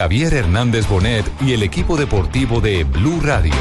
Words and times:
Javier 0.00 0.32
Hernández 0.32 0.86
Bonet 0.86 1.24
y 1.40 1.54
el 1.54 1.64
equipo 1.64 1.96
deportivo 1.96 2.60
de 2.60 2.84
Blue 2.84 3.20
Radio. 3.20 3.52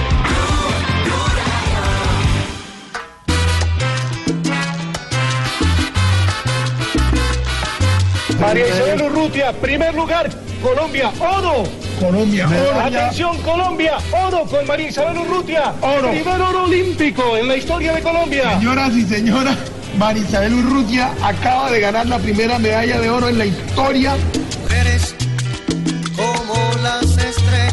María 8.40 8.68
Isabel 8.68 9.02
Urrutia, 9.02 9.52
primer 9.54 9.96
lugar, 9.96 10.30
Colombia, 10.62 11.12
oro. 11.20 11.64
Colombia, 12.00 12.48
oro. 12.48 12.82
Atención, 12.82 13.42
Colombia, 13.42 13.98
oro 14.12 14.44
con 14.44 14.68
María 14.68 14.90
Isabel 14.90 15.18
Urrutia. 15.18 15.74
Oro. 15.82 16.12
Primer 16.12 16.40
oro 16.40 16.66
olímpico 16.66 17.36
en 17.36 17.48
la 17.48 17.58
historia 17.58 17.94
de 17.94 18.02
Colombia. 18.04 18.60
Señoras 18.60 18.94
y 18.94 19.06
señoras, 19.06 19.58
María 19.98 20.22
Isabel 20.22 20.54
Urrutia 20.54 21.16
acaba 21.24 21.72
de 21.72 21.80
ganar 21.80 22.06
la 22.06 22.20
primera 22.20 22.60
medalla 22.60 23.00
de 23.00 23.10
oro 23.10 23.28
en 23.28 23.40
la 23.40 23.46
historia. 23.48 24.16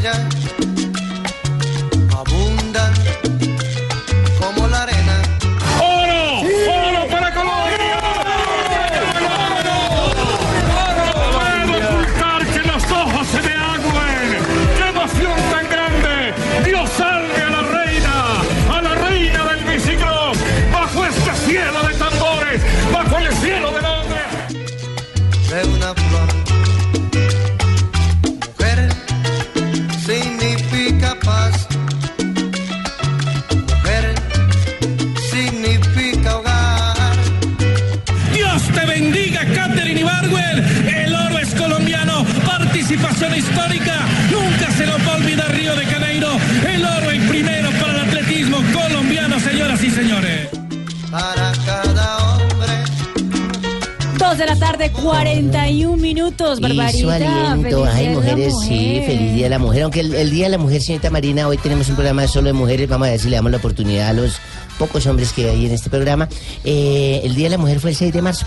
Estrellas, 0.05 0.19
abundan 2.15 2.93
tarde, 54.89 55.03
41 55.03 55.97
minutos, 55.97 56.59
Y 56.61 56.63
su 56.63 57.07
Barbarita. 57.07 57.53
aliento, 57.53 57.85
ay 57.85 58.09
mujeres, 58.11 58.55
sí, 58.67 59.03
feliz 59.07 59.35
Día 59.35 59.45
de 59.45 59.51
la 59.51 59.59
Mujer. 59.59 59.83
Aunque 59.83 60.01
el, 60.01 60.15
el 60.15 60.31
Día 60.31 60.45
de 60.47 60.51
la 60.51 60.59
Mujer, 60.59 60.83
señorita 60.83 61.11
Marina, 61.11 61.49
hoy 61.49 61.57
tenemos 61.59 61.89
un 61.89 61.95
programa 61.95 62.27
solo 62.27 62.47
de 62.49 62.53
mujeres. 62.53 62.89
Vamos 62.89 63.09
a 63.09 63.11
ver 63.13 63.21
si 63.21 63.29
le 63.29 63.37
damos 63.37 63.51
la 63.51 63.59
oportunidad 63.59 64.09
a 64.09 64.13
los 64.13 64.37
pocos 64.79 65.07
hombres 65.07 65.33
que 65.33 65.49
hay 65.49 65.67
en 65.67 65.73
este 65.73 65.91
programa. 65.91 66.29
Eh, 66.65 67.21
el 67.25 67.35
Día 67.35 67.47
de 67.47 67.51
la 67.51 67.59
Mujer 67.59 67.81
fue 67.81 67.91
el 67.91 67.97
6 67.97 68.13
de 68.13 68.23
marzo. 68.23 68.47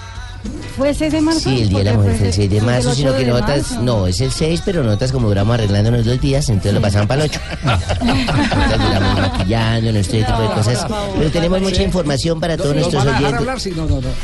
¿Fue 0.78 0.90
el 0.90 0.96
6 0.96 1.12
de 1.12 1.22
marzo? 1.22 1.40
Sí, 1.40 1.62
el 1.62 1.70
Día 1.70 1.80
de 1.80 1.84
la 1.86 1.94
Mujer 1.94 2.16
fue 2.18 2.28
el 2.28 2.34
6 2.34 2.50
de 2.50 2.62
marzo, 2.62 2.90
8 2.90 2.96
sino 2.96 3.16
que 3.16 3.26
notas, 3.26 3.72
marzo. 3.72 3.82
no, 3.82 4.08
es 4.08 4.22
el 4.22 4.32
6, 4.32 4.62
pero 4.64 4.84
notas 4.84 5.12
como 5.12 5.28
duramos 5.28 5.56
arreglándonos 5.56 6.06
dos 6.06 6.22
días, 6.22 6.48
entonces 6.50 6.74
lo 6.74 6.82
pasaban 6.82 7.08
para 7.08 7.26
el 7.26 7.32
8. 7.32 7.40
Notas 7.64 8.80
duramos 8.80 9.20
maquillándonos, 9.20 10.02
este 10.02 10.24
tipo 10.24 10.42
de 10.42 10.48
cosas. 10.48 10.86
Pero 11.18 11.32
tenemos 11.32 11.62
mucha 11.62 11.84
información 11.84 12.40
para 12.40 12.58
todos 12.58 12.76
nuestros 12.76 13.06
oyentes. 13.06 13.76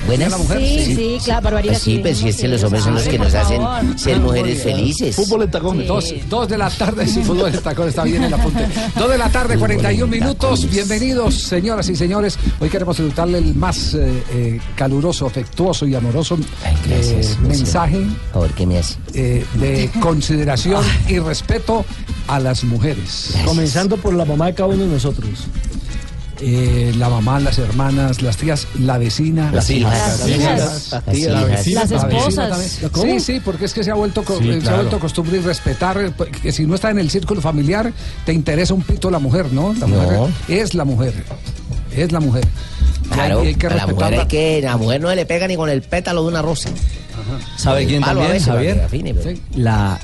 Buenas. 0.06 0.32
¿La 0.32 0.38
mujer? 0.38 0.60
Sí, 0.60 0.96
sí, 0.96 1.18
claro, 1.24 1.42
Barbarita. 1.44 1.74
Pues 1.74 1.84
sí, 1.84 2.00
pues 2.00 2.18
sí, 2.18 2.30
es 2.30 2.38
que 2.38 2.48
los 2.48 2.64
hombres 2.64 2.84
son 2.84 2.94
los 2.94 3.04
que 3.04 3.20
nos 3.20 3.34
hacen 3.34 3.62
ser 3.98 4.20
mujeres 4.20 4.64
felices. 4.64 5.16
Fútbol 5.16 5.44
en 5.44 5.52
tacones. 5.52 5.88
Dos, 5.88 6.14
dos 6.30 6.48
de 6.48 6.58
la 6.58 6.70
tarde, 6.70 7.08
sí, 7.08 7.24
fútbol 7.24 7.54
en 7.54 7.62
tacones, 7.62 7.90
está 7.90 8.04
bien 8.04 8.24
el 8.24 8.34
apunte. 8.34 8.68
Dos 8.96 9.10
de 9.10 9.18
la 9.18 9.30
tarde, 9.30 9.58
41 9.58 10.08
minutos. 10.08 10.70
Bienvenidos, 10.70 11.36
señoras 11.36 11.90
y 11.90 11.96
señores. 11.96 12.38
Hoy 12.60 12.70
queremos 12.70 12.98
saludarle 12.98 13.40
el 13.40 13.56
más 13.56 13.96
eh, 13.96 14.24
eh, 14.32 14.62
caluroso, 14.76 15.26
afectuoso 15.26 15.86
y 15.86 15.96
amoroso 15.96 16.13
Ay, 16.64 16.76
gracias, 16.88 17.32
eh, 17.32 17.38
mensaje 17.42 17.98
Por 17.98 18.34
favor, 18.34 18.52
¿qué 18.52 18.66
me 18.68 18.78
hace? 18.80 18.96
eh, 19.14 19.46
de 19.56 19.90
consideración 20.00 20.84
y 21.08 21.20
respeto 21.20 21.86
a 22.28 22.40
las 22.40 22.64
mujeres. 22.64 23.34
Comenzando 23.46 23.98
por 23.98 24.14
la 24.14 24.26
mamá 24.26 24.46
de 24.48 24.54
cada 24.54 24.70
uno 24.70 24.84
de 24.84 24.90
nosotros. 24.90 25.30
Eh, 26.46 26.94
la 26.98 27.08
mamá, 27.10 27.40
las 27.40 27.58
hermanas, 27.58 28.22
las 28.22 28.36
tías, 28.36 28.68
la 28.80 28.98
vecina, 28.98 29.50
Las 29.52 29.70
hijas. 29.70 30.94
Esposas. 31.92 32.82
Sí, 33.02 33.20
sí, 33.20 33.42
porque 33.44 33.66
es 33.66 33.74
que 33.74 33.84
se 33.84 33.92
ha 33.92 33.94
vuelto 33.94 34.24
co- 34.24 34.40
eh, 34.42 34.60
se 34.62 34.70
ha 34.70 34.76
vuelto 34.76 35.00
costumbre 35.00 35.38
y 35.38 35.42
respetar 35.42 36.14
que 36.42 36.52
si 36.52 36.66
no 36.66 36.76
está 36.76 36.90
en 36.90 37.00
el 37.00 37.10
círculo 37.10 37.40
familiar 37.40 37.94
te 38.26 38.34
interesa 38.34 38.74
un 38.74 38.82
pito 38.82 39.10
la 39.10 39.20
mujer, 39.20 39.54
¿no? 39.54 39.74
La 39.74 39.88
No. 39.88 39.96
mujer 40.02 40.20
es 40.50 40.74
la 40.74 40.84
mujer. 40.84 41.14
Es 41.96 42.12
la 42.12 42.20
mujer. 42.20 42.46
Hay- 43.12 43.18
Claro, 43.18 43.42
hay 43.42 43.56
que 43.56 43.68
a 43.68 43.70
la 43.76 43.88
mujer 43.88 44.14
hay 44.20 44.28
que, 44.28 44.62
la 44.64 44.78
mujer 44.78 45.02
no 45.02 45.14
le 45.14 45.26
pega 45.26 45.48
ni 45.48 45.56
con 45.56 45.70
el 45.70 45.82
pétalo 45.82 46.22
de 46.24 46.28
una 46.30 46.42
rosa. 46.42 46.70
¿Sabe 47.58 47.86
quién 47.86 48.04
a 48.04 48.08
también, 48.08 48.40
Javier? 48.42 48.82
afine, 48.82 49.14
pero- 49.14 49.36
Sí. 49.36 49.42
La 49.56 50.00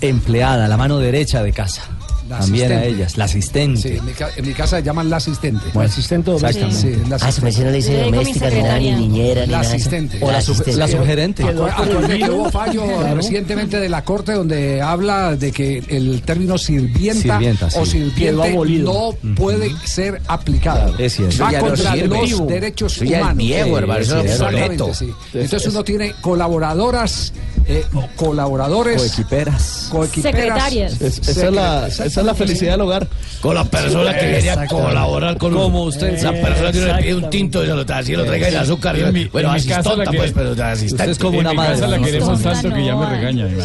empleada, 0.00 0.68
la 0.68 0.76
mano 0.76 0.98
derecha 0.98 1.42
de 1.42 1.52
casa. 1.52 1.82
La 2.28 2.38
también 2.40 2.72
a 2.72 2.84
ellas, 2.84 3.16
la 3.16 3.24
asistente. 3.26 3.80
Sí, 3.82 3.96
en 3.98 4.04
mi, 4.04 4.12
ca- 4.12 4.30
en 4.36 4.46
mi 4.46 4.52
casa 4.52 4.78
se 4.78 4.82
llaman 4.82 5.08
la 5.08 5.16
asistente. 5.18 5.64
Bueno, 5.72 5.88
asistente 5.90 6.30
doméstica. 6.30 6.66
exactamente. 6.66 7.04
Sí, 7.04 7.08
la 7.10 7.16
Ah, 7.16 7.28
asistente. 7.28 7.64
no 7.64 7.70
le 7.70 7.76
dice 7.76 7.92
Yo 7.92 7.98
digo 7.98 8.10
mi 8.10 8.16
doméstica, 8.16 8.50
ni 8.50 8.56
nada, 8.62 8.78
ni 8.78 8.84
secretaria. 8.86 8.96
niñera, 8.96 9.40
ni 9.46 9.46
La 9.52 9.58
nada. 9.58 9.60
de 9.60 9.66
eso. 9.66 9.74
asistente. 9.76 10.18
O 10.20 10.26
la 10.26 10.32
La 10.32 10.40
su- 10.40 10.52
asistente. 10.52 10.78
La 10.80 10.88
sugerente. 10.88 11.44
Acu- 11.44 11.70
Acuérdate 11.70 12.18
que 12.18 12.30
hubo 12.30 12.50
fallo 12.50 12.84
recientemente 13.14 13.80
de 13.80 13.88
la 13.88 14.04
Corte 14.04 14.32
donde 14.32 14.80
habla 14.82 15.36
de 15.36 15.52
que 15.52 15.78
el 15.88 16.22
término 16.22 16.58
sirvienta, 16.58 17.34
Sirvienta, 17.34 17.70
sí. 17.70 17.76
o 17.78 17.82
Quedó 17.82 17.90
sirviente 17.90 18.48
abolido. 18.52 18.92
no 19.22 19.34
puede 19.34 19.70
ser 19.84 20.20
aplicado. 20.26 20.94
Es 20.98 21.14
cierto. 21.14 21.36
Va 21.42 21.48
Eso 21.50 21.52
ya 21.52 21.58
no 21.60 21.66
contra 21.68 21.92
sirve. 21.92 22.28
los 22.28 22.46
derechos 22.48 22.92
Eso 22.96 23.04
ya 23.04 23.16
es 23.18 23.22
humanos. 23.22 23.38
viejo, 23.38 23.78
hermano, 23.78 24.00
eso 24.00 24.18
es 24.20 24.32
Exactamente, 24.32 24.94
sí. 24.94 25.10
Entonces 25.34 25.68
uno 25.68 25.84
tiene 25.84 26.12
colaboradoras, 26.20 27.32
eh, 27.68 27.84
colaboradores, 28.14 29.02
Coequiperas. 29.02 29.88
coequiperas. 29.90 30.36
Secretarias. 30.40 31.00
esa, 31.00 31.46
es 31.46 31.52
la, 31.52 31.86
esa 31.88 32.04
es 32.04 32.16
la 32.16 32.34
felicidad 32.34 32.72
del 32.72 32.82
hogar. 32.82 33.08
Con 33.40 33.54
la 33.54 33.64
persona 33.64 34.16
que 34.16 34.26
viene 34.26 34.50
a 34.50 34.66
colaborar 34.66 35.36
con 35.36 35.52
Como 35.52 35.82
usted, 35.84 36.14
Esa 36.14 36.30
sí. 36.32 36.38
persona 36.42 36.72
que 36.72 36.78
uno 36.84 36.96
le 36.96 37.02
pide 37.02 37.14
un 37.14 37.30
tinto 37.30 37.62
y 37.62 37.66
se 37.66 37.74
lo 37.74 37.86
trae, 37.86 38.00
así 38.00 38.16
lo 38.16 38.24
traiga 38.24 38.48
el 38.48 38.56
azúcar. 38.56 38.96
y- 38.96 39.28
bueno, 39.28 39.52
así 39.52 39.70
es 39.72 39.82
tonta, 39.82 40.10
pues, 40.12 40.32
pero 40.32 40.50
asistente. 40.64 40.94
Usted 40.94 41.10
es 41.10 41.18
como 41.18 41.38
una 41.38 41.52
madre. 41.52 41.86
la 41.86 41.98
queremos 41.98 42.42
tanto 42.42 42.72
que 42.72 42.84
ya 42.84 42.96
me 42.96 43.06
regaña, 43.10 43.46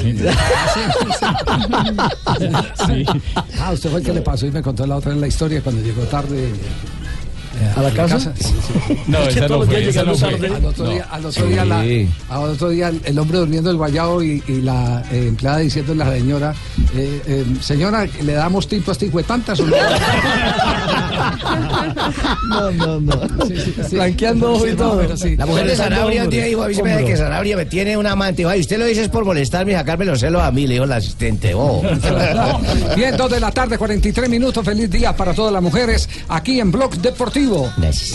Ah, 3.59 3.71
usted 3.73 3.89
fue 3.89 3.99
el 3.99 4.05
que 4.05 4.13
le 4.13 4.21
pasó 4.21 4.45
y 4.47 4.51
me 4.51 4.61
contó 4.61 4.85
la 4.85 4.97
otra 4.97 5.11
en 5.11 5.21
la 5.21 5.27
historia 5.27 5.61
cuando 5.61 5.81
llegó 5.81 6.01
tarde. 6.03 6.49
¿A 7.75 7.81
la 7.81 7.91
casa? 7.91 8.19
Sí, 8.35 8.43
sí. 8.43 8.97
No, 9.07 9.19
esa 9.19 9.47
no 9.47 9.63
fue, 9.63 9.89
esa 9.89 10.03
no 10.03 10.15
fue. 10.15 10.29
Al 10.47 10.65
otro 10.65 10.89
día, 10.89 11.07
al 11.11 11.25
otro 11.25 11.45
día, 11.45 11.65
la- 11.65 11.81
al 12.29 12.43
otro 12.49 12.69
día 12.69 12.91
el 13.03 13.19
hombre 13.19 13.37
durmiendo 13.39 13.69
el 13.71 13.77
guayao 13.77 14.23
y, 14.23 14.43
y 14.47 14.61
la 14.61 15.03
eh, 15.11 15.27
empleada 15.27 15.57
diciéndole 15.59 16.03
a 16.03 16.07
la 16.07 16.13
señora, 16.15 16.53
eh, 16.95 17.21
eh, 17.27 17.45
señora, 17.61 18.07
¿le 18.21 18.33
damos 18.33 18.67
tinto 18.67 18.91
a 18.91 18.93
este 18.93 19.09
tantas 19.23 19.59
o 19.59 19.65
no? 19.67 19.75
No, 22.49 22.71
no, 22.71 22.99
no. 22.99 23.13
Sí, 23.47 23.55
sí, 23.57 23.73
sí. 23.89 23.95
Blanqueando 23.95 24.53
ojo 24.53 24.67
y 24.67 24.71
no, 24.71 24.75
todo. 24.77 25.01
La 25.37 25.45
mujer 25.45 25.67
de 25.67 25.75
Sanabria 25.75 26.25
día 26.25 26.45
dijo, 26.45 26.63
a 26.63 26.67
mí 26.67 26.73
se 26.73 26.83
me 26.83 26.89
da 26.89 26.95
Hombro. 26.97 27.07
que 27.11 27.17
Sanabria 27.17 27.57
me 27.57 27.65
tiene 27.65 27.97
un 27.97 28.05
amante. 28.07 28.45
Usted 28.45 28.77
lo 28.77 28.85
dice 28.85 29.03
es 29.03 29.09
por 29.09 29.25
molestarme 29.25 29.71
y 29.71 29.75
sacarme 29.75 30.05
los 30.05 30.19
celos 30.19 30.41
a 30.41 30.51
mí, 30.51 30.67
le 30.67 30.73
dijo 30.75 30.85
la 30.85 30.97
asistente. 30.97 31.53
Oh. 31.55 31.81
Bien, 32.95 33.15
dos 33.17 33.31
de 33.31 33.39
la 33.39 33.51
tarde, 33.51 33.77
43 33.77 34.29
minutos. 34.29 34.63
Feliz 34.65 34.89
día 34.89 35.15
para 35.15 35.33
todas 35.33 35.53
las 35.53 35.61
mujeres 35.61 36.09
aquí 36.29 36.59
en 36.59 36.71
Blog 36.71 36.95
Deportivo. 36.97 37.50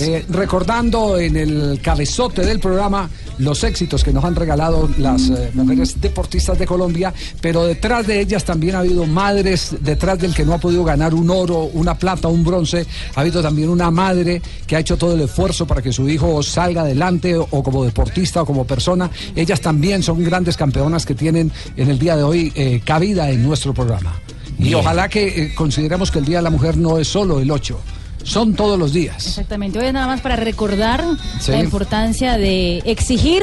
Eh, 0.00 0.24
recordando 0.30 1.18
en 1.18 1.36
el 1.36 1.80
cabezote 1.82 2.44
del 2.44 2.58
programa 2.58 3.10
los 3.38 3.64
éxitos 3.64 4.02
que 4.02 4.12
nos 4.12 4.24
han 4.24 4.34
regalado 4.34 4.88
las 4.98 5.28
eh, 5.28 5.50
mujeres 5.52 6.00
deportistas 6.00 6.58
de 6.58 6.66
Colombia, 6.66 7.12
pero 7.40 7.64
detrás 7.66 8.06
de 8.06 8.20
ellas 8.20 8.44
también 8.44 8.76
ha 8.76 8.78
habido 8.78 9.04
madres, 9.04 9.76
detrás 9.80 10.18
del 10.18 10.34
que 10.34 10.44
no 10.44 10.54
ha 10.54 10.58
podido 10.58 10.84
ganar 10.84 11.12
un 11.12 11.28
oro, 11.30 11.64
una 11.74 11.98
plata, 11.98 12.28
un 12.28 12.44
bronce, 12.44 12.86
ha 13.14 13.20
habido 13.20 13.42
también 13.42 13.68
una 13.68 13.90
madre 13.90 14.40
que 14.66 14.76
ha 14.76 14.80
hecho 14.80 14.96
todo 14.96 15.14
el 15.14 15.20
esfuerzo 15.20 15.66
para 15.66 15.82
que 15.82 15.92
su 15.92 16.08
hijo 16.08 16.42
salga 16.42 16.82
adelante 16.82 17.36
o, 17.36 17.46
o 17.50 17.62
como 17.62 17.84
deportista 17.84 18.42
o 18.42 18.46
como 18.46 18.64
persona. 18.64 19.10
Ellas 19.34 19.60
también 19.60 20.02
son 20.02 20.24
grandes 20.24 20.56
campeonas 20.56 21.04
que 21.04 21.14
tienen 21.14 21.52
en 21.76 21.90
el 21.90 21.98
día 21.98 22.16
de 22.16 22.22
hoy 22.22 22.52
eh, 22.54 22.80
cabida 22.84 23.30
en 23.30 23.42
nuestro 23.42 23.74
programa. 23.74 24.18
Y 24.58 24.64
Bien. 24.64 24.76
ojalá 24.76 25.08
que 25.08 25.26
eh, 25.26 25.54
consideremos 25.54 26.10
que 26.10 26.18
el 26.18 26.24
Día 26.24 26.38
de 26.38 26.42
la 26.42 26.50
Mujer 26.50 26.76
no 26.76 26.98
es 26.98 27.08
solo 27.08 27.40
el 27.40 27.50
8, 27.50 27.78
son 28.26 28.54
todos 28.54 28.78
los 28.78 28.92
días. 28.92 29.26
Exactamente. 29.26 29.78
Hoy 29.78 29.86
es 29.86 29.92
nada 29.92 30.06
más 30.08 30.20
para 30.20 30.36
recordar 30.36 31.02
Sí. 31.40 31.52
la 31.52 31.60
importancia 31.60 32.36
de 32.36 32.78
exigir 32.84 33.42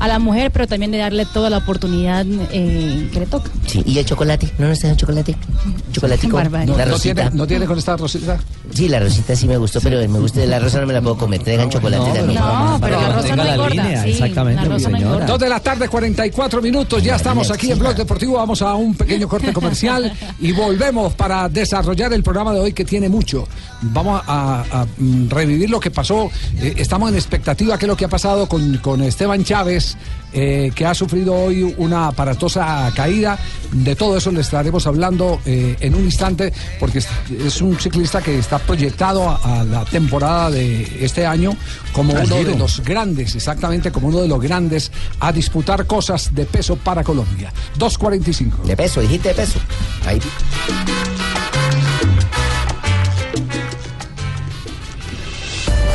a 0.00 0.08
la 0.08 0.18
mujer, 0.18 0.50
pero 0.50 0.66
también 0.66 0.90
de 0.90 0.98
darle 0.98 1.24
toda 1.24 1.50
la 1.50 1.58
oportunidad 1.58 2.26
eh, 2.50 3.08
que 3.12 3.20
le 3.20 3.26
toca. 3.26 3.50
Sí, 3.66 3.82
¿y 3.86 3.98
el 3.98 4.04
chocolate? 4.04 4.50
¿No 4.58 4.68
nos 4.68 4.78
traen 4.80 4.96
chocolate? 4.96 5.36
Chocolatico. 5.92 6.42
No, 6.42 6.74
una 6.74 6.86
no 6.86 6.98
tiene, 6.98 7.30
no 7.32 7.46
tiene 7.46 7.66
con 7.66 7.78
esta 7.78 7.96
rosita. 7.96 8.38
Sí, 8.72 8.88
la 8.88 8.98
rosita 9.00 9.36
sí 9.36 9.46
me 9.46 9.56
gustó, 9.56 9.80
pero 9.80 9.98
me 10.08 10.18
gusta 10.18 10.44
la 10.46 10.58
rosa 10.58 10.80
no 10.80 10.86
me 10.86 10.92
la 10.94 11.00
puedo 11.00 11.16
comer. 11.16 11.42
Traigan 11.42 11.70
chocolate 11.70 12.12
también. 12.18 12.40
No, 12.40 12.78
pero 12.80 13.00
la 13.00 13.12
rosa 13.12 13.36
no 13.36 13.44
engorda. 13.44 14.02
sí, 14.02 14.10
exactamente, 14.10 14.62
la 14.62 14.68
rosa 14.68 14.88
no 14.88 14.96
mi 14.96 14.98
señora. 14.98 15.14
engorda. 15.14 15.26
Dos 15.26 15.38
de 15.38 15.48
la 15.48 15.60
tarde, 15.60 15.88
44 15.88 16.60
minutos. 16.60 17.02
Ya 17.02 17.16
estamos 17.16 17.50
aquí 17.50 17.70
en 17.70 17.78
Blog 17.78 17.94
Deportivo. 17.94 18.34
Vamos 18.36 18.60
a 18.62 18.74
un 18.74 18.94
pequeño 18.96 19.28
corte 19.28 19.52
comercial 19.52 20.12
y 20.40 20.52
volvemos 20.52 21.14
para 21.14 21.48
desarrollar 21.48 22.12
el 22.12 22.22
programa 22.22 22.52
de 22.52 22.60
hoy 22.60 22.72
que 22.72 22.84
tiene 22.84 23.08
mucho. 23.08 23.46
Vamos 23.82 24.22
a, 24.23 24.23
a, 24.26 24.86
mm, 24.98 25.28
revivir 25.28 25.70
lo 25.70 25.80
que 25.80 25.90
pasó. 25.90 26.30
Eh, 26.58 26.74
estamos 26.76 27.10
en 27.10 27.16
expectativa 27.16 27.78
qué 27.78 27.86
es 27.86 27.88
lo 27.88 27.96
que 27.96 28.04
ha 28.04 28.08
pasado 28.08 28.48
con, 28.48 28.78
con 28.78 29.02
Esteban 29.02 29.44
Chávez, 29.44 29.96
eh, 30.32 30.72
que 30.74 30.84
ha 30.84 30.94
sufrido 30.94 31.34
hoy 31.34 31.74
una 31.78 32.08
aparatosa 32.08 32.90
caída. 32.94 33.38
De 33.72 33.94
todo 33.94 34.16
eso 34.16 34.30
le 34.32 34.40
estaremos 34.40 34.86
hablando 34.86 35.40
eh, 35.46 35.76
en 35.80 35.94
un 35.94 36.04
instante, 36.04 36.52
porque 36.80 36.98
es, 36.98 37.60
un 37.60 37.78
ciclista 37.78 38.20
que 38.20 38.38
está 38.38 38.58
proyectado 38.58 39.28
a, 39.28 39.60
a 39.60 39.64
la 39.64 39.84
temporada 39.84 40.50
de 40.50 41.04
este 41.04 41.26
año 41.26 41.56
como 41.92 42.12
uno 42.12 42.36
de 42.42 42.56
los 42.56 42.80
grandes, 42.80 43.34
exactamente 43.34 43.92
como 43.92 44.08
uno 44.08 44.20
de 44.20 44.28
los 44.28 44.40
grandes 44.40 44.90
a 45.20 45.32
disputar 45.32 45.86
cosas 45.86 46.34
de 46.34 46.44
peso 46.46 46.76
para 46.76 47.04
Colombia. 47.04 47.52
2.45. 47.78 48.62
De 48.64 48.76
peso, 48.76 49.00
dijiste 49.00 49.28
de 49.28 49.34
peso. 49.34 49.58
Ahí. 50.06 50.20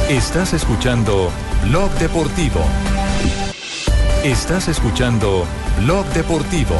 Estás 0.09 0.53
escuchando 0.53 1.29
Blog 1.65 1.91
Deportivo. 1.99 2.61
Estás 4.23 4.67
escuchando 4.67 5.45
Blog 5.81 6.03
Deportivo. 6.07 6.75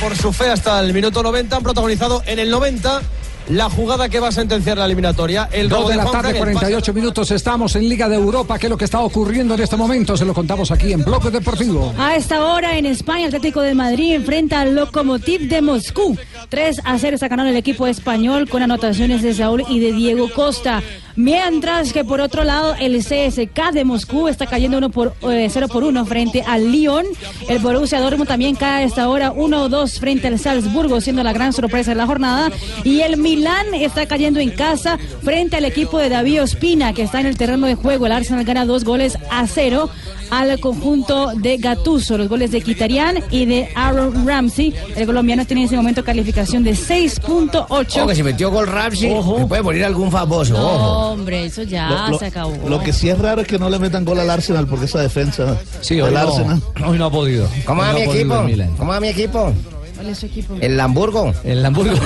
por 0.00 0.16
su 0.16 0.32
fe 0.32 0.48
hasta 0.48 0.80
el 0.80 0.94
minuto 0.94 1.22
90. 1.22 1.54
Han 1.54 1.62
protagonizado 1.62 2.22
en 2.24 2.38
el 2.38 2.48
90 2.48 3.02
la 3.48 3.68
jugada 3.68 4.08
que 4.08 4.18
va 4.18 4.28
a 4.28 4.32
sentenciar 4.32 4.78
la 4.78 4.86
eliminatoria. 4.86 5.48
El 5.52 5.68
Dos 5.68 5.80
robo 5.80 5.90
de 5.90 5.96
la 5.96 6.04
tarde, 6.04 6.30
el 6.30 6.38
pase 6.38 6.52
48 6.52 6.94
minutos. 6.94 7.30
Estamos 7.30 7.76
en 7.76 7.88
Liga 7.88 8.08
de 8.08 8.16
Europa. 8.16 8.58
¿Qué 8.58 8.66
es 8.66 8.70
lo 8.70 8.78
que 8.78 8.84
está 8.86 9.00
ocurriendo 9.00 9.54
en 9.54 9.60
este 9.60 9.76
momento? 9.76 10.16
Se 10.16 10.24
lo 10.24 10.32
contamos 10.32 10.70
aquí 10.70 10.92
en 10.92 11.04
Bloque 11.04 11.30
Deportivo. 11.30 11.92
A 11.98 12.16
esta 12.16 12.44
hora 12.46 12.78
en 12.78 12.86
España, 12.86 13.26
Atlético 13.26 13.60
de 13.60 13.74
Madrid 13.74 14.14
enfrenta 14.14 14.60
al 14.60 14.74
Lokomotiv 14.74 15.48
de 15.48 15.60
Moscú. 15.60 16.16
3 16.48 16.80
a 16.84 16.98
0 16.98 17.14
está 17.14 17.28
ganando 17.28 17.50
el 17.50 17.56
equipo 17.56 17.86
español 17.86 18.48
con 18.48 18.62
anotaciones 18.62 19.22
de 19.22 19.34
Saúl 19.34 19.64
y 19.68 19.80
de 19.80 19.92
Diego 19.92 20.30
Costa. 20.34 20.82
Mientras 21.16 21.92
que 21.92 22.04
por 22.04 22.20
otro 22.20 22.44
lado, 22.44 22.74
el 22.80 22.98
CSK 22.98 23.72
de 23.72 23.84
Moscú 23.84 24.28
está 24.28 24.46
cayendo 24.46 24.78
1 24.78 24.90
por, 24.90 25.14
eh, 25.22 25.48
0 25.50 25.68
por 25.68 25.84
1 25.84 26.04
frente 26.06 26.42
al 26.46 26.72
Lyon. 26.72 27.04
El 27.48 27.58
Borussia 27.58 28.00
Dortmund 28.00 28.28
también 28.28 28.54
cae 28.54 28.82
a 28.82 28.86
esta 28.86 29.08
hora 29.08 29.32
1-2 29.32 29.98
frente 29.98 30.28
al 30.28 30.38
Salzburgo, 30.38 31.00
siendo 31.00 31.22
la 31.22 31.32
gran 31.32 31.52
sorpresa 31.52 31.90
de 31.90 31.96
la 31.96 32.06
jornada. 32.06 32.50
Y 32.84 33.00
el 33.00 33.16
Milán 33.16 33.74
está 33.74 34.06
cayendo 34.06 34.40
en 34.40 34.50
casa 34.50 34.98
frente 35.22 35.56
al 35.56 35.64
equipo 35.64 35.98
de 35.98 36.08
David 36.08 36.42
Ospina, 36.42 36.92
que 36.92 37.02
está 37.02 37.20
en 37.20 37.26
el 37.26 37.36
terreno 37.36 37.66
de 37.66 37.74
juego. 37.74 38.06
El 38.06 38.12
Arsenal 38.12 38.44
gana 38.44 38.64
dos 38.64 38.84
goles 38.84 39.18
a 39.30 39.46
cero 39.46 39.90
al 40.32 40.58
conjunto 40.60 41.32
de 41.36 41.58
Gattuso. 41.58 42.16
Los 42.16 42.28
goles 42.28 42.50
de 42.50 42.62
Kitarian 42.62 43.22
y 43.30 43.44
de 43.44 43.68
Aaron 43.74 44.26
Ramsey. 44.26 44.74
El 44.96 45.06
colombiano 45.06 45.44
tiene 45.44 45.62
en 45.62 45.66
ese 45.66 45.76
momento 45.76 46.02
calificación 46.02 46.64
de 46.64 46.72
6.8. 46.72 47.66
Ojo, 47.68 48.06
que 48.06 48.14
si 48.14 48.22
metió 48.22 48.50
gol 48.50 48.66
Ramsey, 48.66 49.14
puede 49.46 49.62
morir 49.62 49.84
algún 49.84 50.10
famoso. 50.10 51.01
No, 51.02 51.10
hombre, 51.10 51.44
eso 51.46 51.62
ya 51.64 51.88
Lo- 51.88 52.08
lo- 52.10 52.18
se 52.18 52.26
acabó. 52.26 52.56
Lo 52.68 52.78
que 52.80 52.92
sí 52.92 53.08
es 53.10 53.18
raro 53.18 53.40
es 53.42 53.46
que 53.48 53.58
no 53.58 53.68
le 53.68 53.78
metan 53.80 54.04
gol 54.04 54.20
al 54.20 54.30
Arsenal 54.30 54.66
porque 54.68 54.84
esa 54.84 55.00
defensa 55.00 55.56
Sí, 55.80 55.96
del 55.96 56.04
hoy 56.04 56.12
no, 56.12 56.18
Arsenal. 56.20 56.62
hoy 56.86 56.96
no 56.98 57.06
ha 57.06 57.10
podido. 57.10 57.48
¿Cómo 57.64 57.82
va 57.82 57.92
mi 57.92 58.02
equipo? 58.02 58.34
¿Cómo 58.78 58.90
va 58.92 59.00
mi 59.00 59.08
equipo? 59.08 59.52
¿Cuál 59.96 60.06
es 60.08 60.18
su 60.18 60.26
equipo? 60.26 60.54
El 60.60 60.78
Hamburgo. 60.78 61.32
El 61.44 61.64
Hamburgo. 61.66 61.94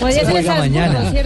Podría 0.00 0.20
Se 0.26 0.30
juega 0.30 0.54
mañana. 0.58 1.12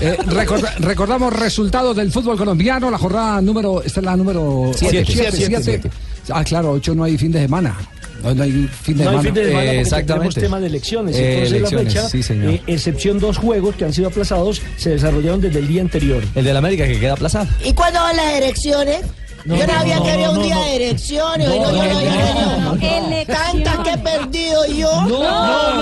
Eh, 0.00 0.16
recorda- 0.26 0.74
recordamos 0.78 1.32
resultados 1.32 1.94
del 1.96 2.10
fútbol 2.10 2.36
colombiano, 2.36 2.90
la 2.90 2.98
jornada 2.98 3.40
número, 3.40 3.82
esta 3.82 4.00
es 4.00 4.06
la 4.06 4.16
número 4.16 4.70
Siete. 4.74 5.04
siete, 5.06 5.32
Siete, 5.36 5.62
siete. 5.62 5.90
Ah, 6.32 6.42
claro, 6.44 6.72
ocho 6.72 6.94
no 6.94 7.04
hay 7.04 7.16
fin 7.18 7.30
de 7.32 7.40
semana. 7.40 7.76
No, 8.22 8.34
no 8.34 8.42
hay 8.42 8.68
fin 8.82 8.96
de 8.98 9.04
No 9.04 9.10
hay 9.10 9.16
semana. 9.18 9.22
fin 9.22 9.34
de 9.34 9.44
semana 9.46 9.60
tenemos 9.66 9.86
exactamente. 9.86 10.40
tema 10.40 10.60
de 10.60 10.66
elecciones. 10.66 11.16
Eh, 11.16 11.32
Entonces 11.32 11.52
elecciones, 11.56 11.94
la 11.94 12.00
fecha, 12.02 12.08
sí, 12.10 12.22
señor. 12.22 12.50
eh, 12.54 12.62
excepción 12.66 13.18
dos 13.18 13.38
juegos 13.38 13.74
que 13.76 13.84
han 13.84 13.92
sido 13.92 14.08
aplazados, 14.08 14.60
se 14.76 14.90
desarrollaron 14.90 15.40
desde 15.40 15.58
el 15.58 15.68
día 15.68 15.82
anterior. 15.82 16.22
El 16.34 16.44
del 16.44 16.56
América 16.56 16.86
que 16.86 16.98
queda 17.00 17.12
aplazado. 17.14 17.48
¿Y 17.64 17.72
cuándo 17.72 18.00
van 18.00 18.16
las 18.16 18.34
elecciones? 18.34 19.00
No, 19.46 19.56
yo 19.56 19.66
no, 19.66 19.72
no, 19.72 19.78
había 19.80 19.96
no, 19.96 20.04
querido 20.04 20.32
no, 20.34 20.38
un 20.40 20.44
día 20.44 20.54
no. 20.56 20.64
de 20.64 20.76
elecciones. 20.76 21.48
Tanta 23.26 23.82
que 23.82 23.90
he 23.90 23.98
perdido 23.98 24.66
yo. 24.66 24.90
No, 25.02 25.08
no, 25.08 25.20
no, 25.20 25.74
no, 25.76 25.79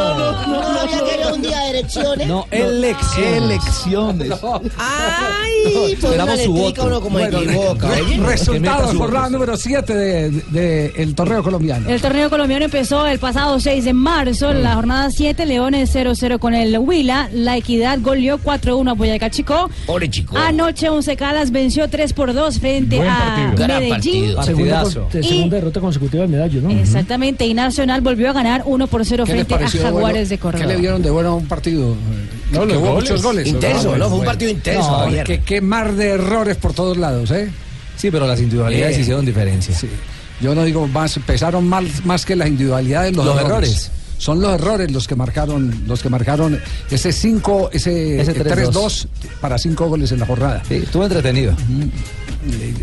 elecciones. 1.79 2.27
No, 2.29 2.47
elecciones. 2.51 3.37
Elecciones. 3.43 4.31
Ay, 4.77 5.97
por 5.97 6.13
una 6.13 6.37
su 6.37 6.53
voto. 6.53 6.85
uno 6.87 7.01
como 7.01 7.19
Bueno, 7.19 7.39
equivoca. 7.39 7.89
resultados, 8.27 8.91
su 8.93 8.99
jornada 8.99 9.29
número 9.31 9.57
7 9.57 9.95
del 9.95 10.43
de, 10.53 10.93
el 10.97 11.15
torneo 11.15 11.43
colombiano. 11.43 11.89
El 11.89 12.01
torneo 12.01 12.31
colombiano 12.31 12.65
empezó 12.65 13.07
el 13.07 13.19
pasado 13.19 13.59
6 13.61 13.85
de 13.85 13.93
marzo. 13.93 14.53
La 14.53 14.75
jornada 14.75 15.11
7, 15.11 15.47
Leones 15.47 15.95
0-0 15.95 16.39
con 16.39 16.55
el 16.55 16.79
Huila. 16.79 17.29
La 17.33 17.57
Equidad 17.57 17.99
goleó 18.01 18.39
4-1 18.39 18.91
a 18.91 18.95
Boyacá 18.95 19.31
Chico. 19.31 19.71
Pobre 19.87 20.09
chico. 20.11 20.37
Anoche 20.37 20.89
Once 20.89 21.17
Caldas 21.17 21.51
venció 21.51 21.89
3 21.89 22.13
por 22.13 22.33
2 22.35 22.59
frente 22.59 23.01
a 23.09 23.53
Medellín. 23.57 24.35
Segunda, 24.45 24.85
Y- 25.13 25.23
segunda 25.23 25.57
derrota 25.57 25.81
consecutiva 25.81 26.23
del 26.23 26.31
medallo, 26.31 26.61
¿no? 26.63 26.71
Exactamente. 26.71 27.47
Y 27.47 27.55
Nacional 27.55 28.01
volvió 28.01 28.31
a 28.31 28.33
ganar 28.33 28.63
1 28.67 28.87
por 28.87 29.05
0 29.05 29.25
¿Qué 29.25 29.33
les 29.35 29.47
frente 29.47 29.55
a 29.55 29.59
de 29.69 29.79
Jaguares 29.79 30.01
bueno? 30.01 30.29
de 30.29 30.29
¿Qué 30.29 30.39
Córdoba. 30.39 30.67
le 30.67 30.77
vieron 30.77 31.03
de 31.03 31.11
bueno 31.11 31.29
a 31.31 31.35
un 31.35 31.47
partido? 31.47 31.68
No, 31.73 31.97
que 32.61 32.67
los 32.67 32.77
hubo 32.77 32.81
goles. 32.81 32.95
muchos 32.95 33.23
goles. 33.23 33.47
Intenso, 33.47 33.97
¿no? 33.97 34.09
Fue 34.09 34.19
un 34.19 34.25
partido 34.25 34.51
intenso. 34.51 35.07
No, 35.11 35.25
que, 35.25 35.41
qué 35.41 35.61
mar 35.61 35.93
de 35.95 36.11
errores 36.11 36.57
por 36.57 36.73
todos 36.73 36.97
lados, 36.97 37.31
¿eh? 37.31 37.51
Sí, 37.97 38.11
pero 38.11 38.27
las 38.27 38.39
individualidades 38.41 38.97
Eh. 38.97 39.01
hicieron 39.01 39.25
diferencia. 39.27 39.75
Sí. 39.77 39.89
Yo 40.41 40.55
no 40.55 40.65
digo 40.65 40.87
más, 40.87 41.19
pesaron 41.27 41.67
más, 41.69 41.85
más 42.05 42.25
que 42.25 42.37
las 42.37 42.49
individualidades 42.49 43.15
los, 43.17 43.27
Los 43.27 43.41
errores. 43.41 43.91
Son 44.19 44.41
los 44.41 44.53
errores 44.53 44.91
los 44.91 45.07
que 45.07 45.15
marcaron, 45.15 45.85
los 45.87 46.03
que 46.03 46.09
marcaron 46.09 46.61
ese 46.91 47.13
5, 47.13 47.71
ese, 47.73 48.21
Ese 48.21 48.33
eh, 48.33 48.45
3-2 48.45 49.07
para 49.41 49.59
5 49.59 49.87
goles 49.89 50.11
en 50.13 50.21
la 50.21 50.27
jornada. 50.27 50.63
Sí, 50.67 50.75
estuvo 50.77 51.05
entretenido. 51.05 51.53
Eh, 51.53 51.57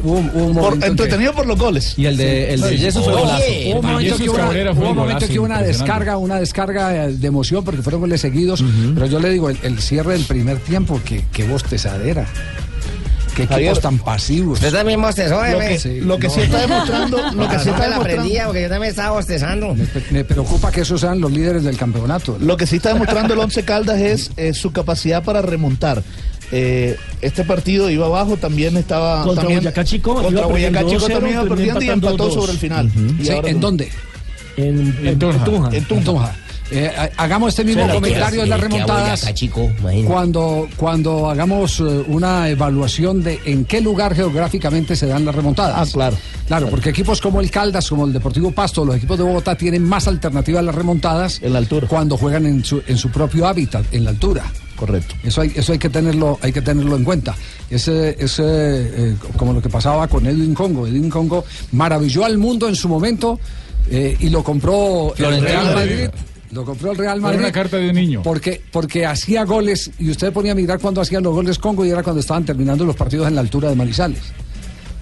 Hubo, 0.04 0.14
hubo 0.20 0.20
un 0.20 0.32
Por- 0.34 0.54
momento 0.54 0.74
en 0.74 0.80
que- 0.82 0.88
entretenido 0.88 1.34
por 1.34 1.46
los 1.48 1.58
goles. 1.58 1.94
Y 1.98 2.06
el 2.06 2.18
de, 2.18 2.54
el 2.54 2.62
de 2.62 2.78
Jesús 2.78 3.04
fue 3.06 3.14
Oye. 3.14 3.70
Hubo 3.72 3.80
un 3.80 3.86
momento 3.86 4.00
Jesús 4.02 4.22
que 4.22 4.30
hubo 4.30 4.36
una, 4.36 4.44
Cabrera 4.46 4.74
fue 4.74 4.80
hubo 4.84 4.86
un 4.86 4.90
un 4.92 4.96
momento 4.98 5.14
golazo 5.20 5.34
que 5.34 5.40
hubo 5.40 5.46
una 5.46 5.56
impresionante. 5.56 5.94
descarga, 5.94 6.18
una 6.18 6.40
descarga 6.40 7.06
eh, 7.06 7.14
de 7.14 7.28
emoción 7.28 7.64
porque 7.64 7.82
fueron 7.82 8.02
goles 8.02 8.22
seguidos. 8.22 8.64
Pero 8.94 9.06
yo 9.06 9.20
le 9.20 9.30
digo, 9.30 9.50
el, 9.50 9.58
el 9.64 9.80
cierre 9.80 10.14
del 10.14 10.26
primer 10.26 10.58
tiempo, 10.60 11.00
que, 11.06 11.24
que 11.32 11.48
bostezadera. 11.48 12.26
Qué 13.36 13.44
equipos 13.44 13.82
tan 13.82 13.98
pasivos. 14.00 14.60
Usted 14.60 14.72
también 14.72 15.02
bostezó, 15.02 15.36
Lo 15.46 15.60
que, 15.60 15.78
Sí, 15.78 16.00
lo 16.00 16.18
que 16.18 16.28
no. 16.28 16.34
sí 16.34 16.40
está 16.42 16.62
demostrando, 16.62 17.18
lo 17.36 17.50
que 17.50 17.60
sí 17.60 17.70
está 17.70 17.84
demostrando, 17.90 17.96
aprendía 18.02 18.46
porque 18.46 18.62
yo 18.62 18.70
también 18.70 18.92
estaba 18.92 19.12
bostezando. 19.12 19.76
Me, 19.76 19.86
me 20.12 20.24
preocupa 20.24 20.72
que 20.72 20.82
esos 20.82 21.02
sean 21.02 21.20
los 21.20 21.30
líderes 21.34 21.64
del 21.66 21.76
campeonato. 21.76 22.38
lo 22.40 22.56
que 22.56 22.66
sí 22.66 22.78
está 22.78 22.94
demostrando 22.94 23.34
el 23.34 23.40
Once 23.42 23.64
Caldas 23.64 24.00
es 24.00 24.32
eh, 24.38 24.54
su 24.54 24.72
capacidad 24.72 25.22
para 25.22 25.42
remontar. 25.42 26.02
Eh, 26.52 26.96
este 27.22 27.44
partido 27.44 27.90
iba 27.90 28.06
abajo, 28.06 28.38
también 28.38 28.78
estaba 28.78 29.24
Contra 29.24 29.42
también, 29.44 29.60
Boyacá 29.62 29.84
Chico, 29.84 30.14
contra 30.16 30.32
iba 30.32 30.46
Boyacá 30.48 30.80
perdiendo 30.82 30.90
Chico 30.92 31.06
2-0, 31.10 31.14
también 31.14 31.34
iba 31.36 31.44
perdiendo 31.50 31.82
y 31.82 31.90
empató 31.90 32.18
2. 32.18 32.34
sobre 32.34 32.52
el 32.52 32.58
final. 32.60 32.92
Y 33.20 33.26
Sí, 33.26 33.32
ahora- 33.32 33.50
¿En 33.50 33.60
dónde? 33.60 33.92
En, 34.58 34.98
En 35.04 35.20
Tunja. 35.20 35.44
Tunja. 35.44 35.70
En 35.76 35.84
Tunja. 35.86 36.36
Eh, 36.72 36.92
ha- 36.98 37.24
hagamos 37.24 37.50
este 37.50 37.64
mismo 37.64 37.86
la 37.86 37.94
comentario 37.94 38.42
en 38.42 38.50
las 38.50 38.60
remontadas 38.60 39.24
Acá, 39.24 39.34
chico, 39.36 39.70
imagínate. 39.80 40.08
cuando, 40.12 40.68
cuando 40.78 41.30
hagamos 41.30 41.80
eh, 41.80 41.84
una 42.08 42.50
evaluación 42.50 43.22
de 43.22 43.40
en 43.46 43.66
qué 43.66 43.82
lugar 43.82 44.16
geográficamente 44.16 44.96
se 44.96 45.06
dan 45.06 45.26
las 45.26 45.36
remontadas. 45.36 45.76
Ah, 45.78 45.92
claro. 45.92 46.18
Claro, 46.48 46.70
porque 46.72 46.90
equipos 46.90 47.22
como 47.22 47.40
el 47.40 47.52
Caldas, 47.52 47.88
como 47.88 48.06
el 48.08 48.14
Deportivo 48.14 48.52
Pasto, 48.52 48.84
los 48.84 48.96
equipos 48.96 49.16
de 49.18 49.24
Bogotá 49.24 49.56
tienen 49.56 49.84
más 49.84 50.08
alternativas 50.08 50.60
a 50.62 50.64
las 50.64 50.74
remontadas 50.76 51.40
En 51.44 51.54
la 51.54 51.60
altura. 51.60 51.88
cuando 51.88 52.18
juegan 52.18 52.48
en 52.48 52.64
su, 52.66 52.82
en 52.88 52.98
su 52.98 53.10
propio 53.12 53.48
hábitat, 53.48 53.86
en 53.92 54.04
la 54.04 54.10
altura. 54.12 54.44
Correcto. 54.76 55.16
Eso 55.24 55.42
hay, 55.42 55.52
eso 55.56 55.72
hay 55.72 55.80
que 55.80 55.90
tenerlo, 55.90 56.38
hay 56.42 56.52
que 56.52 56.62
tenerlo 56.62 56.96
en 56.96 57.04
cuenta. 57.04 57.36
Ese, 57.70 58.16
ese 58.20 58.44
eh, 58.46 59.16
como 59.38 59.54
lo 59.54 59.62
que 59.62 59.70
pasaba 59.70 60.08
con 60.08 60.26
Edwin 60.26 60.54
Congo. 60.54 60.86
Edwin 60.86 61.10
Congo 61.10 61.46
maravilló 61.72 62.26
al 62.26 62.38
mundo 62.38 62.68
en 62.68 62.76
su 62.76 62.90
momento 62.90 63.40
eh, 63.90 64.18
y 64.20 64.30
lo 64.30 64.44
compró 64.44 65.14
el 65.18 65.42
Real. 65.42 65.74
Madrid. 65.74 66.10
Lo 66.52 66.64
compró 66.64 66.92
el 66.92 66.98
Real 66.98 67.22
Madrid. 67.22 67.40
una 67.40 67.52
carta 67.52 67.78
de 67.78 67.90
un 67.90 67.96
niño. 67.96 68.22
Porque, 68.24 68.62
porque 68.72 69.06
hacía 69.06 69.44
goles 69.46 69.92
y 70.00 70.10
usted 70.10 70.32
ponía 70.32 70.52
a 70.52 70.56
mirar 70.56 70.80
cuando 70.80 71.02
hacían 71.02 71.24
los 71.24 71.34
goles 71.34 71.58
Congo 71.58 71.86
y 71.86 71.90
era 71.90 72.04
cuando 72.04 72.20
estaban 72.20 72.46
terminando 72.46 72.86
los 72.86 72.96
partidos 72.96 73.28
en 73.28 73.36
la 73.36 73.42
altura 73.42 73.70
de 73.70 73.76
Manizales. 73.76 74.22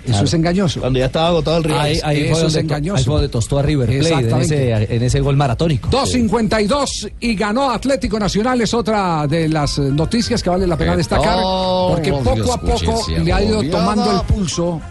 Eso 0.03 0.11
Claro. 0.11 0.25
es 0.25 0.33
engañoso. 0.33 0.79
Cuando 0.81 0.99
ya 0.99 1.05
estaba 1.05 1.27
agotado 1.29 1.57
el 1.57 1.63
rival. 1.63 1.81
Ahí, 1.81 1.99
ahí 2.03 2.21
Eso 2.23 2.35
fue 2.35 2.47
es 2.47 2.55
engañoso. 2.55 2.97
ahí 2.97 3.03
fue 3.05 3.13
donde 3.13 3.29
tostó 3.29 3.59
a 3.59 3.61
River 3.61 3.99
Plate 3.99 4.29
en 4.29 4.37
ese, 4.41 4.71
en 4.95 5.03
ese 5.03 5.19
gol 5.21 5.37
maratónico. 5.37 5.89
2.52 5.89 7.11
y 7.21 7.35
ganó 7.35 7.71
Atlético 7.71 8.19
Nacional 8.19 8.59
es 8.61 8.73
otra 8.73 9.25
de 9.27 9.47
las 9.47 9.77
eh, 9.77 9.81
noticias 9.83 10.43
que 10.43 10.49
vale 10.49 10.67
la 10.67 10.75
pena 10.77 10.91
Que 10.91 10.97
destacar 10.97 11.39
todos 11.39 11.91
porque 11.93 12.11
poco 12.11 12.53
a 12.53 12.59
poco 12.59 13.05
le 13.09 13.31
ha 13.33 13.41
ido 13.43 13.63
tomando 13.69 14.11
el 14.11 14.21
pulso 14.27 14.81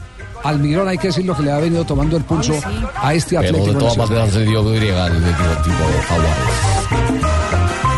Almirón, 0.44 0.88
hay 0.88 0.98
que 0.98 1.06
decirlo 1.08 1.36
que 1.36 1.42
le 1.44 1.52
ha 1.52 1.58
venido 1.58 1.84
tomando 1.84 2.16
el 2.16 2.24
pulso 2.24 2.54
a 2.96 3.14
este 3.14 3.36
Pero 3.36 3.48
Atlético 3.50 3.72
de 3.74 3.78
todas 3.78 3.96
Nacional. 3.96 4.08
maneras 4.26 4.34
se 4.34 4.44
dio 4.44 4.60
el 4.74 5.62
tipo 5.62 5.86
de 5.88 6.02
Jaguares. 6.08 7.91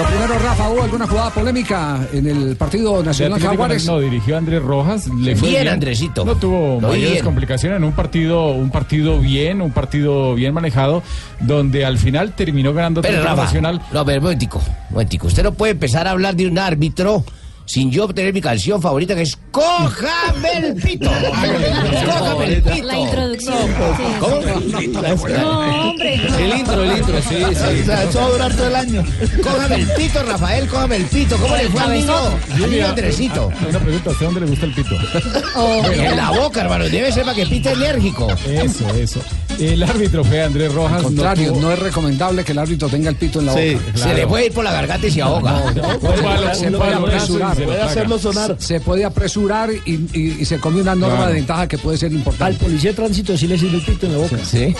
Lo 0.00 0.06
primero, 0.06 0.38
Rafa, 0.38 0.70
¿hubo 0.70 0.82
alguna 0.82 1.06
jugada 1.06 1.28
polémica 1.28 2.08
en 2.10 2.26
el 2.26 2.56
partido 2.56 3.02
Nacional 3.02 3.38
Jaguares? 3.38 3.84
No, 3.84 4.00
dirigió 4.00 4.34
a 4.34 4.38
Andrés 4.38 4.62
Rojas. 4.62 5.06
Le 5.08 5.36
fue 5.36 5.50
Bien, 5.50 5.68
Andresito. 5.68 6.24
No 6.24 6.36
tuvo 6.36 6.80
Lo 6.80 6.88
mayores 6.88 7.12
bien. 7.12 7.24
complicaciones 7.24 7.76
en 7.76 7.84
un 7.84 7.92
partido, 7.92 8.46
un 8.46 8.70
partido 8.70 9.18
bien, 9.18 9.60
un 9.60 9.72
partido 9.72 10.34
bien 10.34 10.54
manejado, 10.54 11.02
donde 11.40 11.84
al 11.84 11.98
final 11.98 12.32
terminó 12.32 12.72
ganando 12.72 13.02
Pero 13.02 13.22
Rafa, 13.22 13.44
Nacional. 13.44 13.82
no, 13.92 14.04
pero 14.06 14.18
un 14.20 14.24
momentico, 14.24 14.58
un 14.58 14.92
momentico. 14.94 15.26
Usted 15.26 15.42
no 15.42 15.52
puede 15.52 15.72
empezar 15.72 16.06
a 16.08 16.12
hablar 16.12 16.34
de 16.34 16.46
un 16.46 16.58
árbitro 16.58 17.22
sin 17.70 17.88
yo 17.92 18.04
obtener 18.04 18.34
mi 18.34 18.40
canción 18.40 18.82
favorita 18.82 19.14
que 19.14 19.22
es 19.22 19.38
¡Cójame 19.52 20.58
el 20.58 20.74
pito! 20.74 21.08
¡Cójame 21.30 22.44
el 22.54 22.62
pito! 22.62 22.84
La 22.84 22.98
introducción. 22.98 23.56
¿Cómo? 24.18 24.40
No, 25.28 25.90
hombre. 25.90 26.14
El 26.14 26.58
intro, 26.58 26.82
el 26.82 26.98
intro, 26.98 27.22
sí, 27.22 27.36
O 27.44 27.48
sí. 27.50 27.84
sea, 27.84 28.02
eso 28.02 28.18
va 28.18 28.26
a 28.26 28.30
durar 28.30 28.54
todo 28.56 28.66
el 28.66 28.74
año. 28.74 29.04
¡Cójame 29.40 29.76
el 29.76 29.86
pito, 29.92 30.20
Rafael! 30.24 30.66
¡Cójame 30.66 30.96
el 30.96 31.04
pito! 31.04 31.36
¿Cómo 31.36 31.56
le 31.56 31.68
fue 31.68 31.80
al 31.80 31.92
niño? 31.92 32.12
Al 32.54 32.70
niño 32.70 32.86
Andresito. 32.88 33.52
Una 33.68 33.78
pregunta, 33.78 34.10
¿a 34.10 34.24
dónde 34.24 34.40
le 34.40 34.46
gusta 34.46 34.66
el 34.66 34.72
pito? 34.74 34.96
En 35.92 36.16
la 36.16 36.30
boca, 36.30 36.62
hermano. 36.62 36.84
Debe 36.88 37.12
ser 37.12 37.22
para 37.24 37.36
que 37.36 37.46
pite 37.46 37.70
enérgico. 37.70 38.26
Eso, 38.48 38.88
eso. 38.96 39.20
El 39.58 39.82
árbitro 39.82 40.24
fue 40.24 40.42
Andrés 40.42 40.72
Rojas. 40.72 40.98
Al 40.98 41.02
contrario, 41.02 41.52
tuvo- 41.52 41.60
no, 41.60 41.70
es 41.72 41.78
recomendable 41.78 42.44
que 42.44 42.52
el 42.52 42.58
árbitro 42.58 42.88
tenga 42.88 43.10
el 43.10 43.16
pito 43.16 43.40
en 43.40 43.46
la 43.46 43.54
Sí, 43.54 43.74
boca. 43.74 43.98
Se 43.98 44.14
le 44.14 44.26
puede 44.26 44.46
ir 44.46 44.52
por 44.52 44.64
la 44.64 44.72
garganta 44.72 45.06
y 45.06 45.10
se 45.10 45.20
ahoga. 45.22 45.62
Se 46.54 46.70
puede 46.70 46.94
apresurar. 46.94 47.54
y 47.54 47.60
se 47.60 47.64
Puede 47.66 47.82
hacerlo 47.82 48.18
sonar. 48.18 48.56
Se 48.58 48.80
puede 48.80 49.04
apresurar 49.04 49.70
y, 49.84 49.90
y- 50.14 50.36
y 50.40 50.44
se 50.44 50.58
come 50.58 50.80
una 50.80 50.94
norma 50.94 51.16
Claro. 51.16 51.28
de 51.30 51.34
ventaja 51.34 51.66
que 51.68 51.76
puede 51.78 51.98
ser 51.98 52.08
Al 52.10 52.14
importante. 52.16 52.64
policía 52.64 52.90
de 52.90 52.96
tránsito 52.96 53.36
sí 53.36 53.46
le 53.46 53.58
sirve 53.58 53.76
el 53.78 53.82
pito 53.82 54.06
en 54.06 54.12
la 54.12 54.18
boca. 54.18 54.36
Sí. 54.44 54.74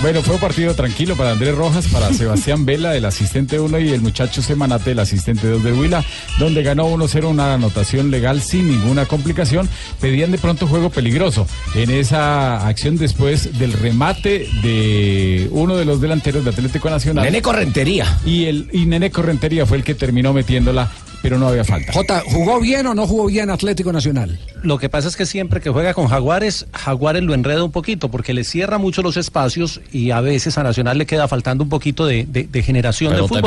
Bueno, 0.00 0.22
fue 0.22 0.34
un 0.34 0.40
partido 0.40 0.74
tranquilo 0.74 1.16
para 1.16 1.32
Andrés 1.32 1.54
Rojas, 1.54 1.86
para 1.88 2.12
Sebastián 2.12 2.64
Vela, 2.66 2.96
el 2.96 3.04
asistente 3.04 3.60
1, 3.60 3.78
y 3.80 3.90
el 3.90 4.00
muchacho 4.00 4.40
Semanate, 4.42 4.92
el 4.92 4.98
asistente 5.00 5.46
2 5.48 5.62
de 5.62 5.72
Huila, 5.72 6.04
donde 6.38 6.62
ganó 6.62 6.86
1-0 6.88 7.28
una 7.28 7.54
anotación 7.54 8.10
legal 8.10 8.40
sin 8.40 8.68
ninguna 8.68 9.04
complicación. 9.06 9.68
Pedían 10.00 10.30
de 10.30 10.38
pronto 10.38 10.66
juego 10.66 10.88
peligroso 10.90 11.46
en 11.74 11.90
esa 11.90 12.66
acción 12.66 12.96
después 12.96 13.58
del 13.58 13.72
remate 13.72 14.03
de 14.12 15.48
uno 15.50 15.76
de 15.76 15.84
los 15.84 16.00
delanteros 16.00 16.44
de 16.44 16.50
Atlético 16.50 16.90
Nacional. 16.90 17.24
Nene 17.24 17.40
Correntería. 17.42 18.18
Y, 18.26 18.44
el, 18.44 18.68
y 18.72 18.86
Nene 18.86 19.10
Correntería 19.10 19.64
fue 19.66 19.76
el 19.78 19.84
que 19.84 19.94
terminó 19.94 20.32
metiéndola, 20.32 20.90
pero 21.22 21.38
no 21.38 21.48
había 21.48 21.64
falta. 21.64 21.92
Jota, 21.92 22.22
¿jugó 22.26 22.60
bien 22.60 22.86
o 22.86 22.94
no 22.94 23.06
jugó 23.06 23.26
bien 23.26 23.48
Atlético 23.50 23.92
Nacional? 23.92 24.38
Lo 24.62 24.78
que 24.78 24.88
pasa 24.90 25.08
es 25.08 25.16
que 25.16 25.24
siempre 25.26 25.60
que 25.60 25.70
juega 25.70 25.94
con 25.94 26.06
Jaguares, 26.08 26.66
Jaguares 26.72 27.22
lo 27.22 27.32
enreda 27.34 27.64
un 27.64 27.70
poquito 27.72 28.10
porque 28.10 28.34
le 28.34 28.44
cierra 28.44 28.76
mucho 28.78 29.00
los 29.02 29.16
espacios 29.16 29.80
y 29.92 30.10
a 30.10 30.20
veces 30.20 30.58
a 30.58 30.62
Nacional 30.62 30.98
le 30.98 31.06
queda 31.06 31.26
faltando 31.28 31.64
un 31.64 31.70
poquito 31.70 32.04
de, 32.06 32.26
de- 32.26 32.44
de 32.44 32.62
generación 32.62 33.10
Pero 33.12 33.22
de 33.24 33.28
fútbol. 33.28 33.42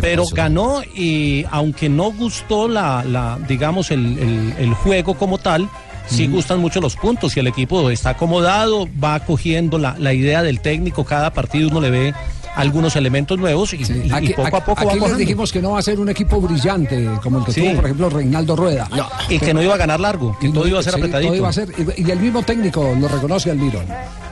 Pero, 0.00 0.24
ganó 0.34 0.82
y 0.94 1.44
aunque 1.50 1.88
no 1.88 2.12
gustó 2.12 2.68
la, 2.68 3.04
la 3.04 3.38
digamos, 3.48 3.90
el, 3.90 4.18
el- 4.18 4.54
el 4.58 4.74
juego 4.74 5.14
como 5.14 5.38
tal, 5.38 5.68
sí 6.06 6.26
gustan 6.26 6.60
mucho 6.60 6.80
los 6.80 6.96
puntos 6.96 7.36
y 7.36 7.40
el 7.40 7.46
equipo 7.46 7.90
está 7.90 8.10
acomodado, 8.10 8.88
va 9.02 9.20
cogiendo 9.20 9.78
la, 9.78 9.96
la 9.98 10.12
idea 10.12 10.42
del 10.42 10.60
técnico, 10.60 11.04
cada 11.04 11.32
partido 11.32 11.68
uno 11.68 11.80
le 11.80 11.90
ve 11.90 12.14
algunos 12.56 12.94
elementos 12.96 13.38
nuevos 13.38 13.72
y, 13.74 13.76
y- 13.82 14.06
y 14.08 14.12
Aquí, 14.12 14.28
poco 14.28 14.42
a 14.44 14.48
aquí- 14.48 14.60
poco 14.66 14.84
va 14.86 14.92
aquí 14.92 15.00
les 15.00 15.16
dijimos 15.16 15.52
que 15.52 15.60
no 15.60 15.72
va 15.72 15.78
a 15.78 15.82
ser 15.82 15.98
un 15.98 16.08
equipo 16.08 16.40
brillante 16.40 17.08
como 17.22 17.38
el 17.40 17.44
que 17.44 17.52
Sí. 17.52 17.62
tuvo, 17.62 17.74
por 17.76 17.84
ejemplo, 17.84 18.10
Reinaldo 18.10 18.56
Rueda. 18.56 18.88
y 19.28 19.38
que 19.38 19.52
no 19.54 19.62
iba 19.62 19.74
a 19.74 19.78
ganar 19.78 20.00
largo, 20.00 20.36
que 20.40 20.48
todo 20.50 20.66
iba 20.68 20.78
a 20.78 20.82
ser 20.82 20.94
Sí, 20.94 21.00
apretadito. 21.00 21.28
todo 21.30 21.36
iba 21.38 21.48
a 21.48 21.52
ser- 21.52 21.68
y, 21.96 22.06
y 22.06 22.10
el 22.10 22.18
mismo 22.20 22.42
técnico 22.42 22.94
lo 22.98 23.08
reconoce 23.08 23.50
Almirón. 23.50 23.86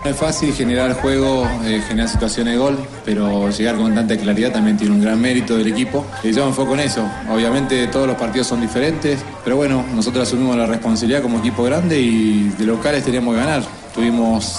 No 0.04 0.10
es 0.10 0.16
fácil 0.16 0.52
generar 0.52 0.94
juego, 0.94 1.46
eh, 1.64 1.80
generar 1.86 2.08
situaciones 2.08 2.54
de 2.54 2.58
gol, 2.58 2.76
pero 3.04 3.48
llegar 3.50 3.76
con 3.76 3.94
tanta 3.94 4.16
claridad 4.16 4.50
también 4.50 4.76
tiene 4.76 4.94
un 4.94 5.00
gran 5.00 5.20
mérito 5.20 5.56
del 5.56 5.68
equipo. 5.68 6.04
Y 6.24 6.32
yo 6.32 6.42
me 6.42 6.48
enfoco 6.48 6.74
en 6.74 6.80
eso. 6.80 7.04
Obviamente 7.30 7.86
todos 7.86 8.08
los 8.08 8.16
partidos 8.16 8.48
son 8.48 8.60
diferentes, 8.60 9.20
pero 9.44 9.56
bueno, 9.56 9.84
nosotros 9.94 10.26
asumimos 10.26 10.56
la 10.56 10.66
responsabilidad 10.66 11.22
como 11.22 11.38
equipo 11.38 11.62
grande 11.62 12.00
y 12.00 12.48
de 12.58 12.64
locales 12.66 13.04
teníamos 13.04 13.34
que 13.34 13.40
ganar. 13.40 13.62
Tuvimos, 13.94 14.56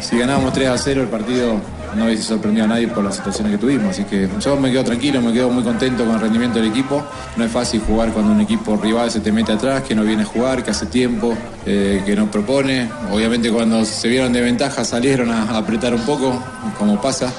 si 0.00 0.16
ganábamos 0.16 0.52
3 0.52 0.68
a 0.68 0.78
0 0.78 1.02
el 1.02 1.08
partido 1.08 1.54
no 1.96 2.06
hubiese 2.06 2.22
sorprendido 2.22 2.64
a 2.64 2.68
nadie 2.68 2.88
por 2.88 3.04
las 3.04 3.16
situaciones 3.16 3.52
que 3.52 3.58
tuvimos. 3.58 3.90
Así 3.90 4.04
que 4.04 4.28
yo 4.40 4.56
me 4.56 4.70
quedo 4.70 4.84
tranquilo, 4.84 5.20
me 5.20 5.32
quedo 5.32 5.50
muy 5.50 5.62
contento 5.62 6.04
con 6.04 6.14
el 6.14 6.20
rendimiento 6.20 6.58
del 6.58 6.68
equipo. 6.68 7.04
No 7.36 7.44
es 7.44 7.50
fácil 7.50 7.80
jugar 7.80 8.10
cuando 8.12 8.32
un 8.32 8.40
equipo 8.40 8.76
rival 8.76 9.10
se 9.10 9.20
te 9.20 9.32
mete 9.32 9.52
atrás, 9.52 9.82
que 9.82 9.94
no 9.94 10.02
viene 10.02 10.22
a 10.22 10.26
jugar, 10.26 10.62
que 10.62 10.70
hace 10.70 10.86
tiempo, 10.86 11.34
eh, 11.66 12.02
que 12.04 12.16
no 12.16 12.30
propone. 12.30 12.88
Obviamente 13.12 13.50
cuando 13.50 13.84
se 13.84 14.08
vieron 14.08 14.32
de 14.32 14.40
ventaja 14.40 14.84
salieron 14.84 15.30
a, 15.30 15.56
apretar 15.56 15.94
un 15.94 16.02
poco, 16.02 16.42
como 16.78 17.00
pasa. 17.00 17.32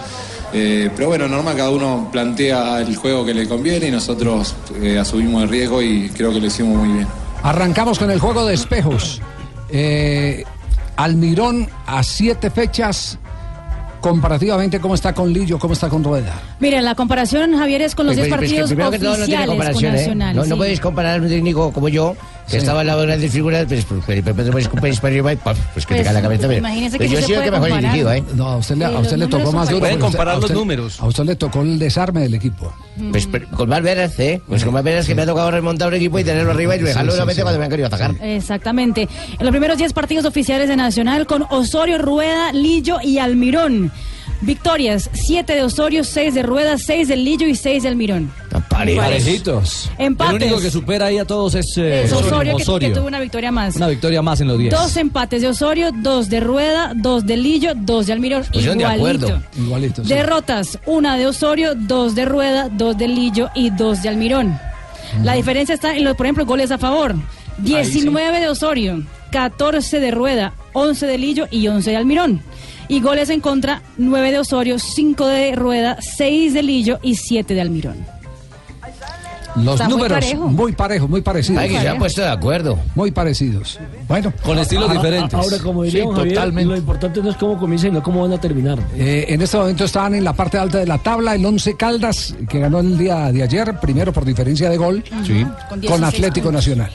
Eh, 0.54 0.90
pero 0.96 1.10
bueno, 1.10 1.28
normal, 1.28 1.58
cada 1.58 1.72
uno 1.72 2.10
plantea 2.12 2.80
el 2.80 2.96
juego 2.96 3.26
que 3.26 3.34
le 3.34 3.48
conviene 3.48 3.88
y 3.88 3.92
nosotros 3.92 4.56
eh, 4.82 4.98
asumimos 4.98 5.44
el 5.44 5.50
riesgo 5.50 5.82
y 5.82 6.10
creo 6.10 6.32
que 6.32 6.40
lo 6.40 6.48
hicimos 6.48 6.78
muy 6.78 6.94
bien. 6.98 7.08
Arrancamos 7.44 8.00
con 8.00 8.10
el 8.10 8.20
juego 8.20 8.46
de 8.46 8.54
espejos. 8.54 9.22
Almirón 10.96 11.68
a 11.86 12.04
siete 12.04 12.50
fechas. 12.50 13.20
Comparativamente, 14.06 14.80
¿cómo 14.80 14.94
está 14.94 15.16
con 15.16 15.34
Lillo? 15.34 15.58
¿Cómo 15.58 15.74
está 15.74 15.90
con 15.90 16.04
Rueda? 16.04 16.40
Mira, 16.60 16.80
la 16.80 16.94
comparación, 16.94 17.58
Javier, 17.58 17.82
es 17.82 17.96
con 17.96 18.06
los 18.06 18.16
10 18.16 18.28
Pues, 18.28 18.38
pues, 18.38 18.52
que 18.52 18.56
partidos 18.60 18.70
que 18.70 18.76
todo 18.76 19.18
no 19.18 19.26
tiene 19.26 19.42
oficiales 19.42 19.48
con 19.48 19.56
comparación, 19.58 19.96
¿eh? 19.96 19.98
Nacional. 19.98 20.36
No, 20.36 20.42
no 20.44 20.48
sí. 20.48 20.60
podéis 20.60 20.80
comparar 20.80 21.20
a 21.20 21.24
un 21.24 21.28
técnico 21.28 21.74
como 21.74 21.90
yo, 21.90 22.16
que 22.46 22.52
Sí. 22.52 22.58
estaba 22.58 22.82
al 22.82 22.88
lado 22.88 23.02
de 23.02 23.08
grandes 23.08 23.32
figuras, 23.32 23.66
pues, 23.68 23.86
pues, 23.86 24.02
pues, 24.06 24.22
pues, 24.24 24.36
pues, 24.36 24.68
pues, 24.70 24.70
pues 24.70 25.00
que 25.00 25.96
te 25.96 25.96
Pues, 25.96 26.04
cae 26.04 26.14
la 26.14 26.22
cabeza. 26.22 26.48
pero- 26.48 26.60
imagínese 26.60 26.98
pero 26.98 27.10
que 27.10 27.16
yo 27.16 27.18
sí 27.18 27.18
he 27.18 27.22
se 27.22 27.28
sido 27.28 27.40
el 27.40 27.46
que 27.46 27.52
mejor 27.60 27.82
dirigido, 27.82 28.14
¿eh? 28.14 28.24
No, 28.36 28.48
a 28.48 28.58
usted 28.58 28.82
a 28.82 29.00
usted 29.00 29.18
le 29.18 29.28
tocó 29.28 29.52
más 29.52 29.68
duro. 29.70 29.80
Pueden 29.80 30.00
comparar 30.00 30.34
a 30.34 30.36
los 30.36 30.44
usted- 30.46 30.56
números. 30.56 31.00
A 31.02 31.06
usted 31.08 31.24
le 31.24 31.36
tocó 31.36 31.62
el 31.62 31.80
desarme 31.80 32.22
del 32.22 32.34
equipo. 32.36 32.74
Pues 33.12 33.28
pero 33.28 33.48
con 33.50 33.68
más 33.70 33.82
veras, 33.82 34.18
¿eh? 34.20 34.42
Pues 34.48 34.64
con 34.64 34.74
más 34.74 34.84
veras 34.84 35.06
que 35.06 35.16
me 35.16 35.24
ha 35.24 35.26
tocado 35.26 35.52
remontar 35.52 35.88
un 35.90 35.96
equipo 35.96 36.18
y 36.20 36.24
tenerlo 36.24 36.52
arriba 36.52 36.76
y 36.76 36.80
dejarlo 36.80 37.12
sí, 37.12 37.16
nuevamente 37.18 37.42
sí. 37.42 37.44
cuando 37.44 37.60
me 37.60 37.66
han 37.66 37.72
querido 37.72 37.88
atacar. 37.88 38.16
Exactamente. 38.22 39.02
En 39.38 39.46
los 39.46 39.50
primeros 39.52 39.78
10 39.78 39.92
partidos 39.94 40.26
oficiales 40.26 40.70
de 40.70 40.76
Nacional 40.78 41.26
con 41.28 41.44
Osorio, 41.50 41.98
Rueda, 41.98 42.52
Lillo 42.54 42.98
y 43.04 43.18
Almirón. 43.18 43.92
Victorias, 44.42 45.10
7 45.14 45.54
de 45.56 45.64
Osorio, 45.64 46.04
6 46.04 46.34
de 46.34 46.44
Rueda, 46.44 46.78
6 46.78 47.08
del 47.08 47.24
Lillo 47.24 47.48
y 47.48 47.56
6 47.56 47.84
de 47.84 47.90
Almirón. 47.90 48.32
Parejitos. 48.70 49.90
Empates. 49.98 50.36
El 50.36 50.44
único 50.44 50.60
que 50.62 50.70
supera 50.72 51.08
ahí 51.08 51.18
a 51.18 51.26
todos 51.26 51.56
es 51.56 51.66
eh, 51.78 52.04
Es 52.04 52.12
Osorio, 52.14 52.56
que- 52.58 52.64
Osorio. 52.64 52.90
Que, 52.90 52.96
tuvo 52.96 53.08
una 53.08 53.20
victoria 53.20 53.52
más. 53.52 53.76
Una 53.76 53.88
victoria 53.88 54.22
más 54.22 54.42
en 54.42 54.48
los 54.48 54.58
10. 54.60 54.72
Dos 54.74 54.98
empates 54.98 55.42
de 55.42 55.48
Osorio, 55.48 55.92
dos 55.94 56.30
de 56.30 56.40
Rueda, 56.40 56.94
dos 56.96 57.26
de 57.26 57.38
Lillo, 57.38 57.74
dos 57.76 58.08
de 58.08 58.14
Almirón. 58.14 58.44
De 58.52 58.60
Igualito. 58.60 58.88
acuerdo. 58.88 59.42
Igualito. 59.58 60.04
sí. 60.04 60.10
Derrotas, 60.10 60.80
una 60.86 61.18
de 61.18 61.28
Osorio, 61.28 61.74
dos 61.76 62.16
de 62.16 62.26
Rueda, 62.26 62.70
dos 62.70 62.98
de 62.98 63.08
Lillo 63.08 63.50
y 63.56 63.70
dos 63.72 64.04
de 64.04 64.10
Almirón. 64.10 64.60
La 65.24 65.34
diferencia 65.34 65.76
está 65.76 65.96
en, 65.96 66.04
los, 66.04 66.16
por 66.16 66.26
ejemplo, 66.26 66.46
goles 66.46 66.72
a 66.72 66.78
favor. 66.78 67.16
19 67.60 68.40
de 68.42 68.50
Osorio, 68.50 69.02
14 69.32 70.00
de 70.00 70.12
Rueda, 70.12 70.54
11 70.74 71.06
de 71.08 71.18
Lillo 71.18 71.48
y 71.50 71.68
11 71.68 71.92
de 71.92 71.96
Almirón. 71.98 72.42
Y 72.88 73.02
goles 73.02 73.30
en 73.30 73.42
contra, 73.42 73.82
9 73.98 74.32
de 74.32 74.40
Osorio, 74.40 74.80
5 74.80 75.28
de 75.28 75.56
Rueda, 75.56 75.98
6 76.02 76.54
de 76.54 76.64
Lillo 76.64 77.00
y 77.02 77.16
7 77.16 77.54
de 77.54 77.62
Almirón. 77.62 78.15
Los 79.58 79.76
Está 79.76 79.86
muy 79.86 79.94
números 79.94 80.20
parejo. 80.20 80.48
muy 80.48 80.72
parejos, 80.74 81.10
muy 81.10 81.22
parecidos. 81.22 81.62
Ay, 81.62 81.70
que 81.70 81.80
se 81.80 81.88
han 81.90 81.98
puesto 81.98 82.22
de 82.22 82.28
acuerdo. 82.30 82.78
Muy 82.94 83.12
parecidos. 83.12 83.80
Bueno, 84.08 84.34
Con 84.44 84.60
estilos 84.60 84.90
A- 84.90 84.92
a- 84.92 84.96
diferentes. 84.96 85.34
Ahora, 85.34 85.58
como 85.60 85.84
diría 85.84 86.04
Sí, 86.04 86.10
totalmente. 86.14 86.70
lo 86.72 86.78
importante 86.78 87.22
no 87.22 87.30
es 87.30 87.38
cómo 87.38 87.58
comienzan, 87.58 87.92
sino 87.92 88.04
cómo 88.04 88.22
van 88.24 88.34
a 88.34 88.38
terminar. 88.42 88.78
Eh, 88.98 89.26
en 89.30 89.42
este 89.42 89.58
momento 89.58 89.86
estaban 89.86 90.14
en 90.16 90.24
la 90.24 90.34
parte 90.34 90.58
alta 90.58 90.80
de 90.80 90.86
la 90.88 90.98
tabla 90.98 91.36
el 91.36 91.46
11 91.46 91.76
Caldas, 91.78 92.36
que 92.50 92.60
ganó 92.60 92.80
el 92.80 92.98
día 92.98 93.32
de 93.32 93.44
ayer, 93.44 93.80
primero 93.80 94.12
por 94.12 94.26
diferencia 94.26 94.70
de 94.70 94.78
gol, 94.78 95.04
Con 95.10 95.20
con 95.70 95.80
16 95.82 96.04
Atlético 96.04 96.48
puntos. 96.48 96.54
Nacional. 96.68 96.92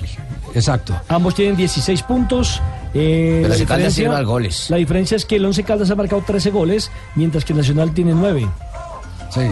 Exacto. 0.54 0.94
Ambos 1.08 1.34
tienen 1.34 1.56
16 1.56 2.02
puntos. 2.02 2.60
eh, 2.92 3.38
Pero 3.42 3.48
la, 3.50 3.54
si 3.54 3.60
Caldas 3.64 3.78
diferencia, 3.94 4.02
tiene 4.02 4.14
más 4.16 4.24
goles. 4.26 4.66
la 4.68 4.76
diferencia 4.76 5.16
es 5.16 5.24
que 5.24 5.36
el 5.36 5.44
11 5.46 5.62
Caldas 5.62 5.90
ha 5.92 5.94
marcado 5.94 6.22
13 6.26 6.50
goles, 6.50 6.90
mientras 7.14 7.44
que 7.44 7.54
Nacional 7.54 7.92
tiene 7.94 8.12
9. 8.14 8.46
Sí. 9.32 9.42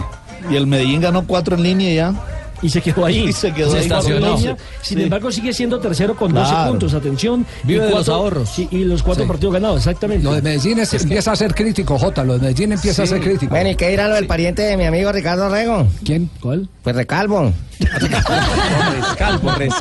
Y 0.51 0.55
el 0.57 0.67
Medellín 0.67 1.01
ganó 1.01 1.25
cuatro 1.25 1.55
en 1.55 1.63
línea 1.63 1.93
ya. 1.93 2.13
Y 2.61 2.69
se 2.69 2.81
quedó 2.81 3.05
ahí. 3.05 3.19
Y 3.29 3.33
se 3.33 3.51
quedó 3.53 3.71
Se 3.71 3.77
ahí. 3.77 3.83
estacionó. 3.83 4.35
Línea. 4.37 4.57
Sin 4.81 4.97
Sí. 4.97 5.03
embargo, 5.03 5.31
sigue 5.31 5.53
siendo 5.53 5.79
tercero 5.79 6.15
con 6.15 6.33
12 6.33 6.49
Claro. 6.51 6.69
puntos. 6.71 6.93
Atención. 6.93 7.45
Vive 7.63 7.83
y 7.85 7.87
de 7.87 7.93
los 7.95 8.09
ahorros. 8.09 8.49
sí, 8.49 8.67
y 8.71 8.83
los 8.85 9.01
cuatro 9.03 9.23
Sí. 9.23 9.27
partidos 9.27 9.53
ganados, 9.53 9.77
exactamente. 9.77 10.23
Lo 10.23 10.33
de 10.33 10.41
Medellín 10.41 10.79
es- 10.79 10.93
empieza 10.93 11.31
a 11.31 11.35
ser 11.35 11.53
crítico, 11.55 11.97
Jota. 11.97 12.23
Lo 12.23 12.33
de 12.33 12.39
Medellín 12.39 12.71
empieza 12.73 13.03
a 13.03 13.07
ser 13.07 13.21
crítico. 13.21 13.49
Bueno, 13.51 13.69
¿y 13.69 13.75
qué 13.75 13.89
dirá 13.89 14.07
lo 14.07 14.15
del 14.15 14.27
pariente 14.27 14.61
de 14.63 14.75
mi 14.77 14.85
amigo 14.85 15.11
Ricardo 15.11 15.49
Rego? 15.49 15.87
¿Quién? 16.03 16.29
¿Cuál? 16.41 16.67
Pues 16.83 16.95
Recalvo. 16.95 17.53
Rescalvo, 17.79 19.51
res- 19.55 19.73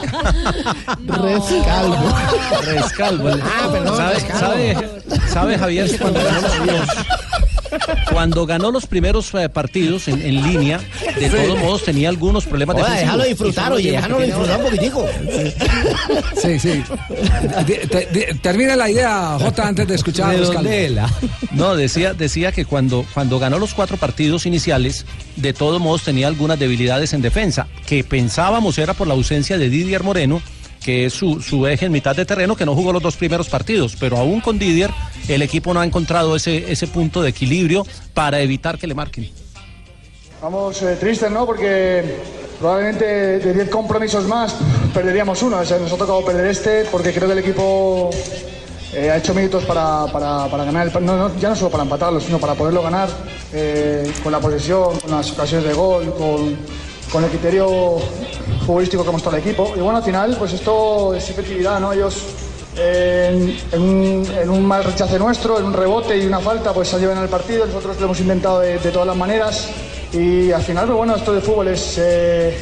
Rescalvo. 1.07 1.97
rescalvo. 2.65 3.29
Ah, 3.43 3.69
perdón, 3.73 3.97
¿Sabe, 3.97 4.15
rescalvo. 4.15 4.39
sabe, 4.41 4.77
sabe, 5.33 5.59
Javier 5.59 5.99
cuando 5.99 6.21
ganó 6.23 6.41
los 6.41 6.51
cuando 8.13 8.47
ganó 8.47 8.71
los 8.71 8.87
primeros 8.87 9.33
eh, 9.35 9.49
partidos 9.49 10.09
en, 10.09 10.21
en 10.23 10.43
línea, 10.43 10.81
de 11.19 11.31
Sí. 11.31 11.37
todos 11.37 11.59
modos 11.59 11.85
tenía 11.85 12.09
algunos 12.09 12.45
problemas 12.47 12.77
defensivos. 12.77 13.01
déjalo 13.07 13.25
disfrutar, 13.25 13.73
oye, 13.73 13.91
déjalo 13.93 14.21
disfrutar 14.21 14.59
un 14.59 14.65
poquitico. 14.65 15.07
Sí, 16.41 16.59
sí. 16.59 16.83
De- 17.67 17.87
de- 17.87 18.07
de- 18.13 18.39
termina 18.43 18.77
la 18.77 18.91
idea, 18.91 19.37
Jota, 19.41 19.69
antes 19.69 19.87
de 19.89 19.95
escuchar 19.95 20.35
a. 20.35 21.09
No, 21.53 21.75
decía, 21.77 22.15
decía 22.15 22.53
que 22.53 22.65
cuando, 22.65 23.05
cuando 23.15 23.39
ganó 23.39 23.59
los 23.59 23.75
cuatro 23.75 23.97
partidos 23.97 24.47
iniciales, 24.47 25.07
de 25.37 25.53
todos 25.53 25.81
modos 25.81 26.03
tenía 26.03 26.27
algunas 26.29 26.59
debilidades 26.59 27.13
en 27.13 27.23
defensa, 27.23 27.67
que 27.87 28.05
pensábamos 28.05 28.79
era 28.79 28.95
por 28.95 29.07
la 29.07 29.15
ausencia 29.15 29.59
de 29.59 29.69
Didier 29.71 30.03
Moreno, 30.03 30.41
que 30.83 31.07
es 31.07 31.13
su, 31.13 31.41
su 31.43 31.67
eje 31.67 31.87
en 31.87 31.93
mitad 31.93 32.15
de 32.17 32.25
terreno, 32.25 32.57
que 32.57 32.65
no 32.67 32.75
jugó 32.75 32.93
los 32.93 33.03
dos 33.03 33.17
primeros 33.17 33.49
partidos, 33.49 33.97
pero 33.99 34.17
aún 34.17 34.41
con 34.41 34.59
Didier 34.59 34.91
el 35.29 35.43
equipo 35.43 35.75
no 35.75 35.81
ha 35.81 35.85
encontrado 35.87 36.37
ese, 36.37 36.71
ese 36.73 36.87
punto 36.87 37.21
de 37.23 37.31
equilibrio 37.31 37.87
para 38.15 38.41
evitar 38.41 38.79
que 38.79 38.87
le 38.87 38.95
marquen. 38.95 39.31
Vamos 40.41 40.81
eh, 40.83 40.97
tristes, 41.01 41.31
¿no? 41.31 41.45
Porque 41.47 42.17
probablemente 42.61 43.05
de 43.05 43.55
10 43.55 43.69
compromisos 43.71 44.25
más 44.27 44.55
perderíamos 44.95 45.43
uno. 45.43 45.59
O 45.59 45.65
sea, 45.65 45.79
nos 45.79 45.93
ha 45.93 45.97
tocado 45.97 46.25
perder 46.25 46.47
este 46.47 46.85
porque 46.91 47.13
creo 47.13 47.27
que 47.27 47.33
el 47.33 47.39
equipo 47.41 48.11
eh, 48.95 49.11
ha 49.11 49.17
hecho 49.17 49.35
méritos 49.35 49.65
para, 49.65 50.07
para- 50.13 50.47
para 50.47 50.65
ganar 50.65 50.87
el 50.87 51.05
no, 51.05 51.17
no, 51.17 51.37
ya 51.39 51.49
no 51.51 51.57
solo 51.57 51.71
para 51.71 51.83
empatarlo, 51.83 52.21
sino 52.21 52.39
para 52.39 52.55
poderlo 52.55 52.83
ganar 52.83 53.09
eh, 53.53 54.11
con 54.23 54.31
la 54.33 54.39
posesión, 54.41 54.99
con 55.01 55.11
las 55.11 55.31
ocasiones 55.33 55.67
de 55.67 55.75
gol, 55.75 56.15
con, 56.17 56.57
con 57.11 57.25
el 57.25 57.31
criterio 57.31 57.97
futbolístico 58.67 59.03
que 59.03 59.09
ha 59.09 59.13
mostrado 59.13 59.37
el 59.37 59.43
equipo. 59.43 59.73
Y 59.77 59.81
bueno, 59.81 59.99
al 59.99 60.05
final, 60.05 60.37
pues 60.39 60.53
esto 60.53 61.15
es 61.15 61.29
efectividad, 61.31 61.81
¿no? 61.81 61.93
Ellos 61.93 62.23
en, 62.77 64.51
un, 64.51 64.67
mal 64.67 64.85
rechace 64.85 65.19
nuestro, 65.19 65.59
en 65.59 65.65
un 65.65 65.73
rebote 65.73 66.17
y 66.17 66.27
una 66.27 66.41
falta, 66.41 66.73
pues 66.73 66.89
se 66.89 66.99
llevan 66.99 67.19
al 67.19 67.29
partido. 67.29 67.67
Nosotros 67.67 67.99
lo 67.99 68.07
hemos 68.07 68.21
intentado 68.21 68.61
de, 68.61 68.79
de 68.79 68.91
todas 68.91 69.07
las 69.07 69.17
maneras. 69.17 69.69
Y 70.13 70.53
al 70.53 70.63
final, 70.63 70.87
pues 70.87 70.97
bueno, 70.97 71.17
esto 71.17 71.33
de 71.33 71.41
fútbol 71.41 71.69
es 71.69 71.97
eh, 71.99 72.57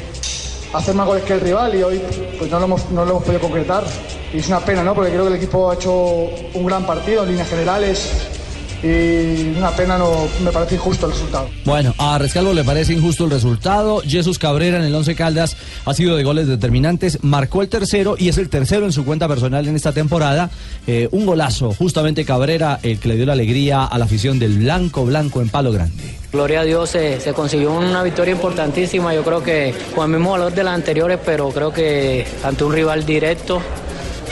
hacer 0.72 0.94
más 0.94 1.06
goles 1.06 1.24
que 1.24 1.34
el 1.34 1.40
rival 1.40 1.74
y 1.74 1.82
hoy 1.82 2.02
pues 2.38 2.50
no 2.50 2.58
lo, 2.58 2.64
hemos, 2.64 2.90
no 2.90 3.04
lo 3.04 3.10
hemos 3.12 3.24
podido 3.24 3.40
concretar. 3.40 3.84
Y 4.32 4.38
es 4.38 4.48
una 4.48 4.60
pena, 4.60 4.82
¿no? 4.82 4.94
Porque 4.94 5.10
creo 5.10 5.22
que 5.22 5.30
el 5.30 5.36
equipo 5.36 5.70
ha 5.70 5.74
hecho 5.74 5.92
un 5.92 6.66
gran 6.66 6.84
partido 6.84 7.22
en 7.22 7.30
líneas 7.30 7.48
generales 7.48 8.35
y 8.82 9.56
una 9.56 9.70
pena, 9.70 9.98
no, 9.98 10.28
me 10.42 10.50
parece 10.52 10.74
injusto 10.74 11.06
el 11.06 11.12
resultado. 11.12 11.48
Bueno, 11.64 11.94
a 11.98 12.18
Rescalvo 12.18 12.52
le 12.52 12.64
parece 12.64 12.92
injusto 12.92 13.24
el 13.24 13.30
resultado. 13.30 14.02
Jesús 14.06 14.38
Cabrera 14.38 14.78
en 14.78 14.84
el 14.84 14.94
Once 14.94 15.14
Caldas 15.14 15.56
ha 15.84 15.94
sido 15.94 16.16
de 16.16 16.24
goles 16.24 16.46
determinantes, 16.46 17.18
marcó 17.22 17.62
el 17.62 17.68
tercero 17.68 18.16
y 18.18 18.28
es 18.28 18.38
el 18.38 18.48
tercero 18.48 18.84
en 18.84 18.92
su 18.92 19.04
cuenta 19.04 19.28
personal 19.28 19.66
en 19.66 19.76
esta 19.76 19.92
temporada. 19.92 20.50
Eh, 20.86 21.08
un 21.12 21.26
golazo, 21.26 21.72
justamente 21.72 22.24
Cabrera, 22.24 22.78
el 22.82 22.98
que 22.98 23.08
le 23.08 23.16
dio 23.16 23.26
la 23.26 23.32
alegría 23.32 23.84
a 23.84 23.98
la 23.98 24.04
afición 24.04 24.38
del 24.38 24.58
Blanco 24.58 25.04
Blanco 25.04 25.40
en 25.40 25.48
Palo 25.48 25.72
Grande. 25.72 26.16
Gloria 26.32 26.60
a 26.60 26.64
Dios 26.64 26.90
se, 26.90 27.20
se 27.20 27.32
consiguió 27.32 27.72
una 27.72 28.02
victoria 28.02 28.32
importantísima, 28.32 29.14
yo 29.14 29.22
creo 29.22 29.42
que 29.42 29.74
con 29.94 30.10
el 30.10 30.18
mismo 30.18 30.32
valor 30.32 30.52
de 30.52 30.64
las 30.64 30.74
anteriores, 30.74 31.18
pero 31.24 31.48
creo 31.50 31.72
que 31.72 32.26
ante 32.44 32.64
un 32.64 32.72
rival 32.72 33.06
directo 33.06 33.60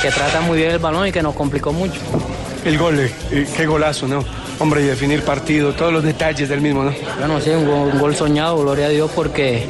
que 0.01 0.11
trata 0.11 0.41
muy 0.43 0.59
bien 0.59 0.71
el 0.71 0.79
balón 0.79 1.07
y 1.07 1.13
que 1.13 1.23
nos 1.23 1.35
complicó 1.35 1.73
mucho. 1.73 2.01
El 2.64 2.78
gol, 2.78 2.99
eh, 2.99 3.12
eh, 3.30 3.47
qué 3.54 3.66
golazo, 3.66 4.09
¿no? 4.09 4.25
Hombre, 4.59 4.83
y 4.83 4.85
definir 4.85 5.23
partido, 5.23 5.75
todos 5.75 5.92
los 5.92 6.02
detalles 6.02 6.49
del 6.49 6.62
mismo, 6.62 6.83
¿no? 6.83 6.94
Bueno, 7.18 7.38
sí, 7.38 7.50
un 7.50 7.66
gol, 7.66 7.90
un 7.92 7.99
gol 7.99 8.16
soñado, 8.16 8.59
gloria 8.59 8.87
a 8.87 8.88
Dios, 8.88 9.11
porque 9.14 9.66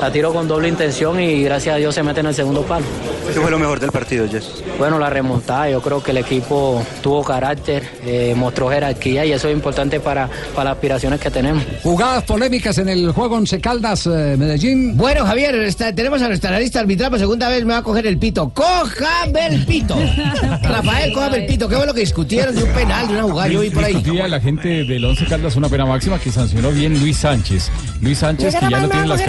la 0.00 0.12
tiro 0.12 0.32
con 0.32 0.46
doble 0.46 0.68
intención 0.68 1.18
y 1.20 1.42
gracias 1.42 1.74
a 1.74 1.78
Dios 1.78 1.94
se 1.94 2.02
mete 2.02 2.20
en 2.20 2.26
el 2.26 2.34
segundo 2.34 2.62
palo. 2.62 2.84
¿Qué 3.32 3.40
fue 3.40 3.50
lo 3.50 3.58
mejor 3.58 3.80
del 3.80 3.90
partido, 3.90 4.28
Jess? 4.28 4.62
Bueno, 4.78 4.98
la 4.98 5.10
remontada, 5.10 5.68
yo 5.70 5.80
creo 5.80 6.02
que 6.02 6.10
el 6.12 6.18
equipo 6.18 6.84
tuvo 7.02 7.24
carácter, 7.24 7.82
eh, 8.04 8.34
mostró 8.36 8.68
jerarquía 8.68 9.24
y 9.24 9.32
eso 9.32 9.48
es 9.48 9.54
importante 9.54 9.98
para, 10.00 10.28
para 10.54 10.70
las 10.70 10.74
aspiraciones 10.74 11.18
que 11.20 11.30
tenemos. 11.30 11.64
Jugadas 11.82 12.22
polémicas 12.24 12.78
en 12.78 12.88
el 12.88 13.10
juego 13.12 13.36
Once 13.36 13.60
Caldas 13.60 14.06
eh, 14.06 14.36
Medellín. 14.38 14.96
Bueno, 14.96 15.24
Javier, 15.24 15.54
está- 15.56 15.94
tenemos 15.94 16.22
a 16.22 16.28
nuestra 16.28 16.50
analista 16.50 16.80
arbitral 16.80 17.10
por 17.10 17.18
segunda 17.18 17.48
vez, 17.48 17.64
me 17.64 17.72
va 17.72 17.78
a 17.78 17.82
coger 17.82 18.06
el 18.06 18.18
pito. 18.18 18.50
¡Cójame 18.50 19.46
el 19.46 19.66
pito! 19.66 19.96
Rafael, 20.62 21.12
cójame 21.12 21.38
el 21.38 21.46
pito. 21.46 21.68
¿Qué 21.68 21.76
fue 21.76 21.86
lo 21.86 21.94
que 21.94 22.00
discutieron 22.00 22.54
de 22.54 22.62
un 22.62 22.70
penal, 22.70 23.08
de 23.08 23.14
una 23.14 23.22
jugada? 23.24 23.48
Yo 23.48 23.60
vi 23.60 23.70
por 23.70 23.84
ahí. 23.84 23.94
Discutía 23.94 24.28
la 24.28 24.40
gente 24.40 24.84
del 24.84 25.04
Once 25.04 25.24
Caldas 25.24 25.56
una 25.56 25.68
pena 25.68 25.86
máxima 25.86 26.18
que 26.18 26.30
sancionó 26.30 26.70
bien 26.70 26.98
Luis 27.00 27.16
Sánchez. 27.16 27.70
Luis 28.00 28.18
Sánchez, 28.18 28.54
que 28.54 28.70
ya 28.70 28.80
no 28.80 28.88
tiene 28.88 29.06
me 29.06 29.08
la 29.08 29.16
voy 29.16 29.24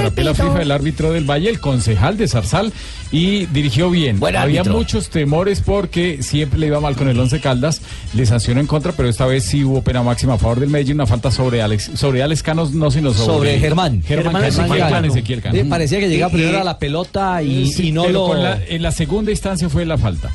el 0.61 0.71
árbitro 0.71 1.11
del 1.11 1.29
Valle, 1.29 1.49
el 1.49 1.59
concejal 1.59 2.17
de 2.17 2.27
Zarzal, 2.27 2.71
y 3.11 3.45
dirigió 3.47 3.89
bien. 3.89 4.19
Buen 4.19 4.35
Había 4.35 4.61
árbitro. 4.61 4.77
muchos 4.77 5.09
temores 5.09 5.61
porque 5.61 6.21
siempre 6.21 6.59
le 6.59 6.67
iba 6.67 6.79
mal 6.79 6.95
con 6.95 7.07
el 7.07 7.19
Once 7.19 7.39
Caldas, 7.39 7.81
le 8.13 8.25
sancionó 8.25 8.59
en 8.59 8.67
contra, 8.67 8.91
pero 8.91 9.07
esta 9.09 9.25
vez 9.25 9.45
sí 9.45 9.63
hubo 9.63 9.81
pena 9.81 10.03
máxima 10.03 10.33
a 10.33 10.37
favor 10.37 10.59
del 10.59 10.69
Medellín, 10.69 10.95
una 10.95 11.05
falta 11.07 11.31
sobre 11.31 11.61
Alex, 11.61 11.91
sobre 11.95 12.21
Alex 12.23 12.43
Canos, 12.43 12.73
no 12.73 12.91
sino 12.91 13.13
sobre, 13.13 13.33
Sobre 13.33 13.59
Germán. 13.59 14.03
Germán, 14.03 14.33
Germán 14.33 14.41
Germán, 14.41 14.43
Ezequiel 14.45 14.67
Germán 14.77 14.91
Cano. 15.01 15.07
Ezequiel 15.13 15.41
Cano. 15.41 15.55
Sí, 15.57 15.63
parecía 15.63 15.99
que 15.99 16.09
llegaba 16.09 16.33
primero 16.33 16.59
a 16.59 16.63
la 16.63 16.77
pelota 16.79 17.41
y, 17.43 17.71
Sí, 17.71 17.89
y 17.89 17.91
no 17.91 18.03
pero 18.03 18.33
lo... 18.33 18.41
la- 18.41 18.59
en 18.67 18.81
la 18.81 18.91
segunda 18.91 19.31
instancia 19.31 19.69
fue 19.69 19.85
la 19.85 19.97
falta. 19.97 20.31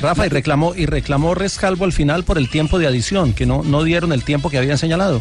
Rafa, 0.00 0.26
y 0.26 0.28
reclamó, 0.30 0.74
y 0.74 0.86
reclamó 0.86 1.34
Rescalvo 1.34 1.84
al 1.84 1.92
final 1.92 2.24
por 2.24 2.38
el 2.38 2.48
tiempo 2.48 2.78
de 2.78 2.86
adición, 2.86 3.32
que 3.34 3.44
no, 3.46 3.62
no 3.62 3.82
dieron 3.84 4.12
el 4.12 4.24
tiempo 4.24 4.48
que 4.50 4.58
habían 4.58 4.78
señalado. 4.78 5.20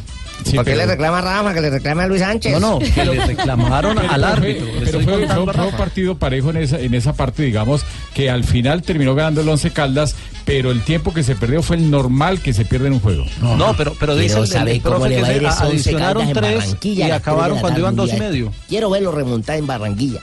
¿Por 0.56 0.66
qué 0.66 0.76
le 0.76 0.86
reclama 0.86 1.20
a 1.20 1.22
Rafa? 1.22 1.54
Que 1.54 1.62
le 1.62 1.70
reclame 1.70 2.04
a 2.04 2.08
Luis 2.08 2.22
Sánchez. 2.22 2.54
No, 2.54 2.60
no, 2.60 2.80
que 2.80 3.06
le 3.06 3.26
reclamaron 3.26 3.98
al 4.00 4.24
árbitro. 4.24 4.43
Le 4.44 4.56
Pero 4.86 5.00
fue, 5.02 5.28
fue 5.28 5.40
un- 5.40 5.54
fue 5.54 5.72
partido 5.72 6.18
parejo 6.18 6.50
en 6.50 6.58
esa, 6.58 6.80
en 6.80 6.94
esa 6.94 7.14
parte, 7.14 7.44
digamos, 7.44 7.84
que 8.14 8.30
al 8.30 8.44
final 8.44 8.82
terminó 8.84 9.16
ganando 9.16 9.42
el 9.42 9.50
Once 9.50 9.72
Caldas, 9.72 10.16
pero 10.46 10.72
el 10.72 10.82
tiempo 10.84 11.14
que 11.14 11.24
se 11.24 11.36
perdió 11.36 11.62
fue 11.64 11.78
el 11.78 11.90
normal 11.90 12.42
que 12.42 12.54
se 12.54 12.66
pierde 12.66 12.88
en 12.88 12.94
un 12.94 13.00
juego. 13.00 13.26
No, 13.42 13.74
pero, 13.78 13.94
pero 14.00 14.16
dice 14.16 14.40
el, 14.40 14.48
¿sabe 14.48 14.74
el 14.74 14.82
profe 14.82 15.10
que 15.10 15.24
se 15.52 15.64
adicionaron 15.64 16.34
tres 16.34 16.58
Barranquilla 16.58 17.08
y 17.08 17.12
acabaron 17.12 17.60
cuando 17.60 17.80
iban 17.80 17.96
dos 17.96 18.12
y 18.14 18.18
medio. 18.18 18.52
Quiero 18.68 18.90
verlo 18.90 19.12
remontar 19.12 19.58
en 19.58 19.68
Barranquilla. 19.68 20.20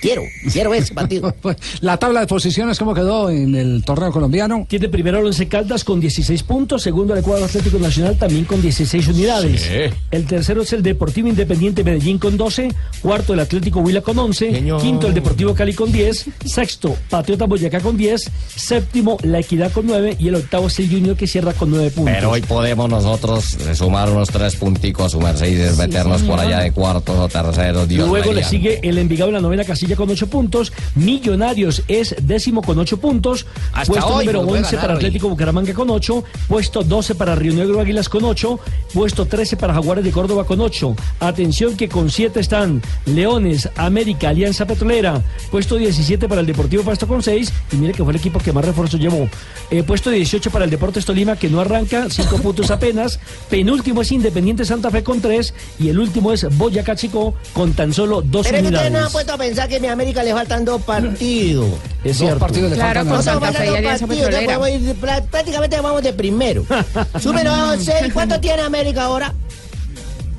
Quiero, 0.00 0.22
quiero 0.52 0.74
ese 0.74 0.94
partido. 0.94 1.34
La 1.80 1.96
tabla 1.96 2.20
de 2.20 2.26
posiciones, 2.26 2.78
¿cómo 2.78 2.94
quedó 2.94 3.30
en 3.30 3.54
el 3.54 3.82
torneo 3.84 4.12
colombiano? 4.12 4.66
Tiene 4.68 4.88
primero 4.88 5.18
el 5.18 5.26
Once 5.26 5.48
Caldas 5.48 5.84
con 5.84 6.00
16 6.00 6.42
puntos, 6.42 6.82
segundo 6.82 7.14
el 7.14 7.20
Ecuador 7.20 7.44
Atlético 7.44 7.78
Nacional 7.78 8.16
también 8.18 8.44
con 8.44 8.60
16 8.60 9.08
unidades. 9.08 9.62
Sí. 9.62 9.96
El 10.10 10.26
tercero 10.26 10.62
es 10.62 10.72
el 10.72 10.82
Deportivo 10.82 11.28
Independiente 11.28 11.84
Medellín 11.84 12.18
con 12.18 12.36
12, 12.36 12.72
cuarto 13.00 13.34
el 13.34 13.40
Atlético 13.40 13.80
Huila 13.80 14.00
con 14.00 14.18
11, 14.18 14.64
quinto 14.80 15.06
el 15.06 15.14
Deportivo 15.14 15.54
Cali 15.54 15.74
con 15.74 15.92
10, 15.92 16.26
sexto 16.44 16.96
Patriota 17.10 17.46
Boyacá 17.46 17.80
con 17.80 17.96
10, 17.96 18.30
séptimo 18.54 19.18
La 19.22 19.40
Equidad 19.40 19.72
con 19.72 19.86
9 19.86 20.16
y 20.18 20.28
el 20.28 20.36
octavo 20.36 20.68
es 20.68 20.78
el 20.78 20.88
Junior 20.90 21.16
que 21.16 21.26
cierra 21.26 21.52
con 21.52 21.70
9 21.70 21.90
puntos. 21.90 22.14
Pero 22.14 22.30
hoy 22.30 22.40
podemos 22.42 22.88
nosotros 22.88 23.54
eh, 23.54 23.74
sumar 23.74 24.10
unos 24.10 24.28
tres 24.28 24.56
punticos 24.56 25.06
a 25.06 25.08
su 25.08 25.20
Mercedes, 25.20 25.76
meternos 25.76 26.22
por 26.22 26.38
allá 26.38 26.60
de 26.60 26.72
cuartos 26.72 27.16
o 27.16 27.28
terceros. 27.28 27.88
Dios 27.88 28.08
Luego 28.08 28.32
le 28.32 28.44
sigue 28.44 28.80
el 28.82 28.98
Envigado 28.98 29.30
en 29.30 29.34
la 29.34 29.40
novena 29.40 29.64
casilla 29.74 29.96
con 29.96 30.08
8 30.08 30.28
puntos. 30.28 30.72
Millonarios 30.94 31.82
es 31.88 32.14
décimo 32.22 32.62
con 32.62 32.78
8 32.78 32.96
puntos. 32.98 33.44
Hasta 33.72 33.92
puesto 33.92 34.14
hoy 34.14 34.26
número 34.26 34.40
nos 34.40 34.48
puede 34.48 34.60
11 34.60 34.70
ganar 34.70 34.80
para 34.82 34.94
hoy. 34.94 34.98
Atlético 34.98 35.28
Bucaramanga 35.28 35.74
con 35.74 35.90
8. 35.90 36.24
Puesto 36.48 36.82
12 36.84 37.14
para 37.16 37.34
Río 37.34 37.52
Negro 37.54 37.80
Águilas 37.80 38.08
con 38.08 38.24
8. 38.24 38.60
Puesto 38.92 39.26
13 39.26 39.56
para 39.56 39.74
Jaguares 39.74 40.04
de 40.04 40.12
Córdoba 40.12 40.44
con 40.44 40.60
8. 40.60 40.94
Atención 41.20 41.76
que 41.76 41.88
con 41.88 42.08
7 42.08 42.38
están 42.38 42.80
Leones, 43.06 43.68
América, 43.76 44.28
Alianza 44.28 44.64
Petrolera. 44.64 45.20
Puesto 45.50 45.76
17 45.76 46.28
para 46.28 46.40
el 46.40 46.46
Deportivo 46.46 46.84
Pasto 46.84 47.08
con 47.08 47.22
6. 47.22 47.52
Y 47.72 47.76
mire 47.76 47.92
que 47.94 48.04
fue 48.04 48.12
el 48.12 48.18
equipo 48.18 48.38
que 48.38 48.52
más 48.52 48.64
refuerzo 48.64 48.96
llevó. 48.96 49.28
Eh, 49.70 49.82
puesto 49.82 50.10
18 50.10 50.50
para 50.50 50.64
el 50.66 50.70
Deportes 50.70 51.04
Tolima 51.04 51.36
que 51.36 51.48
no 51.50 51.60
arranca, 51.60 52.06
5 52.08 52.36
puntos 52.38 52.70
apenas. 52.70 53.18
Penúltimo 53.50 54.02
es 54.02 54.12
Independiente 54.12 54.64
Santa 54.64 54.90
Fe 54.92 55.02
con 55.02 55.20
3. 55.20 55.52
Y 55.80 55.88
el 55.88 55.98
último 55.98 56.32
es 56.32 56.46
Boyacá 56.56 56.94
Chico 56.94 57.34
con 57.52 57.72
tan 57.72 57.92
solo 57.92 58.22
2 58.22 58.46
Pero 58.46 58.56
es 58.58 58.62
que 58.62 58.68
ustedes 58.68 58.72
no 58.72 58.88
unidades. 58.88 59.06
han 59.06 59.12
puesto 59.12 59.32
a 59.32 59.38
pensar 59.38 59.63
que 59.68 59.76
a 59.76 59.80
mi 59.80 59.88
América 59.88 60.22
le 60.22 60.32
faltan 60.32 60.64
dos 60.64 60.82
partidos. 60.82 61.68
Es 62.02 62.12
Dos 62.12 62.16
cierto. 62.18 62.38
partidos 62.40 62.70
le 62.70 62.76
Claro, 62.76 63.00
faltan 63.00 63.14
a- 63.18 63.22
Santa 63.22 63.40
Faltan 63.40 63.54
Fe 63.54 63.64
y 63.64 63.68
dos 63.68 63.78
Alianza 63.78 64.06
partidos, 64.06 64.30
ya 64.30 64.38
Petrolera. 64.38 64.58
podemos 64.58 64.80
ir 64.80 64.86
de- 64.94 65.22
prácticamente 65.30 65.80
vamos 65.80 66.02
de 66.02 66.12
primero. 66.12 66.64
Súmelo 67.20 67.52
a 67.54 67.76
6. 67.76 68.12
¿Cuánto 68.12 68.40
tiene 68.40 68.62
América 68.62 69.04
ahora? 69.04 69.32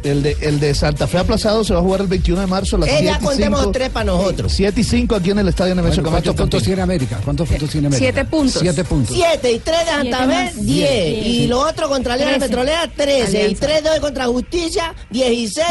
El 0.05 0.21
de, 0.21 0.37
el 0.41 0.59
de 0.59 0.75
Santa 0.75 1.07
Fe 1.07 1.17
aplazado 1.17 1.63
se 1.63 1.73
va 1.73 1.79
a 1.79 1.81
jugar 1.81 2.01
el 2.01 2.07
21 2.07 2.39
de 2.41 2.47
marzo 2.47 2.75
a 2.75 2.79
las 2.79 2.89
Eh, 2.89 2.95
7 2.99 3.05
ya 3.05 3.17
y 3.19 3.23
contemos 3.25 3.59
5. 3.61 3.71
tres 3.71 3.89
para 3.89 4.05
nosotros. 4.05 4.53
7 4.53 4.79
y 4.79 4.83
5 4.83 5.15
aquí 5.15 5.31
en 5.31 5.39
el 5.39 5.47
estadio 5.47 5.73
Nemesio 5.73 6.03
Bueno, 6.03 6.11
Camacho. 6.11 6.25
¿Cuántos 6.35 6.43
puntos 6.43 6.63
tiene 6.63 6.81
América? 6.83 7.19
¿Cuántos 7.25 7.49
puntos 7.49 7.69
tiene 7.71 7.87
América? 7.87 8.05
Siete 8.13 8.25
puntos. 8.29 8.61
Siete 8.61 8.83
puntos. 8.83 9.15
7 9.15 9.51
y 9.51 9.59
3 9.59 9.79
de 9.79 9.85
Santa 9.85 10.17
Fe, 10.19 10.27
más 10.27 10.55
10. 10.55 10.65
diez. 10.67 11.25
Y 11.25 11.47
lo 11.47 11.59
otro 11.59 11.89
contra 11.89 12.13
Alianza. 12.13 12.45
Petrolera, 12.45 12.87
13. 12.95 13.31
Y 13.31 13.41
Alianza. 13.45 13.65
3 13.65 13.83
2 13.83 13.99
contra 13.99 14.25
Justicia, 14.27 14.93
16. 15.09 15.65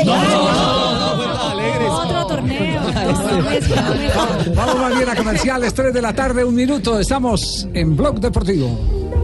Otro 1.89 2.27
torneo. 2.27 2.81
No. 2.83 4.55
Vamos 4.55 4.77
más 4.77 4.97
bien 4.97 5.09
a 5.09 5.15
comerciales, 5.15 5.73
3 5.75 5.95
de 5.95 6.03
la 6.03 6.13
tarde, 6.13 6.45
un 6.45 6.55
minuto. 6.57 6.99
Estamos 6.99 7.69
en 7.73 7.97
Blog 7.97 8.19
Deportivo. 8.21 9.24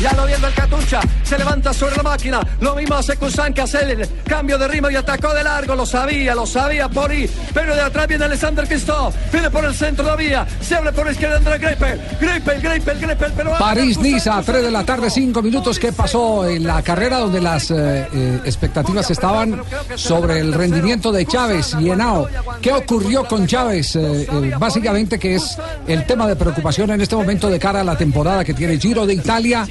Ya 0.00 0.12
lo 0.12 0.26
viendo 0.26 0.46
el 0.46 0.54
Catucha. 0.54 1.00
Se 1.24 1.36
levanta 1.36 1.72
sobre 1.72 1.96
la 1.96 2.02
máquina. 2.04 2.40
Lo 2.60 2.76
mismo 2.76 2.94
hace 2.94 3.16
Kusan 3.16 3.52
que 3.52 3.62
hace 3.62 3.82
el 3.82 4.08
cambio 4.24 4.56
de 4.56 4.68
ritmo 4.68 4.90
y 4.90 4.96
atacó 4.96 5.34
de 5.34 5.42
largo. 5.42 5.74
Lo 5.74 5.84
sabía, 5.84 6.36
lo 6.36 6.46
sabía 6.46 6.88
por 6.88 7.10
ahí. 7.10 7.28
Pero 7.52 7.74
de 7.74 7.80
atrás 7.80 8.06
viene 8.06 8.24
Alexander 8.24 8.66
Cristo. 8.68 9.12
Viene 9.32 9.50
por 9.50 9.64
el 9.64 9.74
centro 9.74 10.04
de 10.04 10.10
la 10.10 10.16
vía. 10.16 10.46
Se 10.60 10.76
abre 10.76 10.92
por 10.92 11.04
la 11.06 11.12
izquierda 11.12 11.38
André 11.38 11.58
Greipel. 11.58 12.00
Greipel, 12.20 12.60
Greipel, 12.60 13.00
Greipel. 13.00 13.32
Pero 13.36 13.58
París-Niza, 13.58 14.40
3 14.40 14.62
de 14.62 14.70
la 14.70 14.84
tarde, 14.84 15.10
5 15.10 15.42
minutos. 15.42 15.78
¿Qué 15.80 15.92
pasó 15.92 16.48
en 16.48 16.64
la 16.64 16.80
carrera 16.82 17.18
donde 17.18 17.40
las 17.40 17.70
eh, 17.72 18.06
eh, 18.12 18.40
expectativas 18.44 19.10
estaban 19.10 19.60
sobre 19.96 20.38
el 20.38 20.52
rendimiento 20.52 21.10
de 21.10 21.26
Chávez 21.26 21.76
y 21.80 21.90
Henao? 21.90 22.28
¿Qué 22.62 22.72
ocurrió 22.72 23.24
con 23.24 23.48
Chávez? 23.48 23.96
Eh, 23.96 24.28
básicamente, 24.58 25.18
que 25.18 25.34
es 25.34 25.58
el 25.88 26.06
tema 26.06 26.28
de 26.28 26.36
preocupación 26.36 26.92
en 26.92 27.00
este 27.00 27.16
momento 27.16 27.50
de 27.50 27.58
cara 27.58 27.80
a 27.80 27.84
la 27.84 27.98
temporada 27.98 28.44
que 28.44 28.54
tiene 28.54 28.78
Giro 28.78 29.04
de 29.04 29.14
Italia, 29.14 29.66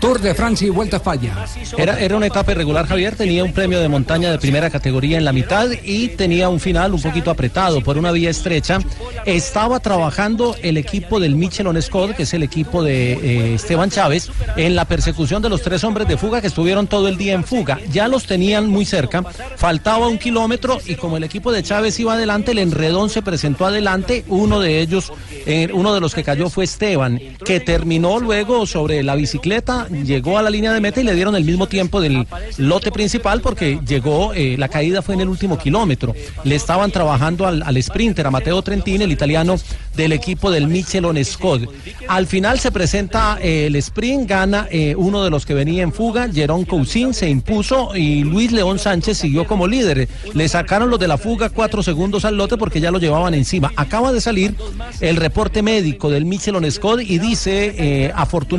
Tour 0.00 0.20
de 0.20 0.34
Francia 0.34 0.66
y 0.66 0.70
Vuelta 0.70 0.96
a 0.96 0.98
España. 0.98 1.46
Era, 1.76 1.98
era 1.98 2.16
una 2.16 2.26
etapa 2.26 2.52
irregular, 2.52 2.86
Javier. 2.86 3.16
Tenía 3.16 3.44
un 3.44 3.52
premio 3.52 3.80
de 3.80 3.88
montaña 3.88 4.30
de 4.30 4.38
primera 4.38 4.70
categoría 4.70 5.18
en 5.18 5.24
la 5.24 5.32
mitad 5.32 5.68
y 5.82 6.08
tenía 6.08 6.48
un 6.48 6.60
final 6.60 6.94
un 6.94 7.02
poquito 7.02 7.30
apretado 7.30 7.80
por 7.80 7.98
una 7.98 8.12
vía 8.12 8.30
estrecha. 8.30 8.78
Estaba 9.24 9.80
trabajando 9.80 10.56
el 10.62 10.76
equipo 10.76 11.20
del 11.20 11.34
Michelin 11.34 11.80
Scott, 11.82 12.14
que 12.14 12.22
es 12.24 12.34
el 12.34 12.42
equipo 12.42 12.82
de 12.82 13.12
eh, 13.12 13.54
Esteban 13.54 13.90
Chávez, 13.90 14.30
en 14.56 14.76
la 14.76 14.84
persecución 14.84 15.42
de 15.42 15.48
los 15.48 15.62
tres 15.62 15.82
hombres 15.84 16.06
de 16.08 16.16
fuga 16.16 16.40
que 16.40 16.46
estuvieron 16.46 16.86
todo 16.86 17.08
el 17.08 17.16
día 17.16 17.34
en 17.34 17.44
fuga. 17.44 17.80
Ya 17.90 18.08
los 18.08 18.26
tenían 18.26 18.68
muy 18.68 18.84
cerca, 18.84 19.22
faltaba 19.56 20.08
un 20.08 20.18
kilómetro 20.18 20.78
y 20.86 20.94
como 20.94 21.16
el 21.16 21.24
equipo 21.24 21.52
de 21.52 21.62
Chávez 21.62 21.98
iba 21.98 22.14
adelante, 22.14 22.52
el 22.52 22.58
enredón 22.58 23.10
se 23.10 23.22
presentó 23.22 23.66
adelante. 23.66 24.24
Uno 24.28 24.60
de 24.60 24.80
ellos, 24.80 25.12
eh, 25.46 25.68
uno 25.72 25.94
de 25.94 26.00
los 26.00 26.14
que 26.14 26.24
cayó 26.24 26.48
fue 26.50 26.64
Esteban, 26.64 27.20
que 27.44 27.60
terminó 27.60 28.18
luego 28.20 28.66
sobre 28.76 29.02
la 29.02 29.14
bicicleta, 29.14 29.88
llegó 29.88 30.36
a 30.36 30.42
la 30.42 30.50
línea 30.50 30.70
de 30.70 30.82
meta 30.82 31.00
y 31.00 31.04
le 31.04 31.14
dieron 31.14 31.34
el 31.34 31.44
mismo 31.44 31.66
tiempo 31.66 31.98
del 31.98 32.26
lote 32.58 32.92
principal 32.92 33.40
porque 33.40 33.80
llegó, 33.88 34.34
eh, 34.34 34.56
la 34.58 34.68
caída 34.68 35.00
fue 35.00 35.14
en 35.14 35.22
el 35.22 35.30
último 35.30 35.56
kilómetro. 35.56 36.14
Le 36.44 36.56
estaban 36.56 36.90
trabajando 36.90 37.46
al, 37.46 37.82
sprinter, 37.82 38.26
a 38.26 38.30
Mateo 38.30 38.60
Trentin, 38.60 39.00
el 39.00 39.12
italiano 39.12 39.56
del 39.94 40.12
equipo 40.12 40.50
del 40.50 40.68
Michelin 40.68 41.24
Scott. 41.24 41.62
Al 42.06 42.26
final 42.26 42.58
se 42.58 42.70
presenta 42.70 43.38
eh, 43.40 43.68
el 43.68 43.76
sprint, 43.76 44.28
gana 44.28 44.68
eh, 44.70 44.94
uno 44.94 45.24
de 45.24 45.30
los 45.30 45.46
que 45.46 45.54
venía 45.54 45.82
en 45.82 45.90
fuga, 45.90 46.28
Jerón 46.30 46.66
Cousin 46.66 47.14
se 47.14 47.30
impuso 47.30 47.96
y 47.96 48.24
Luis 48.24 48.52
León 48.52 48.78
Sánchez 48.78 49.16
siguió 49.16 49.46
como 49.46 49.66
líder. 49.66 50.06
Le 50.34 50.48
sacaron 50.50 50.90
los 50.90 51.00
de 51.00 51.08
la 51.08 51.16
fuga 51.16 51.48
cuatro 51.48 51.82
segundos 51.82 52.26
al 52.26 52.36
lote 52.36 52.58
porque 52.58 52.78
ya 52.78 52.90
lo 52.90 52.98
llevaban 52.98 53.32
encima. 53.32 53.72
Acaba 53.74 54.12
de 54.12 54.20
salir 54.20 54.54
el 55.00 55.16
reporte 55.16 55.62
médico 55.62 56.10
del 56.10 56.26
Michelin 56.26 56.70
Scott 56.70 57.00
y 57.00 57.18
dice, 57.18 57.74
eh, 57.78 58.12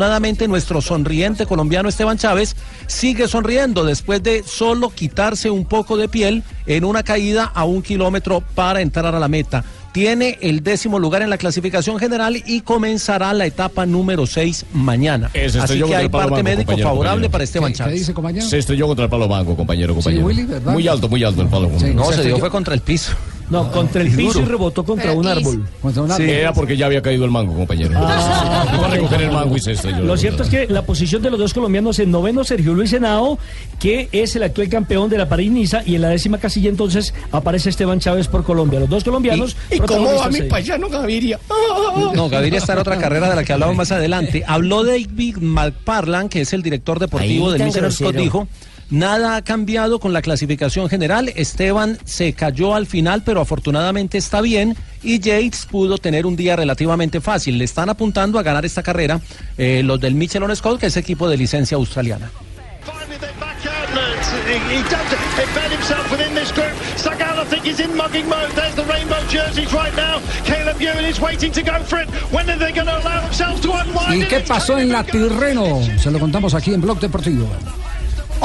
afortunadamente 0.07 0.47
nuestro 0.47 0.81
sonriente 0.81 1.45
colombiano 1.45 1.89
Esteban 1.89 2.17
Chávez 2.17 2.55
sigue 2.87 3.27
sonriendo 3.27 3.83
después 3.83 4.23
de 4.23 4.41
solo 4.43 4.89
quitarse 4.89 5.49
un 5.49 5.65
poco 5.65 5.97
de 5.97 6.07
piel 6.07 6.43
en 6.65 6.85
una 6.85 7.03
caída 7.03 7.43
a 7.53 7.65
un 7.65 7.81
kilómetro 7.81 8.41
para 8.55 8.79
entrar 8.79 9.13
a 9.13 9.19
la 9.19 9.27
meta 9.27 9.65
tiene 9.91 10.37
el 10.41 10.63
décimo 10.63 10.99
lugar 10.99 11.23
en 11.23 11.29
la 11.29 11.37
clasificación 11.37 11.97
general 11.97 12.41
y 12.45 12.61
comenzará 12.61 13.33
la 13.33 13.47
etapa 13.47 13.85
número 13.85 14.27
6 14.27 14.67
mañana. 14.73 15.29
Ese 15.33 15.57
Así 15.57 15.73
estrelló 15.73 15.87
que 15.87 15.95
hay 15.95 16.09
parte 16.09 16.29
banco, 16.29 16.43
médico 16.43 16.71
favorable 16.77 17.01
compañero. 17.07 17.31
para 17.31 17.43
Esteban 17.43 17.71
¿Qué 17.71 17.77
Chávez. 17.79 17.93
dice, 17.95 18.13
compañero? 18.13 18.45
Se 18.45 18.59
estrelló 18.59 18.85
contra 18.87 19.05
el 19.05 19.09
palo 19.09 19.27
banco, 19.27 19.55
compañero, 19.55 19.95
compañero. 19.95 20.29
Muy 20.71 20.87
alto, 20.87 21.09
muy 21.09 21.23
alto 21.23 21.41
el 21.41 21.47
palo. 21.47 21.69
No, 21.95 22.11
se 22.11 22.21
dio 22.21 22.23
dio 22.25 22.37
fue 22.37 22.51
contra 22.51 22.75
el 22.75 22.81
piso. 22.81 23.13
No, 23.49 23.71
contra 23.71 24.01
el 24.01 24.11
piso 24.13 24.41
y 24.41 24.45
rebotó 24.45 24.83
contra 24.83 25.13
un 25.13 25.25
árbol. 25.25 25.65
Contra 25.81 26.03
un 26.03 26.11
Sí, 26.11 26.23
era 26.23 26.53
porque 26.53 26.75
ya 26.75 26.87
había 26.87 27.01
caído 27.01 27.25
el 27.25 27.31
mango, 27.31 27.53
compañero. 27.53 27.91
Iba 27.91 28.87
a 28.87 28.89
recoger 28.89 29.21
el 29.21 29.31
mango 29.31 29.55
y 29.55 29.59
se 29.59 29.71
estrelló. 29.71 30.03
Lo 30.03 30.17
cierto 30.17 30.43
es 30.43 30.49
que 30.49 30.67
la 30.67 30.81
posición 30.81 31.21
de 31.21 31.29
los 31.29 31.39
dos 31.39 31.53
colombianos 31.53 31.99
en 31.99 32.11
noveno, 32.11 32.43
Sergio 32.43 32.73
Luis 32.73 32.91
Henao, 32.93 33.39
que 33.79 34.09
es 34.11 34.35
el 34.35 34.43
actual 34.43 34.69
campeón 34.69 35.09
de 35.09 35.17
la 35.17 35.29
París-Niza, 35.29 35.83
y 35.85 35.95
en 35.95 36.01
la 36.01 36.09
décima 36.09 36.37
casilla 36.37 36.69
entonces 36.69 37.13
aparece 37.31 37.69
Esteban 37.69 37.99
Chávez 37.99 38.27
por 38.27 38.43
Colombia. 38.43 38.79
Los 38.79 38.89
dos 38.89 39.03
colombianos. 39.03 39.55
¿Y 39.71 39.79
cómo 39.79 40.13
va 40.15 40.29
mi 40.29 40.41
payano 40.41 40.89
Gaviria? 40.89 41.39
No, 42.13 42.29
Gaviria 42.29 42.59
está 42.59 42.73
en 42.73 42.79
otra 42.79 42.97
carrera 42.97 43.29
de 43.29 43.35
la 43.35 43.43
que 43.43 43.53
hablamos 43.53 43.75
más 43.75 43.91
adelante. 43.91 44.43
Habló 44.45 44.83
David 44.83 45.37
McParland, 45.37 46.29
que 46.29 46.41
es 46.41 46.53
el 46.53 46.61
director 46.61 46.99
deportivo 46.99 47.51
Ahí 47.51 47.59
del 47.59 47.91
Scott, 47.91 48.15
dijo. 48.15 48.47
Nada 48.89 49.35
ha 49.35 49.41
cambiado 49.41 49.99
con 49.99 50.13
la 50.13 50.21
clasificación 50.21 50.89
general. 50.89 51.31
Esteban 51.35 51.97
se 52.05 52.31
cayó 52.33 52.73
al 52.73 52.85
final, 52.85 53.23
pero 53.23 53.41
afortunadamente 53.41 54.17
está 54.17 54.39
bien. 54.39 54.77
Y 55.03 55.19
Yates 55.19 55.67
pudo 55.69 55.97
tener 55.97 56.25
un 56.25 56.35
día 56.35 56.55
relativamente 56.55 57.19
fácil. 57.19 57.57
Le 57.57 57.65
están 57.65 57.89
apuntando 57.89 58.39
a 58.39 58.43
ganar 58.43 58.65
esta 58.65 58.83
carrera 58.83 59.19
eh, 59.57 59.81
los 59.83 59.99
del 59.99 60.15
Michelin 60.15 60.55
Scott, 60.55 60.79
que 60.79 60.87
es 60.87 60.97
equipo 60.97 61.29
de 61.29 61.37
licencia 61.37 61.75
australiana. 61.75 62.31
¿Y 74.13 74.23
qué 74.25 74.39
pasó 74.41 74.77
en 74.77 74.91
la 74.91 75.03
Tirreno? 75.03 75.81
Se 75.97 76.09
lo 76.09 76.19
contamos 76.19 76.53
aquí 76.53 76.73
en 76.73 76.79
Blog 76.81 76.99
Deportivo. 76.99 77.49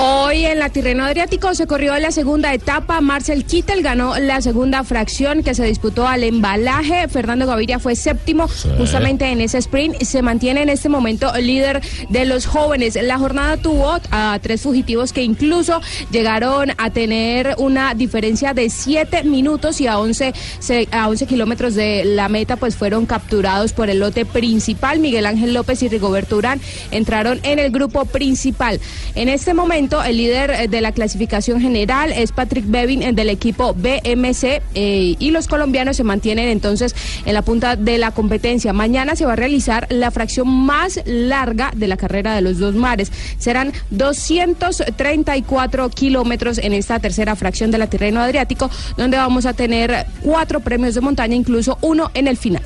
Hoy 0.04 0.44
en 0.46 0.58
la 0.58 0.68
Tirreno 0.68 1.04
Adriático 1.04 1.54
se 1.54 1.68
corrió 1.68 1.96
la 2.00 2.10
segunda 2.10 2.52
etapa. 2.52 3.00
Marcel 3.00 3.44
Kittel 3.44 3.82
ganó 3.84 4.18
la 4.18 4.40
segunda 4.40 4.82
fracción 4.82 5.44
que 5.44 5.54
se 5.54 5.64
disputó 5.64 6.08
al 6.08 6.24
embalaje. 6.24 7.06
Fernando 7.06 7.46
Gaviria 7.46 7.78
fue 7.78 7.94
séptimo 7.94 8.48
justamente 8.78 9.26
en 9.26 9.40
ese 9.40 9.58
sprint. 9.58 10.02
Se 10.02 10.20
mantiene 10.22 10.62
en 10.62 10.70
este 10.70 10.88
momento 10.88 11.32
líder 11.40 11.82
de 12.08 12.24
los 12.24 12.46
jóvenes. 12.46 12.98
La 13.00 13.16
jornada 13.16 13.58
tuvo 13.58 14.00
a 14.10 14.36
tres 14.42 14.62
fugitivos 14.62 15.12
que 15.12 15.22
incluso 15.22 15.80
llegaron 16.10 16.72
a 16.78 16.90
tener 16.90 17.54
una 17.58 17.94
diferencia 17.94 18.54
de 18.54 18.70
siete 18.70 19.22
minutos 19.22 19.80
y 19.80 19.86
a 19.86 20.00
11, 20.00 20.32
se- 20.58 20.88
a 20.90 21.08
11 21.08 21.26
kilómetros 21.26 21.76
de 21.76 22.04
la 22.04 22.28
meta 22.28 22.56
pues 22.56 22.74
fueron 22.74 23.06
capturados 23.06 23.72
por 23.72 23.88
el 23.88 24.00
lote 24.00 24.26
principal. 24.26 24.98
Miguel 24.98 25.26
Ángel 25.26 25.54
López 25.54 25.80
y 25.84 25.88
Rigoberto 25.88 26.38
Urán 26.38 26.60
entraron 26.90 27.38
en 27.44 27.60
el 27.60 27.70
grupo 27.70 28.04
principal. 28.04 28.80
En 29.14 29.28
este 29.28 29.54
momento 29.54 29.91
el 30.00 30.16
líder 30.16 30.50
eh, 30.50 30.68
de 30.68 30.80
la 30.80 30.92
clasificación 30.92 31.60
general 31.60 32.12
es 32.12 32.32
Patrick 32.32 32.64
Bevin 32.66 33.02
eh, 33.02 33.12
del 33.12 33.28
equipo 33.28 33.74
BMC 33.74 34.62
eh, 34.74 35.16
y 35.18 35.30
los 35.30 35.48
colombianos 35.48 35.98
se 35.98 36.04
mantienen 36.04 36.48
entonces 36.48 36.94
en 37.26 37.34
la 37.34 37.42
punta 37.42 37.76
de 37.76 37.98
la 37.98 38.12
competencia. 38.12 38.72
Mañana 38.72 39.16
se 39.16 39.26
va 39.26 39.34
a 39.34 39.36
realizar 39.36 39.86
la 39.90 40.10
fracción 40.10 40.48
más 40.48 41.00
larga 41.04 41.72
de 41.76 41.88
la 41.88 41.98
carrera 41.98 42.34
de 42.34 42.40
los 42.40 42.58
dos 42.58 42.74
mares. 42.74 43.12
Serán 43.38 43.72
234 43.90 45.90
kilómetros 45.90 46.58
en 46.58 46.72
esta 46.72 46.98
tercera 46.98 47.36
fracción 47.36 47.70
de 47.70 47.78
la 47.78 47.88
Tirreno 47.88 48.20
Adriático, 48.20 48.70
donde 48.96 49.18
vamos 49.18 49.44
a 49.44 49.52
tener 49.52 50.06
cuatro 50.22 50.60
premios 50.60 50.94
de 50.94 51.02
montaña, 51.02 51.34
incluso 51.34 51.76
uno 51.82 52.10
en 52.14 52.28
el 52.28 52.38
final. 52.38 52.62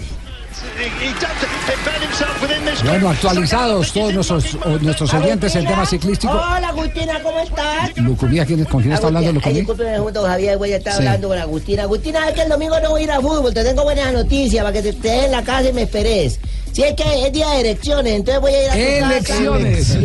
Bueno, 2.84 3.10
actualizados 3.10 3.92
todos 3.92 4.14
nuestros, 4.14 4.54
o- 4.64 4.78
nuestros 4.80 5.12
oyentes 5.14 5.54
en 5.56 5.66
tema 5.66 5.84
ciclístico. 5.84 6.32
Hola, 6.32 6.68
Agustina, 6.68 7.20
¿cómo 7.22 7.38
estás? 7.40 7.96
Lucumía, 7.98 8.44
¿quién, 8.46 8.64
¿con 8.64 8.80
quién 8.80 8.94
está 8.94 9.06
hablando 9.08 9.32
Lucumía? 9.32 9.58
discúlpeme, 9.58 9.98
junto 9.98 10.22
Javier, 10.24 10.56
voy 10.58 10.72
a 10.72 10.76
estar 10.76 10.92
Sí. 10.94 10.98
hablando 11.00 11.28
con 11.28 11.38
Agustina. 11.38 11.82
Agustina, 11.82 12.28
es 12.28 12.34
que 12.34 12.42
el 12.42 12.48
domingo 12.48 12.78
no 12.80 12.90
voy 12.90 13.00
a 13.02 13.04
ir 13.04 13.10
a 13.12 13.20
fútbol, 13.20 13.52
te 13.52 13.64
tengo 13.64 13.84
buenas 13.84 14.12
noticias 14.12 14.62
para 14.64 14.72
que 14.72 14.82
te 14.82 14.88
estés 14.90 15.24
en 15.24 15.30
la 15.32 15.42
casa 15.42 15.68
y 15.68 15.72
me 15.72 15.82
esperes. 15.82 16.40
Si 16.76 16.82
es 16.82 16.92
que 16.92 17.26
es 17.26 17.32
día 17.32 17.48
de 17.52 17.60
elecciones, 17.62 18.12
entonces 18.16 18.38
voy 18.42 18.52
a 18.52 18.62
ir 18.64 18.68
a 18.68 18.72
tu 18.74 19.06
Elecciones. 19.06 19.98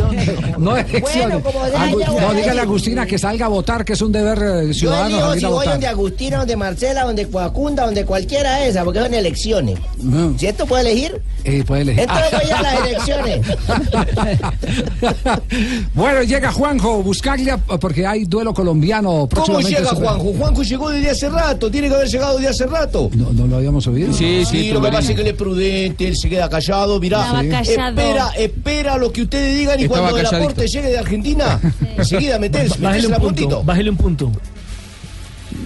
No 0.58 0.78
elecciones. 0.78 1.02
Bueno, 1.02 1.44
como 1.44 1.66
sea, 1.66 1.86
Agu- 1.90 2.06
no, 2.22 2.30
a 2.30 2.34
dígale 2.34 2.54
ir. 2.54 2.60
a 2.60 2.62
Agustina 2.62 3.06
que 3.06 3.18
salga 3.20 3.48
a 3.48 3.50
votar, 3.50 3.84
que 3.84 3.92
es 3.92 4.02
un 4.02 4.14
deber 4.14 4.38
eh, 4.38 4.68
Yo 4.68 4.74
ciudadano 4.74 5.08
elijo 5.10 5.26
salir 5.28 5.40
si 5.42 5.46
a 5.46 5.50
voy 5.50 5.66
donde 5.68 5.88
Agustina, 5.88 6.38
donde 6.38 6.56
Marcela, 6.56 7.04
donde 7.04 7.28
Coacunda, 7.28 7.84
donde 7.86 8.06
cualquiera 8.06 8.56
de 8.60 8.70
esas, 8.70 8.86
porque 8.86 9.02
son 9.02 9.14
elecciones. 9.14 9.80
No. 9.98 10.34
¿Cierto? 10.40 10.66
¿Puede 10.66 10.90
elegir? 10.92 11.22
Eh, 11.44 11.62
puede 11.68 11.82
elegir. 11.82 12.04
Entonces 12.04 12.40
voy 12.42 12.52
a 12.52 12.62
las 12.62 12.88
elecciones. 12.88 13.48
bueno, 15.94 16.24
llega 16.24 16.52
Juanjo 16.54 17.04
Buscaglia 17.04 17.58
porque 17.58 18.06
hay 18.08 18.24
duelo 18.26 18.54
colombiano 18.54 19.28
¿Cómo 19.34 19.60
llega 19.60 19.90
sobre- 19.90 20.06
Juanjo? 20.08 20.34
Juanjo 20.38 20.64
llegó 20.64 20.90
desde 20.90 21.10
hace 21.10 21.30
rato, 21.30 21.70
tiene 21.70 21.90
que 21.90 21.96
haber 21.96 22.08
llegado 22.08 22.36
desde 22.38 22.50
hace 22.50 22.66
rato. 22.68 23.10
No, 23.14 23.32
no 23.34 23.48
lo 23.48 23.58
habíamos 23.58 23.86
oído. 23.88 24.14
Sí, 24.14 24.46
sí, 24.50 24.72
lo 24.72 24.82
que 24.82 24.88
pasa 24.90 25.10
es 25.10 25.16
que 25.16 25.22
él 25.22 25.28
es 25.28 25.34
prudente, 25.34 26.08
él 26.08 26.16
se 26.16 26.30
queda 26.30 26.48
callado, 26.48 26.61
mirá. 27.00 27.22
Estaba 27.22 27.44
callado. 27.44 27.90
Espera, 28.02 28.30
espera 28.38 28.98
lo 28.98 29.12
que 29.12 29.22
ustedes 29.24 29.58
digan 29.58 29.80
y 29.80 29.84
Estaba 29.84 30.10
cuando 30.10 30.20
el 30.30 30.36
aporte 30.36 30.68
llegue 30.68 30.90
de 30.90 30.98
Argentina, 31.00 31.60
enseguida 31.98 32.40
metés, 32.40 32.78
metés 32.80 33.02
punto, 33.04 33.16
apuntito. 33.16 33.64
bájele 33.64 33.90
un 33.90 33.98
punto. 33.98 34.32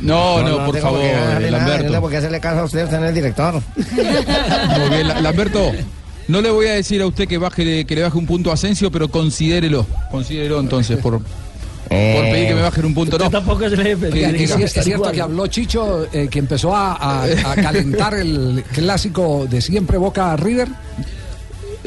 No, 0.01 0.41
no, 0.43 0.65
por 0.65 0.77
favor, 0.79 1.01
Lamberto. 1.49 2.01
por 2.01 2.11
qué 2.11 2.17
hacerle 2.17 2.39
caso 2.39 2.59
a 2.61 2.63
usted, 2.65 2.83
usted 2.83 2.97
no 2.97 3.03
es 3.05 3.09
el 3.09 3.15
director. 3.15 3.61
Muy 3.75 4.89
bien, 4.89 5.07
La- 5.07 5.21
Lamberto. 5.21 5.71
No 6.27 6.41
le 6.41 6.49
voy 6.49 6.65
a 6.67 6.73
decir 6.73 7.01
a 7.03 7.05
usted 7.07 7.27
que 7.27 7.37
baje, 7.37 7.85
que 7.85 7.95
le 7.95 8.01
baje 8.01 8.17
un 8.17 8.25
punto 8.25 8.49
a 8.49 8.55
Asensio, 8.55 8.91
pero 8.91 9.09
considérelo. 9.09 9.85
Considérelo 10.09 10.59
entonces 10.59 10.97
por, 10.97 11.21
por 11.89 12.23
pedir 12.31 12.47
que 12.47 12.55
me 12.55 12.61
bajen 12.61 12.85
un 12.85 12.93
punto. 12.93 13.17
No. 13.17 13.29
Tampoco 13.29 13.69
se 13.69 13.77
le 13.77 13.95
Que, 13.97 14.33
que 14.33 14.47
sí 14.47 14.63
es 14.63 14.73
cierto 14.73 15.11
que 15.11 15.21
habló 15.21 15.47
Chicho, 15.47 16.07
eh, 16.11 16.27
que 16.29 16.39
empezó 16.39 16.75
a, 16.75 16.93
a- 16.93 17.23
a 17.51 17.55
calentar 17.55 18.13
el 18.15 18.63
clásico 18.73 19.47
de 19.49 19.61
siempre 19.61 19.97
Boca 19.97 20.35
River. 20.35 20.67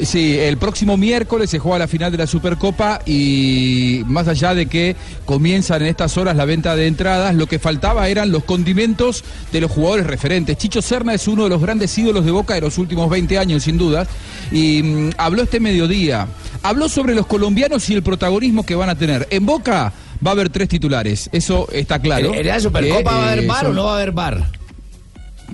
Sí, 0.03 0.37
el 0.37 0.57
próximo 0.57 0.95
miércoles 0.97 1.49
se 1.49 1.59
juega 1.59 1.79
la 1.79 1.87
final 1.87 2.11
de 2.11 2.17
la 2.17 2.27
Supercopa 2.27 3.01
y 3.05 4.01
más 4.05 4.27
allá 4.27 4.53
de 4.55 4.65
que 4.67 4.95
comienzan 5.25 5.81
en 5.81 5.87
estas 5.89 6.17
horas 6.17 6.35
la 6.35 6.45
venta 6.45 6.75
de 6.75 6.87
entradas, 6.87 7.35
lo 7.35 7.47
que 7.47 7.59
faltaba 7.59 8.07
eran 8.07 8.31
los 8.31 8.43
condimentos 8.45 9.23
de 9.51 9.61
los 9.61 9.69
jugadores 9.71 10.07
referentes. 10.07 10.57
Chicho 10.57 10.81
Serna 10.81 11.13
es 11.13 11.27
uno 11.27 11.43
de 11.43 11.49
los 11.49 11.61
grandes 11.61 11.97
ídolos 11.97 12.23
de 12.25 12.31
Boca 12.31 12.53
de 12.55 12.61
los 12.61 12.77
últimos 12.77 13.09
20 13.09 13.37
años, 13.37 13.63
sin 13.63 13.77
duda, 13.77 14.07
y 14.51 14.81
mm, 14.83 15.09
habló 15.17 15.43
este 15.43 15.59
mediodía. 15.59 16.27
Habló 16.63 16.87
sobre 16.89 17.13
los 17.15 17.25
colombianos 17.27 17.89
y 17.89 17.93
el 17.93 18.03
protagonismo 18.03 18.65
que 18.65 18.75
van 18.75 18.89
a 18.89 18.95
tener. 18.95 19.27
En 19.31 19.45
Boca 19.45 19.91
va 20.25 20.31
a 20.31 20.33
haber 20.33 20.49
tres 20.49 20.69
titulares, 20.69 21.29
eso 21.31 21.67
está 21.71 21.99
claro. 21.99 22.33
¿En 22.33 22.45
la 22.47 22.59
Supercopa 22.59 22.97
Que, 22.97 23.03
va 23.03 23.11
a 23.11 23.31
haber 23.31 23.43
eh, 23.43 23.47
bar 23.47 23.63
o 23.65 23.67
son- 23.67 23.75
no 23.75 23.83
va 23.85 23.91
a 23.91 23.95
haber 23.95 24.11
bar? 24.11 24.58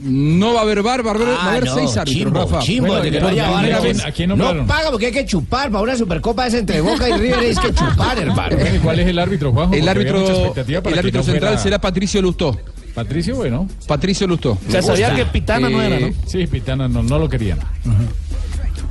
No 0.03 0.53
va 0.53 0.59
a 0.59 0.63
haber 0.63 0.81
bar, 0.83 1.05
va 1.05 1.11
a 1.11 1.15
haber, 1.15 1.27
va 1.27 1.35
a 1.43 1.49
haber 1.51 1.63
Ah, 1.63 1.65
no, 1.67 1.75
seis 1.75 1.97
árbitros, 1.97 2.23
chimbo, 2.25 2.39
Rafa. 2.39 2.59
chimbo, 2.59 2.87
Bueno, 2.87 3.03
de 3.03 3.11
que 3.11 3.17
por 3.17 3.23
no 3.23 3.29
haya 3.29 3.49
bar, 3.49 4.27
no. 4.55 4.67
paga 4.67 4.91
porque 4.91 5.05
hay 5.07 5.11
que 5.11 5.25
chupar. 5.25 5.69
Para 5.71 5.83
una 5.83 5.95
Supercopa 5.97 6.47
es 6.47 6.53
entre 6.53 6.81
Boca 6.81 7.09
y 7.09 7.13
River 7.13 7.39
hay 7.39 7.55
que 7.55 7.73
chupar, 7.73 8.17
hermano. 8.19 8.55
Bueno, 8.57 8.75
¿y 8.75 8.79
¿Cuál 8.79 8.99
es 8.99 9.07
el 9.07 9.19
árbitro, 9.19 9.51
Juanjo? 9.51 9.73
El 9.73 9.87
árbitro, 9.87 10.17
el 10.25 10.99
árbitro 10.99 11.19
no 11.21 11.23
central 11.23 11.39
fuera- 11.53 11.57
será 11.57 11.79
Patricio 11.79 12.21
Lustó. 12.21 12.57
Patricio, 12.93 13.35
bueno. 13.35 13.67
Patricio 13.87 14.25
Lustó. 14.27 14.51
O 14.67 14.71
sea, 14.71 14.81
sabía 14.81 15.13
que 15.15 15.25
Pitana 15.25 15.69
no 15.69 15.81
era, 15.81 15.99
¿no? 15.99 16.09
Sí, 16.27 16.47
Pitana 16.47 16.87
no, 16.87 17.03
no 17.03 17.19
lo 17.19 17.27
querían. 17.29 17.59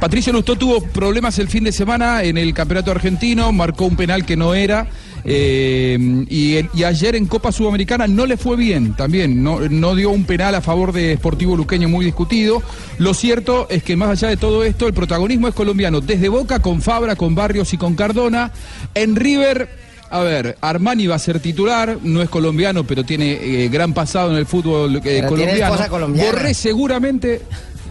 Patricio 0.00 0.32
Lustó 0.32 0.56
tuvo 0.56 0.82
problemas 0.82 1.38
el 1.38 1.48
fin 1.48 1.64
de 1.64 1.72
semana 1.72 2.22
en 2.22 2.36
el 2.36 2.52
campeonato 2.52 2.90
argentino, 2.90 3.52
marcó 3.52 3.86
un 3.86 3.96
penal 3.96 4.26
que 4.26 4.36
no 4.36 4.54
era. 4.54 4.86
Eh, 5.24 5.98
y, 6.28 6.82
ayer 6.84 7.16
en 7.16 7.26
Copa 7.26 7.50
Sudamericana 7.50 8.06
no 8.06 8.26
le 8.26 8.36
fue 8.36 8.56
bien 8.56 8.94
también, 8.94 9.42
no, 9.42 9.60
no 9.60 9.94
dio 9.94 10.10
un 10.10 10.24
penal 10.24 10.54
a 10.54 10.60
favor 10.60 10.92
de 10.92 11.16
Sportivo 11.16 11.56
Luqueño 11.56 11.88
muy 11.88 12.04
discutido. 12.04 12.62
Lo 12.98 13.14
cierto 13.14 13.66
es 13.70 13.82
que 13.82 13.96
más 13.96 14.10
allá 14.10 14.28
de 14.28 14.36
todo 14.36 14.64
esto, 14.64 14.86
el 14.86 14.94
protagonismo 14.94 15.48
es 15.48 15.54
colombiano, 15.54 16.00
desde 16.00 16.28
Boca, 16.28 16.60
con 16.60 16.82
Fabra, 16.82 17.16
con 17.16 17.34
Barrios 17.34 17.72
y 17.72 17.78
con 17.78 17.94
Cardona. 17.94 18.52
En 18.94 19.16
River, 19.16 19.68
a 20.10 20.20
ver, 20.20 20.56
Armani 20.60 21.06
va 21.06 21.16
a 21.16 21.18
ser 21.18 21.40
titular, 21.40 21.98
no 22.02 22.22
es 22.22 22.28
colombiano, 22.28 22.84
pero 22.84 23.04
tiene 23.04 23.32
eh, 23.32 23.68
gran 23.68 23.94
pasado 23.94 24.30
en 24.30 24.36
el 24.36 24.46
fútbol 24.46 25.00
eh, 25.04 25.24
colombiano. 25.26 26.08
Borré 26.08 26.54
seguramente. 26.54 27.42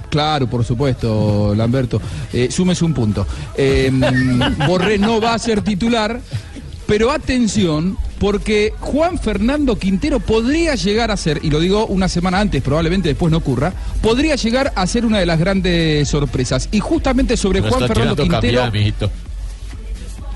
Claro, 0.09 0.45
por 0.47 0.63
supuesto, 0.63 1.55
Lamberto. 1.55 1.99
Eh, 2.31 2.49
súmese 2.51 2.85
un 2.85 2.93
punto. 2.93 3.25
Borré 4.67 4.99
no 4.99 5.19
va 5.19 5.33
a 5.33 5.39
ser 5.39 5.63
titular, 5.63 6.21
pero 6.85 7.11
atención, 7.11 7.97
porque 8.19 8.73
Juan 8.79 9.17
Fernando 9.17 9.77
Quintero 9.77 10.19
podría 10.19 10.75
llegar 10.75 11.11
a 11.11 11.17
ser, 11.17 11.39
y 11.43 11.49
lo 11.49 11.59
digo 11.59 11.85
una 11.87 12.07
semana 12.07 12.39
antes, 12.39 12.61
probablemente 12.61 13.09
después 13.09 13.31
no 13.31 13.37
ocurra, 13.37 13.73
podría 14.01 14.35
llegar 14.35 14.71
a 14.75 14.85
ser 14.87 15.05
una 15.05 15.19
de 15.19 15.25
las 15.25 15.39
grandes 15.39 16.07
sorpresas. 16.07 16.69
Y 16.71 16.79
justamente 16.79 17.37
sobre 17.37 17.61
No 17.61 17.69
Juan 17.69 17.87
Fernando 17.87 18.15
Quintero 18.15 18.61
cambiar. 18.61 19.11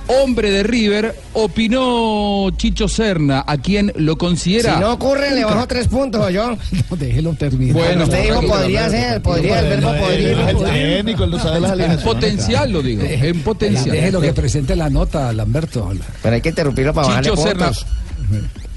Hombre 0.07 0.51
de 0.51 0.63
River, 0.63 1.15
opinó 1.33 2.49
Chicho 2.57 2.87
Serna, 2.87 3.43
a 3.45 3.57
quien 3.57 3.91
lo 3.95 4.17
considera. 4.17 4.75
Si 4.75 4.81
no 4.81 4.93
ocurre, 4.93 5.33
le 5.33 5.45
bajo 5.45 5.67
tres 5.67 5.87
puntos, 5.87 6.31
yo. 6.31 6.57
No, 6.89 6.95
déjelo 6.95 7.33
terminar. 7.33 7.75
Bueno, 7.75 8.03
usted 8.05 8.23
dijo 8.23 8.41
podría 8.41 8.89
ser, 8.89 9.21
podría, 9.21 9.59
el 9.59 9.67
verbo 9.67 9.93
podría. 9.99 10.99
En 10.99 11.99
potencial 11.99 12.71
lo 12.71 12.81
digo, 12.81 13.03
en 13.03 13.41
potencial. 13.41 13.91
Déjelo 13.91 14.21
que 14.21 14.33
presente 14.33 14.75
la 14.75 14.89
nota, 14.89 15.33
Lamberto. 15.33 15.91
Pero 16.21 16.35
hay 16.35 16.41
que 16.41 16.49
interrumpirlo 16.49 16.93
para 16.93 17.07
bajarle 17.07 17.29
Chicho 17.31 17.41
Serna. 17.41 17.71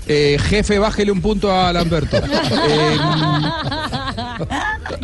Eh, 0.07 0.39
jefe, 0.41 0.79
bájele 0.79 1.13
un 1.13 1.21
punto 1.21 1.53
a 1.55 1.73
Lamberto. 1.73 2.17
Eh, 2.17 2.97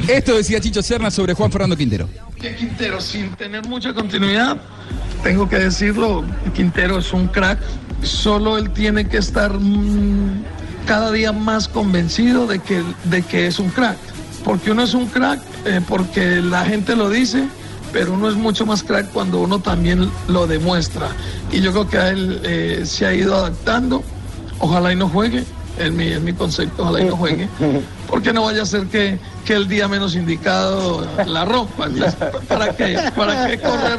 esto 0.08 0.36
decía 0.36 0.60
Chicho 0.60 0.82
Serna 0.82 1.10
sobre 1.10 1.34
Juan 1.34 1.52
Fernando 1.52 1.76
Quintero. 1.76 2.08
que 2.40 2.54
Quintero, 2.56 3.00
sin 3.00 3.30
tener 3.36 3.64
mucha 3.66 3.92
continuidad, 3.92 4.56
tengo 5.22 5.48
que 5.48 5.58
decirlo, 5.58 6.24
Quintero 6.54 6.98
es 6.98 7.12
un 7.12 7.28
crack, 7.28 7.58
solo 8.02 8.58
él 8.58 8.70
tiene 8.70 9.08
que 9.08 9.18
estar 9.18 9.52
mm, 9.52 10.44
cada 10.86 11.10
día 11.12 11.32
más 11.32 11.68
convencido 11.68 12.46
de 12.46 12.60
que, 12.60 12.82
de 13.04 13.22
que 13.22 13.46
es 13.46 13.58
un 13.58 13.70
crack, 13.70 13.98
porque 14.44 14.70
uno 14.70 14.82
es 14.82 14.94
un 14.94 15.06
crack 15.06 15.40
eh, 15.64 15.80
porque 15.88 16.36
la 16.36 16.64
gente 16.64 16.94
lo 16.94 17.10
dice, 17.10 17.48
pero 17.92 18.12
uno 18.12 18.28
es 18.28 18.36
mucho 18.36 18.66
más 18.66 18.82
crack 18.82 19.10
cuando 19.12 19.40
uno 19.40 19.58
también 19.58 20.08
lo 20.28 20.46
demuestra. 20.46 21.08
Y 21.50 21.60
yo 21.60 21.72
creo 21.72 21.88
que 21.88 21.98
a 21.98 22.08
él 22.10 22.40
eh, 22.44 22.82
se 22.84 23.06
ha 23.06 23.14
ido 23.14 23.34
adaptando, 23.34 24.04
ojalá 24.60 24.92
y 24.92 24.96
no 24.96 25.08
juegue, 25.08 25.44
en 25.78 25.96
mi, 25.96 26.12
en 26.12 26.24
mi 26.24 26.32
concepto, 26.32 26.82
ojalá 26.82 27.00
y 27.00 27.04
no 27.04 27.16
juegue, 27.16 27.48
porque 28.08 28.32
no 28.32 28.44
vaya 28.44 28.62
a 28.62 28.66
ser 28.66 28.86
que, 28.86 29.18
que 29.46 29.54
el 29.54 29.68
día 29.68 29.86
menos 29.86 30.16
indicado 30.16 31.06
la 31.24 31.44
rompa. 31.44 31.88
¿Para 32.48 32.74
qué? 32.76 32.98
¿Para 33.16 33.46
qué 33.46 33.58
correr? 33.58 33.98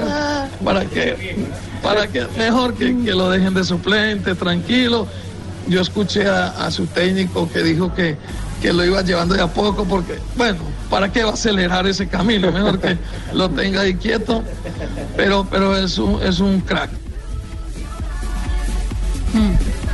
¿Para 0.64 0.86
qué? 0.86 1.48
¿Para 1.82 2.08
qué? 2.08 2.28
Mejor 2.38 2.74
que, 2.74 2.96
que 3.04 3.12
lo 3.14 3.30
dejen 3.30 3.54
de 3.54 3.64
suplente, 3.64 4.36
tranquilo. 4.36 5.08
Yo 5.70 5.82
escuché 5.82 6.28
a, 6.28 6.48
a 6.50 6.70
su 6.70 6.86
técnico 6.88 7.50
que 7.50 7.64
dijo 7.64 7.94
que, 7.94 8.18
que 8.62 8.74
lo 8.74 8.84
iba 8.84 9.02
llevando 9.02 9.36
de 9.36 9.42
a 9.42 9.48
poco 9.48 9.86
porque, 9.86 10.20
bueno, 10.36 10.60
¿para 10.90 11.12
qué 11.12 11.24
va 11.24 11.32
a 11.32 11.34
acelerar 11.34 11.88
ese 11.88 12.08
camino? 12.08 12.52
Mejor 12.52 12.80
que 12.80 12.98
lo 13.34 13.50
tenga 13.50 13.82
ahí 13.82 13.96
quieto, 13.96 14.44
pero, 15.16 15.48
pero 15.50 15.78
es, 15.78 15.98
un, 15.98 16.22
es 16.22 16.40
un 16.42 16.60
crack. 16.60 16.90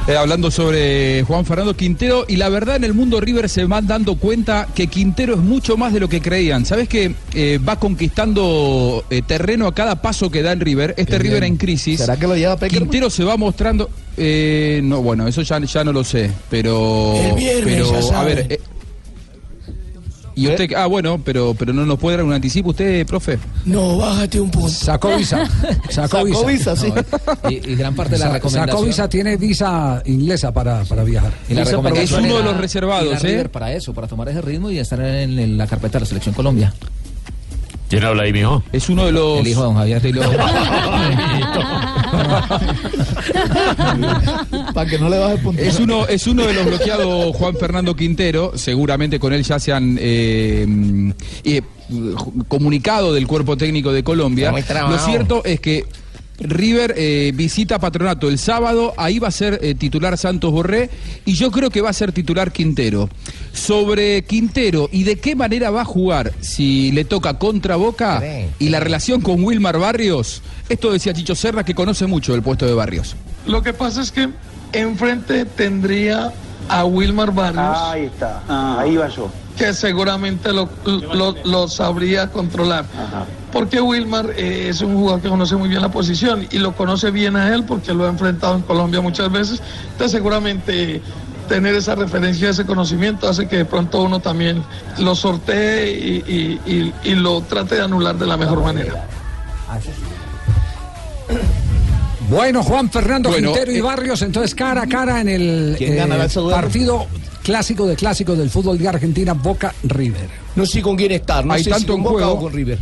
Eh, 0.06 0.18
hablando 0.18 0.52
sobre 0.52 1.24
Juan 1.24 1.46
Fernando 1.46 1.78
Quintero 1.78 2.26
y 2.28 2.36
la 2.36 2.50
verdad 2.50 2.76
en 2.76 2.84
el 2.84 2.94
mundo 2.94 3.22
River 3.22 3.48
se 3.48 3.64
van 3.64 3.88
dando 3.88 4.16
cuenta 4.16 4.68
que 4.76 4.88
Quintero 4.88 5.36
es 5.36 5.40
mucho 5.40 5.78
más 5.78 5.94
de 5.94 6.02
lo 6.02 6.10
que 6.10 6.20
creían. 6.20 6.66
¿Sabes 6.66 6.90
que 6.90 7.16
eh, 7.34 7.58
va 7.66 7.80
conquistando 7.80 9.06
eh, 9.10 9.22
terreno 9.26 9.66
a 9.66 9.74
cada 9.74 10.02
paso 10.02 10.30
que 10.30 10.42
da 10.42 10.52
en 10.52 10.60
River? 10.60 10.94
Este 10.98 11.18
River 11.18 11.46
en 11.46 11.56
crisis. 11.56 12.02
¿Será 12.02 12.18
que 12.18 12.28
lo 12.28 12.36
lleva 12.36 12.58
Peckerman? 12.58 12.90
Quintero 12.90 13.10
se 13.10 13.24
va 13.24 13.38
mostrando. 13.38 13.90
eh, 14.18 14.82
no, 14.84 15.02
bueno, 15.02 15.26
eso 15.26 15.42
ya, 15.42 15.58
ya 15.60 15.84
no 15.86 15.94
lo 15.94 16.04
sé, 16.04 16.30
pero. 16.50 17.14
El 17.16 17.36
viernes, 17.36 17.64
pero 17.64 17.92
ya 17.94 18.00
a 18.00 18.02
sabe. 18.02 18.36
ver. 18.36 18.60
Eh, 20.36 20.42
y 20.42 20.48
usted, 20.48 20.74
ah, 20.76 20.86
bueno, 20.88 21.20
pero, 21.24 21.56
pero 21.58 21.74
no 21.74 21.86
nos 21.86 21.98
puede 22.00 22.18
dar 22.18 22.26
un 22.26 22.34
anticipo 22.34 22.70
usted, 22.72 23.06
profe. 23.06 23.40
No, 23.66 23.98
bájate 23.98 24.40
un 24.40 24.50
punto. 24.52 24.70
Sacó 24.70 25.16
visa. 25.16 25.46
Sacó 25.90 26.24
visa. 26.24 26.38
Sacó 26.40 26.46
visa, 26.48 26.76
sí. 26.76 26.94
Y, 27.50 27.72
y 27.72 27.76
gran 27.76 27.96
parte 27.96 28.14
de 28.14 28.20
la 28.20 28.26
Sa- 28.28 28.34
recomendación. 28.34 28.70
Sacó 28.70 28.86
visa, 28.86 29.10
tiene 29.10 29.38
visa 29.38 30.02
inglesa 30.06 30.52
para, 30.54 30.84
para 30.86 31.04
viajar. 31.04 31.32
Y 31.50 31.54
la 31.54 31.62
Es 31.64 31.70
recomendación 31.70 32.26
uno 32.26 32.38
de 32.38 32.44
los 32.44 32.58
reservados, 32.58 33.24
¿eh? 33.24 33.48
Para 33.52 33.74
eso, 33.74 33.94
para 33.94 34.08
tomar 34.08 34.30
ese 34.30 34.42
ritmo 34.42 34.70
y 34.72 34.80
estar 34.80 35.00
en, 35.02 35.38
en 35.40 35.58
la 35.58 35.68
carpeta 35.68 35.98
de 36.00 36.02
la 36.02 36.06
selección 36.08 36.34
Colombia. 36.36 36.74
¿Quién 37.94 38.06
habla 38.06 38.24
ahí, 38.24 38.34
mijo? 38.34 38.64
Es 38.72 38.90
uno 38.90 39.06
de 39.06 39.12
los. 39.12 39.42
El 39.42 39.48
hijo 39.50 39.62
de 39.62 39.68
don 39.68 39.76
Javier. 39.76 40.02
Para 44.74 44.90
que 44.90 44.98
no 44.98 45.10
le 45.10 45.20
baje 45.20 45.38
punto. 45.38 45.62
Es 45.62 45.80
uno, 45.80 46.08
es 46.08 46.26
uno 46.26 46.48
de 46.48 46.56
los 46.56 46.66
bloqueados 46.66 47.36
Juan 47.36 47.56
Fernando 47.56 47.96
Quintero, 47.96 48.54
seguramente 48.56 49.20
con 49.20 49.32
él 49.32 49.44
ya 49.44 49.60
se 49.60 49.74
han 49.74 50.00
eh, 50.02 50.66
eh, 51.44 51.62
comunicado 52.48 53.14
del 53.14 53.28
cuerpo 53.28 53.58
técnico 53.58 53.94
de 53.94 54.04
Colombia. 54.04 54.52
Lo 54.90 54.98
cierto 54.98 55.46
es 55.46 55.60
que 55.60 55.86
River 56.44 56.94
eh, 56.98 57.32
visita 57.34 57.80
Patronato 57.80 58.28
el 58.30 58.38
sábado, 58.38 58.94
ahí 58.98 59.20
va 59.20 59.28
a 59.30 59.32
ser 59.32 59.60
eh, 59.62 59.76
titular 59.76 60.18
Santos 60.18 60.52
Borré 60.52 60.90
y 61.26 61.34
yo 61.34 61.52
creo 61.52 61.70
que 61.70 61.82
va 61.82 61.90
a 61.90 61.94
ser 61.94 62.12
titular 62.12 62.52
Quintero. 62.52 63.10
Sobre 63.54 64.24
Quintero 64.24 64.90
y 64.92 65.04
de 65.04 65.18
qué 65.20 65.36
manera 65.36 65.70
va 65.70 65.82
a 65.82 65.86
jugar 65.86 66.34
si 66.42 66.92
le 66.92 67.06
toca 67.06 67.38
contra 67.38 67.76
Boca 67.76 68.20
y 68.60 68.70
la 68.70 68.80
relación 68.80 69.22
con 69.22 69.44
Wilmar 69.44 69.78
Barrios, 69.80 70.42
esto 70.70 70.92
decía 70.92 71.14
Chicho 71.14 71.36
Serra 71.36 71.64
que 71.64 71.76
conoce 71.76 72.06
mucho 72.08 72.34
el 72.36 72.42
puesto 72.42 72.66
de 72.66 72.74
Barrios. 72.74 73.16
Lo 73.46 73.62
que 73.62 73.74
pasa 73.74 74.02
es 74.02 74.12
que 74.12 74.30
enfrente 74.74 75.46
tendría 75.46 76.34
a 76.70 76.86
Wilmar 76.86 77.34
Barrios. 77.34 77.78
Ahí 77.78 78.06
está, 78.06 78.42
ahí 78.80 78.96
va 78.96 79.08
yo. 79.10 79.30
Que 79.58 79.74
seguramente 79.74 80.52
lo, 80.52 80.68
lo- 80.86 81.36
lo 81.46 81.68
sabría 81.68 82.32
controlar. 82.32 82.86
Porque 83.54 83.80
Wilmar 83.80 84.32
eh, 84.36 84.68
es 84.70 84.82
un 84.82 84.96
jugador 84.98 85.22
que 85.22 85.30
conoce 85.30 85.56
muy 85.56 85.70
bien 85.70 85.82
la 85.82 85.92
posición 85.92 86.48
y 86.52 86.58
lo 86.58 86.76
conoce 86.76 87.12
bien 87.12 87.36
a 87.36 87.54
él 87.54 87.64
porque 87.64 87.94
lo 87.94 88.06
ha 88.06 88.10
enfrentado 88.10 88.56
en 88.56 88.64
Colombia 88.64 89.00
muchas 89.00 89.32
veces. 89.32 89.62
Entonces 89.92 90.12
seguramente 90.12 91.02
tener 91.48 91.76
esa 91.76 91.94
referencia, 91.94 92.50
ese 92.50 92.66
conocimiento 92.66 93.30
hace 93.30 93.48
que 93.48 93.58
de 93.58 93.66
pronto 93.66 94.02
uno 94.02 94.20
también 94.20 94.64
lo 94.98 95.14
sortee 95.14 95.92
y, 95.92 96.24
y- 96.28 96.60
y- 96.66 96.94
y 97.12 97.16
lo 97.16 97.42
trate 97.42 97.76
de 97.76 97.82
anular 97.84 98.18
de 98.18 98.26
la 98.26 98.38
mejor 98.38 98.64
manera. 98.64 99.08
Bueno, 102.30 102.64
Juan 102.64 102.90
Fernando 102.90 103.30
Bueno, 103.30 103.50
Quintero 103.52 103.72
y 103.72 103.78
eh, 103.78 103.82
Barrios, 103.82 104.22
entonces 104.22 104.56
cara 104.56 104.84
a 104.84 104.88
cara 104.88 105.22
en 105.22 105.30
el 105.30 105.76
¿Quién 105.78 105.94
eh, 106.00 106.28
partido 106.50 107.06
clásico 107.44 107.86
de 107.86 107.96
clásicos 107.96 108.38
del 108.38 108.50
fútbol 108.50 108.78
de 108.80 108.88
Argentina, 108.88 109.34
Boca 109.34 109.74
River. 109.84 110.28
No 110.56 110.66
sé 110.66 110.82
con 110.82 110.96
quién 110.96 111.12
estar, 111.12 111.46
no 111.46 111.54
Hay 111.54 111.64
sé 111.64 111.70
tanto 111.70 111.82
si 111.82 111.88
con 111.88 111.98
en 111.98 112.04
Boca 112.04 112.14
juego. 112.26 112.34
o 112.34 112.40
con 112.40 112.54
River. 112.54 112.80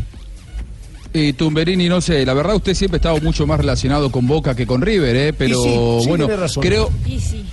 Y 1.13 1.33
Tumberini, 1.33 1.89
no 1.89 1.99
sé, 1.99 2.25
la 2.25 2.33
verdad 2.33 2.55
usted 2.55 2.73
siempre 2.73 2.95
ha 2.95 2.99
estado 2.99 3.19
mucho 3.21 3.45
más 3.45 3.59
relacionado 3.59 4.11
con 4.11 4.27
Boca 4.27 4.55
que 4.55 4.65
con 4.65 4.81
River, 4.81 5.15
¿eh? 5.15 5.33
pero 5.33 5.59
Y 5.59 5.63
sí, 5.63 5.77
sí, 6.03 6.07
bueno, 6.07 6.25
tiene 6.25 6.41
razón. 6.41 6.63
creo, 6.63 6.89
Y 7.05 7.19
sí. 7.19 7.43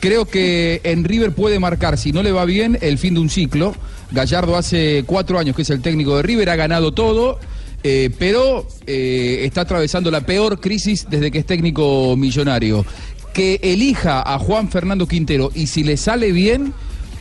creo 0.00 0.24
que 0.26 0.80
en 0.84 1.02
River 1.04 1.32
puede 1.32 1.58
marcar, 1.58 1.98
si 1.98 2.12
no 2.12 2.22
le 2.22 2.30
va 2.30 2.44
bien, 2.44 2.78
el 2.80 2.96
fin 2.98 3.14
de 3.14 3.20
un 3.20 3.28
ciclo. 3.30 3.74
Gallardo 4.12 4.56
hace 4.56 5.02
cuatro 5.06 5.38
años 5.38 5.56
que 5.56 5.62
es 5.62 5.70
el 5.70 5.82
técnico 5.82 6.16
de 6.16 6.22
River, 6.22 6.48
ha 6.50 6.56
ganado 6.56 6.92
todo. 6.92 7.38
eh, 7.82 8.10
pero 8.18 8.66
eh, 8.86 9.40
está 9.44 9.60
atravesando 9.62 10.10
la 10.10 10.20
peor 10.22 10.60
crisis 10.60 11.06
desde 11.10 11.30
que 11.30 11.38
es 11.38 11.46
técnico 11.46 12.16
millonario. 12.16 12.84
Que 13.32 13.60
elija 13.62 14.22
a 14.22 14.38
Juan 14.38 14.68
Fernando 14.70 15.06
Quintero 15.06 15.50
y 15.54 15.66
si 15.68 15.84
le 15.84 15.96
sale 15.96 16.32
bien, 16.32 16.72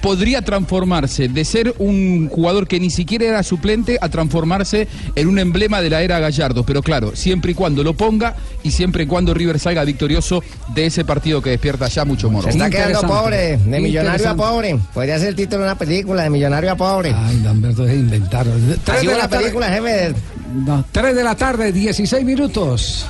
podría 0.07 0.41
transformarse 0.41 1.27
de 1.27 1.43
ser 1.43 1.75
un 1.79 2.29
jugador 2.29 2.65
que 2.65 2.79
ni 2.79 2.89
siquiera 2.89 3.25
era 3.25 3.43
suplente 3.43 3.97
a 3.99 4.07
transformarse 4.07 4.87
en 5.15 5.27
un 5.27 5.37
emblema 5.37 5.81
de 5.81 5.89
la 5.89 6.01
era 6.01 6.17
Gallardo. 6.19 6.63
Pero 6.63 6.81
claro, 6.81 7.13
siempre 7.13 7.51
y 7.51 7.53
cuando 7.53 7.83
lo 7.83 7.93
ponga 7.93 8.37
y 8.63 8.71
siempre 8.71 9.03
y 9.03 9.05
cuando 9.05 9.33
River 9.33 9.59
salga 9.59 9.83
victorioso 9.83 10.41
de 10.73 10.85
ese 10.85 11.03
partido 11.03 11.41
que 11.41 11.49
despierta 11.49 11.89
ya 11.89 12.05
mucho 12.05 12.29
moro. 12.31 12.43
Se 12.43 12.51
está 12.51 12.69
quedando 12.69 13.01
pobre, 13.01 13.57
de 13.57 13.79
millonario 13.81 14.29
a 14.29 14.35
pobre. 14.35 14.79
Podría 14.93 15.19
ser 15.19 15.27
el 15.27 15.35
título 15.35 15.63
de 15.63 15.71
una 15.71 15.77
película, 15.77 16.23
de 16.23 16.29
millonario 16.29 16.71
a 16.71 16.75
pobre. 16.77 17.13
Ay, 17.13 17.41
Lamberto, 17.43 17.85
es 17.85 17.93
inventar. 17.93 18.47
Tres 18.85 19.01
de 19.01 19.07
la 19.07 19.27
tarde- 19.27 19.43
película, 19.43 19.67
jefe. 19.67 20.13
No, 20.65 20.85
3 20.89 21.15
de 21.17 21.23
la 21.25 21.35
tarde, 21.35 21.73
16 21.73 22.23
minutos. 22.23 23.05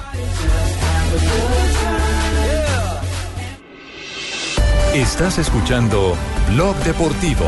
Estás 4.96 5.38
escuchando 5.38 6.16
Blog 6.54 6.76
Deportivo. 6.84 7.46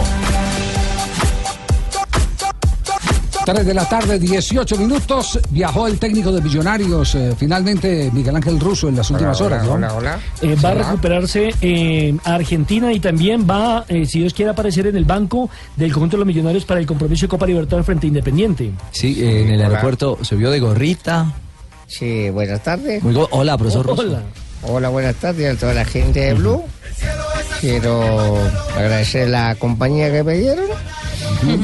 3 3.46 3.66
de 3.66 3.74
la 3.74 3.86
tarde, 3.90 4.20
18 4.20 4.78
minutos. 4.78 5.40
Viajó 5.50 5.88
el 5.88 5.98
técnico 5.98 6.32
de 6.32 6.40
Millonarios, 6.42 7.16
eh, 7.16 7.34
finalmente 7.36 8.12
Miguel 8.14 8.36
Ángel 8.36 8.60
Russo 8.60 8.90
en 8.90 8.96
las 8.98 9.10
últimas 9.10 9.42
horas. 9.42 9.66
¿no? 9.66 9.80
Eh, 10.42 10.56
va 10.64 10.70
a 10.70 10.74
recuperarse 10.76 11.50
eh, 11.62 12.16
a 12.26 12.36
Argentina 12.36 12.94
y 12.94 13.00
también 13.00 13.48
va, 13.50 13.86
eh, 13.88 14.06
si 14.06 14.20
Dios 14.20 14.36
quiere, 14.36 14.52
aparecer 14.52 14.86
en 14.88 14.96
el 14.96 15.06
banco 15.06 15.50
del 15.76 15.92
conjunto 15.92 16.18
de 16.18 16.20
los 16.20 16.28
millonarios 16.28 16.66
para 16.66 16.80
el 16.80 16.86
compromiso 16.86 17.26
de 17.26 17.30
Copa 17.30 17.48
Libertadores 17.48 17.86
frente 17.88 18.06
a 18.06 18.10
Independiente. 18.10 18.72
Sí, 18.92 19.18
eh, 19.20 19.42
en 19.44 19.50
el 19.50 19.62
aeropuerto 19.64 20.20
se 20.22 20.36
vio 20.36 20.52
de 20.52 20.60
gorrita. 20.60 21.34
Sí, 21.88 22.30
buenas 22.30 22.62
tardes. 22.62 23.02
Muy 23.04 23.16
go- 23.16 23.30
Hola, 23.32 23.58
profesor 23.58 23.84
Russo. 23.88 24.02
Hola. 24.04 24.22
Hola, 24.62 24.90
buenas 24.90 25.16
tardes 25.16 25.56
a 25.56 25.60
toda 25.60 25.74
la 25.74 25.86
gente 25.86 26.20
de 26.20 26.34
Blue. 26.34 26.64
Quiero 27.62 28.38
agradecer 28.76 29.30
la 29.30 29.56
compañía 29.56 30.12
que 30.12 30.24
me 30.24 30.36
dieron. 30.36 30.68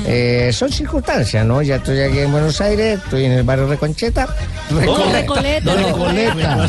Eh, 0.08 0.52
son 0.54 0.72
circunstancias, 0.72 1.46
¿no? 1.46 1.62
Ya 1.62 1.76
estoy 1.78 2.00
aquí 2.02 2.20
en 2.20 2.32
Buenos 2.32 2.60
Aires, 2.62 3.00
estoy 3.04 3.26
en 3.26 3.32
el 3.34 3.44
barrio 3.44 3.68
Reconcheta. 3.68 4.28
Recoleta. 4.70 5.76
No, 5.76 5.88
Recoleta. 5.88 6.68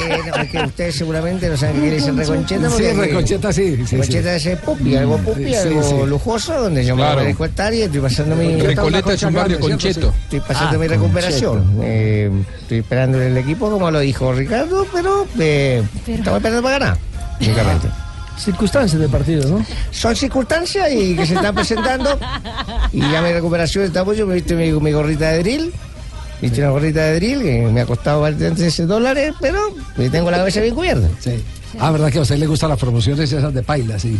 Eh, 0.00 0.18
no, 0.26 0.42
es 0.42 0.50
que 0.50 0.58
ustedes 0.64 0.94
seguramente 0.96 1.48
no 1.48 1.56
saben 1.56 1.74
qué 1.76 1.80
quiere 1.82 1.96
decir 1.96 2.14
Reconcheta. 2.14 2.70
Sí, 2.70 2.82
Reconcheta 2.92 3.52
sí, 3.52 3.76
sí, 3.86 3.96
Reconcheta 3.96 4.36
es 4.36 4.46
el 4.46 4.58
pupi, 4.58 4.96
algo 4.96 5.18
pupi, 5.18 5.44
Sí, 5.46 5.54
algo 5.54 5.82
sí. 5.82 5.94
lujoso, 6.08 6.60
donde 6.62 6.84
yo 6.84 6.96
Claro. 6.96 7.22
me 7.22 7.32
voy 7.34 7.46
a 7.46 7.50
estar 7.50 7.74
y 7.74 7.82
estoy 7.82 8.00
pasando 8.00 8.36
mi... 8.36 8.56
Recoleta 8.60 9.12
es 9.12 9.22
un 9.22 9.34
barrio 9.34 9.60
concheto. 9.60 10.12
Estoy 10.24 10.40
pasando 10.40 10.76
Ah, 10.76 10.78
mi 10.80 10.86
recuperación. 10.88 11.78
Eh, 11.82 12.30
estoy 12.62 12.78
esperando 12.78 13.20
el 13.20 13.36
equipo, 13.36 13.70
como 13.70 13.90
lo 13.90 14.00
dijo 14.00 14.32
Ricardo, 14.32 14.86
pero 14.92 15.26
eh, 15.38 15.82
estamos 16.06 16.38
esperando 16.38 16.62
para 16.62 16.78
ganar, 16.78 16.98
únicamente. 17.40 17.88
Circunstancias 18.40 19.00
del 19.00 19.10
partido, 19.10 19.48
¿no? 19.48 19.64
Son 19.90 20.16
circunstancias 20.16 20.90
y 20.92 21.14
que 21.14 21.26
se 21.26 21.34
están 21.34 21.54
presentando. 21.54 22.18
Y 22.92 22.98
ya 22.98 23.22
mi 23.22 23.32
recuperación 23.32 23.84
está 23.84 24.02
mucho. 24.02 24.26
Me 24.26 24.34
viste 24.34 24.54
mi, 24.56 24.72
mi 24.72 24.90
gorrita 24.90 25.30
de 25.30 25.38
drill. 25.40 25.72
Viste 26.40 26.60
una 26.60 26.70
gorrita 26.70 27.04
de 27.04 27.14
drill 27.16 27.42
que 27.42 27.68
me 27.70 27.82
ha 27.82 27.86
costado 27.86 28.22
bastantes 28.22 28.84
dólares, 28.86 29.34
pero 29.40 29.60
tengo 30.10 30.30
la 30.30 30.38
cabeza 30.38 30.60
bien 30.60 30.74
cubierta. 30.74 31.08
Sí. 31.20 31.44
Ah, 31.78 31.92
¿verdad 31.92 32.10
que 32.10 32.18
a 32.18 32.22
usted 32.22 32.36
le 32.38 32.46
gustan 32.46 32.70
las 32.70 32.78
promociones 32.78 33.30
esas 33.30 33.54
de 33.54 33.62
paila, 33.62 33.98
sí? 33.98 34.18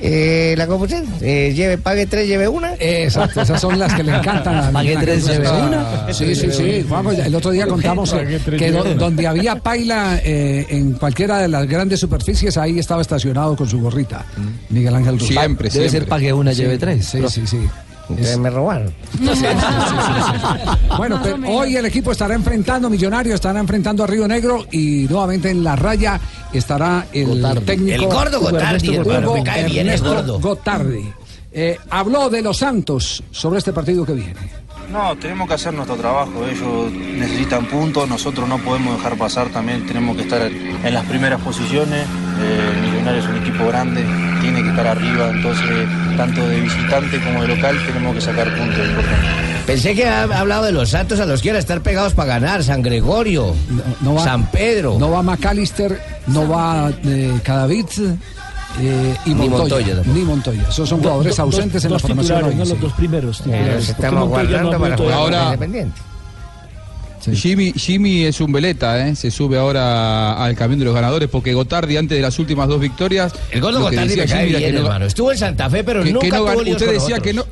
Eh, 0.00 0.54
la 0.58 0.66
computación, 0.66 1.06
eh, 1.20 1.52
lleve, 1.54 1.78
pague 1.78 2.06
tres, 2.06 2.26
lleve 2.26 2.48
una. 2.48 2.74
Exacto, 2.78 3.40
esas 3.42 3.60
son 3.60 3.78
las 3.78 3.94
que 3.94 4.02
le 4.02 4.14
encantan 4.16 4.56
a 4.56 4.70
Pague 4.70 4.96
tres, 4.96 5.26
lleve 5.26 5.48
una. 5.50 6.12
Sí, 6.12 6.34
sí, 6.34 6.50
sí. 6.50 6.84
Ya- 7.16 7.26
el 7.26 7.34
otro 7.34 7.50
día 7.52 7.66
contamos 7.66 8.12
eh, 8.12 8.40
que 8.58 8.70
donde 8.72 9.26
había 9.26 9.56
paila 9.56 10.20
eh, 10.22 10.66
en 10.68 10.92
cualquiera 10.94 11.38
de 11.38 11.48
las 11.48 11.66
grandes 11.68 12.00
superficies, 12.00 12.56
ahí 12.56 12.78
estaba 12.78 13.02
estacionado 13.02 13.56
con 13.56 13.68
su 13.68 13.80
gorrita. 13.80 14.24
Miguel 14.70 14.94
Ángel 14.94 15.18
Russo. 15.18 15.32
Siempre, 15.32 15.68
Debe 15.68 15.88
siempre. 15.88 16.00
ser 16.00 16.08
pague 16.08 16.32
una, 16.32 16.52
Sí. 16.52 16.62
lleve 16.62 16.78
tres. 16.78 17.04
Sí, 17.06 17.20
sí, 17.28 17.46
sí. 17.46 17.58
Ustedes 18.08 18.38
me 18.38 18.50
robaron. 18.50 18.92
Bueno, 20.96 21.20
pero 21.22 21.36
hoy 21.48 21.76
el 21.76 21.86
equipo 21.86 22.12
estará 22.12 22.34
enfrentando 22.34 22.88
Millonarios, 22.88 23.34
estará 23.34 23.58
enfrentando 23.58 24.04
a 24.04 24.06
Río 24.06 24.28
Negro 24.28 24.64
y 24.70 25.06
nuevamente 25.08 25.50
en 25.50 25.64
la 25.64 25.74
raya 25.74 26.20
estará 26.52 27.06
el 27.12 27.42
técnico 27.64 28.04
El 28.04 28.06
gordo 28.06 28.40
Gotardi, 28.40 28.94
Ernesto 28.94 29.10
hermano, 29.10 29.26
Hugo 29.26 29.38
me 29.38 29.44
cae 29.44 29.64
bien 29.64 29.88
el 29.88 30.00
gordo. 30.00 30.40
Gotardi. 30.40 31.12
Eh, 31.52 31.78
habló 31.90 32.30
de 32.30 32.42
los 32.42 32.58
Santos 32.58 33.22
sobre 33.30 33.58
este 33.58 33.72
partido 33.72 34.04
que 34.04 34.12
viene. 34.12 34.63
No, 34.90 35.16
tenemos 35.16 35.48
que 35.48 35.54
hacer 35.54 35.74
nuestro 35.74 35.96
trabajo. 35.96 36.46
Ellos 36.46 36.92
necesitan 36.92 37.66
puntos, 37.66 38.08
nosotros 38.08 38.48
no 38.48 38.58
podemos 38.58 38.96
dejar 38.96 39.16
pasar 39.18 39.48
también. 39.48 39.84
Tenemos 39.86 40.16
que 40.16 40.22
estar 40.22 40.42
en 40.42 40.94
las 40.94 41.04
primeras 41.06 41.40
posiciones. 41.40 42.06
Eh, 42.40 42.80
Millonarios 42.82 43.24
es 43.24 43.30
un 43.30 43.36
equipo 43.38 43.66
grande, 43.66 44.04
tiene 44.40 44.62
que 44.62 44.68
estar 44.70 44.86
arriba. 44.86 45.30
Entonces, 45.30 45.88
tanto 46.16 46.46
de 46.48 46.60
visitante 46.60 47.20
como 47.22 47.42
de 47.42 47.48
local, 47.48 47.76
tenemos 47.86 48.14
que 48.14 48.20
sacar 48.20 48.46
puntos 48.56 48.78
importantes. 48.86 49.30
Pensé 49.66 49.94
que 49.94 50.06
ha 50.06 50.22
hablado 50.24 50.64
de 50.64 50.72
los 50.72 50.90
santos 50.90 51.18
a 51.20 51.26
los 51.26 51.40
que 51.40 51.48
iban 51.48 51.56
a 51.56 51.60
estar 51.60 51.80
pegados 51.80 52.12
para 52.14 52.28
ganar. 52.34 52.62
San 52.62 52.82
Gregorio, 52.82 53.54
No 54.02 54.14
va- 54.14 54.22
San 54.24 54.46
Pedro. 54.50 54.96
No 54.98 55.10
va 55.10 55.22
McAllister, 55.22 56.00
no 56.26 56.46
va 56.48 56.90
eh, 57.04 57.32
Cadavid 57.42 57.86
eh, 58.80 59.16
y 59.26 59.34
Ni 59.34 59.48
Montoya. 59.48 60.02
Ni 60.04 60.20
Montoya. 60.22 60.62
Esos 60.68 60.88
son 60.88 61.00
jugadores 61.00 61.36
Do- 61.36 61.42
do- 61.42 61.48
ausentes 61.48 61.74
dos- 61.82 61.84
en 61.84 61.92
la 61.92 61.98
formación. 61.98 62.44
hoy, 62.44 62.54
¿no? 62.54 62.64
sí. 62.64 62.70
Los 62.72 62.80
dos 62.80 62.92
primeros. 62.94 63.36
titulares, 63.38 63.66
Los 63.66 63.74
porque 63.86 63.90
estamos 63.92 64.28
Montoya 64.28 64.42
no 64.42 64.48
guardando 64.50 64.76
ha 64.76 64.78
para 64.80 64.96
jugar 64.96 65.10
de- 65.10 65.14
Ahora- 65.14 65.44
Independiente. 65.46 66.00
Jimmy, 67.32 67.72
Jimmy 67.72 68.24
es 68.24 68.38
un 68.42 68.52
veleta, 68.52 69.08
¿eh? 69.08 69.16
se 69.16 69.30
sube 69.30 69.56
ahora 69.56 70.34
al 70.44 70.54
camión 70.54 70.78
de 70.78 70.84
los 70.84 70.94
ganadores 70.94 71.26
porque 71.30 71.54
Gotardi 71.54 71.96
antes 71.96 72.18
de 72.18 72.20
las 72.20 72.38
últimas 72.38 72.68
dos 72.68 72.78
victorias. 72.78 73.32
El 73.50 73.60
lo 73.60 73.68
que 73.88 73.96
Gotardi 73.96 74.08
decía 74.08 74.24
me 74.24 74.28
cae 74.28 74.38
Jimmy 74.46 74.58
bien, 74.58 74.72
que 74.72 74.78
no- 74.78 74.84
hermano. 74.84 75.06
Estuvo 75.06 75.32
en 75.32 75.38
Santa 75.38 75.70
Fe, 75.70 75.82
pero 75.84 76.02
que- 76.02 76.12
nunca 76.12 76.26
que 76.26 76.30
no 76.32 76.36
tuvo 76.38 76.48
gan- 76.48 76.64
líos 76.64 76.76
Usted 76.76 76.86
con 76.86 76.94
decía 76.94 77.18
que 77.20 77.32
no. 77.32 77.44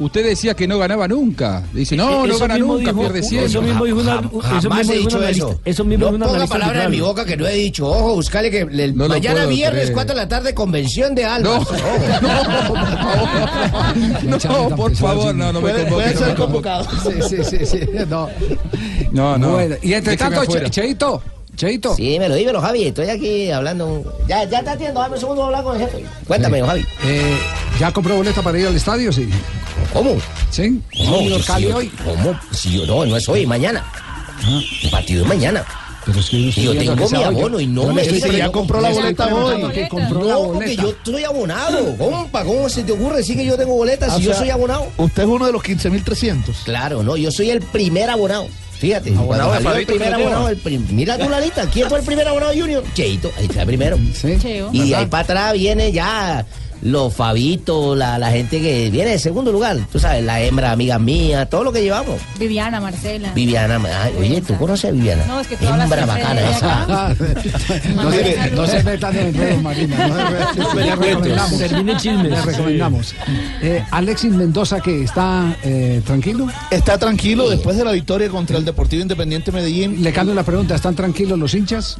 Usted 0.00 0.24
decía 0.24 0.54
que 0.54 0.68
no 0.68 0.78
ganaba 0.78 1.08
nunca. 1.08 1.64
Dice, 1.72 1.96
no, 1.96 2.24
no 2.24 2.38
gana 2.38 2.54
mismo 2.54 2.74
nunca, 2.76 2.90
dijo- 2.92 3.00
pierde 3.02 3.22
siempre. 3.22 3.50
eso 3.50 3.60
mismo 3.62 3.84
dijo 3.84 3.98
una- 3.98 4.20
eso 4.58 4.70
mismo 4.70 4.92
he 4.92 4.96
dijo 4.96 5.08
dicho 5.08 5.18
un 5.18 5.24
eso. 5.24 5.84
mismo 5.84 6.04
no 6.06 6.12
dijo 6.12 6.24
un 6.26 6.32
ponga 6.32 6.46
palabras 6.46 6.84
en 6.84 6.90
mi 6.92 7.00
boca 7.00 7.24
que 7.24 7.36
no 7.36 7.46
he 7.48 7.54
dicho. 7.54 7.88
Ojo, 7.90 8.14
buscale 8.14 8.48
que 8.50 8.60
el 8.60 8.96
No 8.96 9.04
lo 9.04 9.08
mañana 9.08 9.46
viernes, 9.46 9.80
creer. 9.82 9.94
4 9.94 10.14
de 10.14 10.20
la 10.20 10.28
tarde, 10.28 10.54
convención 10.54 11.14
de 11.16 11.24
Alba. 11.24 11.58
No, 14.22 14.76
por 14.76 14.94
favor, 14.94 15.34
no, 15.34 15.52
no 15.52 15.60
me 15.60 15.70
Puede- 15.70 15.82
convoque, 15.84 16.02
puede 16.04 16.14
no 16.14 16.18
ser 16.20 16.28
me 16.28 16.34
convocado. 16.34 16.86
Sí, 17.02 17.12
sí, 17.28 17.44
sí, 17.58 17.66
sí. 17.66 17.80
No. 18.08 18.28
No, 19.12 19.38
no. 19.38 19.50
Bueno, 19.52 19.76
y 19.82 19.92
entre 19.94 20.16
tanto, 20.16 20.44
Cheito, 20.68 21.22
Cheito. 21.56 21.96
Sí, 21.96 22.02
dímelo, 22.10 22.34
dímelo, 22.36 22.60
Javi. 22.60 22.84
Estoy 22.84 23.08
aquí 23.08 23.50
hablando. 23.50 23.86
un- 23.86 24.04
Ya, 24.28 24.44
ya 24.44 24.58
está 24.60 24.72
atiendo. 24.72 25.00
Dame 25.00 25.14
un 25.14 25.20
segundo 25.20 25.42
a 25.42 25.46
hablar 25.46 25.64
con 25.64 25.74
el 25.76 25.82
jefe. 25.88 26.04
Cuéntame, 26.26 26.62
Javi. 26.62 26.84
Eh, 27.04 27.36
¿Ya 27.80 27.90
compró 27.92 28.16
boleta 28.16 28.42
para 28.42 28.58
ir 28.58 28.66
al 28.68 28.76
estadio? 28.76 29.12
Sí. 29.12 29.28
¿Cómo? 29.92 30.16
¿Sí? 30.50 30.80
¿Cómo? 30.96 31.16
Junior 31.18 31.40
Si 31.40 31.46
Cali 31.46 31.68
yo- 31.68 31.76
hoy. 31.76 31.88
¿Cómo? 32.04 32.38
Si 32.52 32.72
yo 32.78 32.86
no, 32.86 33.06
no 33.06 33.16
es 33.16 33.28
hoy, 33.28 33.46
mañana. 33.46 33.84
El 34.82 34.90
partido 34.90 35.22
es 35.22 35.28
mañana. 35.28 35.64
Pero 36.06 36.20
es 36.20 36.30
que 36.30 36.50
yo 36.52 36.72
tengo 36.74 37.08
mi 37.10 37.22
abono 37.22 37.60
y 37.60 37.66
no 37.66 37.92
me 37.92 38.02
diga 38.02 38.28
que 38.30 38.38
yo 38.38 38.52
compré 38.52 38.80
le 38.80 38.88
estoy 38.90 39.14
preguntando 39.14 39.70
que 39.70 39.88
compró 39.88 40.24
la 40.24 40.32
No, 40.34 40.42
porque 40.44 40.76
boleta. 40.76 40.82
yo 40.82 40.94
soy 41.04 41.24
abonado. 41.24 41.96
Compa, 41.98 42.44
¿cómo 42.44 42.68
se 42.70 42.82
te 42.82 42.92
ocurre 42.92 43.18
decir 43.18 43.36
que 43.36 43.44
yo 43.44 43.56
tengo 43.58 43.74
boletas 43.74 44.12
Ah, 44.12 44.16
si 44.16 44.22
yo 44.22 44.30
sea, 44.30 44.38
soy 44.40 44.50
abonado? 44.50 44.86
Usted 44.96 45.22
es 45.24 45.28
uno 45.28 45.44
de 45.44 45.52
los 45.52 45.62
15.300. 45.62 46.56
Claro, 46.64 47.02
no, 47.02 47.16
yo 47.18 47.30
soy 47.30 47.50
el 47.50 47.60
primer 47.60 48.08
abonado. 48.08 48.46
Fíjate, 48.78 49.12
Abonado 49.12 49.74
el 49.74 49.84
primer 49.86 50.14
abonado, 50.14 50.48
el 50.48 50.56
prim- 50.56 50.86
mira 50.92 51.18
tú 51.18 51.28
la 51.28 51.40
lista, 51.40 51.66
¿quién 51.70 51.88
fue 51.88 51.98
el 51.98 52.04
primer 52.04 52.26
abonado 52.28 52.52
Junior? 52.54 52.84
Cheito, 52.94 53.30
ahí 53.36 53.46
está 53.46 53.62
el 53.62 53.66
primero. 53.66 53.98
Cheo. 54.40 54.70
Y 54.72 54.78
¿Verdad? 54.78 55.00
ahí 55.00 55.06
para 55.06 55.22
atrás 55.24 55.52
viene 55.54 55.90
ya 55.92 56.46
los 56.82 57.14
Fabitos, 57.14 57.96
la, 57.96 58.18
la 58.18 58.30
gente 58.30 58.60
que 58.60 58.90
viene 58.90 59.10
de 59.10 59.18
segundo 59.18 59.52
lugar. 59.52 59.78
Tú 59.90 59.98
sabes, 59.98 60.24
la 60.24 60.40
hembra, 60.40 60.72
amiga 60.72 60.98
mía, 60.98 61.46
todo 61.46 61.64
lo 61.64 61.72
que 61.72 61.82
llevamos. 61.82 62.20
Viviana, 62.38 62.80
Marcela. 62.80 63.32
Viviana, 63.32 63.80
ay, 64.02 64.14
oye, 64.18 64.40
¿tú 64.42 64.56
conoces 64.56 64.90
a 64.90 64.92
Viviana? 64.92 65.24
No, 65.26 65.40
es 65.40 65.46
que 65.46 65.56
tú 65.56 65.66
Hembra 65.66 66.06
bacana 66.06 66.50
esa. 66.50 67.14
No 67.94 68.10
se, 68.10 68.50
no 68.52 68.66
se 68.66 68.82
metan 68.82 69.16
en 69.16 69.26
enredos, 69.28 69.62
Marina. 69.62 70.08
No 70.08 70.16
se 70.16 70.74
metan. 70.74 70.76
Le 70.76 70.96
recomendamos. 70.96 71.58
Termine 71.58 71.96
chismes. 71.96 72.30
Le 72.30 72.42
recomendamos. 72.42 73.14
Eh, 73.62 73.84
Alexis 73.90 74.32
Mendoza, 74.32 74.80
que 74.80 75.04
está 75.04 75.56
eh, 75.62 76.02
tranquilo. 76.04 76.48
Está 76.70 76.98
tranquilo 76.98 77.48
después 77.48 77.76
de 77.76 77.84
la 77.84 77.92
victoria 77.92 78.28
contra 78.28 78.56
el 78.58 78.64
Deportivo 78.64 79.02
Independiente 79.02 79.52
Medellín. 79.52 80.02
Le 80.02 80.12
cambio 80.12 80.34
la 80.34 80.42
pregunta, 80.44 80.74
¿están 80.74 80.94
tranquilos 80.94 81.38
los 81.38 81.54
hinchas? 81.54 81.98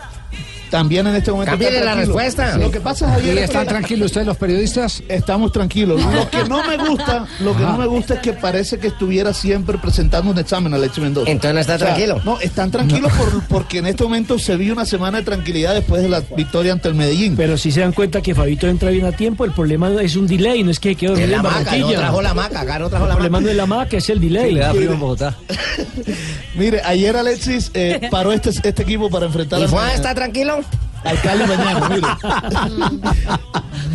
También 0.71 1.07
en 1.07 1.17
este 1.17 1.31
momento. 1.33 1.55
Está 1.55 1.65
la 1.71 1.81
tranquilo. 1.81 1.97
respuesta. 2.15 2.59
Lo 2.59 2.71
que 2.71 2.81
pasa 2.81 3.07
es 3.07 3.13
Javier, 3.13 3.35
¿Y 3.35 3.39
es 3.39 3.45
están 3.45 3.63
que- 3.65 3.69
tranquilos 3.71 4.07
ustedes 4.07 4.27
los 4.27 4.37
periodistas? 4.37 5.03
Estamos 5.09 5.53
tranquilos. 5.53 6.01
Lo 6.05 6.29
que 6.31 6.45
no 6.49 6.63
me 6.65 6.77
gusta, 6.77 7.27
lo 7.41 7.57
que 7.57 7.63
Ajá. 7.63 7.73
no 7.73 7.79
me 7.79 7.87
gusta 7.87 8.15
es 8.15 8.21
que 8.21 8.33
parece 8.33 8.79
que 8.79 8.89
estuviera 8.89 9.33
siempre 9.33 9.79
presentando 9.79 10.31
un 10.31 10.39
examen 10.39 10.73
Alexis 10.75 11.03
Mendoza. 11.03 11.31
Entonces 11.31 11.55
no 11.55 11.61
está 11.61 11.75
O 11.75 11.79
sea, 11.79 11.87
tranquilo. 11.89 12.21
No, 12.25 12.41
están 12.41 12.71
tranquilos 12.71 13.13
por- 13.13 13.45
porque 13.47 13.79
en 13.79 13.87
este 13.87 14.05
momento 14.05 14.39
se 14.39 14.57
vio 14.57 14.73
una 14.73 14.85
semana 14.85 15.19
de 15.19 15.25
tranquilidad 15.25 15.75
después 15.75 16.03
de 16.03 16.09
la 16.09 16.21
victoria 16.37 16.73
ante 16.73 16.89
el 16.89 16.95
Medellín. 16.95 17.37
Pero 17.37 17.57
si 17.57 17.73
se 17.73 17.81
dan 17.81 17.93
cuenta 17.93 18.21
que 18.21 18.35
Fabito 18.35 18.66
entra 18.66 18.91
bien 18.91 19.07
a 19.07 19.12
tiempo, 19.12 19.45
el 19.45 19.53
problema 19.53 19.91
es 20.03 20.16
un 20.16 20.27
delay, 20.27 20.62
no 20.64 20.71
es 20.71 20.79
que 20.81 20.95
quedó 20.95 21.12
dormido 21.12 21.31
la 21.31 21.37
en 21.39 21.43
maca, 21.43 21.55
Barranquilla. 21.59 21.85
no 21.87 21.93
trajo 22.01 22.23
la 22.23 22.35
maca, 22.35 22.61
acá 22.61 22.79
no 22.79 22.89
trajo 22.89 23.05
El 23.05 23.09
la 23.09 23.14
problema 23.14 23.39
maca. 23.39 23.45
no 23.45 23.51
es 23.51 23.57
la 23.57 23.66
maca, 23.66 23.97
es 23.97 24.11
el 24.11 24.21
delay. 24.21 24.53
le 24.53 24.61
da 24.61 24.73
frío 24.75 24.93
en 24.93 25.01
Bogotá. 25.01 25.37
Mire, 26.55 26.81
ayer 26.85 27.16
Alexis 27.16 27.71
eh, 27.75 28.09
paró 28.11 28.33
este, 28.33 28.51
este 28.51 28.83
equipo 28.83 29.09
para 29.11 29.27
enfrentar 29.27 29.61
¿Y 29.61 29.66
Juan 29.66 29.91
está 29.91 30.14
tranquilo? 30.14 30.58
Al 31.05 31.21
Cali 31.21 31.45
mañana. 31.47 31.89
Mire. 31.89 32.07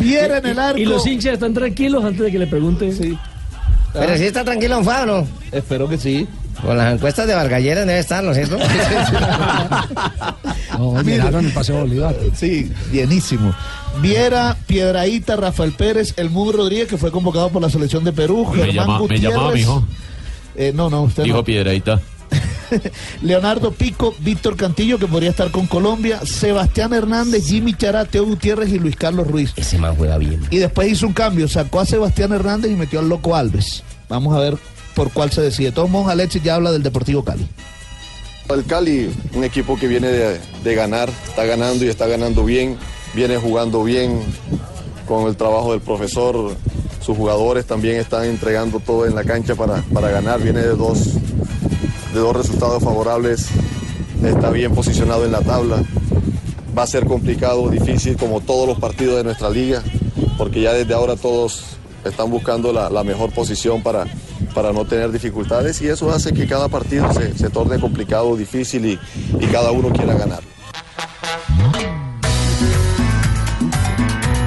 Viera 0.00 0.38
en 0.38 0.46
el 0.46 0.58
arco. 0.58 0.78
Y 0.78 0.84
los 0.84 1.06
hinchas 1.06 1.34
están 1.34 1.54
tranquilos 1.54 2.04
antes 2.04 2.20
de 2.22 2.32
que 2.32 2.38
le 2.38 2.46
pregunten. 2.46 2.92
Sí. 2.96 3.16
Pero 3.92 4.16
sí 4.16 4.24
está 4.24 4.44
tranquilo 4.44 4.78
en 4.78 4.84
Fab, 4.84 5.06
¿no? 5.06 5.26
Espero 5.52 5.88
que 5.88 5.98
sí. 5.98 6.26
Con 6.62 6.76
las 6.78 6.94
encuestas 6.94 7.26
de 7.26 7.34
Vargalleras 7.34 7.86
debe 7.86 7.98
estar, 7.98 8.22
¿no 8.24 8.32
es 8.32 8.36
cierto? 8.38 8.58
No, 10.78 11.00
llenaron 11.02 11.46
el 11.46 11.52
Paseo 11.52 11.80
Bolívar. 11.80 12.16
Sí, 12.34 12.70
bienísimo. 12.90 13.54
Viera, 14.00 14.56
Piedraíta, 14.66 15.36
Rafael 15.36 15.70
Pérez, 15.72 16.14
el 16.16 16.30
Mudo 16.30 16.52
Rodríguez, 16.52 16.88
que 16.88 16.96
fue 16.98 17.12
convocado 17.12 17.50
por 17.50 17.62
la 17.62 17.70
selección 17.70 18.02
de 18.02 18.12
Perú, 18.12 18.44
Me 18.50 18.56
Germán 18.64 18.74
llama- 18.74 18.92
me 18.94 18.98
Gutiérrez. 19.00 19.30
llamaba, 19.30 19.52
mijo. 19.52 19.86
Eh, 20.56 20.72
no, 20.74 20.90
no, 20.90 21.02
usted 21.02 21.22
Dijo 21.24 21.38
no. 21.38 21.44
Piedradita. 21.44 22.00
Leonardo 23.22 23.72
Pico, 23.72 24.14
Víctor 24.18 24.56
Cantillo, 24.56 24.98
que 24.98 25.06
podría 25.06 25.30
estar 25.30 25.50
con 25.50 25.66
Colombia, 25.66 26.20
Sebastián 26.24 26.92
Hernández, 26.92 27.46
Jimmy 27.46 27.74
Chará, 27.74 28.04
Teo 28.04 28.24
Gutiérrez 28.24 28.70
y 28.70 28.78
Luis 28.78 28.96
Carlos 28.96 29.26
Ruiz. 29.26 29.52
Ese 29.56 29.78
man 29.78 29.96
juega 29.96 30.18
bien. 30.18 30.40
Y 30.50 30.58
después 30.58 30.90
hizo 30.90 31.06
un 31.06 31.12
cambio, 31.12 31.48
sacó 31.48 31.80
a 31.80 31.86
Sebastián 31.86 32.32
Hernández 32.32 32.70
y 32.70 32.74
metió 32.74 33.00
al 33.00 33.08
Loco 33.08 33.34
Alves. 33.36 33.82
Vamos 34.08 34.36
a 34.36 34.40
ver 34.40 34.56
por 34.94 35.10
cuál 35.12 35.30
se 35.30 35.42
decide. 35.42 35.68
De 35.68 35.72
todos 35.72 35.90
modos, 35.90 36.08
Alexis 36.08 36.42
ya 36.42 36.54
habla 36.54 36.72
del 36.72 36.82
Deportivo 36.82 37.24
Cali. 37.24 37.46
El 38.48 38.64
Cali, 38.64 39.10
un 39.34 39.44
equipo 39.44 39.78
que 39.78 39.88
viene 39.88 40.08
de, 40.08 40.40
de 40.62 40.74
ganar, 40.74 41.10
está 41.26 41.44
ganando 41.44 41.84
y 41.84 41.88
está 41.88 42.06
ganando 42.06 42.44
bien, 42.44 42.76
viene 43.14 43.38
jugando 43.38 43.82
bien 43.82 44.20
con 45.06 45.28
el 45.28 45.36
trabajo 45.36 45.72
del 45.72 45.80
profesor, 45.80 46.54
sus 47.00 47.16
jugadores 47.16 47.66
también 47.66 47.96
están 47.96 48.24
entregando 48.24 48.80
todo 48.80 49.06
en 49.06 49.14
la 49.14 49.24
cancha 49.24 49.54
para, 49.54 49.82
para 49.92 50.08
ganar, 50.08 50.40
viene 50.40 50.60
de 50.60 50.74
dos, 50.74 51.10
de 52.14 52.20
dos 52.20 52.36
resultados 52.36 52.82
favorables, 52.82 53.48
está 54.22 54.50
bien 54.50 54.72
posicionado 54.74 55.24
en 55.24 55.32
la 55.32 55.40
tabla, 55.40 55.82
va 56.76 56.84
a 56.84 56.86
ser 56.86 57.06
complicado, 57.06 57.68
difícil 57.68 58.16
como 58.16 58.40
todos 58.40 58.68
los 58.68 58.78
partidos 58.78 59.16
de 59.16 59.24
nuestra 59.24 59.50
liga, 59.50 59.82
porque 60.38 60.60
ya 60.62 60.72
desde 60.72 60.94
ahora 60.94 61.16
todos 61.16 61.76
están 62.04 62.30
buscando 62.30 62.72
la, 62.72 63.04
mejor 63.04 63.32
posición 63.32 63.82
para, 63.82 64.06
para 64.54 64.72
no 64.72 64.84
tener 64.84 65.10
dificultades 65.10 65.82
y 65.82 65.88
eso 65.88 66.10
hace 66.12 66.32
que 66.32 66.46
cada 66.46 66.68
partido 66.68 67.12
se, 67.12 67.36
se 67.36 67.50
torne 67.50 67.80
complicado, 67.80 68.36
difícil 68.36 68.86
y, 68.86 68.98
y 69.40 69.46
cada 69.46 69.72
uno 69.72 69.90
quiera 69.90 70.14
ganar. 70.14 70.42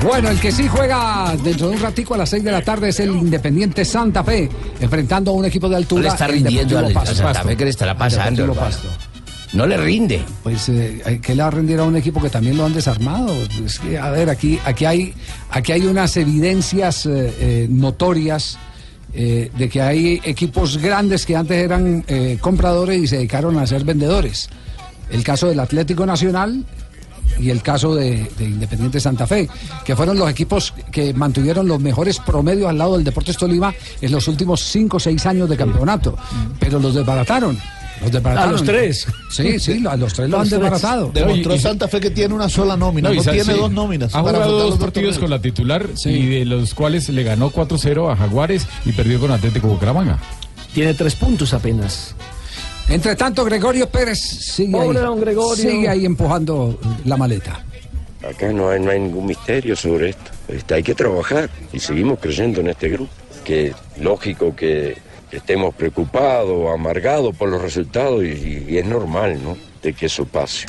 Bueno, 0.07 0.29
el 0.29 0.39
que 0.39 0.51
sí 0.51 0.67
juega 0.67 1.35
dentro 1.43 1.67
de 1.67 1.75
un 1.75 1.81
ratico 1.81 2.13
a 2.13 2.17
las 2.17 2.29
6 2.29 2.43
de 2.43 2.51
la 2.51 2.61
tarde 2.61 2.89
es 2.89 2.99
el 3.01 3.09
Independiente 3.11 3.83
Santa 3.83 4.23
Fe, 4.23 4.49
enfrentando 4.79 5.31
a 5.31 5.33
un 5.33 5.45
equipo 5.45 5.67
de 5.67 5.75
altura. 5.75 6.03
Le 6.03 6.07
está 6.09 6.27
rindiendo 6.27 6.79
al- 6.79 6.95
a 6.97 7.05
Santa 7.05 7.43
Fe, 7.43 7.57
¿qué 7.57 7.63
le 7.65 7.69
estará 7.71 7.97
pasando? 7.97 8.53
Pasto. 8.53 8.87
No 9.53 9.65
le 9.65 9.77
rinde. 9.77 10.21
Pues, 10.43 10.69
eh, 10.69 11.19
¿qué 11.21 11.35
le 11.35 11.41
va 11.41 11.47
a 11.47 11.51
rendir 11.51 11.79
a 11.79 11.83
un 11.83 11.95
equipo 11.95 12.21
que 12.21 12.29
también 12.29 12.57
lo 12.57 12.65
han 12.65 12.73
desarmado? 12.73 13.33
Es 13.65 13.79
que, 13.79 13.97
a 13.97 14.09
ver, 14.11 14.29
aquí, 14.29 14.59
aquí, 14.65 14.85
hay, 14.85 15.13
aquí 15.51 15.71
hay 15.73 15.85
unas 15.85 16.15
evidencias 16.17 17.05
eh, 17.05 17.33
eh, 17.39 17.67
notorias 17.69 18.57
eh, 19.13 19.49
de 19.57 19.69
que 19.69 19.81
hay 19.81 20.21
equipos 20.23 20.77
grandes 20.77 21.25
que 21.25 21.35
antes 21.35 21.57
eran 21.57 22.03
eh, 22.07 22.37
compradores 22.41 23.01
y 23.01 23.07
se 23.07 23.17
dedicaron 23.17 23.57
a 23.57 23.65
ser 23.67 23.83
vendedores. 23.83 24.49
El 25.09 25.23
caso 25.23 25.47
del 25.47 25.59
Atlético 25.61 26.05
Nacional 26.05 26.65
y 27.39 27.49
el 27.49 27.61
caso 27.61 27.95
de, 27.95 28.29
de 28.37 28.45
Independiente 28.45 28.99
Santa 28.99 29.27
Fe, 29.27 29.47
que 29.85 29.95
fueron 29.95 30.17
los 30.17 30.29
equipos 30.29 30.73
que 30.91 31.13
mantuvieron 31.13 31.67
los 31.67 31.79
mejores 31.79 32.19
promedios 32.19 32.69
al 32.69 32.77
lado 32.77 32.95
del 32.95 33.03
Deportes 33.03 33.37
Tolima 33.37 33.73
en 34.01 34.11
los 34.11 34.27
últimos 34.27 34.61
5 34.61 34.97
o 34.97 34.99
6 34.99 35.25
años 35.25 35.49
de 35.49 35.57
campeonato, 35.57 36.15
pero 36.59 36.79
los 36.79 36.95
desbarataron. 36.95 37.57
Los 38.01 38.11
desbarataron. 38.11 38.49
A 38.49 38.51
los 38.51 38.63
tres. 38.63 39.07
Sí, 39.31 39.59
sí, 39.59 39.83
a 39.89 39.97
los 39.97 40.13
tres 40.13 40.29
los 40.29 40.41
han 40.41 40.49
desbaratado. 40.49 41.09
Demostró 41.11 41.57
Santa 41.57 41.87
Fe 41.87 41.99
que 41.99 42.11
tiene 42.11 42.33
una 42.35 42.47
sola 42.47 42.77
nómina, 42.77 43.09
no, 43.09 43.21
tiene 43.21 43.43
sí. 43.43 43.51
dos 43.53 43.71
nóminas. 43.71 44.13
Ha 44.13 44.19
jugado 44.21 44.59
dos 44.69 44.77
partidos 44.77 45.17
con 45.17 45.31
la 45.31 45.41
titular 45.41 45.87
Sí. 45.95 46.09
y 46.09 46.25
de 46.27 46.45
los 46.45 46.75
cuales 46.75 47.09
le 47.09 47.23
ganó 47.23 47.49
4-0 47.51 48.11
a 48.11 48.15
Jaguares 48.15 48.67
y 48.85 48.91
perdió 48.91 49.19
con 49.19 49.31
Atlético 49.31 49.67
Bucaramanga. 49.67 50.19
Tiene 50.75 50.93
tres 50.93 51.15
puntos 51.15 51.55
apenas. 51.55 52.13
Entre 52.89 53.15
tanto, 53.15 53.43
Gregorio 53.43 53.89
Pérez 53.89 54.19
sigue, 54.19 54.71
Pobre 54.71 54.99
ahí, 54.99 55.05
don 55.05 55.19
Gregorio. 55.19 55.55
sigue 55.69 55.89
ahí 55.89 56.05
empujando 56.05 56.79
la 57.05 57.17
maleta. 57.17 57.63
Acá 58.27 58.51
no 58.51 58.69
hay, 58.69 58.79
no 58.79 58.91
hay 58.91 58.99
ningún 58.99 59.25
misterio 59.25 59.75
sobre 59.75 60.09
esto. 60.09 60.31
Este, 60.47 60.73
hay 60.75 60.83
que 60.83 60.95
trabajar 60.95 61.49
y 61.73 61.79
seguimos 61.79 62.19
creyendo 62.19 62.61
en 62.61 62.67
este 62.67 62.89
grupo. 62.89 63.11
Que 63.43 63.73
lógico 63.99 64.55
que 64.55 64.97
estemos 65.31 65.75
preocupados 65.75 66.73
amargados 66.73 67.35
por 67.35 67.49
los 67.49 67.61
resultados 67.61 68.23
y, 68.23 68.65
y 68.69 68.77
es 68.77 68.85
normal, 68.85 69.41
¿no? 69.43 69.57
De 69.81 69.93
que 69.93 70.05
eso 70.07 70.25
pase. 70.25 70.65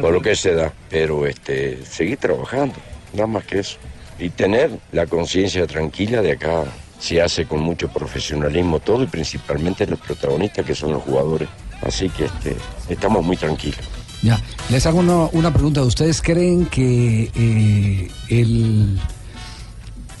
Por 0.00 0.12
lo 0.12 0.20
que 0.22 0.34
se 0.34 0.54
da. 0.54 0.72
Pero 0.88 1.26
este, 1.26 1.84
seguir 1.84 2.16
trabajando, 2.16 2.74
nada 3.12 3.26
más 3.26 3.44
que 3.44 3.60
eso. 3.60 3.76
Y 4.18 4.30
tener 4.30 4.70
la 4.92 5.06
conciencia 5.06 5.66
tranquila 5.66 6.22
de 6.22 6.32
acá 6.32 6.64
se 7.00 7.20
hace 7.20 7.46
con 7.46 7.60
mucho 7.60 7.88
profesionalismo 7.88 8.78
todo 8.78 9.02
y 9.02 9.06
principalmente 9.06 9.86
los 9.86 9.98
protagonistas 9.98 10.64
que 10.64 10.74
son 10.74 10.92
los 10.92 11.02
jugadores. 11.02 11.48
Así 11.82 12.08
que 12.10 12.26
este, 12.26 12.56
estamos 12.88 13.24
muy 13.24 13.36
tranquilos. 13.36 13.80
Ya, 14.22 14.38
les 14.68 14.84
hago 14.84 14.98
una, 15.00 15.24
una 15.32 15.52
pregunta. 15.52 15.82
¿Ustedes 15.82 16.20
creen 16.20 16.66
que 16.66 17.30
eh, 17.34 18.10
el 18.28 19.00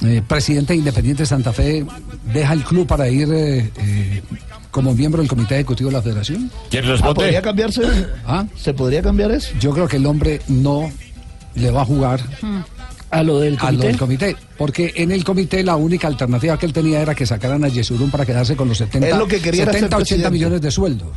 eh, 0.02 0.22
presidente 0.26 0.72
de 0.72 0.78
Independiente 0.78 1.26
Santa 1.26 1.52
Fe 1.52 1.84
deja 2.32 2.54
el 2.54 2.64
club 2.64 2.86
para 2.86 3.08
ir 3.10 3.28
eh, 3.30 3.70
eh, 3.76 4.22
como 4.70 4.94
miembro 4.94 5.20
del 5.20 5.28
comité 5.28 5.56
ejecutivo 5.56 5.90
de 5.90 5.96
la 5.96 6.02
federación? 6.02 6.50
¿Quién 6.70 6.84
Ah, 7.02 7.12
¿Podría 7.12 7.42
cambiarse? 7.42 7.82
¿Ah? 8.26 8.46
¿Se 8.56 8.72
podría 8.72 9.02
cambiar 9.02 9.30
eso? 9.32 9.52
Yo 9.60 9.72
creo 9.72 9.86
que 9.86 9.96
el 9.96 10.06
hombre 10.06 10.40
no 10.48 10.90
le 11.54 11.70
va 11.70 11.82
a 11.82 11.84
jugar 11.84 12.20
a 13.10 13.22
lo 13.22 13.40
del 13.40 13.54
a 13.60 13.72
lo 13.72 13.78
comité. 13.78 13.86
del 13.88 13.96
comité. 13.98 14.36
Porque 14.56 14.92
en 14.96 15.10
el 15.12 15.24
comité 15.24 15.62
la 15.64 15.76
única 15.76 16.06
alternativa 16.06 16.58
que 16.58 16.66
él 16.66 16.72
tenía 16.72 17.00
era 17.00 17.14
que 17.14 17.26
sacaran 17.26 17.64
a 17.64 17.68
Yesurún 17.68 18.10
para 18.10 18.24
quedarse 18.24 18.54
con 18.56 18.68
los 18.68 18.78
70, 18.78 19.08
Él 19.08 19.18
lo 19.18 19.26
que 19.26 19.40
quería 19.40 19.62
era 19.64 19.72
ser 19.72 19.80
70 19.82 19.96
80 19.96 20.06
presidente. 20.06 20.30
millones 20.30 20.60
de 20.60 20.70
sueldo. 20.70 21.12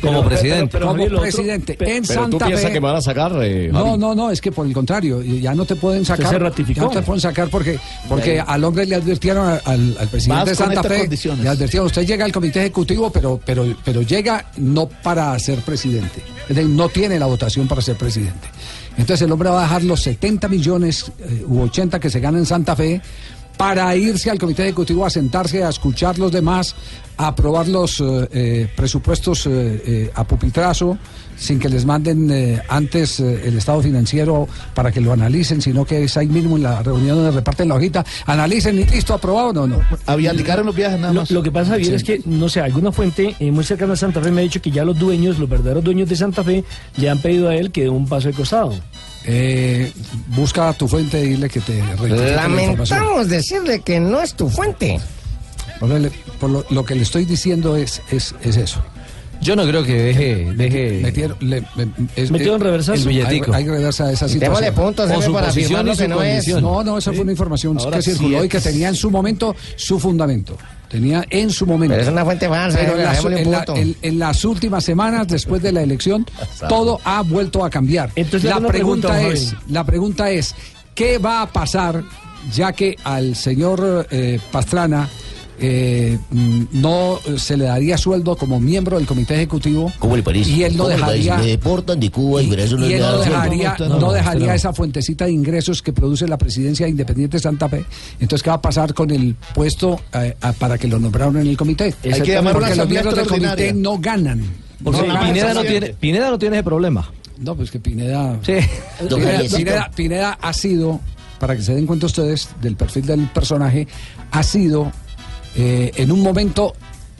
Como 0.00 0.24
presidente. 0.24 0.80
como 0.80 0.94
presidente. 1.20 1.74
pe- 1.74 1.96
en 1.98 2.02
pero 2.06 2.24
tú 2.24 2.30
Santa 2.30 2.46
piensas 2.46 2.66
Fe- 2.68 2.72
que 2.72 2.80
me 2.80 2.86
van 2.86 2.96
a 2.96 3.02
sacar, 3.02 3.32
eh, 3.42 3.68
no, 3.70 3.98
no, 3.98 4.14
no, 4.14 4.30
es 4.30 4.40
que 4.40 4.50
por 4.50 4.66
el 4.66 4.72
contrario, 4.72 5.20
ya 5.22 5.54
no 5.54 5.66
te 5.66 5.76
pueden 5.76 6.06
sacar. 6.06 6.30
se 6.30 6.38
ratificó. 6.38 6.80
Ya 6.80 6.86
no 6.86 6.90
te 6.90 7.02
pueden 7.02 7.20
sacar 7.20 7.48
porque, 7.50 7.78
porque 8.08 8.40
al 8.40 8.64
hombre 8.64 8.86
le 8.86 8.94
advirtieron 8.94 9.46
a- 9.46 9.56
al, 9.56 9.94
al 10.00 10.08
presidente 10.08 10.50
de 10.50 10.56
Santa 10.56 10.82
Fe. 10.84 11.00
condiciones. 11.00 11.44
Le 11.44 11.50
advirtieron, 11.50 11.84
usted 11.86 12.06
llega 12.06 12.24
al 12.24 12.32
comité 12.32 12.60
ejecutivo, 12.60 13.10
pero, 13.12 13.38
pero, 13.44 13.76
pero 13.84 14.00
llega 14.00 14.46
no 14.56 14.88
para 14.88 15.38
ser 15.38 15.58
presidente. 15.58 16.22
Es 16.48 16.56
decir, 16.56 16.70
no 16.70 16.88
tiene 16.88 17.18
la 17.18 17.26
votación 17.26 17.68
para 17.68 17.82
ser 17.82 17.96
presidente. 17.96 18.48
Entonces 18.96 19.22
el 19.22 19.32
hombre 19.32 19.48
va 19.48 19.60
a 19.60 19.62
dejar 19.62 19.84
los 19.84 20.00
70 20.02 20.48
millones 20.48 21.10
eh, 21.20 21.44
u 21.46 21.60
80 21.62 22.00
que 22.00 22.10
se 22.10 22.20
gana 22.20 22.38
en 22.38 22.46
Santa 22.46 22.76
Fe 22.76 23.00
para 23.60 23.94
irse 23.94 24.30
al 24.30 24.38
comité 24.38 24.62
ejecutivo 24.62 25.04
a 25.04 25.10
sentarse 25.10 25.62
a 25.62 25.68
escuchar 25.68 26.18
los 26.18 26.32
demás, 26.32 26.74
a 27.18 27.26
aprobar 27.26 27.68
los 27.68 28.00
eh, 28.00 28.28
eh, 28.32 28.68
presupuestos 28.74 29.44
eh, 29.46 29.50
eh, 29.86 30.10
a 30.14 30.24
pupitrazo, 30.24 30.96
sin 31.36 31.58
que 31.58 31.68
les 31.68 31.84
manden 31.84 32.30
eh, 32.30 32.62
antes 32.70 33.20
eh, 33.20 33.42
el 33.44 33.58
estado 33.58 33.82
financiero 33.82 34.48
para 34.74 34.90
que 34.90 35.02
lo 35.02 35.12
analicen, 35.12 35.60
sino 35.60 35.84
que 35.84 36.04
es 36.04 36.16
ahí 36.16 36.26
mismo 36.28 36.56
en 36.56 36.62
la 36.62 36.82
reunión 36.82 37.16
donde 37.16 37.32
reparten 37.32 37.68
la 37.68 37.74
hojita, 37.74 38.02
analicen 38.24 38.78
y 38.78 38.84
listo, 38.86 39.12
aprobado, 39.12 39.52
no, 39.52 39.66
no. 39.66 39.80
Aviaticaron 40.06 40.64
los 40.64 40.74
viajes 40.74 40.98
nada 40.98 41.12
Lo, 41.12 41.20
más. 41.20 41.30
lo 41.30 41.42
que 41.42 41.52
pasa, 41.52 41.72
Javier, 41.72 41.88
Sí. 41.88 41.94
es 41.96 42.04
que, 42.04 42.22
no 42.24 42.48
sé, 42.48 42.62
alguna 42.62 42.92
fuente 42.92 43.36
eh, 43.38 43.50
muy 43.52 43.64
cercana 43.64 43.92
a 43.92 43.96
Santa 43.96 44.22
Fe 44.22 44.30
me 44.30 44.40
ha 44.40 44.44
dicho 44.44 44.62
que 44.62 44.70
ya 44.70 44.86
los 44.86 44.98
dueños, 44.98 45.38
los 45.38 45.50
verdaderos 45.50 45.84
dueños 45.84 46.08
de 46.08 46.16
Santa 46.16 46.42
Fe, 46.42 46.64
le 46.96 47.10
han 47.10 47.18
pedido 47.18 47.50
a 47.50 47.54
él 47.56 47.70
que 47.72 47.82
dé 47.82 47.90
un 47.90 48.08
paso 48.08 48.28
de 48.28 48.32
costado. 48.34 48.72
Eh, 49.24 49.92
busca 50.28 50.68
a 50.68 50.72
tu 50.72 50.88
fuente 50.88 51.20
y 51.22 51.28
dile 51.30 51.48
que 51.48 51.60
te 51.60 51.78
la. 51.82 51.96
Lamentamos 52.36 53.28
decirle 53.28 53.80
que 53.80 54.00
no 54.00 54.20
es 54.20 54.34
tu 54.34 54.48
fuente. 54.48 54.98
Por 56.38 56.50
lo- 56.50 56.64
lo 56.70 56.84
que 56.84 56.94
le 56.94 57.02
estoy 57.02 57.24
diciendo 57.24 57.76
es, 57.76 58.02
es, 58.10 58.34
es 58.42 58.56
eso. 58.56 58.82
Yo 59.40 59.56
no 59.56 59.66
creo 59.66 59.82
que 59.82 59.94
deje. 59.94 60.52
deje 60.54 61.00
Metieron, 61.02 61.36
le- 61.40 61.62
es- 62.16 62.30
en 62.30 62.36
eh, 62.36 62.58
reversazo. 62.58 62.92
el 62.94 63.08
billetico. 63.08 63.52
Hay, 63.54 63.62
hay 63.64 63.68
reversa 63.70 64.12
esa 64.12 64.28
situación. 64.28 64.40
Démosle 64.40 64.72
puntos, 64.72 65.10
O 65.10 65.22
su 65.22 65.32
para 65.32 65.46
posición 65.46 65.80
afirmar 65.80 65.84
y 65.86 65.88
lo 65.88 65.96
que 65.96 66.08
no 66.08 66.22
es. 66.22 66.48
No, 66.62 66.84
no, 66.84 66.98
esa 66.98 67.12
fue 67.12 67.22
una 67.22 67.32
información 67.32 67.78
Ahora 67.78 67.96
que 67.98 68.02
circuló 68.02 68.40
sí 68.40 68.46
y 68.46 68.48
que 68.48 68.60
tenía 68.60 68.88
en 68.88 68.94
su 68.94 69.10
momento 69.10 69.56
su 69.76 69.98
fundamento. 69.98 70.56
Tenía 70.88 71.24
en 71.30 71.50
su 71.50 71.66
momento. 71.66 71.92
Pero 71.94 72.02
es 72.02 72.12
una 72.12 72.24
fuente 72.24 72.48
falsa, 72.48 72.78
Pero 72.78 72.92
en, 72.94 73.38
en 73.38 73.50
la- 73.50 73.64
en- 73.76 73.96
en 74.02 74.18
las 74.18 74.44
últimas 74.44 74.84
semanas, 74.84 75.26
después 75.28 75.62
de 75.62 75.72
la 75.72 75.82
elección, 75.82 76.26
todo 76.68 77.00
ha 77.04 77.22
vuelto 77.22 77.64
a 77.64 77.70
cambiar. 77.70 78.10
Entonces, 78.16 78.50
la 78.50 78.56
pregunta, 78.60 79.08
pregunta, 79.08 79.22
es, 79.32 79.52
Javi. 79.54 79.72
la 79.72 79.84
pregunta 79.84 80.30
es, 80.30 80.54
¿qué 80.94 81.18
va 81.18 81.42
a 81.42 81.46
pasar 81.46 82.02
ya 82.52 82.72
que 82.72 82.96
al 83.04 83.36
señor 83.36 84.06
eh, 84.10 84.40
Pastrana 84.50 85.08
eh, 85.60 86.18
mm, 86.30 86.62
no 86.72 87.18
se 87.36 87.56
le 87.56 87.64
daría 87.66 87.96
sueldo 87.98 88.34
como 88.36 88.58
miembro 88.58 88.96
del 88.98 89.06
comité 89.06 89.34
ejecutivo? 89.34 89.92
¿Cómo 89.98 90.16
le 90.16 90.22
parece? 90.22 90.50
Y 90.50 90.64
él 90.64 90.76
no 90.76 90.88
dejaría 90.88 91.36
Me 91.36 91.46
deportan 91.46 92.00
de 92.00 92.10
Cuba 92.10 92.42
y, 92.42 92.46
por 92.46 92.58
eso 92.60 92.76
no 92.76 92.86
y 92.86 92.88
le 92.90 92.94
él 92.96 93.00
no 93.02 93.18
dejaría, 93.20 93.76
no 93.78 94.12
dejaría 94.12 94.54
esa 94.54 94.72
fuentecita 94.72 95.26
de 95.26 95.32
ingresos 95.32 95.82
que 95.82 95.92
produce 95.92 96.26
la 96.26 96.38
presidencia 96.38 96.86
de 96.86 96.90
Independiente 96.90 97.38
Santa 97.38 97.68
Fe. 97.68 97.84
Entonces, 98.20 98.42
¿qué 98.42 98.50
va 98.50 98.56
a 98.56 98.62
pasar 98.62 98.94
con 98.94 99.10
el 99.10 99.36
puesto 99.54 100.00
eh, 100.14 100.34
a- 100.40 100.52
para 100.52 100.78
que 100.78 100.88
lo 100.88 100.98
nombraron 100.98 101.36
en 101.36 101.46
el 101.46 101.56
comité? 101.56 101.94
Hay 102.04 102.20
que 102.22 102.32
llamar 102.32 102.54
Porque 102.54 102.74
los 102.74 102.88
miembros 102.88 103.14
del 103.14 103.26
comité 103.26 103.72
no 103.72 103.98
ganan. 103.98 104.42
Porque 104.82 105.02
No 105.02 105.06
ganan. 105.08 105.26
Pineda, 105.28 105.54
no 105.54 105.62
tiene, 105.62 105.88
Pineda 105.90 106.30
no 106.30 106.38
tiene 106.38 106.56
ese 106.56 106.64
problema. 106.64 107.10
No, 107.38 107.54
pues 107.54 107.70
que 107.70 107.78
Pineda. 107.80 108.38
Sí. 108.42 108.54
Pineda, 109.08 109.40
Pineda- 109.56 109.90
Pineda 109.94 110.38
ha 110.40 110.52
sido, 110.52 111.00
para 111.38 111.54
que 111.56 111.62
se 111.62 111.74
den 111.74 111.86
cuenta 111.86 112.06
ustedes 112.06 112.48
del 112.62 112.76
perfil 112.76 113.06
del 113.06 113.26
personaje, 113.28 113.86
ha 114.30 114.42
sido 114.42 114.90
eh, 115.56 115.92
en 115.96 116.12
un 116.12 116.22
momento 116.22 116.74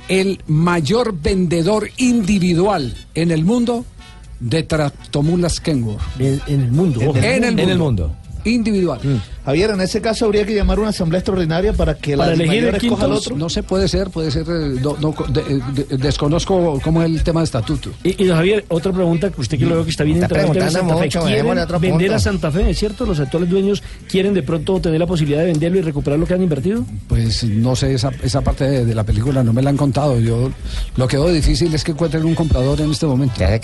el 0.09 0.41
mayor 0.47 1.15
vendedor 1.21 1.89
individual 1.97 2.95
en 3.15 3.31
el 3.31 3.45
mundo 3.45 3.85
de 4.41 4.63
tractomulas 4.63 5.61
Kenworth. 5.61 6.01
En, 6.19 6.41
el 6.49 6.73
mundo. 6.73 7.01
En, 7.01 7.45
el, 7.45 7.53
mundo. 7.55 7.63
En 7.63 7.69
el 7.69 7.79
mundo. 7.79 8.17
Individual. 8.45 9.01
Javier, 9.51 9.71
en 9.71 9.81
ese 9.81 10.01
caso 10.01 10.27
habría 10.27 10.45
que 10.47 10.55
llamar 10.55 10.79
a 10.79 10.81
una 10.83 10.91
asamblea 10.91 11.19
extraordinaria 11.19 11.73
para 11.73 11.95
que 11.95 12.17
la 12.17 12.35
mayor 12.37 12.75
escoja 12.77 13.05
al 13.05 13.13
otro. 13.13 13.37
No 13.37 13.49
se 13.49 13.63
puede 13.63 13.89
ser, 13.89 14.11
puede 14.11 14.31
ser, 14.31 14.43
eh, 14.49 14.81
no- 14.83 14.97
no, 15.01 15.15
de- 15.29 15.61
de- 15.87 15.97
desconozco 15.99 16.79
cómo 16.83 17.03
es 17.03 17.11
el 17.11 17.23
tema 17.23 17.41
de 17.41 17.45
estatuto. 17.45 17.91
Y, 18.05 18.27
Javier, 18.29 18.65
otra 18.69 18.93
pregunta 18.93 19.31
que 19.31 19.41
usted 19.41 19.59
que 19.59 19.67
lo 19.67 19.75
veo 19.77 19.85
que 19.85 19.91
está 19.91 20.05
bien 20.05 20.23
Está 20.23 20.27
el 20.41 20.71
Santa 20.71 20.97
Fe. 20.97 21.05
mucho, 21.05 21.21
¿Quieren 21.21 21.33
dejémosle 21.37 21.63
otro 21.63 21.81
vender 21.81 22.13
a 22.15 22.19
Santa 22.19 22.51
Fe, 22.51 22.71
es 22.71 22.79
cierto? 22.79 23.07
¿Los 23.07 23.21
actuales 23.21 23.49
dueños 23.51 23.83
quieren 24.09 24.35
de 24.35 24.43
pronto 24.43 24.81
tener 24.81 25.01
la 25.01 25.07
posibilidad 25.07 25.41
de 25.41 25.47
venderlo 25.47 25.79
y 25.79 25.83
recuperar 25.83 26.19
lo 26.19 26.27
que 26.27 26.35
han 26.35 26.43
invertido? 26.43 26.85
Pues 27.09 27.45
no 27.45 27.75
sé, 27.77 27.95
esa, 27.95 28.11
esa 28.23 28.41
parte 28.43 28.65
de, 28.65 28.85
de 28.85 28.95
la 28.95 29.05
película 29.05 29.43
no 29.43 29.53
me 29.53 29.63
la 29.63 29.71
han 29.71 29.77
contado. 29.77 30.19
Yo 30.21 30.51
Lo 30.97 31.09
que 31.09 31.17
veo 31.17 31.29
difícil 31.33 31.75
es 31.75 31.85
que 31.85 31.93
encuentren 31.93 32.25
un 32.25 32.35
comprador 32.35 32.81
en 32.81 32.91
este 32.91 33.07
momento. 33.07 33.35
Ya 33.39 33.49
se 33.49 33.61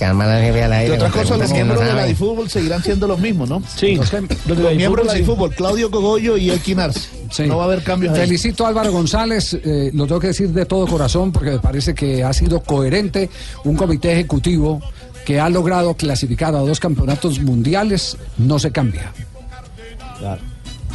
Y 0.86 0.90
otra 0.90 1.10
cosa, 1.10 1.36
los 1.36 1.52
miembros 1.52 1.80
no 1.80 1.86
de 1.86 1.94
la. 1.94 2.04
DiFútbol 2.06 2.48
seguirán 2.50 2.82
siendo 2.82 3.06
los 3.06 3.18
mismos, 3.18 3.48
¿no? 3.48 3.62
Sí, 3.76 3.94
los, 3.96 4.12
los 4.12 4.74
miembros 4.74 5.06
de 5.06 5.12
la 5.12 5.18
DiFútbol, 5.18 5.50
sí. 5.50 5.56
Claudio 5.76 5.90
Cogollo 5.90 6.36
y 6.38 6.48
Elkin 6.48 6.80
Arce. 6.80 7.10
Sí. 7.30 7.42
No 7.42 7.58
va 7.58 7.64
a 7.64 7.66
haber 7.66 7.82
cambios 7.82 8.14
ahí. 8.14 8.20
Felicito 8.20 8.64
a 8.64 8.68
Álvaro 8.68 8.92
González, 8.92 9.52
eh, 9.52 9.90
lo 9.92 10.06
tengo 10.06 10.18
que 10.18 10.28
decir 10.28 10.48
de 10.48 10.64
todo 10.64 10.86
corazón 10.86 11.32
porque 11.32 11.50
me 11.50 11.58
parece 11.58 11.94
que 11.94 12.24
ha 12.24 12.32
sido 12.32 12.62
coherente 12.62 13.28
un 13.64 13.76
comité 13.76 14.12
ejecutivo 14.12 14.80
que 15.26 15.38
ha 15.38 15.50
logrado 15.50 15.92
clasificar 15.94 16.54
a 16.54 16.60
dos 16.60 16.80
campeonatos 16.80 17.40
mundiales, 17.40 18.16
no 18.38 18.58
se 18.58 18.70
cambia. 18.70 19.12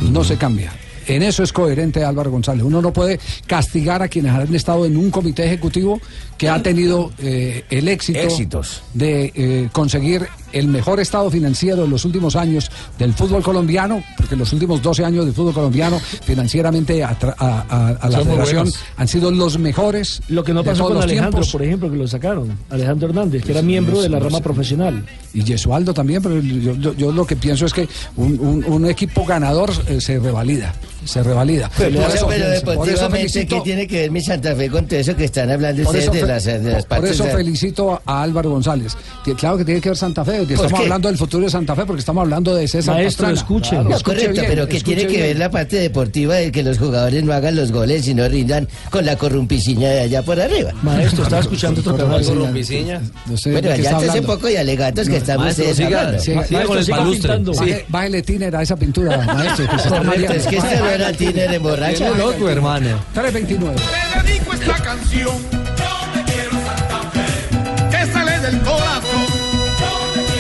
No 0.02 0.24
se 0.24 0.38
cambia. 0.38 0.72
En 1.06 1.22
eso 1.22 1.44
es 1.44 1.54
coherente 1.54 2.04
Álvaro 2.04 2.32
González. 2.32 2.64
Uno 2.64 2.82
no 2.82 2.92
puede 2.92 3.20
castigar 3.46 4.02
a 4.02 4.08
quienes 4.08 4.32
han 4.32 4.56
estado 4.56 4.88
en 4.88 4.98
un 4.98 5.12
comité 5.12 5.46
ejecutivo 5.46 6.02
que 6.42 6.50
ha 6.50 6.64
tenido 6.64 7.12
eh, 7.20 7.66
el 7.70 7.88
éxito 7.88 8.18
Éxitos. 8.18 8.82
de 8.96 9.32
eh, 9.36 9.70
conseguir 9.72 10.28
el 10.54 10.68
mejor 10.68 11.00
estado 11.00 11.30
financiero 11.30 11.86
en 11.86 11.92
los 11.92 12.04
últimos 12.04 12.36
años 12.36 12.72
del 12.98 13.14
fútbol 13.14 13.44
colombiano, 13.44 14.04
porque 14.18 14.36
los 14.36 14.52
últimos 14.52 14.82
12 14.82 15.06
años 15.06 15.24
del 15.26 15.36
fútbol 15.36 15.54
colombiano 15.54 16.00
financieramente 16.00 17.04
a, 17.04 17.18
tra- 17.18 17.36
a- 17.38 17.66
a- 17.70 17.88
a 17.90 18.10
la 18.10 18.18
Son 18.18 18.28
federación 18.28 18.72
han 18.98 19.08
sido 19.08 19.30
los 19.30 19.60
mejores. 19.60 20.20
Lo 20.30 20.44
que 20.44 20.52
no 20.52 20.64
de 20.64 20.72
pasó 20.72 20.86
con 20.88 20.98
Alejandro, 20.98 21.30
tiempos. 21.42 21.52
por 21.52 21.62
ejemplo, 21.62 21.92
que 21.92 21.98
lo 21.98 22.08
sacaron. 22.08 22.58
Alejandro 22.72 23.10
Hernández, 23.10 23.44
que 23.46 23.52
era 23.52 23.62
miembro 23.62 24.02
de 24.02 24.10
la 24.10 24.18
rama 24.20 24.40
profesional. 24.42 25.06
Y 25.36 25.44
Yesualdo 25.44 25.94
también, 25.94 26.24
pero 26.24 26.40
yo, 26.42 26.74
yo- 26.76 26.94
yo 26.96 27.12
lo 27.12 27.24
que 27.28 27.36
pienso 27.36 27.68
es 27.68 27.74
que 27.74 27.88
un, 28.16 28.40
un- 28.40 28.66
un 28.66 28.86
equipo 28.88 29.24
ganador 29.26 29.72
eh, 29.88 30.02
se 30.02 30.18
revalida, 30.20 30.74
se 31.06 31.24
revalida. 31.24 31.70
Pero, 31.78 32.02
Por 32.02 32.10
eso- 32.16 32.28
pero 32.28 32.46
por 32.46 32.54
eso 32.54 32.66
deportivamente, 32.72 33.18
felicito- 33.30 33.56
¿qué 33.56 33.62
tiene 33.62 33.88
que 33.88 34.00
ver 34.02 34.12
mi 34.12 34.22
Santa 34.22 34.56
Fe 34.56 34.70
con 34.70 34.86
todo 34.88 35.00
eso 35.00 35.16
que 35.16 35.26
están 35.26 35.50
hablando 35.52 35.84
Por 35.84 35.96
ustedes 35.96 36.16
eso, 36.16 36.26
de 36.26 36.32
las, 36.34 36.44
de 36.46 36.60
las 36.72 36.86
por 36.86 36.88
partes? 36.98 37.12
eso 37.12 37.24
de- 37.26 37.32
felicito 37.32 38.02
a 38.06 38.24
Álvaro 38.24 38.50
González. 38.52 38.96
Que 39.26 39.36
Claro 39.36 39.58
que 39.58 39.66
tiene 39.66 39.82
que 39.82 39.90
ver 39.90 39.98
Santa 39.98 40.24
Fe. 40.24 40.40
¿Por 40.44 40.52
Estamos 40.52 40.72
qué? 40.74 40.78
hablando 40.84 41.08
del 41.08 41.18
futuro 41.18 41.46
de 41.46 41.50
Santa 41.52 41.76
Fe 41.76 41.86
porque 41.86 42.00
estamos 42.02 42.22
hablando 42.22 42.54
de 42.56 42.68
César 42.68 42.96
Maestro, 42.96 43.26
Pastrana. 43.28 43.34
escuchen. 43.34 43.70
Claro, 43.72 43.90
No, 43.90 43.96
escuche 43.96 44.16
correcto, 44.16 44.34
bien, 44.42 44.46
pero 44.48 44.68
¿qué 44.68 44.78
escuche 44.78 44.96
tiene 44.96 45.12
que 45.12 45.18
bien. 45.18 45.28
ver 45.30 45.38
la 45.40 45.50
parte 45.52 45.76
deportiva 45.78 46.36
de 46.36 46.52
que 46.52 46.64
los 46.64 46.78
jugadores 46.78 47.24
no 47.24 47.34
hagan 47.34 47.56
los 47.56 47.72
goles 47.72 48.08
y 48.08 48.14
no 48.14 48.28
rindan 48.28 48.68
con 48.90 49.06
la 49.06 49.16
corrumpiciña 49.16 49.90
de 49.90 50.00
allá 50.02 50.22
por 50.24 50.40
arriba? 50.40 50.72
Maestro, 50.84 51.24
estaba 51.24 51.42
escuchando 51.42 51.82
otro 51.82 51.96
programa. 51.96 52.20
No 52.22 53.38
sé 53.38 53.52
Bueno, 53.52 53.70
allá 53.72 53.76
está 53.84 53.98
hace 53.98 54.10
hablando. 54.10 54.28
poco 54.34 54.50
y 54.50 54.56
alegatos 54.56 55.08
que 55.10 55.18
están 55.18 55.40
maestro, 55.40 55.66
ustedes 55.66 55.86
hablando. 55.88 56.20
siga, 56.20 56.66
con 56.66 56.78
el 56.78 56.86
palustre. 56.86 57.86
Bájele 57.88 58.22
tiner 58.22 58.56
a 58.56 58.62
esa 58.62 58.76
pintura, 58.76 59.18
maestro. 59.26 59.66
Que 59.68 60.36
es 60.38 60.44
que 60.46 60.62
era 60.94 61.12
Tiner 61.14 61.54
en 61.54 61.64
borracha. 61.64 62.12
Qué 62.12 62.18
loco, 62.18 62.50
hermano. 62.50 63.00
329. 63.14 63.76
Te 63.76 64.32
dedico 64.32 64.54
esta 64.54 64.76
canción. 64.76 65.28
Yo 65.28 66.14
te 66.14 66.32
quiero 66.32 66.52
Santa 66.52 67.12
Fe. 67.12 67.98
Que 67.98 68.12
sale 68.12 68.40
del 68.40 68.60
corazón. 68.62 69.42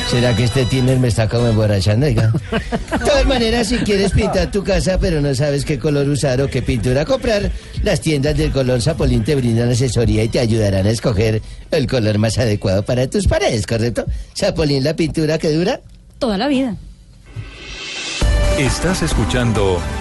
¿Será 0.10 0.36
que 0.36 0.44
este 0.44 0.66
Tiner 0.66 1.00
me 1.00 1.08
está 1.08 1.30
como 1.30 1.48
emborrachando? 1.48 2.06
De 2.06 2.16
todas 3.00 3.26
maneras, 3.26 3.68
si 3.68 3.78
quieres 3.78 4.12
pintar 4.12 4.52
tu 4.52 4.62
casa, 4.62 4.98
pero 5.00 5.22
no 5.22 5.34
sabes 5.34 5.64
qué 5.64 5.80
color 5.80 6.10
usar 6.10 6.42
o 6.42 6.50
qué 6.50 6.62
pintura 6.62 7.06
comprar, 7.06 7.50
las 7.82 8.02
tiendas 8.02 8.36
del 8.36 8.52
color 8.52 8.82
Zapolín 8.82 9.24
te 9.24 9.36
brindan 9.36 9.70
asesoría 9.70 10.26
y 10.26 10.28
te 10.28 10.40
ayudarán 10.40 10.86
a 10.86 10.90
escoger 10.90 11.42
el 11.72 11.88
color 11.88 12.18
más 12.18 12.38
adecuado 12.38 12.84
para 12.84 13.10
tus 13.10 13.26
paredes, 13.26 13.66
¿correcto? 13.66 14.04
Zapolín, 14.38 14.84
la 14.84 14.98
pintura 14.98 15.38
que 15.38 15.50
dura. 15.50 15.80
Toda 16.20 16.38
la 16.38 16.50
vida. 16.50 16.76
Estás 18.58 19.02
escuchando 19.02 19.80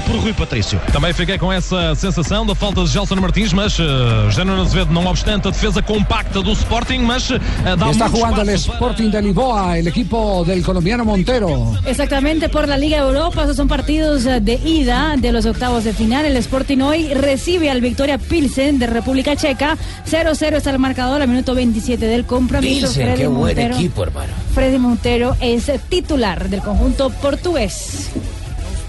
Por 0.00 0.16
Rui 0.16 0.32
Patrício. 0.32 0.80
Também 0.92 1.12
fiquei 1.12 1.38
com 1.38 1.52
essa 1.52 1.94
sensação 1.94 2.44
da 2.46 2.54
falta 2.54 2.82
de 2.84 2.90
Gelson 2.90 3.16
Martins, 3.16 3.52
mas 3.52 3.78
uh, 3.78 4.30
Jânio 4.30 4.60
Azevedo, 4.60 4.92
não 4.92 5.06
obstante 5.06 5.48
a 5.48 5.50
defesa 5.50 5.82
compacta 5.82 6.42
do 6.42 6.52
Sporting, 6.52 6.98
mas 6.98 7.30
uh, 7.30 7.38
dá 7.78 7.90
Está 7.90 8.08
jugando 8.08 8.40
el 8.40 8.46
para- 8.46 8.54
Sporting 8.56 9.10
de 9.10 9.22
Lisboa, 9.22 9.78
el 9.78 9.88
equipo 9.88 10.44
del 10.44 10.62
colombiano 10.62 11.04
Montero. 11.04 11.74
Exactamente 11.86 12.48
por 12.48 12.68
la 12.68 12.76
Liga 12.76 12.98
Europa, 12.98 13.42
esos 13.44 13.56
son 13.56 13.68
partidos 13.68 14.26
eh, 14.26 14.40
de 14.40 14.54
ida 14.54 15.14
de 15.16 15.32
los 15.32 15.46
octavos 15.46 15.84
de 15.84 15.92
final. 15.92 16.24
El 16.24 16.36
Sporting 16.36 16.78
hoy 16.80 17.12
recibe 17.14 17.70
al 17.70 17.80
Victoria 17.80 18.18
Pilsen 18.18 18.78
de 18.78 18.86
República 18.86 19.34
Checa. 19.36 19.76
0-0 20.08 20.56
está 20.56 20.70
el 20.70 20.78
marcador 20.78 21.22
al 21.22 21.28
minuto 21.28 21.54
27 21.54 22.06
del 22.06 22.24
compromiso. 22.26 22.86
Pilsen, 22.86 23.04
Freddy 23.06 23.18
qué 23.22 23.26
buen 23.28 23.56
Montero- 23.56 23.74
equipo, 23.76 24.02
hermano. 24.02 24.32
Freddy 24.54 24.78
Montero 24.78 25.36
es 25.40 25.70
titular 25.88 26.48
del 26.48 26.60
conjunto 26.60 27.10
portugués. 27.10 28.10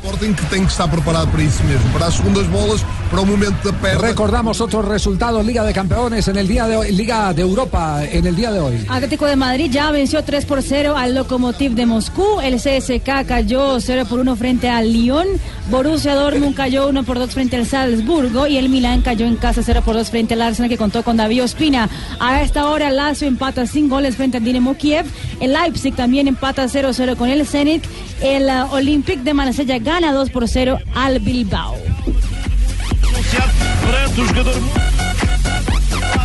Sporting 0.07 0.33
que 0.35 0.45
tem 0.45 0.63
que 0.63 0.71
estar 0.71 0.89
preparado 0.89 1.27
para 1.27 1.43
isso 1.43 1.61
mesmo, 1.65 1.89
para 1.91 2.05
as 2.05 2.13
segundas 2.13 2.47
bolas, 2.47 2.81
para 3.09 3.19
o 3.19 3.25
momento 3.25 3.57
da 3.61 3.77
perda. 3.77 4.07
Recordamos 4.07 4.61
otros 4.61 4.85
resultados, 4.85 5.45
Liga 5.45 5.65
de 5.65 5.73
Campeones 5.73 6.25
en 6.29 6.37
el 6.37 6.47
día 6.47 6.65
de 6.65 6.77
hoy, 6.77 6.93
Liga 6.93 7.33
de 7.33 7.41
Europa 7.41 8.01
en 8.09 8.25
el 8.25 8.33
día 8.33 8.51
de 8.51 8.59
hoy. 8.61 8.85
Atlético 8.87 9.25
de 9.25 9.35
Madrid 9.35 9.69
ya 9.69 9.91
venció 9.91 10.23
3 10.23 10.45
por 10.45 10.61
0 10.61 10.95
al 10.95 11.13
Lokomotiv 11.13 11.73
de 11.73 11.85
Moscú. 11.85 12.39
El 12.41 12.55
CSK 12.55 13.27
cayó 13.27 13.81
0 13.81 14.05
por 14.07 14.19
1 14.19 14.35
frente 14.37 14.69
al 14.69 14.93
Lyon. 14.93 15.27
Borussia 15.69 16.15
Dortmund 16.15 16.55
cayó 16.55 16.87
1 16.87 17.03
por 17.03 17.19
2 17.19 17.29
frente 17.31 17.57
al 17.57 17.65
Salzburgo. 17.65 18.47
Y 18.47 18.55
el 18.57 18.69
Milán 18.69 19.01
cayó 19.01 19.25
en 19.25 19.35
casa 19.35 19.61
0 19.61 19.81
por 19.83 19.95
2 19.95 20.09
frente 20.09 20.35
al 20.35 20.41
Arsenal 20.41 20.69
que 20.69 20.77
contó 20.77 21.03
con 21.03 21.17
David 21.17 21.43
Ospina. 21.43 21.89
A 22.21 22.41
esta 22.41 22.69
hora 22.69 22.91
Lazio 22.91 23.27
empata 23.27 23.65
sin 23.65 23.89
goles 23.89 24.15
frente 24.15 24.37
al 24.37 24.45
Dinamo 24.45 24.77
Kiev. 24.77 25.05
El 25.41 25.51
Leipzig 25.51 25.95
también 25.95 26.29
empata 26.29 26.65
0-0 26.65 27.17
con 27.17 27.29
el 27.29 27.45
Zenit. 27.45 27.83
El 28.21 28.45
uh, 28.45 28.73
Olympique 28.73 29.21
de 29.23 29.33
Marsella 29.33 29.77
gana 29.77 29.96
2 29.99 30.29
por 30.29 30.47
0 30.47 30.77
al 30.95 31.19
Bilbao. 31.19 31.75
anunciado 33.03 33.51
perante 33.85 34.21
o 34.21 34.25
jogador. 34.27 34.53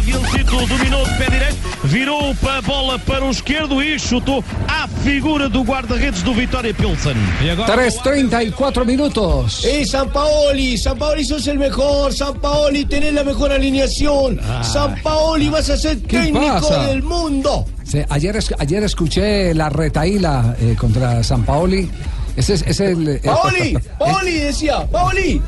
Ilcito 0.04 0.66
dominou 0.66 1.04
de 1.06 1.14
pé 1.14 1.30
direito, 1.30 1.56
virou 1.84 2.34
a 2.48 2.60
bola 2.60 2.98
para 2.98 3.24
o 3.24 3.30
esquerdo 3.30 3.80
e 3.82 3.98
chutou 3.98 4.44
à 4.68 4.86
figura 4.88 5.48
do 5.48 5.62
guarda-redes 5.62 6.22
do 6.22 6.34
Vitória 6.34 6.74
Pilsen. 6.74 7.14
E 7.40 7.48
agora 7.50 7.76
3.34 7.88 8.84
minutos. 8.84 9.64
¡Eh, 9.64 9.86
San 9.86 10.08
Paoli! 10.10 10.76
San 10.76 10.98
Paoli 10.98 11.24
sos 11.24 11.46
el 11.46 11.58
mejor. 11.58 12.12
San 12.12 12.34
Paoli, 12.40 12.84
tenés 12.84 13.14
la 13.14 13.22
mejor 13.24 13.52
alineación. 13.52 14.40
San 14.62 15.00
Paoli, 15.02 15.48
vas 15.48 15.70
a 15.70 15.76
ser 15.76 15.98
¿Qué 16.02 16.18
técnico 16.18 16.60
pasa? 16.60 16.86
del 16.88 17.02
mundo. 17.04 17.64
Sí, 17.84 18.00
ayer, 18.08 18.38
ayer 18.58 18.82
escuché 18.82 19.54
la 19.54 19.68
retaíla 19.70 20.56
eh, 20.60 20.74
contra 20.78 21.22
San 21.22 21.44
Paoli. 21.44 21.88
Ese 22.36 22.54
es, 22.54 22.62
ese 22.62 22.70
es 22.70 22.98
el. 22.98 23.08
eh, 23.08 23.20
Paoli, 23.24 23.78
Paoli 23.98 24.32
decía, 24.38 24.86
Paoli. 24.86 25.42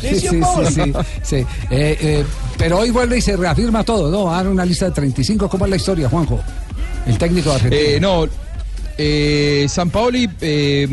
Sí, 0.00 0.08
Decía 0.08 0.30
sí, 0.30 0.36
Paoli. 0.38 0.66
sí, 0.66 0.82
sí, 0.82 0.92
sí. 1.22 1.36
Eh, 1.70 1.96
eh, 2.00 2.24
pero 2.58 2.78
hoy 2.78 2.90
vuelve 2.90 3.18
y 3.18 3.20
se 3.20 3.36
reafirma 3.36 3.82
todo, 3.84 4.10
¿no? 4.10 4.24
Van 4.24 4.46
a 4.46 4.50
una 4.50 4.64
lista 4.64 4.84
de 4.86 4.90
35. 4.92 5.48
¿Cómo 5.48 5.64
es 5.64 5.70
la 5.70 5.76
historia, 5.76 6.08
Juanjo? 6.08 6.38
El 7.06 7.16
técnico 7.18 7.50
de 7.50 7.54
Argentina. 7.56 7.82
Eh, 7.82 8.00
no, 8.00 8.26
eh, 8.98 9.66
San 9.68 9.90
Paoli 9.90 10.28
eh, 10.40 10.86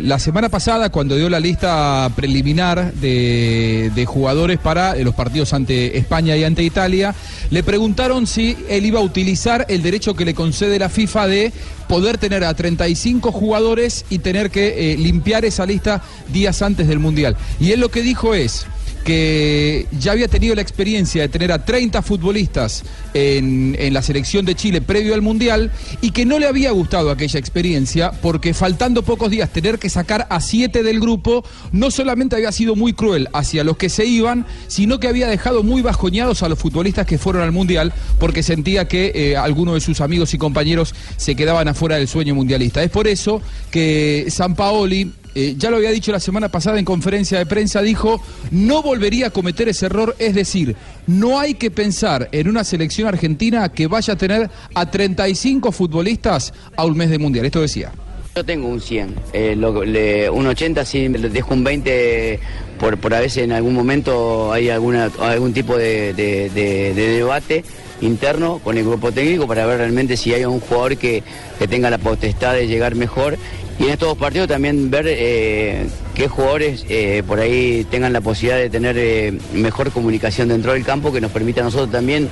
la 0.00 0.18
semana 0.18 0.48
pasada 0.48 0.90
cuando 0.90 1.16
dio 1.16 1.28
la 1.28 1.40
lista 1.40 2.10
preliminar 2.16 2.92
de, 2.94 3.90
de 3.94 4.06
jugadores 4.06 4.58
para 4.58 4.94
los 4.96 5.14
partidos 5.14 5.52
ante 5.52 5.96
España 5.98 6.36
y 6.36 6.44
ante 6.44 6.62
Italia, 6.62 7.14
le 7.50 7.62
preguntaron 7.62 8.26
si 8.26 8.56
él 8.68 8.86
iba 8.86 9.00
a 9.00 9.02
utilizar 9.02 9.66
el 9.68 9.82
derecho 9.82 10.14
que 10.14 10.24
le 10.24 10.34
concede 10.34 10.78
la 10.78 10.88
FIFA 10.88 11.26
de 11.26 11.52
poder 11.88 12.18
tener 12.18 12.44
a 12.44 12.54
35 12.54 13.32
jugadores 13.32 14.04
y 14.10 14.18
tener 14.18 14.50
que 14.50 14.92
eh, 14.92 14.96
limpiar 14.96 15.44
esa 15.44 15.66
lista 15.66 16.02
días 16.32 16.62
antes 16.62 16.86
del 16.86 16.98
Mundial. 16.98 17.36
Y 17.58 17.72
él 17.72 17.80
lo 17.80 17.90
que 17.90 18.02
dijo 18.02 18.34
es 18.34 18.66
que 19.08 19.86
ya 19.98 20.12
había 20.12 20.28
tenido 20.28 20.54
la 20.54 20.60
experiencia 20.60 21.22
de 21.22 21.30
tener 21.30 21.50
a 21.50 21.64
30 21.64 22.02
futbolistas 22.02 22.84
en, 23.14 23.74
en 23.78 23.94
la 23.94 24.02
selección 24.02 24.44
de 24.44 24.54
Chile 24.54 24.82
previo 24.82 25.14
al 25.14 25.22
Mundial 25.22 25.72
y 26.02 26.10
que 26.10 26.26
no 26.26 26.38
le 26.38 26.46
había 26.46 26.72
gustado 26.72 27.10
aquella 27.10 27.40
experiencia 27.40 28.10
porque 28.10 28.52
faltando 28.52 29.02
pocos 29.02 29.30
días 29.30 29.50
tener 29.50 29.78
que 29.78 29.88
sacar 29.88 30.26
a 30.28 30.42
7 30.42 30.82
del 30.82 31.00
grupo 31.00 31.42
no 31.72 31.90
solamente 31.90 32.36
había 32.36 32.52
sido 32.52 32.76
muy 32.76 32.92
cruel 32.92 33.30
hacia 33.32 33.64
los 33.64 33.78
que 33.78 33.88
se 33.88 34.04
iban, 34.04 34.44
sino 34.66 35.00
que 35.00 35.08
había 35.08 35.28
dejado 35.28 35.62
muy 35.62 35.80
bajoñados 35.80 36.42
a 36.42 36.50
los 36.50 36.58
futbolistas 36.58 37.06
que 37.06 37.16
fueron 37.16 37.40
al 37.40 37.52
Mundial 37.52 37.94
porque 38.18 38.42
sentía 38.42 38.88
que 38.88 39.12
eh, 39.14 39.38
algunos 39.38 39.72
de 39.72 39.80
sus 39.80 40.02
amigos 40.02 40.34
y 40.34 40.38
compañeros 40.38 40.94
se 41.16 41.34
quedaban 41.34 41.66
afuera 41.66 41.96
del 41.96 42.08
sueño 42.08 42.34
mundialista. 42.34 42.82
Es 42.82 42.90
por 42.90 43.08
eso 43.08 43.40
que 43.70 44.26
San 44.28 44.54
Paoli 44.54 45.14
eh, 45.40 45.54
ya 45.56 45.70
lo 45.70 45.76
había 45.76 45.90
dicho 45.90 46.10
la 46.10 46.18
semana 46.18 46.48
pasada 46.48 46.78
en 46.80 46.84
conferencia 46.84 47.38
de 47.38 47.46
prensa, 47.46 47.80
dijo, 47.80 48.20
no 48.50 48.82
volvería 48.82 49.28
a 49.28 49.30
cometer 49.30 49.68
ese 49.68 49.86
error, 49.86 50.16
es 50.18 50.34
decir, 50.34 50.74
no 51.06 51.38
hay 51.38 51.54
que 51.54 51.70
pensar 51.70 52.28
en 52.32 52.48
una 52.48 52.64
selección 52.64 53.06
argentina 53.06 53.68
que 53.68 53.86
vaya 53.86 54.14
a 54.14 54.16
tener 54.16 54.50
a 54.74 54.90
35 54.90 55.70
futbolistas 55.70 56.52
a 56.76 56.84
un 56.84 56.96
mes 56.96 57.08
de 57.10 57.18
mundial. 57.18 57.46
Esto 57.46 57.60
decía. 57.60 57.92
Yo 58.34 58.44
tengo 58.44 58.68
un 58.68 58.80
100, 58.80 59.14
eh, 59.32 59.56
le- 59.86 60.28
un 60.30 60.46
80 60.46 60.84
sí, 60.84 61.08
dejo 61.08 61.54
un 61.54 61.64
20 61.64 62.38
por, 62.78 62.96
por 62.98 63.14
a 63.14 63.20
veces 63.20 63.44
en 63.44 63.52
algún 63.52 63.74
momento 63.74 64.52
hay 64.52 64.68
alguna, 64.70 65.10
algún 65.20 65.52
tipo 65.52 65.76
de- 65.76 66.12
de 66.14 66.92
debate 66.94 67.64
interno 68.00 68.60
con 68.62 68.78
el 68.78 68.84
grupo 68.84 69.10
técnico 69.10 69.46
para 69.48 69.66
ver 69.66 69.78
realmente 69.78 70.16
si 70.16 70.32
hay 70.32 70.44
un 70.44 70.60
jugador 70.60 70.96
que, 70.96 71.22
que 71.58 71.66
tenga 71.66 71.90
la 71.90 71.98
potestad 71.98 72.54
de 72.54 72.68
llegar 72.68 72.94
mejor 72.94 73.36
y 73.78 73.84
en 73.84 73.90
estos 73.90 74.08
dos 74.08 74.18
partidos 74.18 74.48
también 74.48 74.90
ver 74.90 75.06
eh, 75.08 75.86
qué 76.14 76.26
jugadores 76.28 76.84
eh, 76.88 77.22
por 77.26 77.38
ahí 77.38 77.86
tengan 77.90 78.12
la 78.12 78.20
posibilidad 78.20 78.58
de 78.58 78.70
tener 78.70 78.96
eh, 78.98 79.38
mejor 79.52 79.92
comunicación 79.92 80.48
dentro 80.48 80.72
del 80.72 80.84
campo 80.84 81.12
que 81.12 81.20
nos 81.20 81.30
permita 81.30 81.60
a 81.60 81.64
nosotros 81.64 81.90
también 81.92 82.28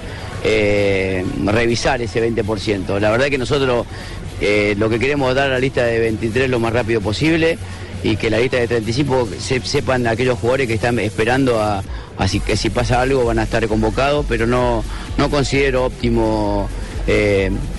revisar 1.45 2.01
ese 2.03 2.21
20%. 2.27 2.99
La 3.01 3.11
verdad 3.11 3.27
que 3.27 3.39
nosotros 3.39 3.87
lo 4.77 4.91
que 4.91 4.99
queremos 4.99 5.31
es 5.31 5.37
dar 5.37 5.51
la 5.51 5.59
lista 5.59 5.85
de 5.85 5.99
23 5.99 6.51
lo 6.51 6.61
más 6.61 6.73
rápido 6.73 7.01
posible 7.01 7.59
y 8.03 8.17
que 8.17 8.29
la 8.31 8.39
lista 8.39 8.59
de 8.59 8.69
35 8.69 9.29
se- 9.39 9.61
sepan 9.61 10.07
aquellos 10.07 10.39
jugadores 10.39 10.67
que 10.69 10.75
están 10.75 10.99
esperando 10.99 11.61
a, 11.61 11.83
que 12.45 12.57
si 12.57 12.71
pasa 12.71 13.01
algo 13.01 13.25
van 13.25 13.39
a 13.39 13.45
estar 13.45 13.67
convocados, 13.67 14.27
pero 14.29 14.47
no, 14.47 14.85
no 15.19 15.31
considero 15.31 15.87
óptimo 15.87 16.69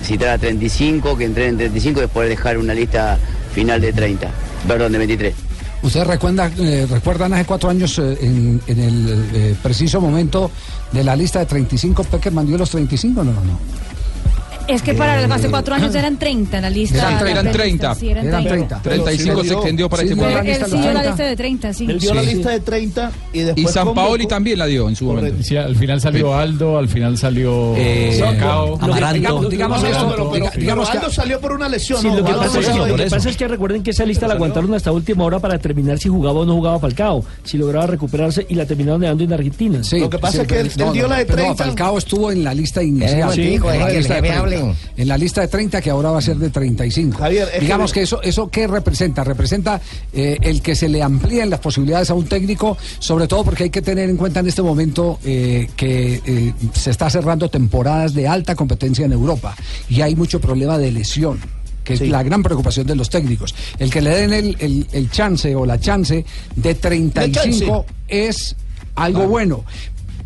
citar 0.02 0.30
a 0.30 0.38
35, 0.38 1.16
que 1.18 1.24
entren 1.24 1.50
en 1.50 1.56
35 1.58 2.00
y 2.00 2.02
después 2.02 2.28
dejar 2.28 2.56
una 2.58 2.72
lista 2.74 3.18
final 3.58 3.80
de 3.80 3.92
30, 3.92 4.30
perdón, 4.68 4.92
de 4.92 4.98
23. 4.98 5.34
¿Ustedes 5.82 6.06
recuerdan, 6.06 6.52
eh, 6.60 6.86
recuerdan 6.88 7.32
hace 7.32 7.44
cuatro 7.44 7.68
años 7.68 7.98
eh, 7.98 8.16
en, 8.20 8.60
en 8.68 8.80
el 8.80 9.30
eh, 9.34 9.56
preciso 9.60 10.00
momento 10.00 10.52
de 10.92 11.02
la 11.02 11.16
lista 11.16 11.40
de 11.40 11.46
35, 11.46 12.04
Peckerman 12.04 12.46
dio 12.46 12.56
los 12.56 12.70
35? 12.70 13.24
No, 13.24 13.32
no. 13.32 13.58
Es 14.68 14.82
que 14.82 14.94
para 14.94 15.24
hace 15.34 15.48
cuatro 15.48 15.74
años 15.74 15.94
eran 15.94 16.18
30 16.18 16.56
en 16.58 16.62
la 16.62 16.70
lista. 16.70 16.98
Eran, 16.98 17.24
la 17.24 17.30
eran 17.30 17.52
prelista, 17.52 17.94
30. 17.94 17.94
sí, 17.94 18.08
eran 18.10 18.44
30. 18.44 18.82
35 18.82 19.44
se 19.44 19.52
extendió 19.54 19.88
para 19.88 20.02
este 20.02 20.12
Él, 20.14 20.20
mundial. 20.20 20.46
él 20.46 20.62
sí 20.68 20.78
dio 20.78 20.92
la 20.92 21.02
lista 21.02 21.22
de 21.24 21.36
30, 21.36 21.72
sí. 21.72 21.86
Él 21.88 21.98
dio 21.98 22.14
la 22.14 22.20
Sí. 22.22 22.26
lista 22.34 22.50
de 22.50 22.60
30 22.60 23.10
y 23.32 23.38
Y 23.38 23.42
después. 23.44 23.74
San 23.74 23.86
convocó- 23.86 23.94
Paoli 24.08 24.26
también 24.26 24.58
la 24.58 24.66
dio 24.66 24.88
en 24.88 24.96
su 24.96 25.06
momento. 25.06 25.42
Sí, 25.42 25.56
al 25.56 25.74
final 25.76 26.00
salió 26.00 26.34
Aldo, 26.34 26.78
al 26.78 26.88
final 26.88 27.16
salió 27.16 27.74
Eh, 27.76 28.16
Sacao. 28.18 28.78
Lo 28.78 28.94
que- 28.94 29.12
digamos, 29.14 29.48
digamos 29.48 29.82
que 30.90 30.98
Aldo 30.98 31.10
salió 31.10 31.40
por 31.40 31.52
una 31.52 31.68
lesión. 31.68 32.00
Sí, 32.02 32.08
lo 32.08 32.16
que 32.16 32.32
pasa, 32.32 32.58
es 32.60 32.66
que, 32.66 32.72
de- 32.72 32.88
lo 32.88 32.96
que 32.96 33.06
pasa 33.10 33.30
es 33.30 33.36
que 33.36 33.48
recuerden 33.48 33.82
que 33.82 33.90
esa 33.90 34.04
lista 34.04 34.28
la 34.28 34.34
aguantaron 34.34 34.72
hasta 34.74 34.92
última 34.92 35.24
hora 35.24 35.38
para 35.38 35.54
determinar 35.54 35.98
si 35.98 36.08
jugaba 36.08 36.40
o 36.40 36.44
no 36.44 36.54
jugaba 36.54 36.78
Falcao, 36.78 37.24
si 37.42 37.56
lograba 37.56 37.86
recuperarse 37.86 38.46
y 38.48 38.54
la 38.54 38.66
terminaron 38.66 39.00
dejando 39.00 39.24
en 39.24 39.32
Argentina. 39.32 39.82
Sí, 39.82 39.98
sí, 39.98 40.00
no, 40.76 40.92
no, 40.92 41.14
pero 41.26 41.46
no, 41.48 41.56
Falcao 41.56 41.98
estuvo 41.98 42.30
en 42.30 42.44
la 42.44 42.52
lista 42.54 42.82
inicial. 42.82 43.32
Sí, 43.32 43.54
en, 43.54 43.62
la 43.64 43.86
que 43.88 43.96
lista 43.98 44.14
de 44.20 44.22
jefe 44.58 44.66
30, 44.66 44.70
hable. 44.94 45.02
en 45.02 45.08
la 45.08 45.18
lista 45.18 45.40
de 45.40 45.48
30 45.48 45.80
que 45.80 45.90
ahora 45.90 46.10
va 46.10 46.18
a 46.18 46.22
ser 46.22 46.36
de 46.36 46.50
35. 46.50 47.18
Javier, 47.18 47.48
es 47.54 47.60
Digamos 47.60 47.92
que- 47.92 48.00
que 48.00 48.04
eso, 48.04 48.22
eso 48.22 48.48
¿qué 48.50 48.66
representa? 48.66 49.24
Representa 49.24 49.80
eh, 50.12 50.36
el 50.42 50.62
que 50.62 50.74
se 50.74 50.88
le 50.88 51.02
amplíen 51.02 51.50
las 51.50 51.60
posibilidades 51.60 52.10
a 52.10 52.14
un 52.14 52.26
técnico, 52.26 52.76
sobre 52.98 53.26
todo 53.26 53.44
porque 53.44 53.64
hay 53.64 53.70
que 53.70 53.82
tener 53.82 54.08
en 54.10 54.16
cuenta 54.16 54.40
en 54.40 54.48
este 54.48 54.62
momento 54.62 55.18
eh, 55.24 55.68
que 55.76 56.20
eh, 56.24 56.52
se 56.74 56.90
está 56.90 57.08
cerrando 57.10 57.48
temporadas 57.48 58.14
de 58.14 58.26
alta 58.28 58.54
competencia 58.54 59.04
en 59.06 59.12
Europa 59.12 59.54
y 59.88 60.00
hay 60.00 60.14
mucho 60.16 60.40
problema 60.40 60.78
de 60.78 60.92
lesión 60.92 61.38
que 61.84 61.94
es 61.94 62.00
la 62.02 62.22
gran 62.22 62.42
preocupación 62.42 62.86
de 62.86 62.94
los 62.94 63.08
técnicos. 63.08 63.54
El 63.78 63.90
que 63.90 64.02
le 64.02 64.10
den 64.10 64.34
el, 64.34 64.56
el- 64.60 64.86
el 64.92 65.10
chance 65.10 65.54
o 65.56 65.64
la 65.64 65.80
chance 65.80 66.22
de 66.54 66.74
35 66.74 67.86
es 68.08 68.56
algo 68.94 69.26
bueno. 69.26 69.64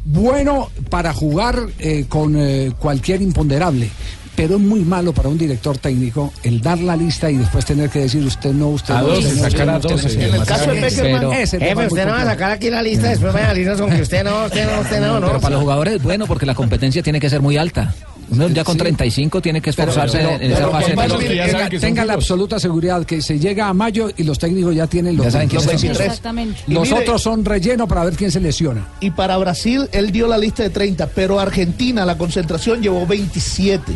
Bueno 0.04 0.70
para 0.90 1.12
jugar 1.12 1.68
eh, 1.78 2.06
con 2.08 2.34
eh, 2.36 2.72
cualquier 2.78 3.22
imponderable. 3.22 3.88
Pero 4.34 4.54
es 4.56 4.60
muy 4.62 4.80
malo 4.80 5.12
para 5.12 5.28
un 5.28 5.36
director 5.36 5.76
técnico 5.76 6.32
el 6.42 6.60
dar 6.62 6.78
la 6.78 6.96
lista 6.96 7.30
y 7.30 7.36
después 7.36 7.66
tener 7.66 7.90
que 7.90 7.98
decir 8.00 8.24
usted 8.24 8.52
no, 8.52 8.68
usted 8.68 8.94
A 8.94 9.02
no, 9.02 9.08
usted 9.12 9.36
sacar 9.36 9.68
a 9.68 9.72
no, 9.72 9.78
usted 9.94 10.20
en 10.20 10.34
el 10.34 10.44
caso 10.44 10.70
de 10.72 10.80
Peckerman- 10.82 11.36
ese 11.36 11.58
tema 11.58 11.82
usted 11.86 12.06
no 12.06 12.12
va 12.12 12.22
a 12.22 12.24
sacar 12.24 12.50
aquí 12.52 12.70
la 12.70 12.82
lista, 12.82 13.08
después 13.10 13.34
me 13.34 13.42
salirnos 13.42 13.78
con 13.80 13.90
que 13.90 14.00
usted 14.02 14.24
no, 14.24 14.46
usted 14.46 14.64
no, 14.74 14.80
usted 14.80 15.00
no, 15.00 15.20
no. 15.20 15.26
Pero 15.26 15.40
para 15.40 15.54
los 15.54 15.62
jugadores 15.62 15.94
es 15.96 16.02
bueno 16.02 16.26
porque 16.26 16.46
la 16.46 16.54
competencia 16.54 17.02
tiene 17.02 17.20
que 17.20 17.28
ser 17.28 17.42
muy 17.42 17.58
alta. 17.58 17.94
Uno 18.30 18.48
ya 18.48 18.64
con 18.64 18.78
35 18.78 19.42
tiene 19.42 19.60
que 19.60 19.68
esforzarse 19.68 20.16
Pero- 20.16 20.30
en, 20.36 20.42
en 20.44 20.52
esa 20.52 20.68
fase. 20.70 20.94
tenga, 20.94 21.68
tenga 21.68 22.04
la 22.06 22.14
absoluta 22.14 22.58
seguridad 22.58 23.04
que 23.04 23.20
se 23.20 23.38
llega 23.38 23.68
a 23.68 23.74
mayo 23.74 24.08
y 24.16 24.22
los 24.24 24.38
técnicos 24.38 24.74
ya 24.74 24.86
tienen 24.86 25.14
los, 25.18 25.26
Ya 25.26 25.32
saben 25.32 25.48
quiénes 25.48 25.66
los 25.66 25.74
son. 25.74 25.82
23. 25.82 26.06
Exactamente. 26.08 26.60
Y 26.66 26.72
Los 26.72 26.88
mire- 26.88 27.00
otros 27.02 27.20
son 27.22 27.44
relleno 27.44 27.86
para 27.86 28.04
ver 28.04 28.14
quién 28.14 28.30
se 28.30 28.40
lesiona. 28.40 28.86
Y 29.00 29.10
para 29.10 29.36
Brasil, 29.36 29.86
él 29.92 30.10
dio 30.12 30.26
la 30.26 30.38
lista 30.38 30.62
de 30.62 30.70
30, 30.70 31.08
pero 31.08 31.38
Argentina, 31.38 32.06
la 32.06 32.16
concentración, 32.16 32.80
llevó 32.80 33.06
27. 33.06 33.92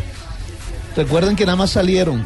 Recuerden 0.97 1.35
que 1.35 1.45
nada 1.45 1.55
más 1.55 1.69
salieron 1.71 2.23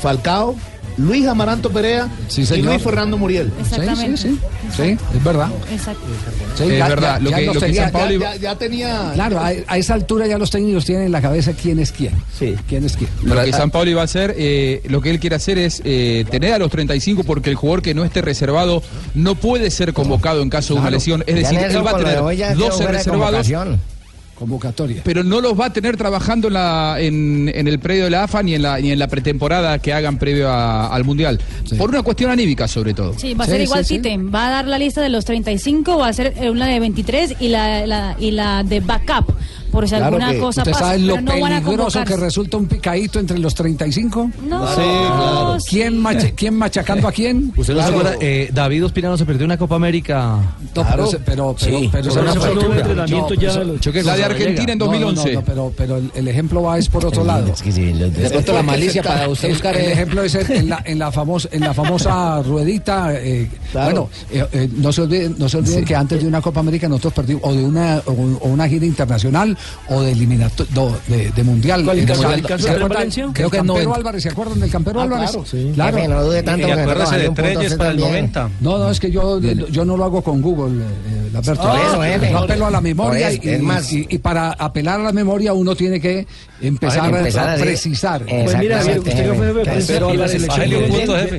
Falcao, 0.00 0.54
Luis 0.96 1.26
Amaranto 1.28 1.70
Perea 1.70 2.08
y. 2.36 2.60
Luis 2.62 2.82
Fernando 2.82 3.16
Muriel. 3.16 3.52
Exactamente. 3.60 4.16
Sí, 4.16 4.28
sí, 4.28 4.38
sí. 4.76 4.76
Sí, 4.76 4.98
es 5.16 5.24
verdad. 5.24 5.48
Exacto. 5.72 6.02
Sí, 6.56 6.64
Es 6.64 6.78
ya- 6.78 6.88
verdad, 6.88 7.14
ya- 7.18 7.20
lo 7.22 7.30
ya 7.30 7.36
que- 7.38 7.46
lo 7.46 7.52
que 7.52 7.58
tenía- 7.60 7.90
San 7.90 7.92
ya- 8.08 8.12
iba- 8.12 8.34
Ya, 8.34 8.40
ya 8.40 8.54
tenía. 8.56 9.10
Claro, 9.14 9.38
a, 9.38 9.52
a 9.66 9.78
esa 9.78 9.94
altura 9.94 10.26
ya 10.26 10.38
los 10.38 10.50
técnicos 10.50 10.84
tienen 10.84 11.06
en 11.06 11.12
la 11.12 11.20
cabeza 11.20 11.52
quién 11.52 11.78
es 11.78 11.92
quién. 11.92 12.12
Sí. 12.36 12.56
¿Quién 12.68 12.84
es 12.84 12.96
quién? 12.96 13.08
Lo 13.22 13.40
que 13.40 13.52
San 13.52 13.70
Paolo 13.70 13.90
iba 13.90 14.00
a 14.00 14.04
hacer, 14.04 14.34
eh, 14.36 14.82
lo 14.88 15.00
que 15.00 15.10
él 15.10 15.20
quiere 15.20 15.36
hacer 15.36 15.58
es 15.58 15.80
eh, 15.84 16.24
tener 16.30 16.52
a 16.54 16.58
los 16.58 16.70
35 16.70 17.22
porque 17.22 17.50
el 17.50 17.56
jugador 17.56 17.82
que 17.82 17.94
no 17.94 18.04
esté 18.04 18.20
reservado 18.22 18.82
no 19.14 19.36
puede 19.36 19.70
ser 19.70 19.92
convocado 19.92 20.42
en 20.42 20.50
caso 20.50 20.74
de 20.74 20.80
una 20.80 20.90
lesión. 20.90 21.22
Es 21.28 21.36
decir, 21.36 21.58
él 21.60 21.86
va 21.86 21.92
a 21.92 21.96
tener 21.96 22.18
hoy 22.18 22.36
ya 22.38 22.48
quedó 22.54 22.64
12 22.66 22.76
fuera 22.76 22.90
de 22.92 22.98
reservados, 22.98 23.46
convocación. 23.46 23.97
Convocatoria. 24.38 25.02
pero 25.04 25.24
no 25.24 25.40
los 25.40 25.58
va 25.58 25.66
a 25.66 25.72
tener 25.72 25.96
trabajando 25.96 26.48
en, 26.48 26.54
la, 26.54 26.96
en, 27.00 27.50
en 27.54 27.66
el 27.68 27.78
predio 27.78 28.04
de 28.04 28.10
la 28.10 28.24
AFA 28.24 28.42
ni 28.42 28.54
en 28.54 28.62
la, 28.62 28.78
ni 28.78 28.90
en 28.92 28.98
la 28.98 29.08
pretemporada 29.08 29.78
que 29.80 29.92
hagan 29.92 30.18
previo 30.18 30.48
a- 30.48 30.86
al 30.94 31.04
Mundial. 31.04 31.40
Por 31.76 31.90
una 31.90 32.02
cuestión 32.02 32.30
anímica, 32.30 32.68
sobre 32.68 32.94
todo. 32.94 33.18
Sí, 33.18 33.34
va 33.34 33.44
a 33.44 33.46
ser 33.48 33.60
igual 33.60 33.84
Tite. 33.86 34.16
Va 34.18 34.46
a 34.48 34.50
dar 34.50 34.66
la 34.66 34.78
lista 34.78 35.00
de 35.02 35.08
los 35.08 35.24
35, 35.24 35.98
va 35.98 36.08
a 36.08 36.12
ser 36.12 36.34
una 36.50 36.66
de 36.66 36.78
23 36.80 37.34
y 37.40 37.48
la, 37.48 37.86
la- 37.86 38.16
y 38.18 38.30
la 38.30 38.62
de 38.62 38.80
backup. 38.80 39.32
Por 39.70 39.88
si 39.88 39.94
alguna 39.94 40.32
que- 40.32 40.38
cosa 40.38 40.60
¿Usted 40.62 40.72
pasa. 40.72 40.84
sabe 40.86 40.98
lo 41.00 41.14
pero 41.14 41.26
no 41.26 41.32
peligroso 41.64 42.04
que 42.04 42.16
resulta 42.16 42.56
un 42.56 42.66
picadito 42.66 43.18
entre 43.20 43.38
los 43.38 43.54
35? 43.54 44.30
No, 44.48 44.66
Sí, 44.68 44.74
claro. 44.76 45.56
¿Quién, 45.68 45.98
macha- 45.98 46.30
quién 46.36 46.54
machacando 46.54 47.08
a 47.08 47.12
quién? 47.12 47.52
¿Usted 47.56 47.74
no 47.74 47.80
se 47.82 47.88
Claro. 47.88 47.98
acuerda? 48.00 48.16
Eh, 48.20 48.50
David 48.52 48.84
Ospina 48.86 49.08
no 49.08 49.16
se 49.16 49.24
perdió 49.24 49.44
una 49.44 49.56
Copa 49.56 49.76
América. 49.76 50.36
No, 50.74 50.84
pero, 50.90 51.10
pero, 51.10 51.10
pero, 51.24 51.56
Sí, 51.58 51.88
pero 51.90 52.08
esa 52.08 52.20
una 52.20 52.34
no 52.34 52.72
entrenamiento 52.74 53.34
no, 53.34 53.40
ya 53.40 53.50
eso- 53.50 53.64
lo- 53.64 54.02
la 54.02 54.16
de 54.16 54.24
Argentina 54.24 54.72
en 54.72 54.78
Gallega. 54.78 54.84
2011. 54.84 55.24
No, 55.24 55.32
no, 55.32 55.40
no, 55.40 55.44
pero, 55.46 55.72
pero 55.76 55.96
el, 55.96 56.10
el 56.14 56.28
ejemplo 56.28 56.62
va 56.62 56.78
es 56.78 56.88
por 56.88 57.04
otro 57.04 57.24
lado. 57.24 57.46
De 57.46 58.30
pronto 58.30 58.52
la 58.52 58.62
malicia 58.62 59.02
para 59.02 59.28
usted 59.28 59.48
El- 59.48 59.54
buscar, 59.54 59.76
El, 59.76 59.84
eh, 59.84 59.92
ejemplo 59.92 60.22
es 60.22 60.34
en, 60.34 60.52
en 60.52 60.68
la, 60.68 60.82
en, 60.84 60.98
la 60.98 61.12
famosa, 61.12 61.48
en 61.52 61.60
la 61.60 61.74
famosa 61.74 62.42
ruedita. 62.42 63.12
eh, 63.14 63.48
Bueno, 63.72 64.08
eh, 64.30 64.46
eh, 64.52 64.68
no 64.76 64.92
se 64.92 65.02
olviden, 65.02 65.34
no 65.38 65.48
se 65.48 65.58
olviden 65.58 65.84
que 65.84 65.94
antes 65.96 66.22
de 66.22 66.28
una 66.28 66.40
Copa 66.40 66.60
América 66.60 66.88
nosotros 66.88 67.12
perdimos 67.14 67.42
o 67.44 67.52
de 67.54 67.64
una, 67.64 68.02
o, 68.06 68.12
o 68.12 68.48
una 68.48 68.68
gira 68.68 68.86
internacional 68.86 69.56
o 69.88 70.02
de 70.02 70.12
eliminato, 70.12 70.66
no, 70.74 70.96
de, 71.08 71.30
de 71.30 71.42
mundial. 71.44 71.84
¿Cuál 71.84 71.98
En 72.00 72.06
caso? 72.06 72.22
mundial. 72.22 72.40
¿El 72.40 72.46
caso 72.46 72.62
¿Se 72.64 72.68
de 72.70 72.76
acuerdan? 72.76 72.96
Valencia? 72.98 73.28
Creo 73.32 73.50
que 73.50 73.56
el 73.58 73.66
no 73.66 73.74
Campero. 73.74 73.94
Álvarez, 73.94 74.22
¿se 74.22 74.28
acuerdan 74.28 74.60
del 74.60 74.70
Campero 74.70 75.00
Ah, 75.00 75.04
Álvarez? 75.04 75.30
claro, 75.30 75.46
sí. 75.46 75.70
Claro. 75.74 76.08
No 76.08 76.24
dude 76.24 76.42
tanto 76.42 76.68
Y 76.68 76.70
acuérdese 76.70 77.16
de 77.18 77.26
a 77.26 77.34
Treyes 77.34 77.74
para 77.74 77.90
el 77.90 77.96
también. 77.98 78.32
90. 78.32 78.50
No, 78.60 78.78
no, 78.78 78.90
es 78.90 79.00
que 79.00 79.10
yo, 79.10 79.40
yo 79.40 79.84
no 79.84 79.96
lo 79.96 80.04
hago 80.04 80.22
con 80.22 80.40
Google, 80.42 80.82
eh, 80.84 81.30
eso, 81.38 82.02
jefe. 82.02 82.30
Yo 82.30 82.38
apelo 82.38 82.66
a 82.66 82.70
la 82.70 82.80
memoria 82.80 83.28
eso, 83.30 83.40
y, 83.42 83.48
es 83.48 83.62
más. 83.62 83.92
y- 83.92 84.06
y 84.08 84.18
para 84.18 84.50
apelar 84.52 85.00
a 85.00 85.04
la 85.04 85.12
memoria 85.12 85.52
uno 85.52 85.74
tiene 85.76 86.00
que 86.00 86.26
empezar, 86.60 87.10
que 87.10 87.18
empezar 87.18 87.48
a, 87.50 87.52
a 87.54 87.56
precisar. 87.56 88.22
Pues 88.24 88.58
mira, 88.58 88.78
usted 88.78 89.02
que 89.02 89.34
fue 89.34 89.52
Pero 89.86 90.14
la 90.14 90.28
selección 90.28 90.70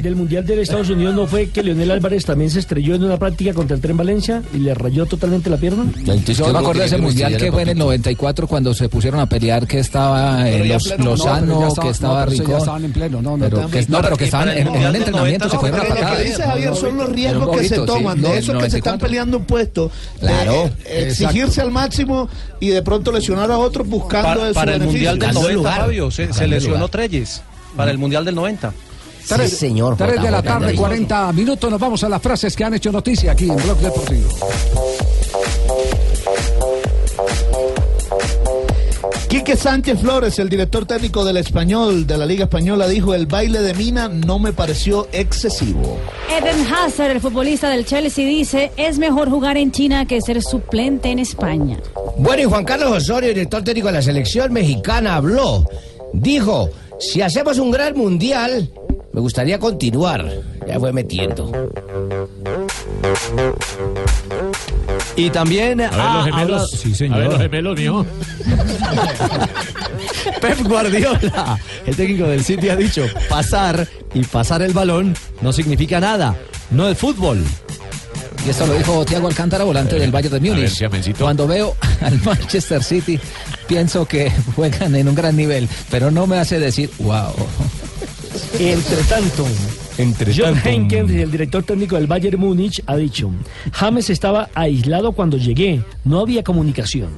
del- 0.01 0.15
Mundial 0.15 0.45
de 0.45 0.61
Estados 0.61 0.89
Unidos 0.89 1.15
no 1.15 1.28
fue 1.28 1.49
que 1.49 1.63
Leonel 1.63 1.91
Álvarez 1.91 2.26
también 2.26 2.49
se 2.51 2.59
estrelló 2.59 2.95
en 2.95 3.03
una 3.03 3.17
práctica 3.17 3.53
contra 3.53 3.76
el 3.76 3.82
Tren 3.82 3.95
Valencia 3.97 4.41
y 4.53 4.57
le 4.57 4.74
rayó 4.74 5.05
totalmente 5.05 5.49
la 5.49 5.57
pierna. 5.57 5.86
Yo 6.03 6.53
me 6.53 6.59
acuerdo 6.59 6.82
de 6.82 6.88
ese 6.88 6.97
mundial 6.97 7.36
que 7.38 7.51
fue 7.51 7.63
en 7.63 7.70
el 7.70 7.78
94 8.10 8.47
cuando 8.47 8.74
se 8.74 8.89
pusieron 8.89 9.20
a 9.20 9.28
pelear 9.28 9.68
que 9.68 9.80
estaba 9.80 10.49
eh, 10.49 10.66
los, 10.66 10.84
pleno, 10.88 11.03
Lozano, 11.05 11.68
estaba- 11.68 11.86
que 11.88 11.91
estaba 11.91 12.20
no, 12.26 12.32
Rincón. 12.32 12.57
estaban 12.57 12.86
en 12.86 12.93
pleno, 12.93 13.22
no, 13.22 13.38
no, 13.38 13.49
pero 13.49 13.70
que, 13.70 13.86
no, 13.88 14.01
pero 14.01 14.18
que 14.18 14.26
estaban 14.26 14.49
en, 14.49 14.68
en 14.68 14.88
un 14.88 14.95
entrenamiento 14.95 15.49
se 15.49 15.57
fueron 15.60 15.80
a 15.80 15.84
Pero 15.84 16.10
lo 16.10 16.16
que 16.18 16.24
dice 16.24 16.43
Javier 16.43 16.76
son 16.76 16.97
los 16.97 17.10
riesgos 17.10 17.57
que 17.57 17.68
se 17.68 17.76
sí. 17.76 17.82
toman, 17.86 18.22
de 18.22 18.38
esos 18.38 18.55
que 18.64 18.70
se 18.70 18.78
están 18.78 18.93
94. 18.97 18.99
peleando 19.07 19.38
un 19.38 19.45
puesto, 19.45 19.91
Claro, 20.20 20.70
exigirse 20.86 21.62
al 21.62 21.72
máximo 21.72 22.30
y 22.60 22.70
de 22.70 22.82
pronto 22.82 23.12
lesionar 23.12 23.51
a 23.51 23.57
otros 23.57 23.88
buscando 23.88 24.28
Para, 24.39 24.47
su 24.49 24.53
para 24.55 24.74
el 24.74 24.80
beneficio. 24.80 25.10
Mundial 25.12 25.34
del 25.34 25.41
90, 25.62 25.72
Fabio, 25.76 26.12
se, 26.12 26.34
se 26.34 26.47
lesionó 26.47 26.88
Treyes. 26.88 27.41
Para 27.76 27.91
el 27.91 27.97
Mundial 27.97 28.26
del 28.26 28.36
90. 28.36 28.74
Tres, 29.28 29.55
señor, 29.57 29.95
Tres 29.95 30.20
de 30.22 30.32
la 30.32 30.41
tarde, 30.41 30.70
ahí. 30.70 30.76
40 30.76 31.32
minutos. 31.34 31.70
Nos 31.70 31.80
vamos 31.80 32.03
a 32.03 32.10
las 32.10 32.20
frases 32.20 32.55
que 32.55 32.64
han 32.64 32.74
hecho 32.74 32.91
noticia 32.91 33.34
aquí 33.34 33.47
en 33.47 33.55
Blog 33.57 33.78
Deportivo. 33.78 34.28
Quique 39.30 39.55
Sánchez 39.55 39.99
Flores, 39.99 40.39
el 40.39 40.49
director 40.49 40.88
técnico 40.88 41.23
del 41.23 41.38
Español, 41.38 42.07
de 42.07 42.17
la 42.17 42.25
Liga 42.25 42.45
Española, 42.45 42.88
dijo, 42.88 43.13
el 43.13 43.27
baile 43.27 43.61
de 43.61 43.75
Mina 43.75 44.07
no 44.09 44.39
me 44.39 44.53
pareció 44.53 45.07
excesivo. 45.11 45.99
Eden 46.36 46.65
Hazard, 46.65 47.11
el 47.11 47.21
futbolista 47.21 47.69
del 47.69 47.86
Chelsea, 47.86 48.25
dice, 48.25 48.71
es 48.75 48.97
mejor 48.97 49.30
jugar 49.30 49.55
en 49.57 49.71
China 49.71 50.07
que 50.07 50.19
ser 50.19 50.41
suplente 50.41 51.09
en 51.09 51.19
España. 51.19 51.77
Bueno, 52.17 52.41
y 52.41 52.45
Juan 52.45 52.65
Carlos 52.65 52.91
Osorio, 52.91 53.30
director 53.30 53.63
técnico 53.63 53.89
de 53.89 53.93
la 53.93 54.01
selección 54.01 54.51
mexicana, 54.51 55.17
habló. 55.17 55.63
Dijo, 56.11 56.71
si 56.99 57.21
hacemos 57.21 57.59
un 57.59 57.69
gran 57.69 57.95
mundial, 57.95 58.67
me 59.20 59.24
gustaría 59.24 59.59
continuar. 59.59 60.26
Ya 60.65 60.80
fue 60.80 60.93
metiendo. 60.93 61.51
Y 65.17 65.30
también 65.30 65.82
A 65.82 65.89
ver 65.89 65.97
los 65.97 65.99
ha 65.99 66.24
gemelos. 66.24 66.39
hablado- 66.39 66.67
Sí, 66.70 66.95
señor. 66.95 67.17
A 67.17 67.20
ver 67.20 67.28
los 67.32 67.41
gemelos, 67.41 67.78
mijo. 67.78 68.05
Pep 70.41 70.61
Guardiola, 70.65 71.59
el 71.86 71.95
técnico 71.97 72.28
del 72.28 72.45
City, 72.45 72.70
ha 72.70 72.78
dicho, 72.78 73.05
pasar 73.30 73.86
y 74.13 74.22
pasar 74.24 74.61
el 74.61 74.72
balón 74.72 75.13
no 75.41 75.51
significa 75.51 75.99
nada, 75.99 76.34
no 76.72 76.88
es 76.88 76.97
fútbol. 76.97 77.43
Y 78.45 78.49
esto 78.51 78.65
lo 78.67 78.74
dijo 78.76 79.03
Thiago 79.03 79.28
Alcántara, 79.28 79.65
volante 79.65 79.99
del 79.99 80.11
Bayern 80.11 80.41
de 80.41 80.49
Múnich. 80.49 80.82
Cuando 81.20 81.45
veo 81.45 81.76
al 82.01 82.22
Manchester 82.24 82.82
City, 82.82 83.20
pienso 83.67 84.05
que 84.05 84.32
juegan 84.55 84.95
en 84.95 85.09
un 85.09 85.15
gran 85.15 85.36
nivel, 85.36 85.67
pero 85.91 86.09
no 86.09 86.26
me 86.26 86.38
hace 86.38 86.57
decir, 86.57 86.89
wow. 86.99 87.34
Entre 88.59 88.97
tanto, 89.03 89.47
Entre 89.97 90.33
John 90.35 90.53
tanto. 90.53 90.69
Henkens, 90.69 91.11
el 91.11 91.31
director 91.31 91.63
técnico 91.63 91.95
del 91.95 92.07
Bayern 92.07 92.39
Múnich, 92.39 92.81
ha 92.85 92.95
dicho, 92.95 93.31
James 93.71 94.09
estaba 94.09 94.49
aislado 94.53 95.11
cuando 95.11 95.37
llegué, 95.37 95.83
no 96.05 96.19
había 96.19 96.43
comunicación. 96.43 97.09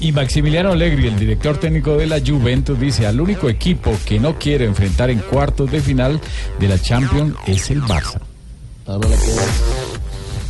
Y 0.00 0.10
Maximiliano 0.10 0.72
Allegri, 0.72 1.06
el 1.06 1.18
director 1.18 1.58
técnico 1.58 1.96
de 1.96 2.06
la 2.06 2.20
Juventus, 2.20 2.78
dice, 2.78 3.06
al 3.06 3.20
único 3.20 3.48
equipo 3.48 3.96
que 4.04 4.18
no 4.18 4.36
quiere 4.38 4.64
enfrentar 4.64 5.10
en 5.10 5.20
cuartos 5.20 5.70
de 5.70 5.80
final 5.80 6.20
de 6.58 6.68
la 6.68 6.78
Champions 6.78 7.34
es 7.46 7.70
el 7.70 7.82
Barça. 7.82 8.20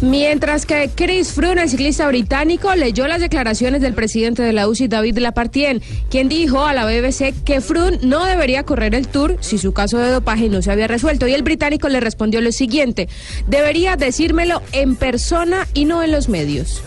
Mientras 0.02 0.66
que 0.66 0.90
Chris 0.92 1.32
Froome, 1.32 1.62
el 1.62 1.70
ciclista 1.70 2.08
británico, 2.08 2.74
leyó 2.74 3.06
las 3.06 3.20
declaraciones 3.20 3.80
del 3.82 3.94
presidente 3.94 4.42
de 4.42 4.52
la 4.52 4.66
UCI, 4.66 4.88
David 4.88 5.18
Lapartien, 5.18 5.80
quien 6.10 6.28
dijo 6.28 6.64
a 6.64 6.72
la 6.72 6.84
BBC 6.84 7.32
que 7.44 7.60
Froome 7.60 8.00
no 8.02 8.24
debería 8.24 8.64
correr 8.64 8.96
el 8.96 9.06
Tour 9.06 9.36
si 9.40 9.58
su 9.58 9.72
caso 9.72 9.98
de 9.98 10.10
dopaje 10.10 10.48
no 10.48 10.60
se 10.60 10.72
había 10.72 10.88
resuelto. 10.88 11.28
Y 11.28 11.34
el 11.34 11.44
británico 11.44 11.88
le 11.88 12.00
respondió 12.00 12.40
lo 12.40 12.50
siguiente, 12.50 13.08
debería 13.46 13.94
decírmelo 13.94 14.60
en 14.72 14.96
persona 14.96 15.68
y 15.72 15.84
no 15.84 16.02
en 16.02 16.10
los 16.10 16.28
medios. 16.28 16.82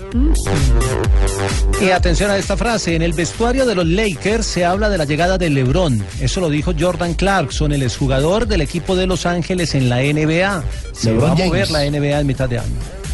Y 1.81 1.91
atención 1.91 2.31
a 2.31 2.37
esta 2.37 2.57
frase, 2.57 2.95
en 2.95 3.01
el 3.01 3.13
vestuario 3.13 3.65
de 3.65 3.75
los 3.75 3.85
Lakers 3.85 4.45
se 4.45 4.65
habla 4.65 4.89
de 4.89 4.97
la 4.97 5.05
llegada 5.05 5.37
de 5.37 5.49
LeBron. 5.49 6.03
Eso 6.19 6.41
lo 6.41 6.49
dijo 6.49 6.73
Jordan 6.77 7.13
Clarkson, 7.13 7.71
el 7.71 7.83
exjugador 7.83 8.45
del 8.45 8.59
equipo 8.59 8.97
de 8.97 9.07
Los 9.07 9.25
Ángeles 9.25 9.73
en 9.73 9.87
la 9.87 10.01
NBA. 10.01 10.63
Se 10.91 11.11
LeBron 11.11 11.29
va 11.29 11.31
a 11.31 11.35
mover 11.35 11.67
James. 11.67 11.71
la 11.71 11.99
NBA 11.99 12.19
en 12.19 12.27
mitad 12.27 12.49
de 12.49 12.59
año. 12.59 13.04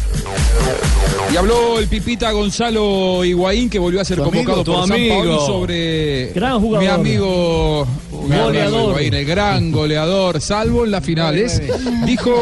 Y 1.32 1.36
habló 1.36 1.78
el 1.78 1.88
pipita 1.88 2.30
Gonzalo 2.30 3.24
Higuaín, 3.24 3.70
que 3.70 3.78
volvió 3.78 4.00
a 4.02 4.04
ser 4.04 4.18
Tu 4.18 4.24
convocado 4.24 4.60
amigo, 4.60 4.74
por 4.74 4.88
San 4.88 4.92
amigo. 4.92 5.46
Sobre 5.46 6.32
Gran 6.34 6.60
jugador. 6.60 6.84
mi 6.84 6.90
amigo 6.90 7.86
mi 8.12 8.18
amigo 8.34 8.42
Goleador. 8.44 8.90
Higuaín, 8.90 9.14
el 9.14 9.24
gran 9.24 9.72
goleador, 9.72 10.40
salvo 10.40 10.84
en 10.84 10.90
las 10.90 11.04
finales. 11.04 11.62
Dijo 12.04 12.32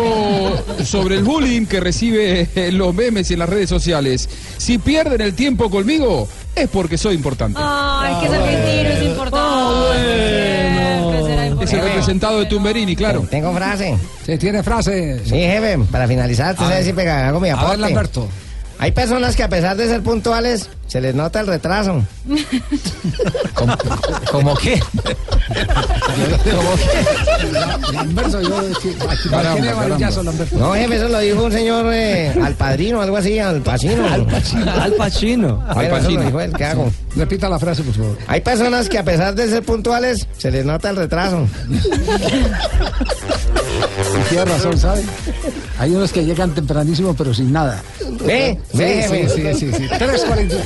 sobre 0.84 1.16
el 1.16 1.22
bullying 1.22 1.66
que 1.66 1.80
recibe 1.80 2.48
en 2.54 2.78
los 2.78 2.94
memes 2.94 3.30
y 3.30 3.34
en 3.34 3.38
las 3.38 3.48
redes 3.48 3.68
sociales. 3.68 4.28
Si 4.58 4.78
pierden 4.78 5.20
el 5.20 5.34
tiempo 5.34 5.70
conmigo, 5.70 6.28
es 6.54 6.68
porque 6.68 6.98
soy 6.98 7.14
importante. 7.14 7.60
Ay, 7.62 8.14
que 8.20 8.26
es 8.26 8.32
argentino, 8.32 8.90
es 8.90 9.02
importante. 9.04 10.39
Es 11.60 11.72
el 11.72 11.80
representado 11.82 12.38
de 12.40 12.46
Tumberini, 12.46 12.96
claro. 12.96 13.26
Tengo 13.30 13.52
frase. 13.54 13.96
Sí, 14.24 14.38
tiene 14.38 14.62
frase. 14.62 15.20
Sí, 15.24 15.34
jefe, 15.36 15.78
para 15.90 16.06
finalizar, 16.08 16.52
usted 16.52 16.64
A 16.66 16.68
sabe 16.68 16.84
si 16.84 16.92
pega, 16.92 17.28
hago 17.28 17.40
mi 17.40 17.48
A 17.50 17.54
ver, 17.54 17.62
aporte. 17.62 17.80
Lamberto. 17.80 18.28
Hay 18.80 18.92
personas 18.92 19.36
que 19.36 19.42
a 19.42 19.48
pesar 19.50 19.76
de 19.76 19.86
ser 19.88 20.02
puntuales, 20.02 20.70
se 20.86 21.02
les 21.02 21.14
nota 21.14 21.40
el 21.40 21.48
retraso. 21.48 22.02
¿Cómo 24.32 24.54
qué? 24.56 24.80
Varillazo, 29.30 30.22
Lamberto. 30.22 30.56
No, 30.56 30.72
jefe, 30.72 30.96
eso 30.96 31.08
lo 31.10 31.18
dijo 31.18 31.44
un 31.44 31.52
señor 31.52 31.92
eh, 31.92 32.32
al 32.42 32.54
padrino, 32.54 33.02
algo 33.02 33.18
así, 33.18 33.38
al 33.38 33.60
pacino. 33.60 34.08
Al 34.08 34.24
Pacino. 34.24 34.72
Al 34.72 35.88
Pacino. 35.90 36.22
Dijo 36.24 36.40
él, 36.40 36.52
¿qué 36.56 36.64
hago? 36.64 36.90
Repita 37.16 37.50
la 37.50 37.58
frase, 37.58 37.82
por 37.82 37.94
favor. 37.94 38.16
Hay 38.28 38.40
personas 38.40 38.88
que 38.88 38.98
a 38.98 39.04
pesar 39.04 39.34
de 39.34 39.46
ser 39.46 39.62
puntuales, 39.62 40.26
se 40.38 40.50
les 40.50 40.64
nota 40.64 40.88
el 40.88 40.96
retraso. 40.96 41.46
Y 44.18 44.28
tiene 44.28 44.44
razón, 44.44 44.78
¿sabe? 44.78 45.02
Hay 45.78 45.94
unos 45.94 46.12
que 46.12 46.24
llegan 46.24 46.54
tempranísimo, 46.54 47.14
pero 47.14 47.32
sin 47.34 47.52
nada. 47.52 47.82
¿Ve? 48.24 48.58
Sí, 48.72 48.78
¿Ve, 48.78 49.28
sí, 49.28 49.42
sí, 49.42 49.54
sí, 49.54 49.72
sí. 49.72 49.88
3.43. 49.88 50.60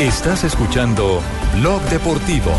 Estás 0.00 0.44
escuchando 0.44 1.20
Blog 1.58 1.82
Deportivo. 1.90 2.52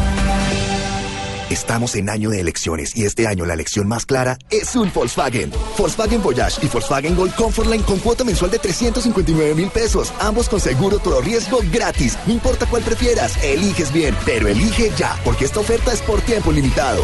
Estamos 1.51 1.95
en 1.95 2.09
año 2.09 2.29
de 2.29 2.39
elecciones 2.39 2.95
y 2.95 3.03
este 3.03 3.27
año 3.27 3.45
la 3.45 3.55
elección 3.55 3.85
más 3.85 4.05
clara 4.05 4.37
es 4.49 4.73
un 4.77 4.89
Volkswagen. 4.93 5.51
Volkswagen 5.77 6.23
Voyage 6.23 6.65
y 6.65 6.69
Volkswagen 6.69 7.13
Gol 7.13 7.29
Comfortline 7.35 7.83
con 7.83 7.99
cuota 7.99 8.23
mensual 8.23 8.51
de 8.51 8.59
359 8.59 9.53
mil 9.55 9.69
pesos. 9.69 10.13
Ambos 10.21 10.47
con 10.47 10.61
seguro 10.61 10.99
todo 10.99 11.19
riesgo 11.19 11.59
gratis. 11.69 12.17
No 12.25 12.31
importa 12.31 12.65
cuál 12.67 12.83
prefieras, 12.83 13.35
eliges 13.43 13.91
bien, 13.91 14.15
pero 14.25 14.47
elige 14.47 14.93
ya, 14.97 15.19
porque 15.25 15.43
esta 15.43 15.59
oferta 15.59 15.91
es 15.91 15.99
por 16.03 16.21
tiempo 16.21 16.53
limitado. 16.53 17.03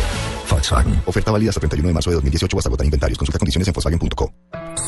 Volkswagen. 0.49 1.01
Oferta 1.05 1.29
válida 1.29 1.49
hasta 1.49 1.59
31 1.59 1.89
de 1.89 1.93
marzo 1.93 2.09
de 2.11 2.13
2018 2.15 2.55
o 2.55 2.59
hasta 2.59 2.69
agotar 2.69 2.85
inventarios. 2.85 3.17
Consulta 3.17 3.39
condiciones 3.39 3.67
en 3.67 3.73
Volkswagen.co. 3.73 4.33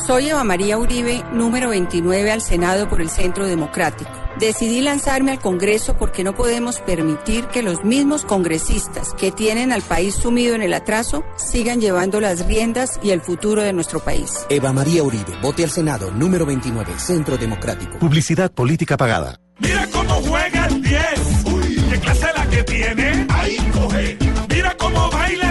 Soy 0.07 0.29
Eva 0.29 0.45
María 0.45 0.77
Uribe, 0.77 1.21
número 1.33 1.67
29 1.71 2.31
al 2.31 2.41
Senado 2.41 2.87
por 2.87 3.01
el 3.01 3.09
Centro 3.09 3.45
Democrático. 3.45 4.28
Decidí 4.39 4.79
lanzarme 4.79 5.31
al 5.31 5.39
Congreso 5.39 5.97
porque 5.97 6.23
no 6.23 6.33
podemos 6.33 6.79
permitir 6.79 7.47
que 7.47 7.61
los 7.61 7.83
mismos 7.83 8.23
congresistas 8.23 9.13
que 9.13 9.33
tienen 9.33 9.73
al 9.73 9.81
país 9.81 10.15
sumido 10.15 10.55
en 10.55 10.61
el 10.61 10.73
atraso 10.73 11.25
sigan 11.35 11.81
llevando 11.81 12.21
las 12.21 12.45
riendas 12.47 13.01
y 13.03 13.09
el 13.09 13.19
futuro 13.19 13.63
de 13.63 13.73
nuestro 13.73 13.99
país. 13.99 14.45
Eva 14.49 14.71
María 14.71 15.03
Uribe, 15.03 15.35
vote 15.41 15.65
al 15.65 15.69
Senado, 15.69 16.11
número 16.11 16.45
29, 16.45 16.93
Centro 16.99 17.37
Democrático. 17.37 17.99
Publicidad 17.99 18.49
política 18.49 18.95
pagada. 18.95 19.41
Mira 19.57 19.85
cómo 19.91 20.13
juega 20.13 20.67
el 20.67 20.81
10. 20.83 21.01
Uy, 21.43 21.83
qué 21.89 21.99
clase 21.99 22.27
la 22.33 22.49
que 22.49 22.63
tiene. 22.63 23.27
Ahí 23.29 23.57
coge. 23.73 24.17
Mira 24.47 24.73
cómo 24.77 25.11
baila 25.11 25.48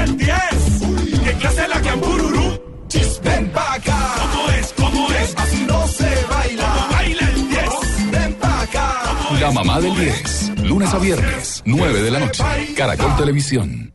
La 9.41 9.53
mamá 9.53 9.81
del 9.81 9.95
10. 9.95 10.65
Lunes 10.65 10.93
a 10.93 10.99
viernes, 10.99 11.63
9 11.65 12.03
de 12.03 12.11
la 12.11 12.19
noche. 12.19 12.43
Caracol 12.77 13.17
Televisión. 13.17 13.95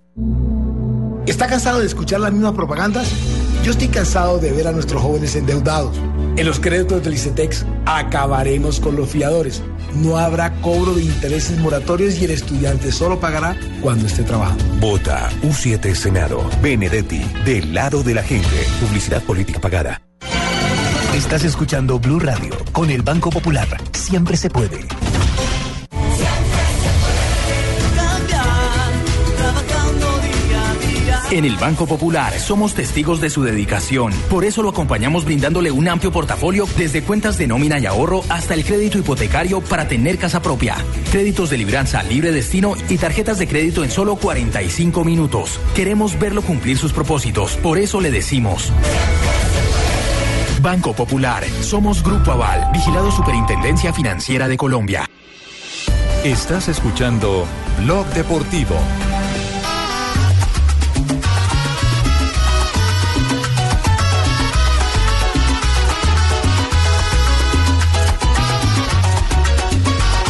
¿Está 1.26 1.48
cansado 1.48 1.80
de 1.80 1.86
escuchar 1.86 2.22
las 2.22 2.32
mismas 2.32 2.54
propagandas? 2.54 3.10
Yo 3.64 3.72
estoy 3.72 3.90
cansado 3.90 4.40
de 4.40 4.54
ver 4.54 4.68
a 4.68 4.72
nuestros 4.72 5.02
jóvenes 5.02 5.36
endeudados. 5.36 5.98
En 6.38 6.46
los 6.46 6.62
créditos 6.62 7.04
del 7.04 7.16
ICETEX 7.16 7.66
acabaremos 7.86 8.80
con 8.80 8.96
los 8.96 9.10
fiadores. 9.10 9.62
No 9.96 10.18
habrá 10.18 10.54
cobro 10.62 10.94
de 10.94 11.04
intereses 11.04 11.58
moratorios 11.60 12.18
y 12.22 12.26
el 12.26 12.32
estudiante 12.32 12.94
solo 12.94 13.20
pagará 13.20 13.58
cuando 13.82 14.08
esté 14.08 14.24
trabajando. 14.24 14.64
Vota 14.80 15.30
U7 15.42 15.94
Senado. 15.94 16.50
Benedetti. 16.62 17.22
Del 17.46 17.74
lado 17.74 18.02
de 18.02 18.14
la 18.14 18.24
gente. 18.24 18.66
Publicidad 18.80 19.22
política 19.24 19.60
pagada. 19.60 20.02
Estás 21.14 21.44
escuchando 21.44 22.00
Blue 22.00 22.20
Radio 22.20 22.54
con 22.72 22.90
el 22.90 23.02
Banco 23.02 23.30
Popular. 23.30 23.68
Siempre 23.92 24.36
se 24.36 24.50
puede. 24.50 24.88
En 31.34 31.46
el 31.46 31.58
Banco 31.58 31.88
Popular 31.88 32.32
somos 32.38 32.76
testigos 32.76 33.20
de 33.20 33.32
su 33.32 33.42
dedicación. 33.42 34.14
Por 34.30 34.46
eso 34.46 34.62
lo 34.62 34.70
acompañamos 34.70 35.26
brindándole 35.26 35.72
un 35.72 35.88
amplio 35.88 36.12
portafolio 36.12 36.68
desde 36.78 37.02
cuentas 37.02 37.40
de 37.40 37.48
nómina 37.48 37.80
y 37.80 37.88
ahorro 37.88 38.22
hasta 38.30 38.54
el 38.54 38.64
crédito 38.64 39.00
hipotecario 39.00 39.60
para 39.60 39.88
tener 39.88 40.20
casa 40.20 40.44
propia. 40.44 40.76
Créditos 41.12 41.50
de 41.50 41.58
libranza, 41.58 42.04
libre 42.04 42.32
destino 42.32 42.76
y 42.88 43.00
tarjetas 43.00 43.40
de 43.40 43.48
crédito 43.48 43.84
en 43.84 43.90
solo 43.90 44.16
45 44.16 45.04
minutos. 45.04 45.60
Queremos 45.74 46.20
verlo 46.20 46.44
cumplir 46.44 46.78
sus 46.78 46.94
propósitos. 46.94 47.56
Por 47.58 47.80
eso 47.80 48.00
le 48.00 48.12
decimos. 48.12 48.72
Banco 50.62 50.94
Popular. 50.94 51.44
Somos 51.62 52.04
Grupo 52.04 52.30
Aval, 52.30 52.70
vigilado 52.72 53.10
Superintendencia 53.10 53.92
Financiera 53.92 54.48
de 54.48 54.56
Colombia. 54.56 55.10
Estás 56.24 56.68
escuchando 56.68 57.48
Blog 57.80 58.06
Deportivo. 58.14 58.76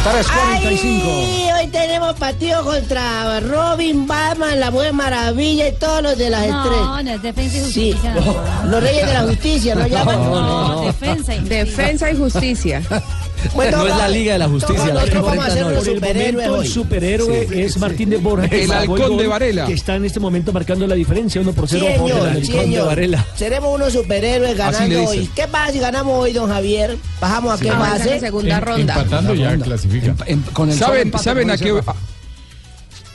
Ay, 0.06 1.50
hoy 1.58 1.66
tenemos 1.68 2.14
partido 2.16 2.62
contra 2.62 3.40
Robin, 3.40 4.06
Batman, 4.06 4.60
la 4.60 4.70
Mujer 4.70 4.92
Maravilla 4.92 5.68
y 5.68 5.72
todos 5.72 6.02
los 6.02 6.18
de 6.18 6.28
las 6.28 6.46
No, 6.46 6.62
estrellas. 6.62 7.04
no 7.04 7.10
es 7.10 7.22
defensa 7.22 7.56
y 7.56 7.60
Sí, 7.72 7.92
justicia. 7.92 8.14
no. 8.14 8.70
los 8.70 8.82
reyes 8.82 9.06
de 9.06 9.12
la 9.14 9.22
justicia, 9.22 9.74
¿no 9.74 9.86
llaman? 9.86 10.30
No, 10.30 10.82
defensa 10.82 11.34
y 11.34 11.40
Defensa 11.40 12.10
y 12.10 12.16
justicia. 12.18 12.82
Bueno, 13.54 13.78
no 13.78 13.86
es 13.86 13.96
la 13.96 14.08
Liga 14.08 14.32
de 14.34 14.38
la 14.38 14.48
Justicia. 14.48 14.94
la 14.94 15.04
que 15.04 15.18
vamos 15.18 15.38
a 15.38 15.46
hacer 15.46 15.62
enfrenta 15.62 15.68
un 15.68 15.74
Por 15.74 15.88
el 15.88 15.94
superhéroe 15.94 16.32
momento, 16.32 16.54
hoy. 16.58 16.66
el 16.66 16.72
superhéroe 16.72 17.48
Sí. 17.48 17.60
es 17.62 17.78
Martín 17.78 18.10
de 18.10 18.16
Borja. 18.18 18.46
El 18.46 18.72
halcón 18.72 19.16
de 19.16 19.26
Varela. 19.26 19.66
Que 19.66 19.72
está 19.74 19.96
en 19.96 20.04
este 20.04 20.20
momento 20.20 20.52
marcando 20.52 20.86
la 20.86 20.94
diferencia, 20.94 21.40
1 21.40 21.52
por 21.52 21.68
0 21.68 21.86
a 21.88 21.94
favor 21.96 22.10
del 22.32 22.44
Señor, 22.46 22.58
halcón 22.60 22.70
de. 22.72 22.80
Varela. 22.82 23.26
Seremos 23.36 23.74
unos 23.74 23.92
superhéroes 23.92 24.56
ganando 24.56 25.04
hoy. 25.08 25.28
¿Qué 25.34 25.46
pasa 25.48 25.72
si 25.72 25.78
ganamos 25.78 26.18
hoy, 26.22 26.32
don 26.32 26.48
Javier? 26.50 26.96
Bajamos 27.20 27.58
a 27.58 27.62
qué 27.62 27.70
base. 27.70 28.14
en 28.14 28.20
segunda 28.20 28.56
Em- 28.58 28.64
ronda. 28.64 28.94
Empatando 28.94 29.34
ya 29.34 29.56
clasifica. 29.56 30.14
el 30.26 30.38
solo 30.54 30.72
¿Saben, 30.72 31.02
empate 31.02 31.24
¿saben, 31.24 31.50
a 31.50 31.56
qué, 31.58 31.80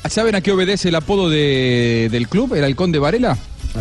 ¿Saben 0.10 0.36
a 0.36 0.42
qué 0.42 0.52
obedece 0.52 0.90
el 0.90 0.96
apodo 0.96 1.30
de- 1.30 2.08
del 2.12 2.28
club, 2.28 2.56
el 2.56 2.64
halcón 2.64 2.92
de 2.92 3.00
Varela? 3.00 3.38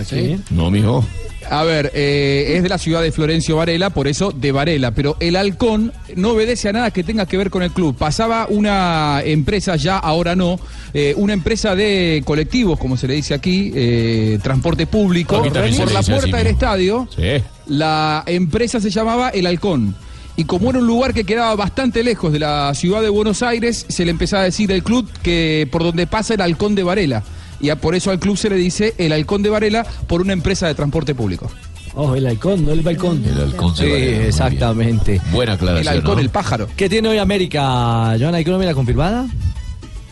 Sí. 0.07 0.38
No, 0.51 0.70
mijo. 0.70 1.05
A 1.51 1.64
ver, 1.64 1.90
eh, 1.94 2.55
es 2.57 2.62
de 2.62 2.68
la 2.68 2.78
ciudad 2.78 3.03
de 3.03 3.12
Florencio 3.12 3.57
Varela, 3.57 3.90
por 3.90 4.07
eso 4.07 4.32
de 4.32 4.53
Varela, 4.53 4.90
pero 4.90 5.16
el 5.20 5.36
halcón 5.36 5.92
no 6.14 6.30
obedece 6.30 6.68
a 6.68 6.72
nada 6.72 6.90
que 6.90 7.03
tenga 7.03 7.26
que 7.26 7.36
ver 7.36 7.51
con 7.51 7.62
el 7.62 7.70
club. 7.70 7.96
Pasaba 7.96 8.46
una 8.49 9.22
empresa, 9.24 9.76
ya 9.76 9.99
ahora 9.99 10.36
no, 10.36 10.61
eh, 10.92 11.14
una 11.16 11.32
empresa 11.32 11.74
de 11.74 12.22
colectivos, 12.24 12.78
como 12.78 12.96
se 12.96 13.09
le 13.09 13.14
dice 13.14 13.34
aquí, 13.34 13.72
eh, 13.74 14.38
transporte 14.42 14.86
público, 14.86 15.42
por 15.42 15.92
la 15.92 16.03
puerta 16.03 16.36
del 16.36 16.46
estadio. 16.49 17.09
Sí. 17.14 17.42
La 17.66 18.22
empresa 18.26 18.80
se 18.80 18.90
llamaba 18.90 19.30
El 19.30 19.46
Halcón. 19.46 19.94
Y 20.36 20.44
como 20.44 20.70
era 20.70 20.78
un 20.78 20.86
lugar 20.86 21.14
que 21.14 21.24
quedaba 21.24 21.57
bastante 21.57 22.05
lejos 22.05 22.32
de 22.32 22.38
la 22.38 22.72
ciudad 22.74 23.03
de 23.03 23.09
Buenos 23.09 23.42
Aires, 23.42 23.86
se 23.88 24.05
le 24.05 24.12
empezaba 24.12 24.42
a 24.42 24.44
decir 24.44 24.70
el 24.70 24.84
club 24.84 25.11
que 25.22 25.66
por 25.72 25.82
donde 25.82 26.07
pasa 26.07 26.34
el 26.34 26.40
Halcón 26.40 26.76
de 26.76 26.84
Varela. 26.84 27.24
Y 27.61 27.70
a- 27.70 27.76
por 27.76 27.94
eso 27.94 28.11
al 28.11 28.18
club 28.18 28.36
se 28.36 28.48
le 28.50 28.56
dice 28.56 28.94
el 28.98 29.12
Halcón 29.12 29.42
de 29.42 29.50
Varela 29.50 29.84
por 30.06 30.20
una 30.20 30.32
empresa 30.32 30.66
de 30.66 30.74
transporte 30.74 31.14
público. 31.14 31.50
Ojo, 31.94 32.14
el 32.14 32.26
halcón, 32.26 32.64
no 32.64 32.70
el 32.72 32.82
balcón. 32.82 33.24
El 33.24 33.40
halcón 33.40 33.74
Sí, 33.74 33.82
Varela, 33.82 33.98
muy 33.98 34.09
bien. 34.11 34.22
exactamente. 34.22 35.20
Buena 35.32 35.54
aclaración. 35.54 35.92
El 35.94 35.98
halcón, 36.00 36.14
¿no? 36.16 36.20
el 36.20 36.30
pájaro. 36.30 36.68
¿Qué 36.76 36.88
tiene 36.88 37.09
hoy 37.09 37.18
América, 37.18 38.14
Joana? 38.20 38.36
¿Hay 38.36 38.44
que 38.44 38.50
nómina 38.50 38.74
confirmada? 38.74 39.26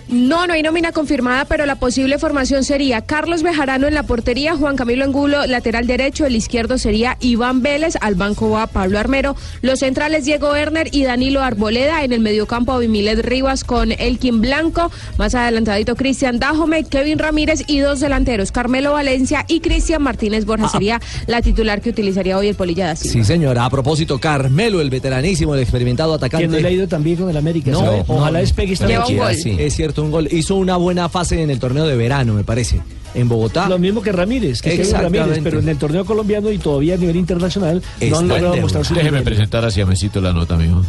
No, 0.08 0.46
no 0.46 0.52
hay 0.52 0.62
nómina 0.62 0.92
confirmada, 0.92 1.46
pero 1.46 1.66
la 1.66 1.76
posible 1.76 2.18
formación 2.18 2.62
sería 2.62 3.00
Carlos 3.00 3.42
Bejarano 3.42 3.88
en 3.88 3.94
la 3.94 4.04
portería, 4.04 4.54
Juan 4.54 4.76
Camilo 4.76 5.04
Angulo, 5.04 5.46
lateral 5.46 5.86
derecho, 5.88 6.26
el 6.26 6.36
izquierdo 6.36 6.78
sería 6.78 7.16
Iván 7.20 7.60
Vélez, 7.62 7.96
al 8.00 8.14
banco 8.14 8.50
va 8.50 8.68
Pablo 8.68 9.00
Armero, 9.00 9.34
los 9.62 9.80
centrales 9.80 10.24
Diego 10.24 10.52
Werner 10.52 10.88
y 10.92 11.02
Danilo 11.02 11.42
Arboleda, 11.42 12.04
en 12.04 12.12
el 12.12 12.20
mediocampo 12.20 12.72
Abimilet 12.72 13.18
Rivas 13.24 13.64
con 13.64 13.90
Elkin 13.90 14.40
Blanco, 14.40 14.92
más 15.18 15.34
adelantadito 15.34 15.96
Cristian 15.96 16.38
Dajome, 16.38 16.84
Kevin 16.84 17.18
Ramírez 17.18 17.64
y 17.66 17.80
dos 17.80 17.98
delanteros, 17.98 18.52
Carmelo 18.52 18.92
Valencia 18.92 19.44
y 19.48 19.58
Cristian 19.58 20.02
Martínez 20.02 20.44
Borja 20.44 20.68
sería 20.68 21.00
la 21.26 21.42
titular 21.42 21.80
que 21.80 21.90
utilizaría 21.90 22.38
hoy 22.38 22.48
el 22.48 22.54
Polilla 22.54 22.94
Silva. 22.94 23.12
Sí, 23.12 23.24
señora. 23.24 23.64
A 23.64 23.70
propósito, 23.70 24.20
Carmelo, 24.20 24.80
el 24.80 24.90
veteranísimo, 24.90 25.54
el 25.54 25.62
experimentado 25.62 26.14
atacante. 26.14 26.46
Que 26.46 26.52
no 26.52 26.60
le 26.60 26.68
ha 26.68 26.70
ido 26.70 26.86
tan 26.86 27.02
bien 27.02 27.16
con 27.16 27.28
el 27.28 27.36
América. 27.36 27.72
No, 27.72 28.04
Ojalá 28.06 28.38
despegue 28.38 28.74
esta 28.74 28.86
noche. 28.86 29.34
Sí, 29.34 29.56
es 29.58 29.74
cierto, 29.74 29.95
un 30.02 30.10
gol. 30.10 30.28
Hizo 30.30 30.56
una 30.56 30.76
buena 30.76 31.08
fase 31.08 31.42
en 31.42 31.50
el 31.50 31.58
torneo 31.58 31.86
de 31.86 31.96
verano, 31.96 32.34
me 32.34 32.44
parece. 32.44 32.80
En 33.14 33.28
Bogotá. 33.28 33.68
Lo 33.68 33.78
mismo 33.78 34.02
que 34.02 34.12
Ramírez, 34.12 34.60
que 34.60 34.76
Kevin 34.76 34.92
Ramírez, 34.92 35.20
Exactamente. 35.20 35.42
pero 35.42 35.60
en 35.60 35.68
el 35.68 35.78
torneo 35.78 36.04
colombiano 36.04 36.50
y 36.50 36.58
todavía 36.58 36.94
a 36.94 36.98
nivel 36.98 37.16
internacional 37.16 37.82
no 38.00 38.06
Está 38.06 38.18
han 38.18 38.28
logrado 38.28 38.54
en 38.56 38.60
mostrar 38.60 38.84
su 38.84 38.94
Déjeme 38.94 39.22
presentar 39.22 39.64
hacia 39.64 39.86
Mesito 39.86 40.20
la 40.20 40.32
nota, 40.34 40.56
mijo. 40.56 40.82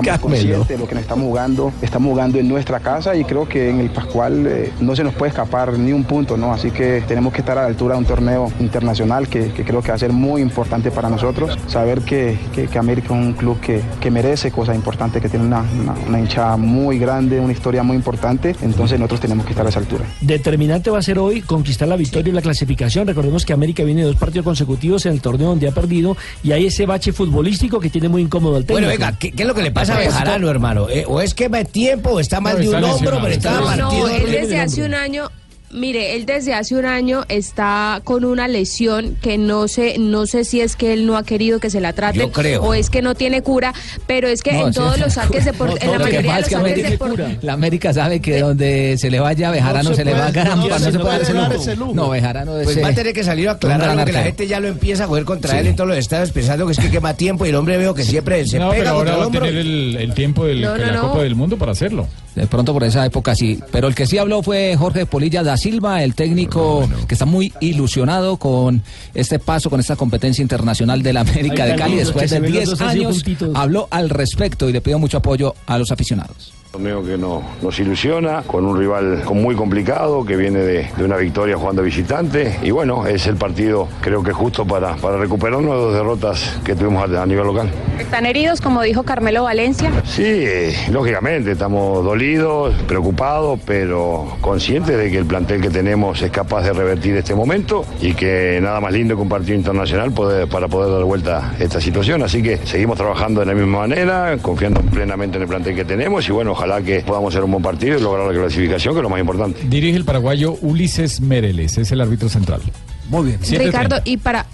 Estamos 0.00 0.20
conscientes 0.20 0.68
de 0.68 0.78
lo 0.78 0.88
que 0.88 0.94
nos 0.94 1.02
estamos 1.02 1.24
jugando, 1.26 1.72
estamos 1.82 2.10
jugando 2.10 2.38
en 2.38 2.48
nuestra 2.48 2.80
casa 2.80 3.14
y 3.16 3.24
creo 3.24 3.48
que 3.48 3.70
en 3.70 3.80
el 3.80 3.90
Pascual 3.90 4.46
eh, 4.46 4.72
no 4.80 4.94
se 4.96 5.04
nos 5.04 5.14
puede 5.14 5.30
escapar 5.30 5.72
ni 5.78 5.92
un 5.92 6.04
punto, 6.04 6.36
¿no? 6.36 6.52
Así 6.52 6.70
que 6.70 7.02
tenemos 7.06 7.32
que 7.32 7.40
estar 7.40 7.58
a 7.58 7.62
la 7.62 7.68
altura 7.68 7.94
de 7.94 8.00
un 8.00 8.04
torneo 8.06 8.52
internacional 8.60 9.28
que, 9.28 9.52
que 9.52 9.64
creo 9.64 9.82
que 9.82 9.88
va 9.88 9.94
a 9.94 9.98
ser 9.98 10.12
muy 10.12 10.42
importante 10.42 10.90
para 10.90 11.08
nosotros. 11.08 11.58
Saber 11.66 12.00
que, 12.02 12.38
que- 12.54 12.68
que 12.68 12.78
América 12.78 13.06
es 13.06 13.12
un 13.26 13.32
club 13.32 13.58
que, 13.60 13.80
que 14.00 14.10
merece 14.10 14.50
cosas 14.50 14.76
importantes, 14.76 15.22
que 15.22 15.28
tiene 15.28 15.46
una, 15.46 15.60
una, 15.80 15.94
una 16.06 16.20
hinchada 16.20 16.56
muy 16.56 16.98
grande, 16.98 17.40
una 17.40 17.52
historia 17.52 17.82
muy 17.82 17.96
importante, 17.96 18.54
entonces 18.62 18.98
nosotros 18.98 19.20
tenemos 19.20 19.44
que 19.46 19.52
estar 19.52 19.64
a 19.66 19.68
esa 19.70 19.78
altura. 19.80 20.04
Determinante 20.20 20.90
va 20.90 20.98
a 20.98 21.02
ser 21.02 21.18
hoy 21.18 21.40
conquistar 21.42 21.88
la 21.88 21.96
victoria 21.96 22.30
y 22.30 22.34
la 22.34 22.42
clasificación. 22.42 23.06
Recordemos 23.06 23.44
que 23.46 23.52
América 23.52 23.82
viene 23.84 24.02
de 24.02 24.08
dos 24.08 24.16
partidos 24.16 24.44
consecutivos 24.44 25.06
en 25.06 25.12
el 25.12 25.20
torneo 25.20 25.48
donde 25.48 25.68
ha 25.68 25.72
perdido 25.72 26.16
y 26.42 26.52
hay 26.52 26.66
ese 26.66 26.84
bache 26.86 27.12
futbolístico 27.12 27.80
que 27.80 27.90
tiene 27.90 28.08
muy 28.08 28.22
incómodo 28.22 28.56
al 28.56 28.64
técnico. 28.64 28.86
Bueno, 28.86 28.88
venga, 28.88 29.18
¿qué, 29.18 29.32
qué 29.32 29.42
es 29.42 29.48
lo 29.48 29.54
que 29.54 29.62
le 29.62 29.70
pasa 29.70 29.87
a 29.90 29.96
Bejarano, 29.98 30.50
hermano? 30.50 30.88
Eh, 30.88 31.04
¿O 31.06 31.20
es 31.20 31.34
que 31.34 31.48
va 31.48 31.64
tiempo 31.64 32.10
o 32.10 32.20
está 32.20 32.40
mal 32.40 32.54
No, 32.54 32.60
de 32.60 32.68
un 32.68 32.84
hombro, 32.84 33.18
pero 33.22 33.28
está 33.34 33.50
estaba 33.50 33.76
No, 33.76 33.88
partido? 33.88 34.08
no, 34.08 34.14
él 34.14 34.30
desde 34.32 34.60
hace 34.60 34.82
un 34.82 34.94
año, 34.94 35.30
mire, 35.70 36.14
él 36.16 36.24
desde 36.26 36.54
hace 36.54 36.74
un 36.74 36.84
año 36.86 37.24
está 37.28 38.00
con 38.04 38.24
una 38.24 38.48
lesión 38.48 39.16
que 39.20 39.38
no 39.38 39.68
sé, 39.68 39.96
no 39.98 40.26
sé 40.26 40.44
si 40.44 40.60
es 40.60 40.76
que 40.76 40.92
él 40.92 41.06
no 41.06 41.16
ha 41.16 41.22
querido 41.24 41.60
que 41.60 41.70
se 41.70 41.80
la 41.80 41.92
trate 41.92 42.18
Yo 42.18 42.32
creo. 42.32 42.62
o 42.62 42.74
es 42.74 42.90
que 42.90 43.02
no 43.02 43.14
tiene 43.14 43.42
cura, 43.42 43.72
pero 44.06 44.28
es 44.28 44.42
que 44.42 44.52
No, 44.52 44.68
en 44.68 44.72
sí. 44.72 44.78
todos 44.80 44.98
los 44.98 45.12
saques 45.14 45.44
de 45.44 45.52
por- 45.52 45.70
en 45.82 45.90
la 45.92 45.98
mayoría 45.98 46.34
de 46.34 46.40
los 46.40 46.48
que 46.48 46.54
saques 46.54 46.72
América- 46.72 46.90
de 46.90 46.98
por- 46.98 47.44
La 47.44 47.52
América 47.52 47.92
sabe 47.92 48.20
que 48.20 48.40
donde 48.40 48.96
se 48.98 49.10
le 49.10 49.20
vaya 49.20 49.50
Bejarano 49.50 49.90
No 49.90 49.90
se, 49.90 49.96
se 49.96 50.04
le 50.04 50.12
va 50.14 50.26
a 50.26 50.30
ganar, 50.30 50.56
no 50.56 50.68
no, 50.68 50.78
se 50.78 50.90
se 50.92 50.98
puede 50.98 51.12
dar 51.12 51.22
ese 51.22 51.34
lujo. 51.34 51.52
ese 51.52 51.76
lujo. 51.76 51.94
No, 51.94 52.08
Bejarano 52.10 52.58
es 52.58 52.64
Pues 52.64 52.82
va 52.82 52.88
a 52.88 52.94
tener 52.94 53.12
que 53.12 53.24
salir 53.24 53.48
a 53.48 53.52
aclarar 53.52 53.80
gran 53.80 53.96
lo 53.98 54.04
que 54.04 54.12
la 54.12 54.22
gente 54.22 54.46
ya 54.46 54.60
lo 54.60 54.68
empieza 54.68 55.04
a 55.04 55.06
coger 55.06 55.24
contra 55.24 55.52
Sí. 55.52 55.58
él 55.58 55.66
en 55.68 55.76
todos 55.76 55.88
los 55.88 55.98
estados, 55.98 56.30
pensando 56.32 56.66
que 56.66 56.72
es 56.72 56.78
que 56.78 56.90
quema 56.90 57.14
tiempo 57.14 57.44
y 57.46 57.50
el 57.50 57.54
hombre 57.54 57.76
veo 57.76 57.94
que 57.94 58.04
siempre 58.04 58.46
se 58.46 58.58
No, 58.58 58.70
pero 58.70 58.80
pega 58.80 58.90
ahora 58.90 59.14
contra 59.16 59.40
el 59.40 59.44
va 59.44 59.48
a 59.48 59.50
tener 59.52 59.66
el, 59.66 59.96
el 59.96 60.14
tiempo 60.14 60.44
de 60.46 60.54
No, 60.56 60.76
no, 60.76 60.84
la 60.86 60.92
no. 60.92 61.08
Copa 61.10 61.22
del 61.22 61.34
Mundo 61.34 61.56
para 61.58 61.72
hacerlo. 61.72 62.06
De 62.34 62.46
pronto 62.46 62.72
por 62.72 62.84
esa 62.84 63.04
época 63.04 63.34
sí. 63.34 63.58
Pero 63.72 63.88
el 63.88 63.94
que 63.96 64.06
sí 64.06 64.16
habló 64.16 64.42
fue 64.42 64.76
Jorge 64.78 65.06
Polilla 65.06 65.42
Silva, 65.58 66.02
el 66.02 66.14
técnico 66.14 66.88
que 67.06 67.14
está 67.14 67.26
muy 67.26 67.52
ilusionado 67.60 68.36
con 68.36 68.82
este 69.14 69.38
paso, 69.38 69.70
con 69.70 69.80
esta 69.80 69.96
competencia 69.96 70.42
internacional 70.42 71.02
de 71.02 71.12
la 71.12 71.20
América 71.20 71.64
Ay, 71.64 71.70
de 71.72 71.76
Cali 71.76 71.96
después 71.96 72.30
de 72.30 72.40
ven 72.40 72.52
los 72.52 72.60
10 72.64 72.70
dos 72.70 72.80
así 72.80 72.98
años. 73.04 73.24
Habló 73.54 73.88
al 73.90 74.10
respecto 74.10 74.68
y 74.68 74.72
le 74.72 74.80
pidió 74.80 74.98
mucho 74.98 75.18
apoyo 75.18 75.54
a 75.66 75.78
los 75.78 75.90
aficionados. 75.90 76.57
Torneo 76.70 77.02
que 77.02 77.16
no, 77.16 77.40
nos 77.62 77.78
ilusiona, 77.80 78.42
con 78.42 78.66
un 78.66 78.78
rival 78.78 79.22
muy 79.32 79.54
complicado, 79.54 80.22
que 80.26 80.36
viene 80.36 80.58
de, 80.58 80.86
de 80.98 81.02
una 81.04 81.16
victoria 81.16 81.56
jugando 81.56 81.82
visitante. 81.82 82.58
Y 82.62 82.70
bueno, 82.72 83.06
es 83.06 83.26
el 83.26 83.36
partido 83.36 83.88
creo 84.02 84.22
que 84.22 84.32
justo 84.32 84.66
para, 84.66 84.94
para 84.96 85.16
recuperarnos 85.16 85.64
de 85.64 85.80
dos 85.80 85.94
derrotas 85.94 86.60
que 86.66 86.74
tuvimos 86.74 87.10
a, 87.10 87.22
a 87.22 87.26
nivel 87.26 87.46
local. 87.46 87.70
¿Están 87.98 88.26
heridos, 88.26 88.60
como 88.60 88.82
dijo 88.82 89.02
Carmelo 89.02 89.44
Valencia? 89.44 89.90
Sí, 90.04 90.44
lógicamente, 90.92 91.52
estamos 91.52 92.04
dolidos, 92.04 92.74
preocupados, 92.86 93.58
pero 93.64 94.36
conscientes 94.42 94.98
de 94.98 95.10
que 95.10 95.16
el 95.16 95.24
plantel 95.24 95.62
que 95.62 95.70
tenemos 95.70 96.20
es 96.20 96.30
capaz 96.30 96.64
de 96.64 96.74
revertir 96.74 97.16
este 97.16 97.34
momento 97.34 97.86
y 98.02 98.12
que 98.12 98.58
nada 98.62 98.78
más 98.80 98.92
lindo 98.92 99.16
que 99.16 99.22
un 99.22 99.28
partido 99.30 99.54
internacional 99.54 100.12
poder- 100.12 100.46
para 100.48 100.68
poder 100.68 100.92
dar 100.92 101.04
vuelta 101.04 101.52
a 101.58 101.62
esta 101.64 101.80
situación. 101.80 102.22
Así 102.22 102.42
que 102.42 102.58
seguimos 102.58 102.98
trabajando 102.98 103.40
de 103.40 103.46
la 103.46 103.54
misma 103.54 103.78
manera, 103.78 104.36
confiando 104.42 104.82
plenamente 104.82 105.38
en 105.38 105.42
el 105.44 105.48
plantel 105.48 105.74
que 105.74 105.86
tenemos 105.86 106.28
y 106.28 106.32
bueno, 106.32 106.57
ojalá 106.58 106.82
que 106.82 107.00
podamos 107.00 107.32
hacer 107.32 107.44
un 107.44 107.52
buen 107.52 107.62
partido 107.62 107.96
y 107.96 108.00
lograr 108.00 108.26
la 108.26 108.32
clasificación, 108.32 108.92
que 108.92 108.98
es 108.98 109.02
lo 109.04 109.08
más 109.08 109.20
importante. 109.20 109.60
Dirige 109.68 109.96
el 109.96 110.04
paraguayo 110.04 110.56
Ulises 110.60 111.20
Mereles, 111.20 111.78
es 111.78 111.92
el 111.92 112.00
árbitro 112.00 112.28
central. 112.28 112.60
Muy 113.08 113.26
bien. 113.28 113.40
Ricardo, 113.64 113.96
y 114.04 114.16
para 114.16 114.44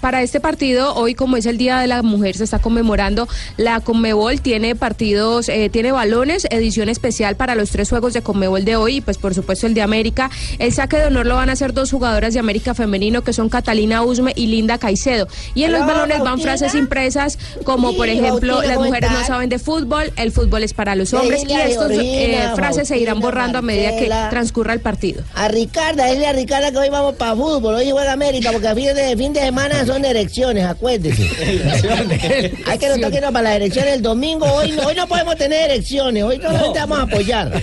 para 0.00 0.22
este 0.22 0.40
partido, 0.40 0.94
hoy 0.94 1.14
como 1.14 1.36
es 1.36 1.46
el 1.46 1.58
Día 1.58 1.78
de 1.78 1.86
la 1.86 2.02
Mujer, 2.02 2.36
se 2.36 2.44
está 2.44 2.58
conmemorando, 2.58 3.28
la 3.56 3.80
Conmebol 3.80 4.40
tiene 4.40 4.74
partidos, 4.74 5.48
eh, 5.48 5.68
tiene 5.70 5.92
balones, 5.92 6.46
edición 6.50 6.88
especial 6.88 7.36
para 7.36 7.54
los 7.54 7.70
tres 7.70 7.88
juegos 7.88 8.12
de 8.12 8.22
Conmebol 8.22 8.64
de 8.64 8.76
hoy 8.76 8.96
y 8.96 9.00
pues 9.00 9.18
por 9.18 9.34
supuesto 9.34 9.66
el 9.66 9.74
de 9.74 9.82
América. 9.82 10.30
El 10.58 10.72
saque 10.72 10.96
de 10.96 11.06
honor 11.06 11.26
lo 11.26 11.36
van 11.36 11.50
a 11.50 11.52
hacer 11.52 11.72
dos 11.72 11.90
jugadoras 11.90 12.34
de 12.34 12.40
América 12.40 12.74
femenino 12.74 13.22
que 13.22 13.32
son 13.32 13.48
Catalina 13.48 14.02
Usme 14.02 14.32
y 14.36 14.46
Linda 14.46 14.78
Caicedo. 14.78 15.28
Y 15.54 15.64
en 15.64 15.72
los 15.72 15.86
balones 15.86 16.20
van 16.20 16.40
frases 16.40 16.74
impresas 16.74 17.38
como 17.64 17.94
por 17.96 18.08
ejemplo, 18.08 18.62
las 18.62 18.76
¿cómo 18.76 18.86
mujeres 18.86 19.10
no 19.10 19.24
saben 19.24 19.48
de 19.48 19.58
fútbol, 19.58 20.12
el 20.16 20.32
fútbol 20.32 20.62
es 20.62 20.74
para 20.74 20.94
los 20.94 21.12
hombres 21.14 21.44
y 21.46 21.52
estas 21.52 21.90
Georgina, 21.90 22.54
frases 22.54 22.88
se 22.88 22.98
irán 22.98 23.20
borrando 23.20 23.58
a 23.58 23.62
medida 23.62 23.96
que 23.96 24.06
transcurra 24.30 24.72
el 24.72 24.80
partido. 24.80 25.22
A 25.34 25.48
Ricarda, 25.48 26.06
dile 26.06 26.26
a 26.26 26.32
Ricarda 26.32 26.70
que 26.70 26.78
hoy 26.78 26.88
vamos 26.88 27.14
para 27.14 27.34
fútbol, 27.34 27.74
hoy 27.74 27.90
juega 27.90 28.12
América, 28.12 28.50
porque 28.52 28.68
a 28.68 28.74
fin 28.74 28.94
de, 28.94 29.16
fin 29.16 29.32
de 29.32 29.40
semana 29.40 29.83
son 29.86 30.04
elecciones, 30.04 30.64
acuérdese. 30.64 31.22
Hay 32.66 32.78
que 32.78 32.88
notar 32.88 33.10
que 33.10 33.20
no, 33.20 33.32
para 33.32 33.42
las 33.42 33.56
elecciones 33.56 33.94
el 33.94 34.02
domingo, 34.02 34.46
hoy 34.46 34.72
no, 34.72 34.82
hoy 34.86 34.94
no 34.94 35.06
podemos 35.06 35.36
tener 35.36 35.70
elecciones, 35.70 36.22
hoy 36.22 36.40
solamente 36.40 36.78
vamos 36.78 36.98
a 36.98 37.02
apoyar. 37.02 37.62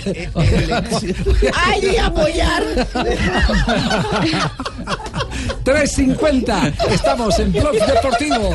¡Ay, 1.54 1.96
apoyar! 1.96 2.62
3.50. 5.64 6.92
Estamos 6.92 7.38
en 7.38 7.52
Blog 7.52 7.72
Deportivo. 7.72 8.54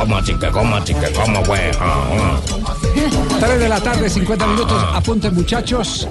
¿Cómo 0.00 0.16
así 0.16 0.34
que, 0.34 0.48
cómo 0.48 0.76
así 0.76 0.94
que, 0.94 1.12
cómo 1.12 1.44
fue? 1.44 1.70
Ah, 2.96 3.10
ah. 3.32 3.36
3 3.40 3.58
de 3.58 3.68
la 3.68 3.80
tarde, 3.80 4.10
50 4.10 4.46
minutos. 4.46 4.82
Apunten, 4.94 5.34
muchachos. 5.34 6.08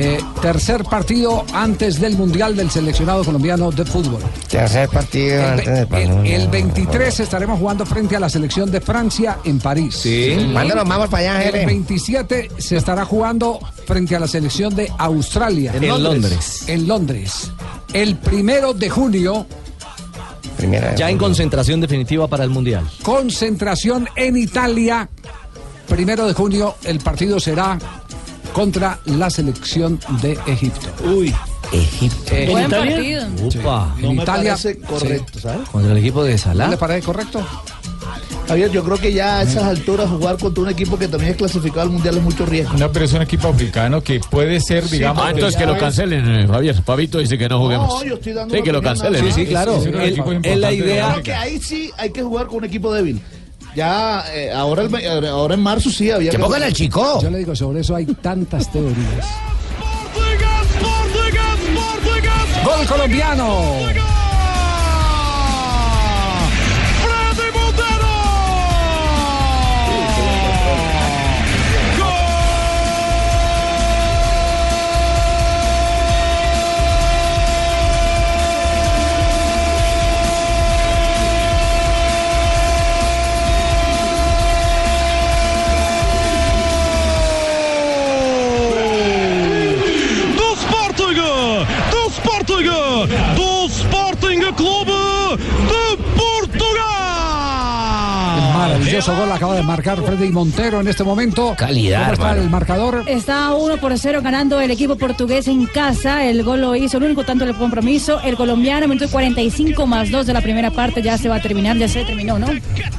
Eh, 0.00 0.20
tercer 0.40 0.84
partido 0.84 1.44
antes 1.52 1.98
del 2.00 2.16
Mundial 2.16 2.54
del 2.54 2.70
seleccionado 2.70 3.24
colombiano 3.24 3.72
de 3.72 3.84
fútbol. 3.84 4.22
Tercer 4.48 4.88
partido 4.88 5.34
El, 5.34 5.44
antes 5.44 5.66
del 5.66 5.86
ve- 5.86 6.02
el- 6.04 6.08
partido. 6.10 6.22
el 6.36 6.48
23 6.48 7.20
estaremos 7.20 7.58
jugando 7.58 7.84
frente 7.84 8.14
a 8.14 8.20
la 8.20 8.28
selección 8.28 8.70
de 8.70 8.80
Francia 8.80 9.38
en 9.44 9.58
París. 9.58 9.96
Sí. 9.96 10.50
¿Cuándo 10.52 10.76
nos 10.76 10.88
vamos 10.88 11.08
para 11.08 11.32
allá, 11.34 11.42
El 11.48 11.52
jefe? 11.52 11.66
27 11.66 12.48
se 12.58 12.76
estará 12.76 13.04
jugando 13.04 13.58
frente 13.86 14.14
a 14.14 14.20
la 14.20 14.28
selección 14.28 14.72
de 14.76 14.88
Australia. 14.98 15.72
En 15.74 15.82
En 15.82 15.88
Londres. 15.90 16.12
Londres. 16.22 16.64
En 16.68 16.86
Londres. 16.88 17.50
El 17.92 18.16
primero 18.16 18.74
de 18.74 18.90
junio, 18.90 19.46
Ya 20.96 21.10
en 21.10 21.18
concentración 21.18 21.80
definitiva 21.80 22.28
para 22.28 22.44
el 22.44 22.50
Mundial. 22.50 22.84
concentración 23.02 24.08
en 24.14 24.36
Italia. 24.36 25.08
Primero 25.98 26.28
de 26.28 26.32
junio, 26.32 26.76
el 26.84 27.00
partido 27.00 27.40
será 27.40 27.76
contra 28.52 29.00
la 29.06 29.28
selección 29.30 29.98
de 30.22 30.38
Egipto. 30.46 30.86
Uy. 31.04 31.34
Egipto. 31.72 32.36
¿En 32.36 32.50
Buen 32.52 32.66
Italia? 32.66 32.94
partido. 32.94 33.60
Upa. 33.62 33.94
En 33.96 34.02
No 34.02 34.12
me 34.12 34.22
Italia. 34.22 34.50
parece 34.52 34.78
correcto, 34.78 35.40
¿sabes? 35.40 35.68
Contra 35.68 35.90
el 35.90 35.98
equipo 35.98 36.22
de 36.22 36.30
¿No 36.34 36.38
Salah. 36.38 36.68
le 36.68 36.76
parece 36.76 37.04
correcto? 37.04 37.44
Javier, 38.46 38.70
yo 38.70 38.84
creo 38.84 38.96
que 38.98 39.12
ya 39.12 39.38
a 39.40 39.42
esas 39.42 39.64
alturas 39.64 40.08
jugar 40.08 40.38
contra 40.38 40.62
un 40.62 40.68
equipo 40.68 40.96
que 40.96 41.08
también 41.08 41.32
es 41.32 41.36
clasificado 41.36 41.80
al 41.82 41.90
mundial 41.90 42.16
es 42.16 42.22
mucho 42.22 42.46
riesgo. 42.46 42.74
No, 42.78 42.92
pero 42.92 43.04
es 43.04 43.12
un 43.14 43.22
equipo 43.22 43.48
africano 43.48 44.00
que 44.00 44.20
puede 44.20 44.60
ser, 44.60 44.88
digamos. 44.88 45.20
Ah, 45.26 45.30
entonces 45.32 45.56
que 45.58 45.66
lo 45.66 45.76
cancelen, 45.76 46.30
eh, 46.30 46.46
Javier. 46.46 46.80
Pabito 46.84 47.18
dice 47.18 47.36
que 47.36 47.48
no 47.48 47.58
juguemos. 47.58 47.88
No, 47.88 48.04
yo 48.04 48.14
estoy 48.14 48.34
dando 48.34 48.54
Sí, 48.54 48.62
que 48.62 48.70
lo 48.72 48.80
cancelen. 48.80 49.24
Sí, 49.26 49.32
sí, 49.32 49.46
claro. 49.46 49.82
Es 50.44 50.56
la 50.58 50.68
de 50.68 50.74
idea- 50.76 51.10
Creo 51.14 51.22
que 51.24 51.34
ahí 51.34 51.58
sí 51.60 51.90
hay 51.98 52.10
que 52.10 52.22
jugar 52.22 52.46
con 52.46 52.58
un 52.58 52.64
equipo 52.66 52.94
débil. 52.94 53.20
Ya, 53.78 54.24
eh, 54.34 54.50
ahora, 54.50 54.82
el 54.82 55.26
ahora 55.26 55.54
en 55.54 55.62
marzo 55.62 55.88
sí 55.88 56.10
había 56.10 56.32
Que 56.32 56.38
pongan 56.40 56.64
al 56.64 56.72
chico. 56.72 57.22
Yo 57.22 57.30
le 57.30 57.38
digo, 57.38 57.54
sobre 57.54 57.78
eso 57.78 57.94
hay 57.94 58.06
tantas 58.06 58.72
teorías. 58.72 59.24
Gol 62.64 62.86
colombiano. 62.88 63.97
Maravilloso 98.98 99.26
gol 99.26 99.32
acaba 99.32 99.54
de 99.54 99.62
marcar 99.62 100.02
Freddy 100.02 100.30
Montero 100.30 100.80
en 100.80 100.88
este 100.88 101.04
momento. 101.04 101.54
Calidad, 101.56 102.00
¿Cómo 102.00 102.12
está 102.14 102.24
hermano. 102.30 102.42
el 102.42 102.50
marcador? 102.50 103.04
Está 103.06 103.54
1 103.54 103.76
por 103.76 103.96
0 103.96 104.22
ganando 104.24 104.60
el 104.60 104.72
equipo 104.72 104.96
portugués 104.96 105.46
en 105.46 105.66
casa. 105.66 106.24
El 106.24 106.42
gol 106.42 106.62
lo 106.62 106.74
hizo 106.74 106.96
el 106.98 107.04
único 107.04 107.22
tanto 107.22 107.44
del 107.46 107.54
compromiso. 107.54 108.20
El 108.24 108.34
colombiano, 108.34 108.88
minuto 108.88 109.08
45 109.08 109.86
más 109.86 110.10
2 110.10 110.26
de 110.26 110.32
la 110.32 110.40
primera 110.40 110.72
parte. 110.72 111.00
Ya 111.00 111.16
se 111.16 111.28
va 111.28 111.36
a 111.36 111.40
terminar, 111.40 111.76
ya 111.76 111.86
se 111.86 112.04
terminó, 112.04 112.40
¿no? 112.40 112.48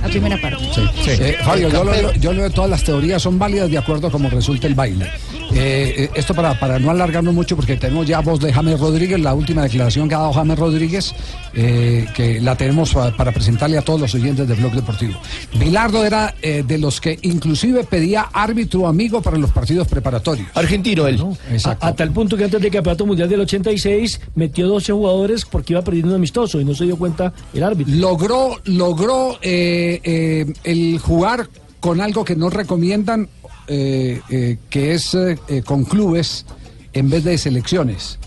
La 0.02 0.08
primera 0.08 0.40
parte. 0.40 0.64
Eh, 1.06 1.38
Fabio, 1.44 1.68
yo 1.68 1.84
lo, 1.84 2.14
yo 2.14 2.32
leo 2.32 2.50
todas 2.50 2.70
las 2.70 2.82
teorías, 2.82 3.22
son 3.22 3.38
válidas 3.38 3.70
de 3.70 3.78
acuerdo 3.78 4.08
a 4.08 4.12
cómo 4.12 4.30
resulta 4.30 4.68
el 4.68 4.76
baile. 4.76 5.06
Eh, 5.52 5.96
eh, 5.98 6.10
esto 6.16 6.34
para, 6.34 6.58
para 6.60 6.78
no 6.80 6.92
alargarnos 6.92 7.34
mucho, 7.34 7.56
porque 7.56 7.76
tenemos 7.76 8.06
ya 8.06 8.20
voz 8.20 8.40
de 8.40 8.54
James 8.54 8.80
Rodríguez, 8.80 9.20
la 9.20 9.34
última 9.34 9.64
declaración 9.64 10.08
que 10.08 10.16
ha 10.16 10.20
dado 10.20 10.34
James 10.34 10.60
Rodríguez, 10.60 11.14
eh, 11.56 12.06
que 12.16 12.40
la 12.40 12.56
tenemos 12.56 12.94
pa- 12.94 13.16
para 13.18 13.32
presentarle 13.32 13.78
a 13.78 13.82
todos 13.82 14.00
los 14.00 14.14
oyentes 14.14 14.48
de 14.48 14.54
Blog 14.54 14.74
Deportivo. 14.74 15.14
Bilardo 15.60 16.06
era 16.06 16.36
eh, 16.42 16.64
de 16.66 16.78
los 16.78 17.02
que 17.02 17.18
inclusive 17.24 17.84
pedía 17.84 18.30
árbitro 18.32 18.88
amigo 18.88 19.22
para 19.22 19.38
los 19.38 19.50
partidos 19.52 19.88
preparatorios. 19.88 20.48
Argentino 20.54 21.08
él. 21.08 21.20
Exacto. 21.52 21.86
A, 21.86 21.90
a 21.90 21.96
tal 21.96 22.12
punto 22.12 22.38
que 22.38 22.44
antes 22.44 22.62
del 22.62 22.72
campeonato 22.72 23.06
mundial 23.06 23.28
del 23.28 23.42
86 23.42 24.22
metió 24.36 24.68
12 24.68 24.94
jugadores 24.94 25.46
porque 25.46 25.74
iba 25.74 25.82
perdiendo 25.82 26.10
un 26.12 26.16
amistoso 26.18 26.62
y 26.62 26.66
no 26.66 26.76
se 26.76 26.86
dio 26.86 26.96
cuenta 26.98 27.34
el 27.54 27.64
árbitro. 27.64 27.94
Logró, 27.96 28.58
logró 28.66 29.40
eh, 29.42 30.00
eh, 30.04 30.54
el 30.64 31.00
jugar 31.00 31.50
con 31.80 32.02
algo 32.02 32.26
que 32.26 32.36
no 32.36 32.50
recomiendan, 32.50 33.30
eh, 33.70 34.20
eh, 34.30 34.58
que 34.70 34.94
es 34.94 35.14
eh, 35.14 35.38
eh, 35.48 35.62
con 35.64 35.86
clubes 35.86 36.46
en 36.94 37.10
vez 37.10 37.24
de 37.24 37.38
selecciones. 37.38 38.20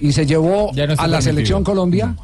Y 0.00 0.12
se 0.12 0.26
llevó 0.26 0.70
no 0.74 0.82
a 0.82 0.86
la 0.86 0.96
permitido. 0.96 1.20
selección 1.22 1.64
Colombia 1.64 2.14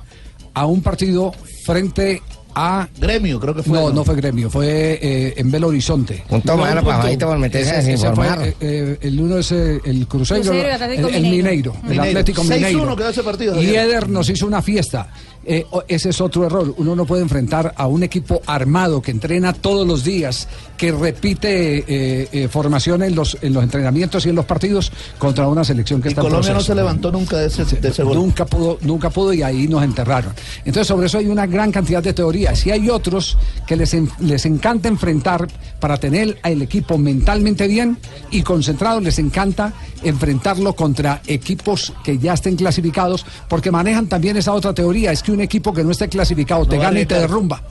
a 0.54 0.66
un 0.66 0.82
partido 0.82 1.32
frente 1.64 2.20
a... 2.54 2.88
Gremio, 2.98 3.38
creo 3.38 3.54
que 3.54 3.62
fue. 3.62 3.78
No, 3.78 3.90
no 3.92 4.04
fue 4.04 4.16
gremio, 4.16 4.50
fue 4.50 4.98
eh, 5.00 5.34
en 5.36 5.48
Belo 5.50 5.68
Horizonte. 5.68 6.24
Un 6.28 6.42
toma 6.42 6.66
punto. 6.72 6.84
pajadito 6.86 7.26
por 7.28 7.38
meterse 7.38 7.70
a 7.70 7.78
Ese- 7.78 7.92
ese 7.92 8.10
fue, 8.12 8.24
desinformar. 8.26 8.48
eh, 8.48 8.56
eh, 8.60 8.98
el 9.02 9.20
uno 9.20 9.38
es 9.38 9.52
eh, 9.52 9.80
el 9.84 10.08
Cruzeiro, 10.08 10.42
Cruzeiro 10.42 10.54
y 10.54 10.70
el, 10.70 10.82
Atlético 10.82 11.08
el 11.08 11.22
Mineiro. 11.22 11.30
Mineiro, 11.44 11.72
el 11.76 11.82
Mineiro. 11.90 12.02
Atlético 12.02 12.42
6-1 12.42 12.48
Mineiro. 12.54 12.96
quedó 12.96 13.08
ese 13.10 13.22
partido, 13.22 13.62
Y. 13.62 13.76
Eder 13.76 14.08
nos 14.08 14.28
hizo 14.28 14.46
una 14.46 14.60
fiesta. 14.60 15.08
Eh, 15.50 15.64
ese 15.88 16.10
es 16.10 16.20
otro 16.20 16.44
error. 16.44 16.74
Uno 16.76 16.94
no 16.94 17.06
puede 17.06 17.22
enfrentar 17.22 17.72
a 17.74 17.86
un 17.86 18.02
equipo 18.02 18.42
armado 18.46 19.00
que 19.00 19.10
entrena 19.10 19.54
todos 19.54 19.86
los 19.86 20.04
días, 20.04 20.46
que 20.76 20.92
repite 20.92 21.78
eh, 21.78 22.28
eh, 22.32 22.48
formación 22.48 23.02
en 23.02 23.14
los, 23.14 23.38
en 23.40 23.54
los 23.54 23.62
entrenamientos 23.62 24.26
y 24.26 24.28
en 24.28 24.34
los 24.34 24.44
partidos 24.44 24.92
contra 25.18 25.48
una 25.48 25.64
selección 25.64 26.02
que 26.02 26.08
Y 26.08 26.10
está 26.10 26.20
en 26.20 26.26
Colombia 26.28 26.52
no 26.52 26.60
se 26.60 26.74
levantó 26.74 27.10
nunca 27.10 27.38
de 27.38 27.46
ese, 27.46 27.64
de 27.64 27.88
ese. 27.88 28.04
Nunca 28.04 28.44
pudo, 28.44 28.76
nunca 28.82 29.08
pudo 29.08 29.32
y 29.32 29.42
ahí 29.42 29.66
nos 29.68 29.82
enterraron. 29.82 30.34
Entonces 30.66 30.86
sobre 30.86 31.06
eso 31.06 31.16
hay 31.16 31.28
una 31.28 31.46
gran 31.46 31.72
cantidad 31.72 32.02
de 32.02 32.12
teorías. 32.12 32.66
y 32.66 32.70
hay 32.70 32.90
otros 32.90 33.38
que 33.66 33.74
les, 33.74 33.94
en- 33.94 34.10
les 34.20 34.44
encanta 34.44 34.88
enfrentar 34.88 35.48
para 35.80 35.96
tener 35.96 36.38
al 36.42 36.60
equipo 36.60 36.98
mentalmente 36.98 37.66
bien 37.66 37.96
y 38.30 38.42
concentrado, 38.42 39.00
les 39.00 39.18
encanta 39.18 39.72
enfrentarlo 40.02 40.74
contra 40.74 41.22
equipos 41.26 41.92
que 42.04 42.18
ya 42.18 42.34
estén 42.34 42.56
clasificados, 42.56 43.24
porque 43.48 43.70
manejan 43.70 44.06
también 44.08 44.36
esa 44.36 44.52
otra 44.52 44.74
teoría, 44.74 45.10
es 45.12 45.22
que 45.22 45.32
un 45.32 45.37
equipo 45.40 45.72
que 45.72 45.82
no 45.84 45.90
esté 45.90 46.08
clasificado 46.08 46.64
te 46.66 46.76
No 46.76 46.82
gana 46.82 47.00
y 47.00 47.06
te 47.06 47.14
derrumba. 47.14 47.62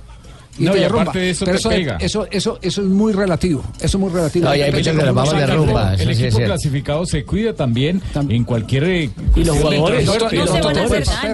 Y 0.60 0.64
No, 0.66 0.72
te 0.72 0.80
y 0.80 0.82
derrumba. 0.82 1.02
aparte 1.04 1.20
de 1.20 1.30
eso 1.30 1.46
Pero 1.46 1.58
te 1.58 1.60
eso, 1.60 1.70
pega. 1.70 1.98
eso, 1.98 2.28
eso, 2.32 2.58
eso 2.64 2.82
es 2.82 2.88
muy 2.88 3.14
relativo. 3.14 3.64
Eso 3.80 3.98
es 3.98 4.02
muy 4.02 4.10
relativo. 4.10 4.46
No, 4.46 4.56
y 4.56 4.62
hay 4.62 4.72
Depende 4.72 4.78
muchos 4.92 4.92
que 4.92 4.98
cómo 4.98 5.06
nos 5.06 5.12
uno 5.12 5.22
vamos 5.22 5.34
de 5.36 5.40
saca 5.42 5.54
rumba, 5.56 5.94
el- 5.94 6.02
El 6.02 6.10
el 6.10 6.20
equipo 6.26 6.38
clasificado 6.44 7.06
se 7.06 7.24
cuida 7.26 7.54
también 7.54 8.02
en 8.28 8.44
cualquier. 8.44 8.84
eh, 8.86 9.10
Y 9.36 9.44
los 9.44 9.56
jugadores. 9.56 10.08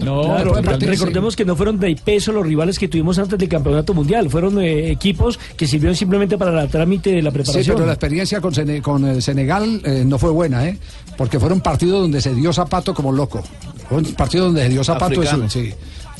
No, 0.03 0.23
Claro, 0.23 0.51
totalmente. 0.53 0.85
recordemos 0.87 1.35
que 1.37 1.45
no 1.45 1.55
fueron 1.55 1.79
de 1.79 1.95
peso 2.03 2.31
los 2.33 2.45
rivales 2.45 2.77
que 2.77 2.87
tuvimos 2.89 3.17
antes 3.17 3.39
del 3.39 3.47
campeonato 3.49 3.93
mundial, 3.93 4.29
fueron 4.29 4.59
eh, 4.61 4.91
equipos 4.91 5.39
que 5.55 5.67
sirvieron 5.67 5.95
simplemente 5.95 6.37
para 6.37 6.61
el 6.63 6.69
trámite 6.69 7.11
de 7.11 7.21
la 7.21 7.29
Sí, 7.29 7.33
preparación. 7.35 7.75
pero 7.77 7.85
la 7.87 7.93
experiencia 7.93 8.41
con, 8.41 8.53
Sene- 8.53 8.81
con 8.81 9.05
eh, 9.07 9.21
Senegal 9.21 9.81
eh, 9.85 10.03
no 10.05 10.17
fue 10.19 10.31
buena, 10.31 10.67
¿eh? 10.67 10.77
Porque 11.17 11.39
fueron 11.39 11.61
partidos 11.61 12.01
donde 12.01 12.21
se 12.21 12.33
dio 12.35 12.51
zapato 12.51 12.93
como 12.93 13.11
loco. 13.11 13.41
Fue 13.87 13.99
un 13.99 14.05
partido 14.15 14.45
donde 14.45 14.63
se 14.63 14.69
dio 14.69 14.83
zapato. 14.83 15.21
Eso, 15.23 15.47
sí. 15.49 15.73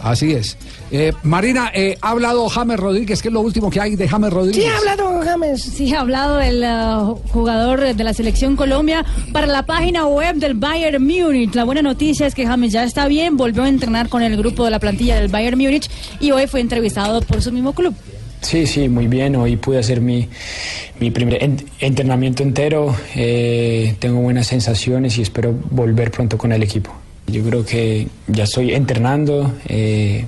Así 0.04 0.34
es. 0.34 0.58
Eh, 0.92 1.14
Marina, 1.24 1.72
eh, 1.74 1.98
ha 2.02 2.10
hablado 2.10 2.50
James 2.50 2.78
Rodríguez, 2.78 3.22
¿qué 3.22 3.30
es 3.30 3.34
lo 3.34 3.40
último 3.40 3.70
que 3.70 3.80
hay 3.80 3.96
de 3.96 4.08
James 4.08 4.32
Rodríguez? 4.34 4.62
Sí, 4.64 4.70
ha 4.70 4.78
hablado 4.78 5.22
James. 5.24 5.62
Sí, 5.62 5.94
ha 5.94 6.02
hablado 6.02 6.42
el 6.42 6.62
uh, 6.62 7.16
jugador 7.32 7.96
de 7.96 8.04
la 8.04 8.14
selección 8.14 8.58
Colombia 8.58 9.06
para 9.32 9.48
la 9.48 9.66
página 9.66 10.06
web 10.06 10.36
del 10.36 10.56
Bayern 10.56 11.02
Múnich. 11.02 11.56
La 11.56 11.64
buena 11.64 11.82
noticia 11.82 12.28
es 12.28 12.36
que 12.36 12.46
James 12.46 12.74
ya 12.74 12.84
está 12.84 13.08
bien, 13.08 13.38
volvió 13.38 13.64
a 13.64 13.70
entrenar 13.70 14.10
con 14.10 14.22
el 14.24 14.36
grupo 14.36 14.66
de 14.66 14.72
la 14.72 14.80
plantilla 14.80 15.16
del 15.16 15.30
Bayern 15.30 15.58
Múnich 15.58 15.90
y 16.20 16.32
hoy 16.32 16.48
fue 16.48 16.60
entrevistado 16.60 17.22
por 17.22 17.42
su 17.42 17.54
mismo 17.54 17.74
club. 17.74 17.96
Sí, 18.42 18.68
sí, 18.68 18.90
muy 18.90 19.08
bien. 19.08 19.38
Hoy 19.38 19.56
pude 19.56 19.80
hacer 19.80 20.02
mi, 20.02 20.28
mi 21.00 21.12
primer 21.12 21.42
en- 21.42 21.66
entrenamiento 21.80 22.44
entero. 22.44 22.94
Eh, 23.16 23.96
tengo 24.00 24.20
buenas 24.20 24.48
sensaciones 24.48 25.18
y 25.18 25.22
espero 25.22 25.56
volver 25.72 26.12
pronto 26.12 26.38
con 26.38 26.52
el 26.52 26.62
equipo. 26.62 26.94
Yo 27.28 27.44
creo 27.44 27.66
que 27.66 28.08
ya 28.28 28.44
estoy 28.44 28.74
entrenando, 28.74 29.54
eh, 29.68 30.26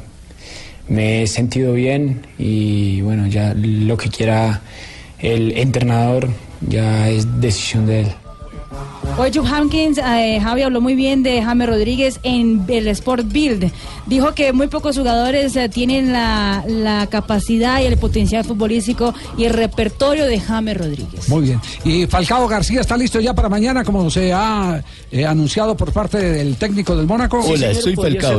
me 0.87 1.23
he 1.23 1.27
sentido 1.27 1.73
bien 1.73 2.25
y 2.37 3.01
bueno, 3.01 3.27
ya 3.27 3.53
lo 3.55 3.97
que 3.97 4.09
quiera 4.09 4.61
el 5.19 5.57
entrenador 5.57 6.29
ya 6.61 7.09
es 7.09 7.41
decisión 7.41 7.85
de 7.85 8.01
él. 8.01 8.07
Hoy 9.17 9.31
Jupp 9.33 9.45
Hankins, 9.47 9.97
eh, 9.97 10.41
Javi 10.43 10.63
habló 10.63 10.81
muy 10.81 10.93
bien 10.93 11.23
de 11.23 11.41
James 11.41 11.69
Rodríguez 11.69 12.19
en 12.23 12.65
el 12.67 12.85
Sport 12.89 13.31
Build. 13.31 13.71
Dijo 14.07 14.33
que 14.33 14.51
muy 14.51 14.67
pocos 14.67 14.97
jugadores 14.97 15.55
eh, 15.55 15.69
tienen 15.69 16.11
la, 16.11 16.65
la 16.67 17.07
capacidad 17.07 17.79
y 17.81 17.85
el 17.85 17.95
potencial 17.95 18.43
futbolístico 18.43 19.13
y 19.37 19.45
el 19.45 19.53
repertorio 19.53 20.25
de 20.25 20.37
James 20.41 20.77
Rodríguez. 20.77 21.29
Muy 21.29 21.43
bien. 21.43 21.61
Y 21.85 22.05
Falcao 22.07 22.45
García 22.49 22.81
está 22.81 22.97
listo 22.97 23.21
ya 23.21 23.33
para 23.33 23.47
mañana, 23.47 23.85
como 23.85 24.09
se 24.11 24.33
ha 24.33 24.83
eh, 25.09 25.25
anunciado 25.25 25.77
por 25.77 25.93
parte 25.93 26.17
del 26.17 26.57
técnico 26.57 26.93
del 26.97 27.07
Mónaco. 27.07 27.37
Podría 27.39 27.69
ser 27.73 27.83
titular 28.11 28.33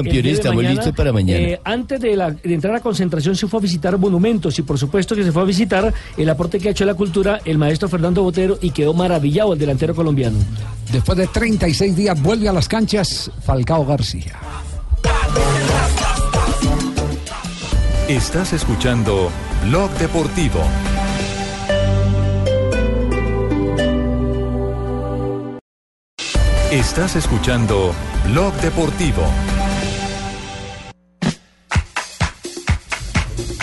el 0.00 0.04
día 0.14 0.32
de 0.42 0.54
mañana. 0.56 0.74
Eh, 0.78 1.52
Eh, 1.52 1.60
antes 1.64 2.00
de, 2.00 2.16
la- 2.16 2.30
de 2.30 2.54
entrar 2.54 2.74
a 2.74 2.80
concentración 2.80 3.36
se 3.36 3.46
fue 3.46 3.58
a 3.58 3.62
visitar 3.62 3.98
monumentos 3.98 4.58
y 4.58 4.62
por 4.62 4.78
supuesto 4.78 5.14
que 5.14 5.22
se 5.22 5.32
fue 5.32 5.42
a 5.42 5.44
visitar 5.44 5.92
el 6.16 6.30
aporte 6.30 6.58
que 6.58 6.68
ha 6.68 6.70
hecho 6.70 6.84
a 6.84 6.86
la 6.86 6.94
cultura 6.94 7.40
el 7.44 7.58
maestro 7.58 7.90
Fernando 7.90 8.22
Botero 8.22 8.58
y 8.62 8.70
quedó 8.70 8.94
maravillado 8.94 9.52
el 9.52 9.58
delantero 9.58 9.97
colombiano. 9.98 10.38
Después 10.92 11.18
de 11.18 11.26
36 11.26 11.94
días 11.94 12.22
vuelve 12.22 12.48
a 12.48 12.52
las 12.52 12.68
canchas 12.68 13.30
Falcao 13.44 13.84
García. 13.84 14.38
Estás 18.08 18.54
escuchando 18.54 19.30
Blog 19.64 19.90
Deportivo. 19.98 20.60
Estás 26.70 27.16
escuchando 27.16 27.92
Blog 28.24 28.54
Deportivo. 28.62 29.24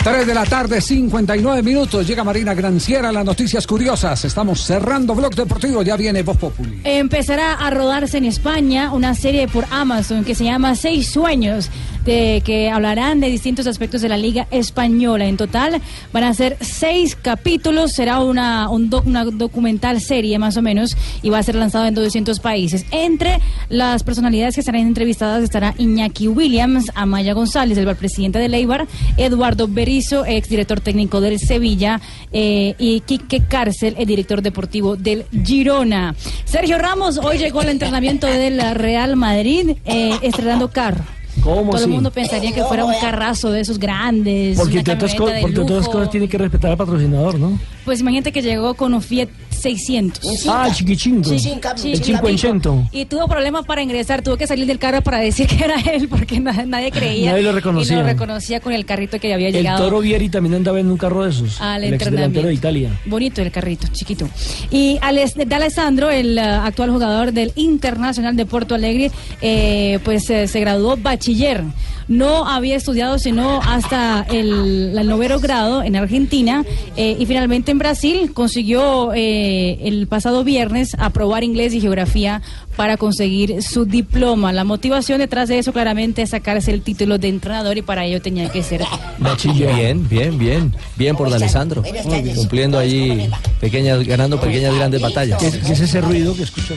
3 0.06 0.24
de 0.24 0.34
la 0.34 0.44
tarde, 0.44 0.80
59 0.80 1.64
minutos. 1.64 2.06
Llega 2.06 2.22
Marina 2.22 2.54
Granciera, 2.54 3.10
las 3.10 3.24
noticias 3.24 3.66
curiosas. 3.66 4.24
Estamos 4.24 4.60
cerrando 4.62 5.16
Blog 5.16 5.34
Deportivo, 5.34 5.82
ya 5.82 5.96
viene 5.96 6.22
Voz 6.22 6.36
Populi. 6.36 6.80
Empezará 6.84 7.54
a 7.54 7.70
rodarse 7.70 8.18
en 8.18 8.24
España 8.24 8.92
una 8.92 9.16
serie 9.16 9.48
por 9.48 9.64
Amazon 9.72 10.22
que 10.24 10.36
se 10.36 10.44
llama 10.44 10.76
Seis 10.76 11.08
Sueños, 11.10 11.70
de 12.04 12.40
que 12.44 12.70
hablarán 12.70 13.18
de 13.18 13.28
distintos 13.28 13.66
aspectos 13.66 14.00
de 14.00 14.08
la 14.08 14.16
Liga 14.16 14.46
Española. 14.52 15.24
En 15.26 15.36
total 15.36 15.82
van 16.12 16.22
a 16.22 16.32
ser 16.34 16.56
seis 16.60 17.16
capítulos, 17.20 17.90
será 17.92 18.20
una, 18.20 18.70
un 18.70 18.88
doc- 18.88 19.06
una 19.06 19.24
documental 19.24 20.00
serie 20.00 20.38
más 20.38 20.56
o 20.56 20.62
menos 20.62 20.96
y 21.22 21.30
va 21.30 21.38
a 21.38 21.42
ser 21.42 21.56
lanzado 21.56 21.84
en 21.86 21.94
200 21.94 22.38
países. 22.38 22.86
Entre 22.92 23.40
las 23.70 24.04
personalidades 24.04 24.54
que 24.54 24.60
estarán 24.60 24.82
entrevistadas 24.82 25.42
estará 25.42 25.74
Iñaki 25.78 26.28
Williams, 26.28 26.92
Amaya 26.94 27.32
González, 27.32 27.76
el 27.76 27.96
presidente 27.96 28.38
de 28.38 28.48
Leibar, 28.50 28.86
Eduardo 29.16 29.66
Berizo, 29.96 30.26
exdirector 30.26 30.80
técnico 30.80 31.22
del 31.22 31.38
Sevilla, 31.38 32.02
eh, 32.30 32.74
y 32.78 33.00
Quique 33.00 33.44
Cárcel, 33.48 33.94
el 33.96 34.04
director 34.04 34.42
deportivo 34.42 34.94
del 34.94 35.24
Girona. 35.42 36.14
Sergio 36.44 36.76
Ramos 36.76 37.16
hoy 37.16 37.38
llegó 37.38 37.60
al 37.60 37.70
entrenamiento 37.70 38.26
del 38.26 38.60
Real 38.74 39.16
Madrid 39.16 39.70
eh, 39.86 40.18
estrenando 40.20 40.68
carro. 40.68 41.02
¿Cómo 41.42 41.70
Todo 41.70 41.84
el 41.84 41.88
mundo 41.88 42.10
pensaría 42.10 42.52
que 42.52 42.62
fuera 42.64 42.84
un 42.84 42.92
carrazo 43.00 43.50
de 43.50 43.60
esos 43.60 43.78
grandes. 43.78 44.58
Porque 44.58 44.80
una 44.80 44.80
entre 44.80 44.94
otras, 44.94 45.14
porque 45.40 45.60
otras 45.60 45.88
cosas 45.88 46.10
tiene 46.10 46.28
que 46.28 46.36
respetar 46.36 46.72
al 46.72 46.76
patrocinador, 46.76 47.38
¿no? 47.38 47.58
Pues 47.86 48.00
imagínate 48.00 48.32
que 48.32 48.42
llegó 48.42 48.74
con 48.74 48.92
un 48.92 49.00
Fiat 49.00 49.30
600. 49.66 50.46
Ah, 50.48 50.66
el 50.68 50.74
chiquichingo. 50.74 51.24
Sí, 51.24 51.52
el 51.92 52.00
500. 52.00 52.84
Y 52.92 53.04
tuvo 53.06 53.26
problemas 53.26 53.64
para 53.66 53.82
ingresar, 53.82 54.22
tuvo 54.22 54.36
que 54.36 54.46
salir 54.46 54.64
del 54.66 54.78
carro 54.78 55.02
para 55.02 55.18
decir 55.18 55.46
que 55.48 55.64
era 55.64 55.80
él 55.80 56.08
porque 56.08 56.38
na- 56.38 56.64
nadie 56.66 56.92
creía. 56.92 57.30
Nadie 57.32 57.42
lo 57.42 57.50
Y 57.50 57.54
reconocía. 57.54 57.96
lo 57.98 58.02
reconocía 58.04 58.60
con 58.60 58.72
el 58.72 58.84
carrito 58.86 59.18
que 59.18 59.34
había 59.34 59.48
El 59.48 59.54
llegado. 59.54 59.82
Toro 59.84 60.00
Vieri 60.00 60.28
también 60.28 60.54
andaba 60.54 60.78
en 60.78 60.88
un 60.90 60.96
carro 60.96 61.24
de 61.24 61.30
esos. 61.30 61.60
Al 61.60 61.82
el 61.82 61.98
delantero 61.98 62.46
de. 62.48 62.54
Italia. 62.54 62.90
Bonito 63.06 63.42
el 63.42 63.50
carrito, 63.50 63.88
chiquito. 63.92 64.28
Y 64.70 64.98
de 65.00 65.54
Alessandro, 65.54 66.10
el 66.10 66.38
eh, 66.38 66.40
actual 66.40 66.90
jugador 66.90 67.32
del 67.32 67.52
Internacional 67.56 68.36
de 68.36 68.46
Porto 68.46 68.74
Alegre, 68.74 69.10
eh, 69.42 69.98
pues 70.04 70.30
eh, 70.30 70.46
se 70.46 70.60
graduó 70.60 70.96
bachiller. 70.96 71.64
No 72.08 72.46
había 72.46 72.76
estudiado 72.76 73.18
sino 73.18 73.60
hasta 73.62 74.24
el, 74.30 74.96
el 74.96 75.08
noveno 75.08 75.40
grado 75.40 75.82
en 75.82 75.96
Argentina 75.96 76.64
eh, 76.96 77.16
y 77.18 77.26
finalmente 77.26 77.72
en 77.72 77.78
Brasil 77.78 78.32
consiguió 78.32 79.12
eh, 79.14 79.78
el 79.82 80.06
pasado 80.06 80.44
viernes 80.44 80.96
aprobar 80.98 81.42
inglés 81.42 81.74
y 81.74 81.80
geografía 81.80 82.42
para 82.76 82.96
conseguir 82.96 83.62
su 83.62 83.86
diploma. 83.86 84.52
La 84.52 84.64
motivación 84.64 85.18
detrás 85.18 85.48
de 85.48 85.58
eso 85.58 85.72
claramente 85.72 86.22
es 86.22 86.30
sacarse 86.30 86.70
el 86.72 86.82
título 86.82 87.18
de 87.18 87.28
entrenador 87.28 87.78
y 87.78 87.82
para 87.82 88.04
ello 88.04 88.20
tenía 88.20 88.50
que 88.50 88.62
ser 88.62 88.82
bachiller. 89.18 89.74
Bien, 89.74 90.08
bien, 90.08 90.38
bien. 90.38 90.74
Bien 90.96 91.16
por 91.16 91.30
D'Alessandro. 91.30 91.82
Cumpliendo 92.34 92.78
allí 92.78 93.28
pequeñas, 93.60 94.06
ganando 94.06 94.40
pequeñas 94.40 94.74
grandes 94.74 95.00
batallas. 95.00 95.40
¿Qué, 95.40 95.50
qué 95.50 95.72
es 95.72 95.80
ese 95.80 96.00
ruido 96.00 96.36
que 96.36 96.42
escucho? 96.42 96.74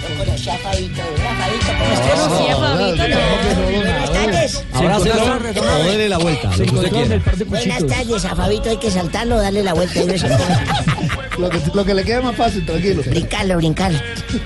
Buenas 4.10 4.26
tardes. 4.32 4.64
Abrázalo 4.74 5.40
o 5.62 5.84
dele 5.84 6.10
la 6.10 6.18
vuelta, 6.18 6.50
lo 6.58 6.66
que 6.66 6.76
usted 6.76 6.90
quiera. 6.92 7.22
Buenas 7.48 7.86
tardes, 7.88 8.26
a 8.26 8.36
Fabito 8.36 8.70
hay 8.70 8.78
que 8.78 8.92
saltarlo, 8.92 9.38
darle 9.42 9.64
la 9.64 9.74
vuelta 9.74 10.02
y 10.02 10.06
no 10.06 10.18
se 10.18 10.28
Lo 11.38 11.50
que, 11.50 11.60
lo 11.74 11.86
que 11.86 11.94
le 11.94 12.04
quede 12.04 12.22
más 12.22 12.36
fácil, 12.36 12.66
tranquilo. 12.66 13.02
Brincarlo, 13.06 13.56
brincar. 13.58 13.92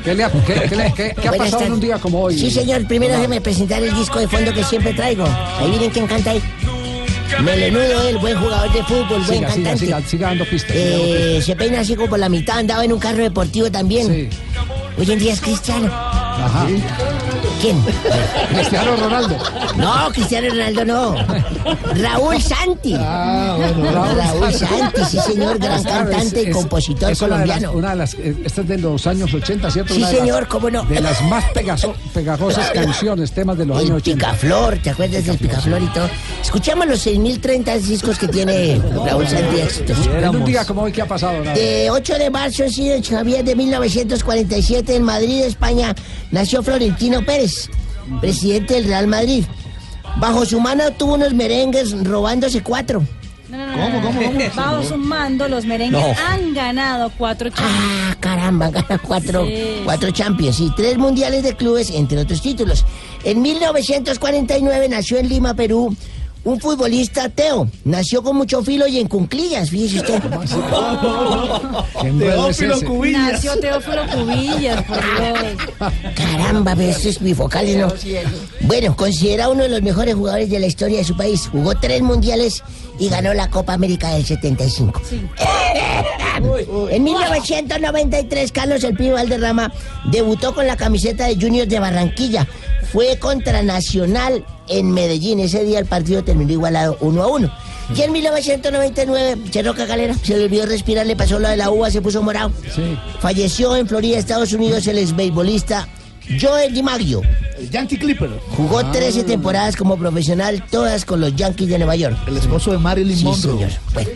¿Qué, 0.03 0.13
le 0.13 0.23
ha, 0.23 0.31
qué- 0.31 0.61
qué 0.69 0.75
le- 0.75 0.93
qué- 0.93 1.15
qué 1.19 1.27
ha 1.27 1.31
Buenas 1.31 1.47
pasado 1.51 1.63
en 1.65 1.73
un 1.73 1.79
día 1.79 1.97
como 1.97 2.19
hoy? 2.21 2.37
Sí, 2.37 2.51
señor. 2.51 2.85
Primero 2.87 3.13
déjeme 3.15 3.41
presentar 3.41 3.81
el 3.81 3.93
disco 3.95 4.19
de 4.19 4.27
fondo 4.27 4.53
que 4.53 4.63
siempre 4.63 4.93
traigo. 4.93 5.25
Ahí 5.59 5.69
miren 5.69 5.89
quién 5.89 6.07
canta 6.07 6.31
ahí. 6.31 6.41
Melenudo, 7.43 8.07
el 8.09 8.17
buen 8.19 8.37
jugador 8.37 8.71
de 8.71 8.83
fútbol, 8.83 9.07
buen 9.23 9.25
Siga, 9.39 9.47
cantante. 9.47 9.77
siga, 9.79 10.01
siga 10.01 10.27
dando 10.27 10.45
pistas. 10.45 10.71
Eh, 10.75 11.23
pistas. 11.37 11.45
se 11.45 11.55
peina 11.55 11.79
así 11.79 11.95
como 11.95 12.09
por 12.09 12.19
la 12.19 12.29
mitad, 12.29 12.59
andaba 12.59 12.85
en 12.85 12.93
un 12.93 12.99
carro 12.99 13.23
deportivo 13.23 13.71
también. 13.71 14.29
Hoy 14.99 15.11
en 15.11 15.17
día 15.19 15.33
es 15.33 15.41
cristiano. 15.41 15.87
Ajá. 15.91 16.67
¿Quién? 17.63 17.81
Cristiano 18.53 18.97
Ronaldo. 18.97 19.37
No, 19.77 20.09
Cristiano 20.11 20.49
Ronaldo 20.49 20.83
no. 20.83 21.15
Raúl 21.95 22.41
Santi. 22.41 22.93
Ah, 22.99 23.55
bueno, 23.57 23.89
Raúl, 23.89 24.17
Raúl 24.17 24.53
Santi, 24.53 25.01
sí 25.09 25.17
señor, 25.19 25.57
gran 25.59 25.81
Claro, 25.81 26.09
cantante 26.11 26.41
es- 26.41 26.47
y 26.47 26.51
compositor 26.51 27.11
es 27.11 27.21
una 27.21 27.37
de 27.39 27.45
las- 27.47 27.57
colombiano. 27.59 27.71
Una 27.77 27.89
de 27.91 27.95
las, 27.95 28.13
esta 28.15 28.61
es 28.61 28.67
de 28.67 28.77
los 28.79 29.07
años 29.07 29.33
80, 29.33 29.71
¿cierto? 29.71 29.93
Sí, 29.93 29.99
Una 30.01 30.07
de 30.09 30.13
las- 30.13 30.21
señor, 30.25 30.47
cómo 30.49 30.69
no. 30.69 30.83
De 30.83 30.99
las 30.99 31.21
más 31.23 31.45
pegaso- 31.53 31.95
pegajosas 32.13 32.69
canciones, 32.71 33.31
temas 33.31 33.57
de 33.57 33.65
los 33.65 33.77
El 33.79 33.85
años 33.85 33.97
80. 33.99 34.25
Picaflor, 34.31 34.77
¿te 34.79 34.89
acuerdas 34.89 35.25
del 35.25 35.37
Picaflor 35.37 35.81
y 35.81 35.87
todo? 35.87 36.09
Escuchamos 36.43 36.85
los 36.85 36.99
6.030 36.99 37.75
discos 37.77 38.17
que 38.19 38.27
tiene 38.27 38.81
Raúl 39.05 39.25
Santi 39.25 39.59
éxitos. 39.61 39.97
En 40.07 40.27
un 40.35 40.43
día 40.43 40.65
como 40.65 40.81
hoy, 40.81 40.91
¿qué 40.91 41.01
ha 41.01 41.07
pasado? 41.07 41.41
Raúl? 41.41 41.55
De 41.57 41.89
8 41.89 42.15
de 42.15 42.29
marzo, 42.29 42.65
sí, 42.69 42.89
de 42.89 43.01
Javier 43.01 43.45
de 43.45 43.55
1947, 43.55 44.97
en 44.97 45.03
Madrid, 45.03 45.43
España, 45.43 45.95
nació 46.31 46.61
Florentino 46.61 47.23
Pérez, 47.25 47.52
presidente 48.21 48.75
del 48.75 48.85
Real 48.85 49.07
Madrid. 49.07 49.45
Bajo 50.17 50.45
su 50.45 50.59
mano 50.59 50.91
tuvo 50.91 51.15
unos 51.15 51.33
merengues 51.33 51.91
robándose 52.03 52.61
cuatro. 52.61 53.03
No, 53.49 53.57
no, 53.57 54.01
no, 54.01 54.11
no, 54.11 54.31
no. 54.31 54.39
Bajo 54.55 54.83
su 54.83 54.97
mando, 54.97 55.47
los 55.47 55.65
merengues 55.65 56.17
han 56.19 56.53
ganado 56.53 57.11
cuatro 57.17 57.51
Ah, 57.57 58.15
caramba, 58.19 58.69
gana 58.71 58.97
cuatro, 58.97 59.45
cuatro 59.85 60.09
Champions 60.11 60.59
y 60.59 60.71
tres 60.75 60.97
mundiales 60.97 61.43
de 61.43 61.55
clubes, 61.55 61.91
entre 61.91 62.19
otros 62.19 62.41
títulos. 62.41 62.83
En 63.23 63.41
1949 63.43 64.89
nació 64.89 65.17
en 65.19 65.29
Lima, 65.29 65.53
Perú, 65.53 65.95
un 66.43 66.59
futbolista 66.59 67.29
Teo. 67.29 67.69
Nació 67.85 68.21
con 68.21 68.35
mucho 68.35 68.63
filo 68.63 68.87
y 68.87 68.99
en 68.99 69.07
cunclillas, 69.07 69.69
fíjese 69.69 69.97
usted. 69.97 70.21
Teófilo 72.19 72.81
Cubillas. 72.81 73.33
Nació 73.33 73.59
Teófilo 73.59 74.03
Cubillas, 74.13 74.83
por 74.83 74.97
Dios. 74.97 75.39
Caramba, 76.15 76.75
pero 76.75 76.89
estos 76.89 77.19
bifocales 77.19 77.77
no. 77.77 77.93
Bueno, 78.61 78.95
considerado 78.95 79.53
uno 79.53 79.63
de 79.63 79.69
los 79.69 79.81
mejores 79.81 80.15
jugadores 80.15 80.49
de 80.49 80.59
la 80.59 80.67
historia 80.67 80.97
de 80.99 81.03
su 81.03 81.15
país. 81.15 81.47
Jugó 81.51 81.75
tres 81.75 82.01
mundiales 82.01 82.63
y 82.99 83.09
ganó 83.09 83.33
la 83.33 83.49
Copa 83.49 83.73
América 83.73 84.09
del 84.09 84.25
75. 84.25 85.01
En 86.89 87.03
1993, 87.03 88.51
Carlos 88.51 88.83
El 88.83 88.95
Pío 88.97 89.13
Valderrama 89.13 89.71
debutó 90.11 90.53
con 90.53 90.65
la 90.67 90.75
camiseta 90.75 91.27
de 91.27 91.35
Juniors 91.35 91.69
de 91.69 91.79
Barranquilla. 91.79 92.47
Fue 92.93 93.17
contra 93.17 93.63
Nacional 93.63 94.45
en 94.69 94.91
Medellín. 94.91 95.39
Ese 95.39 95.63
día 95.63 95.79
el 95.79 95.87
partido 95.87 96.23
terminó 96.23 96.51
igualado 96.51 96.95
1 97.01 97.23
a 97.23 97.27
1. 97.27 97.51
Y 97.97 98.01
en 98.03 98.11
1999, 98.11 99.49
Cherroca 99.49 99.87
Calera 99.87 100.13
se 100.13 100.37
le 100.37 100.45
olvidó 100.45 100.67
respirar, 100.67 101.07
le 101.07 101.15
pasó 101.15 101.39
lo 101.39 101.49
de 101.49 101.57
la 101.57 101.71
uva, 101.71 101.89
se 101.89 102.03
puso 102.03 102.21
morado. 102.21 102.51
Falleció 103.19 103.75
en 103.75 103.87
Florida, 103.87 104.19
Estados 104.19 104.53
Unidos, 104.53 104.85
el 104.85 104.99
exbeibolista 104.99 105.87
Joel 106.39 106.71
DiMaggio. 106.71 107.23
Yankee 107.69 107.97
Clipper. 107.97 108.29
Jugó 108.55 108.79
Ah. 108.79 108.91
13 108.91 109.23
temporadas 109.23 109.75
como 109.75 109.97
profesional, 109.97 110.63
todas 110.69 111.05
con 111.05 111.19
los 111.21 111.35
Yankees 111.35 111.67
de 111.69 111.77
Nueva 111.77 111.95
York. 111.95 112.17
El 112.27 112.37
esposo 112.37 112.71
de 112.71 112.77
Marilyn 112.77 113.17
Sí, 113.17 113.23
Monroe. 113.23 113.53
señor. 113.53 113.71
Bueno, 113.93 114.09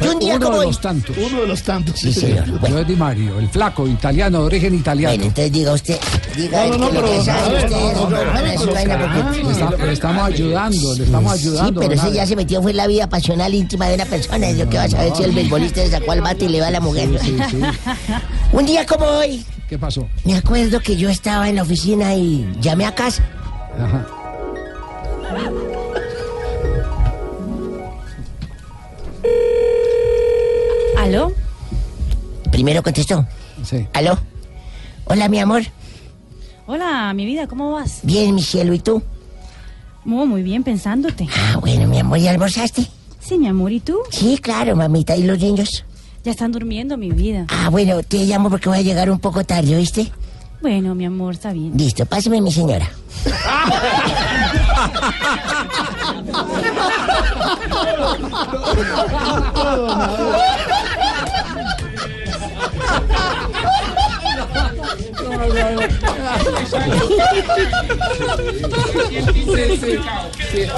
y 0.00 0.06
un 0.08 0.18
día 0.18 0.36
Uno 0.36 0.44
como 0.46 0.58
de 0.58 0.60
hoy- 0.60 0.72
los 0.72 0.80
tantos. 0.80 1.16
Uno 1.16 1.40
de 1.42 1.46
los 1.46 1.62
tantos. 1.62 1.94
Sí, 1.98 2.12
señor. 2.12 2.44
Joe 2.70 2.84
Di 2.84 2.96
Mario, 2.96 3.38
el 3.38 3.48
flaco, 3.48 3.86
italiano, 3.86 4.40
de 4.40 4.44
origen 4.46 4.74
italiano. 4.74 5.10
Bueno, 5.14 5.24
entonces 5.28 5.52
diga 5.52 5.72
usted, 5.72 5.98
diga 6.36 6.66
No, 6.66 6.66
no, 6.66 6.72
que 6.72 6.78
no, 6.78 6.84
lo 6.86 6.90
que 6.90 7.00
pero- 7.00 7.10
le 9.86 9.92
estamos 9.92 10.22
ayudando, 10.24 10.94
le 10.94 11.04
estamos 11.04 11.32
Sí, 11.38 11.48
ayudando. 11.48 11.80
pero 11.80 11.94
ese 11.94 12.12
ya 12.12 12.26
se 12.26 12.36
metió 12.36 12.62
fue 12.62 12.70
en 12.72 12.76
la 12.76 12.86
vida 12.86 13.08
pasional 13.08 13.54
íntima 13.54 13.88
de 13.88 13.94
una 13.94 14.04
persona. 14.06 14.50
Yo 14.52 14.68
qué 14.68 14.76
vas 14.78 14.94
a 14.94 15.02
ver 15.04 15.16
si 15.16 15.22
el 15.24 15.32
beisbolista 15.32 15.80
le 15.82 15.90
sacó 15.90 16.12
al 16.12 16.20
bate 16.20 16.44
y 16.44 16.48
le 16.48 16.60
va 16.60 16.68
a 16.68 16.70
la 16.70 16.80
mujer. 16.80 17.08
Sí, 17.22 17.36
sí, 17.38 17.44
sí. 17.50 17.56
Un 18.52 18.66
día 18.66 18.84
como 18.86 19.04
hoy, 19.06 19.44
¿Qué 19.68 19.78
pasó? 19.78 20.08
me 20.24 20.34
acuerdo 20.36 20.80
que 20.80 20.96
yo 20.96 21.08
estaba 21.08 21.48
en 21.48 21.56
la 21.56 21.62
oficina 21.62 22.14
y 22.14 22.44
llamé 22.60 22.84
a 22.86 22.89
casa. 22.94 23.22
Ajá. 23.78 24.06
¿Aló? 30.98 31.32
Primero 32.50 32.82
contestó. 32.82 33.26
Sí. 33.64 33.86
¿Aló? 33.94 34.18
Hola, 35.06 35.28
mi 35.28 35.38
amor. 35.38 35.62
Hola, 36.66 37.12
mi 37.14 37.24
vida, 37.24 37.46
¿cómo 37.46 37.72
vas? 37.72 38.00
Bien, 38.02 38.34
mi 38.34 38.42
cielo, 38.42 38.74
¿y 38.74 38.78
tú? 38.78 39.02
Muy, 40.04 40.26
muy 40.26 40.42
bien, 40.42 40.62
pensándote. 40.62 41.26
Ah, 41.34 41.58
bueno, 41.60 41.86
mi 41.88 41.98
amor, 41.98 42.18
¿ya 42.18 42.30
almorzaste? 42.30 42.86
Sí, 43.18 43.38
mi 43.38 43.48
amor, 43.48 43.72
¿y 43.72 43.80
tú? 43.80 43.98
Sí, 44.10 44.38
claro, 44.38 44.76
mamita. 44.76 45.16
¿Y 45.16 45.24
los 45.24 45.38
niños? 45.38 45.84
Ya 46.22 46.30
están 46.30 46.52
durmiendo, 46.52 46.96
mi 46.96 47.10
vida. 47.10 47.46
Ah, 47.48 47.70
bueno, 47.70 48.02
te 48.02 48.18
llamo 48.24 48.50
porque 48.50 48.68
voy 48.68 48.78
a 48.78 48.82
llegar 48.82 49.10
un 49.10 49.18
poco 49.18 49.42
tarde, 49.44 49.74
¿oíste? 49.76 50.12
Bueno, 50.60 50.94
mi 50.94 51.06
amor, 51.06 51.34
está 51.34 51.52
bien. 51.52 51.72
Listo, 51.76 52.04
pásame 52.06 52.40
mi 52.40 52.52
señora. 52.52 52.88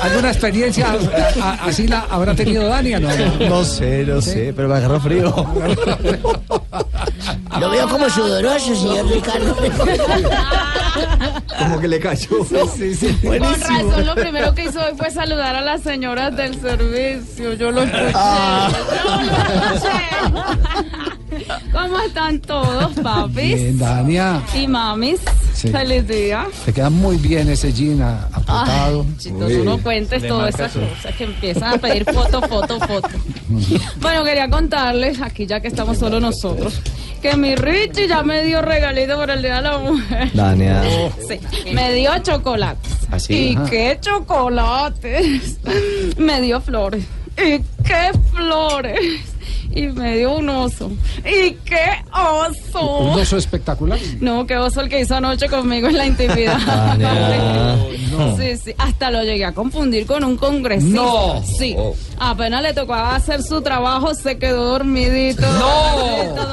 ¿Alguna 0.03 0.31
experiencia 0.31 0.97
así 1.63 1.87
la 1.87 2.01
habrá 2.11 2.35
tenido 2.35 2.67
Dani 2.67 2.95
o 2.95 3.01
no? 3.01 3.09
No 3.49 3.65
sé, 3.65 4.05
no 4.05 4.21
sé, 4.21 4.53
pero 4.55 4.69
me 4.69 4.77
agarró 4.77 5.01
frío. 5.01 5.35
Lo 7.61 7.71
veo 7.71 7.89
como 7.89 8.09
sudoroso, 8.09 8.75
señor 8.75 9.07
Ricardo. 9.09 9.57
Como 11.59 11.81
que 11.81 11.89
le 11.89 12.01
cayó. 12.01 12.45
Sí, 12.77 12.95
sí, 12.95 13.19
Con 13.23 13.39
razón, 13.41 14.07
lo 14.07 14.15
primero 14.15 14.55
que 14.55 14.65
hizo 14.65 14.81
hoy 14.81 14.93
fue 14.97 15.11
saludar 15.11 15.55
a 15.55 15.61
las 15.61 15.83
señoras 15.83 16.37
del 16.37 16.61
servicio. 16.61 17.55
Yo 17.55 17.71
lo 17.71 17.83
escuché. 17.83 18.13
Ah. 18.15 18.71
Yo 18.71 19.15
lo 19.55 19.75
escuché. 19.75 21.13
¿Cómo 21.73 21.99
están 22.01 22.41
todos, 22.41 22.93
papis? 23.03 23.55
Bien, 23.55 23.79
Dania. 23.79 24.43
Y 24.55 24.67
mamis. 24.67 25.21
Sí. 25.55 25.69
Feliz 25.69 26.07
día. 26.07 26.47
Te 26.65 26.73
queda 26.73 26.91
muy 26.91 27.17
bien 27.17 27.49
ese 27.49 27.73
jean 27.73 28.03
apretado. 28.03 29.07
Ay, 29.09 29.17
chicos, 29.19 29.51
no 29.65 29.79
cuentes 29.79 30.27
todas 30.27 30.55
esas 30.55 30.73
cosas 30.73 31.15
que 31.17 31.25
empiezan 31.25 31.75
a 31.75 31.79
pedir 31.79 32.05
foto, 32.05 32.41
foto, 32.43 32.79
foto. 32.81 33.09
Bueno, 34.01 34.25
quería 34.25 34.49
contarles, 34.49 35.21
aquí 35.21 35.47
ya 35.47 35.61
que 35.61 35.69
estamos 35.69 35.99
solo 35.99 36.21
nosotros, 36.21 36.81
que 37.23 37.37
mi 37.37 37.55
Richie 37.55 38.09
ya 38.09 38.23
me 38.25 38.43
dio 38.43 38.61
regalito 38.61 39.17
por 39.17 39.31
el 39.31 39.41
Día 39.43 39.57
de 39.57 39.63
la 39.63 39.79
Mujer. 39.79 40.31
Dania. 40.35 40.83
Sí, 41.29 41.41
me 41.73 41.93
dio 41.95 42.11
chocolates. 42.19 42.93
¿Así? 43.11 43.51
¿Y 43.53 43.57
Ajá. 43.57 43.71
qué 43.71 43.99
chocolates? 44.01 45.59
Me 46.19 46.41
dio 46.41 46.61
flores. 46.61 47.05
¿Y 47.37 47.61
qué 47.85 48.11
flores? 48.35 49.21
Y 49.75 49.87
me 49.87 50.19
dio 50.19 50.35
un 50.37 50.49
oso. 50.51 50.91
¿Y 51.25 51.53
qué 51.65 52.05
oso? 52.13 52.99
Un 52.99 53.19
oso 53.21 53.39
espectacular. 53.39 53.99
No, 54.21 54.47
qué 54.47 54.59
oso 54.59 54.83
el 54.83 54.91
que 54.91 55.01
hizo 55.01 55.15
anoche 55.17 55.49
conmigo 55.49 55.89
en 55.89 55.97
la 55.97 56.07
intimidad. 56.07 56.59
Dania. 56.67 57.77
No. 58.11 58.37
Sí, 58.37 58.57
sí, 58.63 58.75
hasta 58.77 59.11
lo 59.11 59.23
llegué 59.23 59.47
a 59.47 59.53
confundir 59.53 60.05
con 60.07 60.25
un 60.25 60.37
congresista. 60.37 60.95
No. 60.95 61.43
Sí. 61.59 61.75
Oh. 61.79 61.95
Apenas 62.19 62.63
le 62.63 62.75
tocaba 62.75 63.15
hacer 63.15 63.43
su 63.43 63.63
trabajo, 63.63 64.15
se 64.15 64.37
quedó 64.37 64.73
dormidito. 64.73 65.41
No. 65.41 65.97
Dormidito, 65.97 66.35
dormidito. 66.35 66.52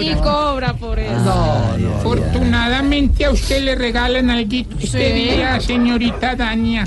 Y 0.00 0.14
cobra 0.16 0.72
por 0.74 0.98
eso. 0.98 1.34
Afortunadamente 1.98 3.24
a 3.24 3.30
usted 3.30 3.62
le 3.62 3.74
regalan 3.74 4.30
algo 4.30 4.56
este 4.80 4.86
Sí. 4.86 5.12
día, 5.14 5.60
señorita 5.60 6.34
Dania. 6.36 6.86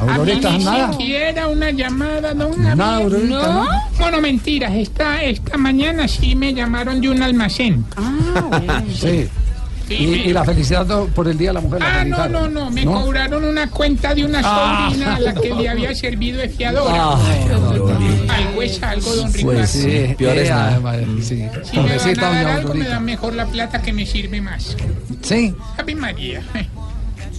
Aurorita, 0.00 0.48
a 0.48 0.52
mí 0.52 0.58
ni 0.58 0.64
nada. 0.64 0.90
siquiera 0.92 1.48
una 1.48 1.70
llamada, 1.70 2.34
no 2.34 2.48
Nada, 2.56 2.74
una 2.74 2.96
Aurorita, 2.96 3.52
¿no? 3.52 3.66
Bueno, 4.00 4.20
mentiras. 4.20 4.72
Esta, 4.74 5.22
esta 5.22 5.56
mañana 5.56 6.08
sí 6.08 6.34
me 6.34 6.52
llamaron 6.54 7.00
de 7.00 7.10
un 7.10 7.22
almacén. 7.22 7.84
Sí. 8.92 8.98
Sí, 8.98 9.28
Y, 9.92 10.04
y 10.28 10.32
la 10.32 10.44
felicidad 10.44 10.86
no- 10.86 11.06
por 11.06 11.28
el 11.28 11.36
Día 11.38 11.48
de 11.50 11.54
la 11.54 11.60
Mujer. 11.60 11.80
la 11.80 11.86
Ah, 11.86 12.04
no, 12.04 12.16
felicitaron. 12.16 12.54
no, 12.54 12.64
no. 12.64 12.70
Me 12.70 12.84
cobraron 12.84 13.44
una 13.44 13.68
cuenta 13.70 14.14
de 14.14 14.24
una 14.24 14.40
Ah. 14.44 14.88
sobrina 14.90 15.16
a 15.16 15.20
la 15.20 15.34
que 15.34 15.54
le 15.54 15.68
había 15.68 15.94
servido 15.94 16.38
de 16.40 16.48
fiadora. 16.48 17.16
Ay, 17.16 17.48
algo 18.28 18.62
es 18.62 18.82
algo, 18.82 19.14
don 19.16 19.32
Ricardo. 19.32 19.52
Pues 19.58 19.70
sí, 19.70 20.14
peor 20.18 20.38
es 20.38 20.50
nada. 20.50 20.96
sí. 21.22 21.44
Si 21.64 21.76
me 21.78 22.14
van 22.14 22.36
a 22.36 22.42
dar 22.42 22.46
algo, 22.58 22.74
me 22.74 22.84
dan 22.88 23.04
mejor 23.04 23.34
la 23.34 23.46
plata 23.46 23.80
que 23.82 23.92
me 23.92 24.06
sirve 24.06 24.40
más. 24.40 24.76
Sí. 25.22 25.54
Ave 25.78 25.94
María. 25.94 26.42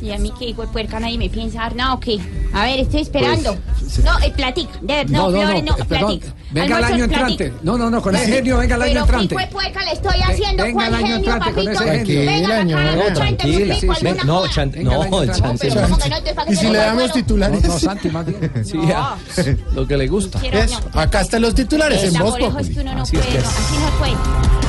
Y 0.03 0.11
a 0.11 0.17
mí 0.17 0.33
que 0.37 0.47
hijo 0.47 0.63
de 0.63 0.67
puerca 0.67 0.99
nadie 0.99 1.17
me 1.17 1.29
piensa 1.29 1.59
dar 1.59 1.75
nada 1.77 1.93
o 1.93 1.99
qué. 2.01 2.19
A 2.51 2.65
ver, 2.65 2.81
estoy 2.81 3.03
esperando. 3.03 3.55
Pues, 3.79 3.93
sí. 3.93 4.01
No, 4.03 4.19
eh, 4.19 4.33
platica. 4.35 4.73
De 4.81 4.95
verdad, 4.95 5.11
no, 5.11 5.29
flores, 5.29 5.63
no, 5.63 5.71
eh, 5.71 5.85
perdón. 5.87 6.19
platica. 6.19 6.35
Venga 6.51 6.77
el 6.77 6.83
año 6.83 7.07
platica. 7.07 7.29
entrante. 7.31 7.53
No, 7.63 7.77
no, 7.77 7.89
no, 7.89 8.01
con 8.01 8.13
ese 8.13 8.25
genio, 8.27 8.57
venga 8.57 8.75
el 8.75 8.81
año 8.81 8.91
Pero 9.05 9.21
entrante. 9.21 9.35
de 9.37 9.47
puerca 9.47 9.85
le 9.85 9.91
estoy 9.93 10.19
haciendo. 10.21 10.63
venga 10.63 10.73
¿Cuál 10.75 10.87
el 10.87 10.93
año 10.95 11.07
genio, 11.07 11.15
entrante 11.15 11.53
con 11.53 11.65
papito? 11.65 11.83
ese 11.83 12.05
genio. 12.05 12.31
Venga, 12.31 12.63
no, 12.63 13.13
chante, 13.13 13.13
tranquila. 13.13 14.23
no, 14.23 14.23
no, 14.25 14.47
chante. 14.49 14.77
Pero 15.69 15.81
¿cómo 15.83 15.97
que 15.97 16.09
no? 16.09 16.15
Entonces, 16.17 16.33
¿para 16.33 16.47
qué 16.47 16.53
¿Y 16.53 16.55
si 16.57 16.67
le 16.67 16.77
damos 16.77 17.13
titulares? 17.13 17.63
No, 17.63 17.67
no, 17.69 17.79
Santi, 17.79 18.09
más 18.09 18.25
bien. 18.25 18.51
Sí, 18.65 18.79
ya. 18.85 19.15
Lo 19.73 19.87
que 19.87 19.95
le 19.95 20.07
gusta. 20.09 20.41
No. 20.93 20.99
acá 20.99 21.21
están 21.21 21.41
los 21.43 21.55
titulares 21.55 22.03
en 22.03 22.19
Voz 22.19 22.37
Populi. 22.37 22.75
no 22.75 22.93
no, 22.93 23.01
así 23.03 23.15
no 23.15 23.99
puede. 23.99 24.62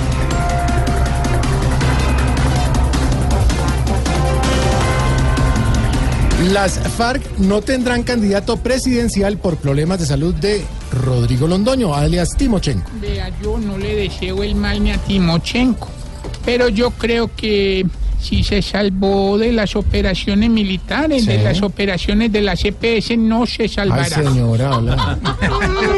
Las 6.53 6.79
FARC 6.79 7.23
no 7.39 7.63
tendrán 7.63 8.03
candidato 8.03 8.59
presidencial 8.59 9.39
por 9.39 9.57
problemas 9.57 9.99
de 9.99 10.07
salud 10.07 10.35
de 10.35 10.63
Rodrigo 10.93 11.47
Londoño, 11.49 11.95
alias 11.95 12.31
Timochenko. 12.37 12.91
Vea, 13.01 13.31
yo 13.43 13.59
no 13.59 13.79
le 13.79 13.95
deseo 13.95 14.43
el 14.43 14.55
mal 14.55 14.83
ni 14.83 14.91
a 14.93 14.99
Timochenko, 14.99 15.89
pero 16.45 16.69
yo 16.69 16.91
creo 16.91 17.31
que 17.35 17.87
si 18.21 18.43
se 18.45 18.63
salvó 18.63 19.37
de 19.39 19.53
las 19.53 19.75
operaciones 19.77 20.51
militares, 20.51 21.23
Sí. 21.25 21.29
de 21.29 21.43
las 21.43 21.63
operaciones 21.63 22.31
de 22.33 22.41
la 22.43 22.57
CPS, 22.57 23.17
no 23.17 23.47
se 23.47 23.63
Ay, 23.65 23.69
salvará. 23.69 24.05
señora, 24.05 24.77
hola. 24.79 25.19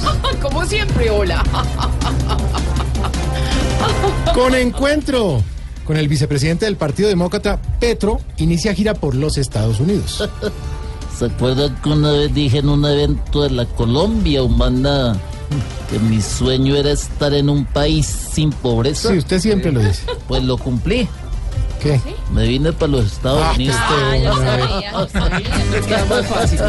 como 0.42 0.64
siempre, 0.66 1.10
hola. 1.10 1.42
Con 4.34 4.54
encuentro 4.54 5.42
con 5.84 5.96
el 5.96 6.06
vicepresidente 6.08 6.64
del 6.64 6.76
Partido 6.76 7.08
Demócrata, 7.08 7.60
Petro, 7.80 8.20
inicia 8.36 8.72
gira 8.72 8.94
por 8.94 9.14
los 9.16 9.36
Estados 9.36 9.80
Unidos. 9.80 10.28
¿Se 11.18 11.24
acuerdan 11.26 11.74
que 11.82 11.88
una 11.88 12.12
vez 12.12 12.32
dije 12.32 12.58
en 12.58 12.68
un 12.68 12.84
evento 12.84 13.42
de 13.42 13.50
la 13.50 13.66
Colombia 13.66 14.42
humana 14.44 15.16
que 15.90 15.98
mi 15.98 16.22
sueño 16.22 16.76
era 16.76 16.92
estar 16.92 17.34
en 17.34 17.50
un 17.50 17.64
país 17.64 18.06
sin 18.06 18.50
pobreza? 18.50 19.08
Sí, 19.10 19.18
usted 19.18 19.40
siempre 19.40 19.72
lo 19.72 19.80
dice. 19.80 20.02
Pues 20.28 20.44
lo 20.44 20.56
cumplí. 20.56 21.08
¿Qué? 21.82 22.00
Me 22.32 22.46
vine 22.46 22.72
para 22.72 22.92
los 22.92 23.06
Estados 23.06 23.42
Ah, 23.44 23.52
Unidos. 23.56 23.76
ah, 23.78 24.16
yo 24.16 24.36
sabía, 24.36 24.92
yo 24.92 25.08
sabía. 25.08 25.40
Queda 25.86 26.04
más 26.06 26.26
fácil, 26.26 26.60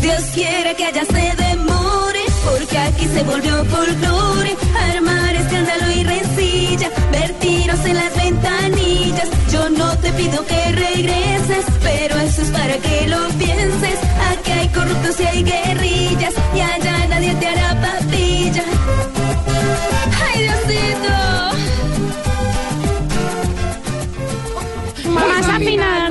Dios 0.00 0.22
quiere 0.34 0.74
que 0.74 0.86
allá 0.86 1.04
se 1.04 1.12
demore, 1.12 1.43
porque 2.44 2.78
aquí 2.78 3.06
se 3.06 3.22
volvió 3.22 3.64
folclore. 3.66 4.56
Armar 4.90 5.34
escándalo 5.34 5.90
y 5.92 6.04
rencilla, 6.04 6.90
ver 7.12 7.32
tiros 7.40 7.84
en 7.84 7.96
las 7.96 8.14
ventanillas. 8.14 9.28
Yo 9.52 9.70
no 9.70 9.96
te 9.98 10.12
pido 10.12 10.44
que 10.46 10.72
regreses, 10.72 11.64
pero 11.82 12.18
eso 12.18 12.42
es 12.42 12.50
para 12.50 12.76
que 12.78 13.06
lo 13.08 13.28
pienses. 13.38 13.98
Aquí 14.32 14.50
hay 14.50 14.68
corruptos 14.68 15.20
y 15.20 15.26
hay 15.26 15.42
guerrillas, 15.42 16.34
y 16.54 16.60
allá 16.60 17.06
nadie 17.08 17.34
te 17.34 17.46
hará 17.46 17.80
papilla. 17.80 18.64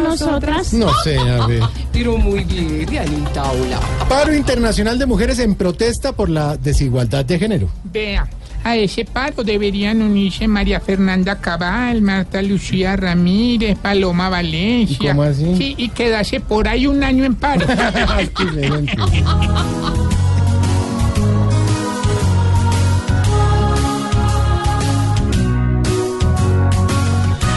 Nosotras. 0.03 0.73
No 0.73 0.89
sé, 1.03 1.17
a 1.17 1.47
ver. 1.47 1.61
Pero 1.91 2.17
muy 2.17 2.43
bien, 2.43 2.85
Dianita, 2.85 3.51
hola. 3.51 3.79
Paro 4.07 4.33
Internacional 4.33 4.99
de 4.99 5.05
Mujeres 5.05 5.39
en 5.39 5.55
protesta 5.55 6.13
por 6.13 6.29
la 6.29 6.55
desigualdad 6.57 7.25
de 7.25 7.39
género. 7.39 7.69
Vea, 7.83 8.27
a 8.63 8.75
ese 8.75 9.05
paro 9.05 9.43
deberían 9.43 10.01
unirse 10.01 10.47
María 10.47 10.79
Fernanda 10.79 11.39
Cabal, 11.39 12.01
Marta 12.01 12.41
Lucía 12.41 12.95
Ramírez, 12.95 13.77
Paloma 13.77 14.29
Valencia. 14.29 14.97
¿Y 14.97 15.07
cómo 15.07 15.23
así? 15.23 15.55
Sí, 15.57 15.75
y 15.77 15.89
quedarse 15.89 16.39
por 16.39 16.67
ahí 16.67 16.87
un 16.87 17.03
año 17.03 17.25
en 17.25 17.35
paro. 17.35 17.65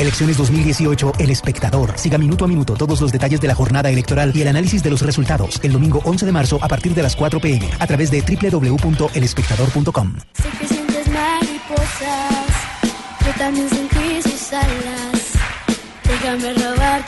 Elecciones 0.00 0.36
2018, 0.38 1.12
El 1.18 1.30
Espectador. 1.30 1.92
Siga 1.96 2.18
minuto 2.18 2.44
a 2.44 2.48
minuto 2.48 2.74
todos 2.74 3.00
los 3.00 3.12
detalles 3.12 3.40
de 3.40 3.48
la 3.48 3.54
jornada 3.54 3.90
electoral 3.90 4.32
y 4.34 4.42
el 4.42 4.48
análisis 4.48 4.82
de 4.82 4.90
los 4.90 5.02
resultados 5.02 5.60
el 5.62 5.72
domingo 5.72 6.00
11 6.04 6.26
de 6.26 6.32
marzo 6.32 6.58
a 6.62 6.68
partir 6.68 6.94
de 6.94 7.02
las 7.02 7.16
4 7.16 7.40
pm 7.40 7.68
a 7.78 7.86
través 7.86 8.10
de 8.10 8.22
www.elespectador.com. 8.22 10.14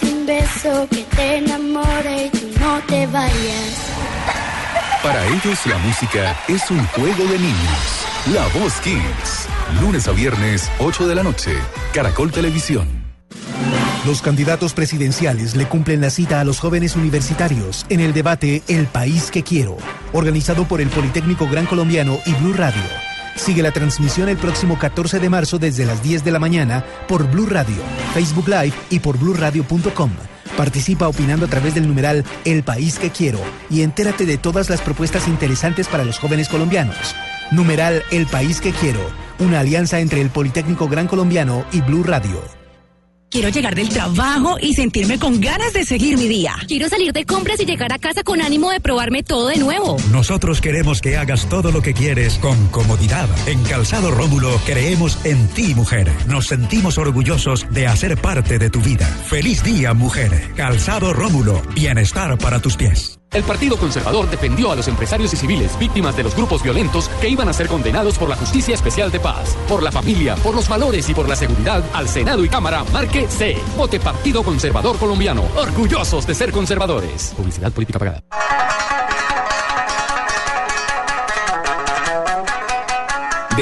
Un 0.02 0.26
beso 0.26 0.88
que 0.90 1.02
te 1.16 1.36
enamore 1.36 2.30
y 2.32 2.58
no 2.58 2.80
te 2.86 3.06
vayas. 3.06 3.91
Para 5.02 5.26
ellos 5.26 5.66
la 5.66 5.78
música 5.78 6.38
es 6.46 6.70
un 6.70 6.86
juego 6.86 7.24
de 7.24 7.36
niños. 7.36 8.06
La 8.32 8.46
Voz 8.56 8.74
Kids. 8.82 9.48
Lunes 9.80 10.06
a 10.06 10.12
viernes, 10.12 10.70
8 10.78 11.08
de 11.08 11.14
la 11.16 11.24
noche. 11.24 11.50
Caracol 11.92 12.30
Televisión. 12.30 12.86
Los 14.06 14.22
candidatos 14.22 14.74
presidenciales 14.74 15.56
le 15.56 15.66
cumplen 15.66 16.02
la 16.02 16.10
cita 16.10 16.38
a 16.38 16.44
los 16.44 16.60
jóvenes 16.60 16.94
universitarios 16.94 17.84
en 17.88 17.98
el 17.98 18.12
debate 18.12 18.62
El 18.68 18.86
País 18.86 19.32
que 19.32 19.42
Quiero, 19.42 19.76
organizado 20.12 20.68
por 20.68 20.80
el 20.80 20.88
Politécnico 20.88 21.48
Gran 21.48 21.66
Colombiano 21.66 22.20
y 22.24 22.34
Blue 22.34 22.52
Radio. 22.52 22.82
Sigue 23.34 23.62
la 23.62 23.72
transmisión 23.72 24.28
el 24.28 24.36
próximo 24.36 24.78
14 24.78 25.18
de 25.18 25.28
marzo 25.28 25.58
desde 25.58 25.84
las 25.84 26.00
10 26.04 26.22
de 26.22 26.30
la 26.30 26.38
mañana 26.38 26.84
por 27.08 27.28
Blue 27.28 27.46
Radio, 27.46 27.82
Facebook 28.14 28.46
Live 28.46 28.74
y 28.90 29.00
por 29.00 29.18
bluradio.com. 29.18 30.10
Participa 30.56 31.08
opinando 31.08 31.46
a 31.46 31.48
través 31.48 31.74
del 31.74 31.88
numeral 31.88 32.24
El 32.44 32.62
País 32.62 32.98
que 32.98 33.10
Quiero 33.10 33.40
y 33.70 33.82
entérate 33.82 34.26
de 34.26 34.38
todas 34.38 34.68
las 34.70 34.80
propuestas 34.80 35.28
interesantes 35.28 35.88
para 35.88 36.04
los 36.04 36.18
jóvenes 36.18 36.48
colombianos. 36.48 37.14
Numeral 37.50 38.02
El 38.10 38.26
País 38.26 38.60
que 38.60 38.72
Quiero, 38.72 39.00
una 39.38 39.60
alianza 39.60 40.00
entre 40.00 40.20
el 40.20 40.30
Politécnico 40.30 40.88
Gran 40.88 41.06
Colombiano 41.08 41.64
y 41.72 41.80
Blue 41.80 42.02
Radio. 42.02 42.61
Quiero 43.32 43.48
llegar 43.48 43.74
del 43.74 43.88
trabajo 43.88 44.58
y 44.60 44.74
sentirme 44.74 45.18
con 45.18 45.40
ganas 45.40 45.72
de 45.72 45.84
seguir 45.84 46.18
mi 46.18 46.28
día. 46.28 46.54
Quiero 46.68 46.90
salir 46.90 47.14
de 47.14 47.24
compras 47.24 47.58
y 47.60 47.64
llegar 47.64 47.90
a 47.90 47.98
casa 47.98 48.22
con 48.22 48.42
ánimo 48.42 48.70
de 48.70 48.78
probarme 48.78 49.22
todo 49.22 49.46
de 49.46 49.56
nuevo. 49.56 49.96
Nosotros 50.10 50.60
queremos 50.60 51.00
que 51.00 51.16
hagas 51.16 51.48
todo 51.48 51.72
lo 51.72 51.80
que 51.80 51.94
quieres 51.94 52.34
con 52.34 52.68
comodidad. 52.68 53.30
En 53.48 53.62
Calzado 53.62 54.10
Rómulo 54.10 54.60
creemos 54.66 55.24
en 55.24 55.48
ti, 55.48 55.74
mujer. 55.74 56.12
Nos 56.28 56.48
sentimos 56.48 56.98
orgullosos 56.98 57.66
de 57.70 57.86
hacer 57.86 58.18
parte 58.18 58.58
de 58.58 58.68
tu 58.68 58.82
vida. 58.82 59.06
Feliz 59.06 59.64
día, 59.64 59.94
mujer. 59.94 60.52
Calzado 60.54 61.14
Rómulo. 61.14 61.62
Bienestar 61.74 62.36
para 62.36 62.60
tus 62.60 62.76
pies. 62.76 63.21
El 63.32 63.44
Partido 63.44 63.78
Conservador 63.78 64.28
defendió 64.28 64.70
a 64.70 64.76
los 64.76 64.88
empresarios 64.88 65.32
y 65.32 65.36
civiles 65.36 65.78
víctimas 65.78 66.14
de 66.16 66.22
los 66.22 66.36
grupos 66.36 66.62
violentos 66.62 67.08
que 67.20 67.30
iban 67.30 67.48
a 67.48 67.54
ser 67.54 67.66
condenados 67.66 68.18
por 68.18 68.28
la 68.28 68.36
Justicia 68.36 68.74
Especial 68.74 69.10
de 69.10 69.20
Paz. 69.20 69.56
Por 69.68 69.82
la 69.82 69.90
familia, 69.90 70.34
por 70.36 70.54
los 70.54 70.68
valores 70.68 71.08
y 71.08 71.14
por 71.14 71.26
la 71.28 71.36
seguridad, 71.36 71.82
al 71.94 72.08
Senado 72.08 72.44
y 72.44 72.50
Cámara, 72.50 72.84
marque 72.92 73.26
C. 73.28 73.56
Vote 73.76 74.00
Partido 74.00 74.42
Conservador 74.42 74.98
Colombiano. 74.98 75.44
Orgullosos 75.56 76.26
de 76.26 76.34
ser 76.34 76.52
conservadores. 76.52 77.32
Publicidad 77.34 77.72
política 77.72 77.98
pagada. 77.98 78.22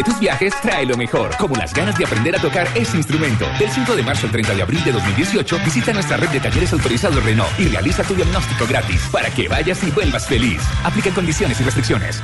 De 0.00 0.04
tus 0.04 0.18
viajes 0.18 0.54
trae 0.62 0.86
lo 0.86 0.96
mejor, 0.96 1.36
como 1.36 1.56
las 1.56 1.74
ganas 1.74 1.98
de 1.98 2.06
aprender 2.06 2.34
a 2.34 2.40
tocar 2.40 2.66
ese 2.74 2.96
instrumento. 2.96 3.44
Del 3.58 3.70
5 3.70 3.94
de 3.96 4.02
marzo 4.02 4.26
al 4.26 4.32
30 4.32 4.54
de 4.54 4.62
abril 4.62 4.82
de 4.82 4.92
2018, 4.92 5.58
visita 5.62 5.92
nuestra 5.92 6.16
red 6.16 6.30
de 6.30 6.40
talleres 6.40 6.72
autorizados 6.72 7.22
Renault 7.22 7.50
y 7.60 7.68
realiza 7.68 8.02
tu 8.02 8.14
diagnóstico 8.14 8.66
gratis 8.66 9.02
para 9.12 9.28
que 9.28 9.46
vayas 9.46 9.84
y 9.84 9.90
vuelvas 9.90 10.26
feliz. 10.26 10.62
Aplica 10.84 11.10
condiciones 11.10 11.60
y 11.60 11.64
restricciones. 11.64 12.22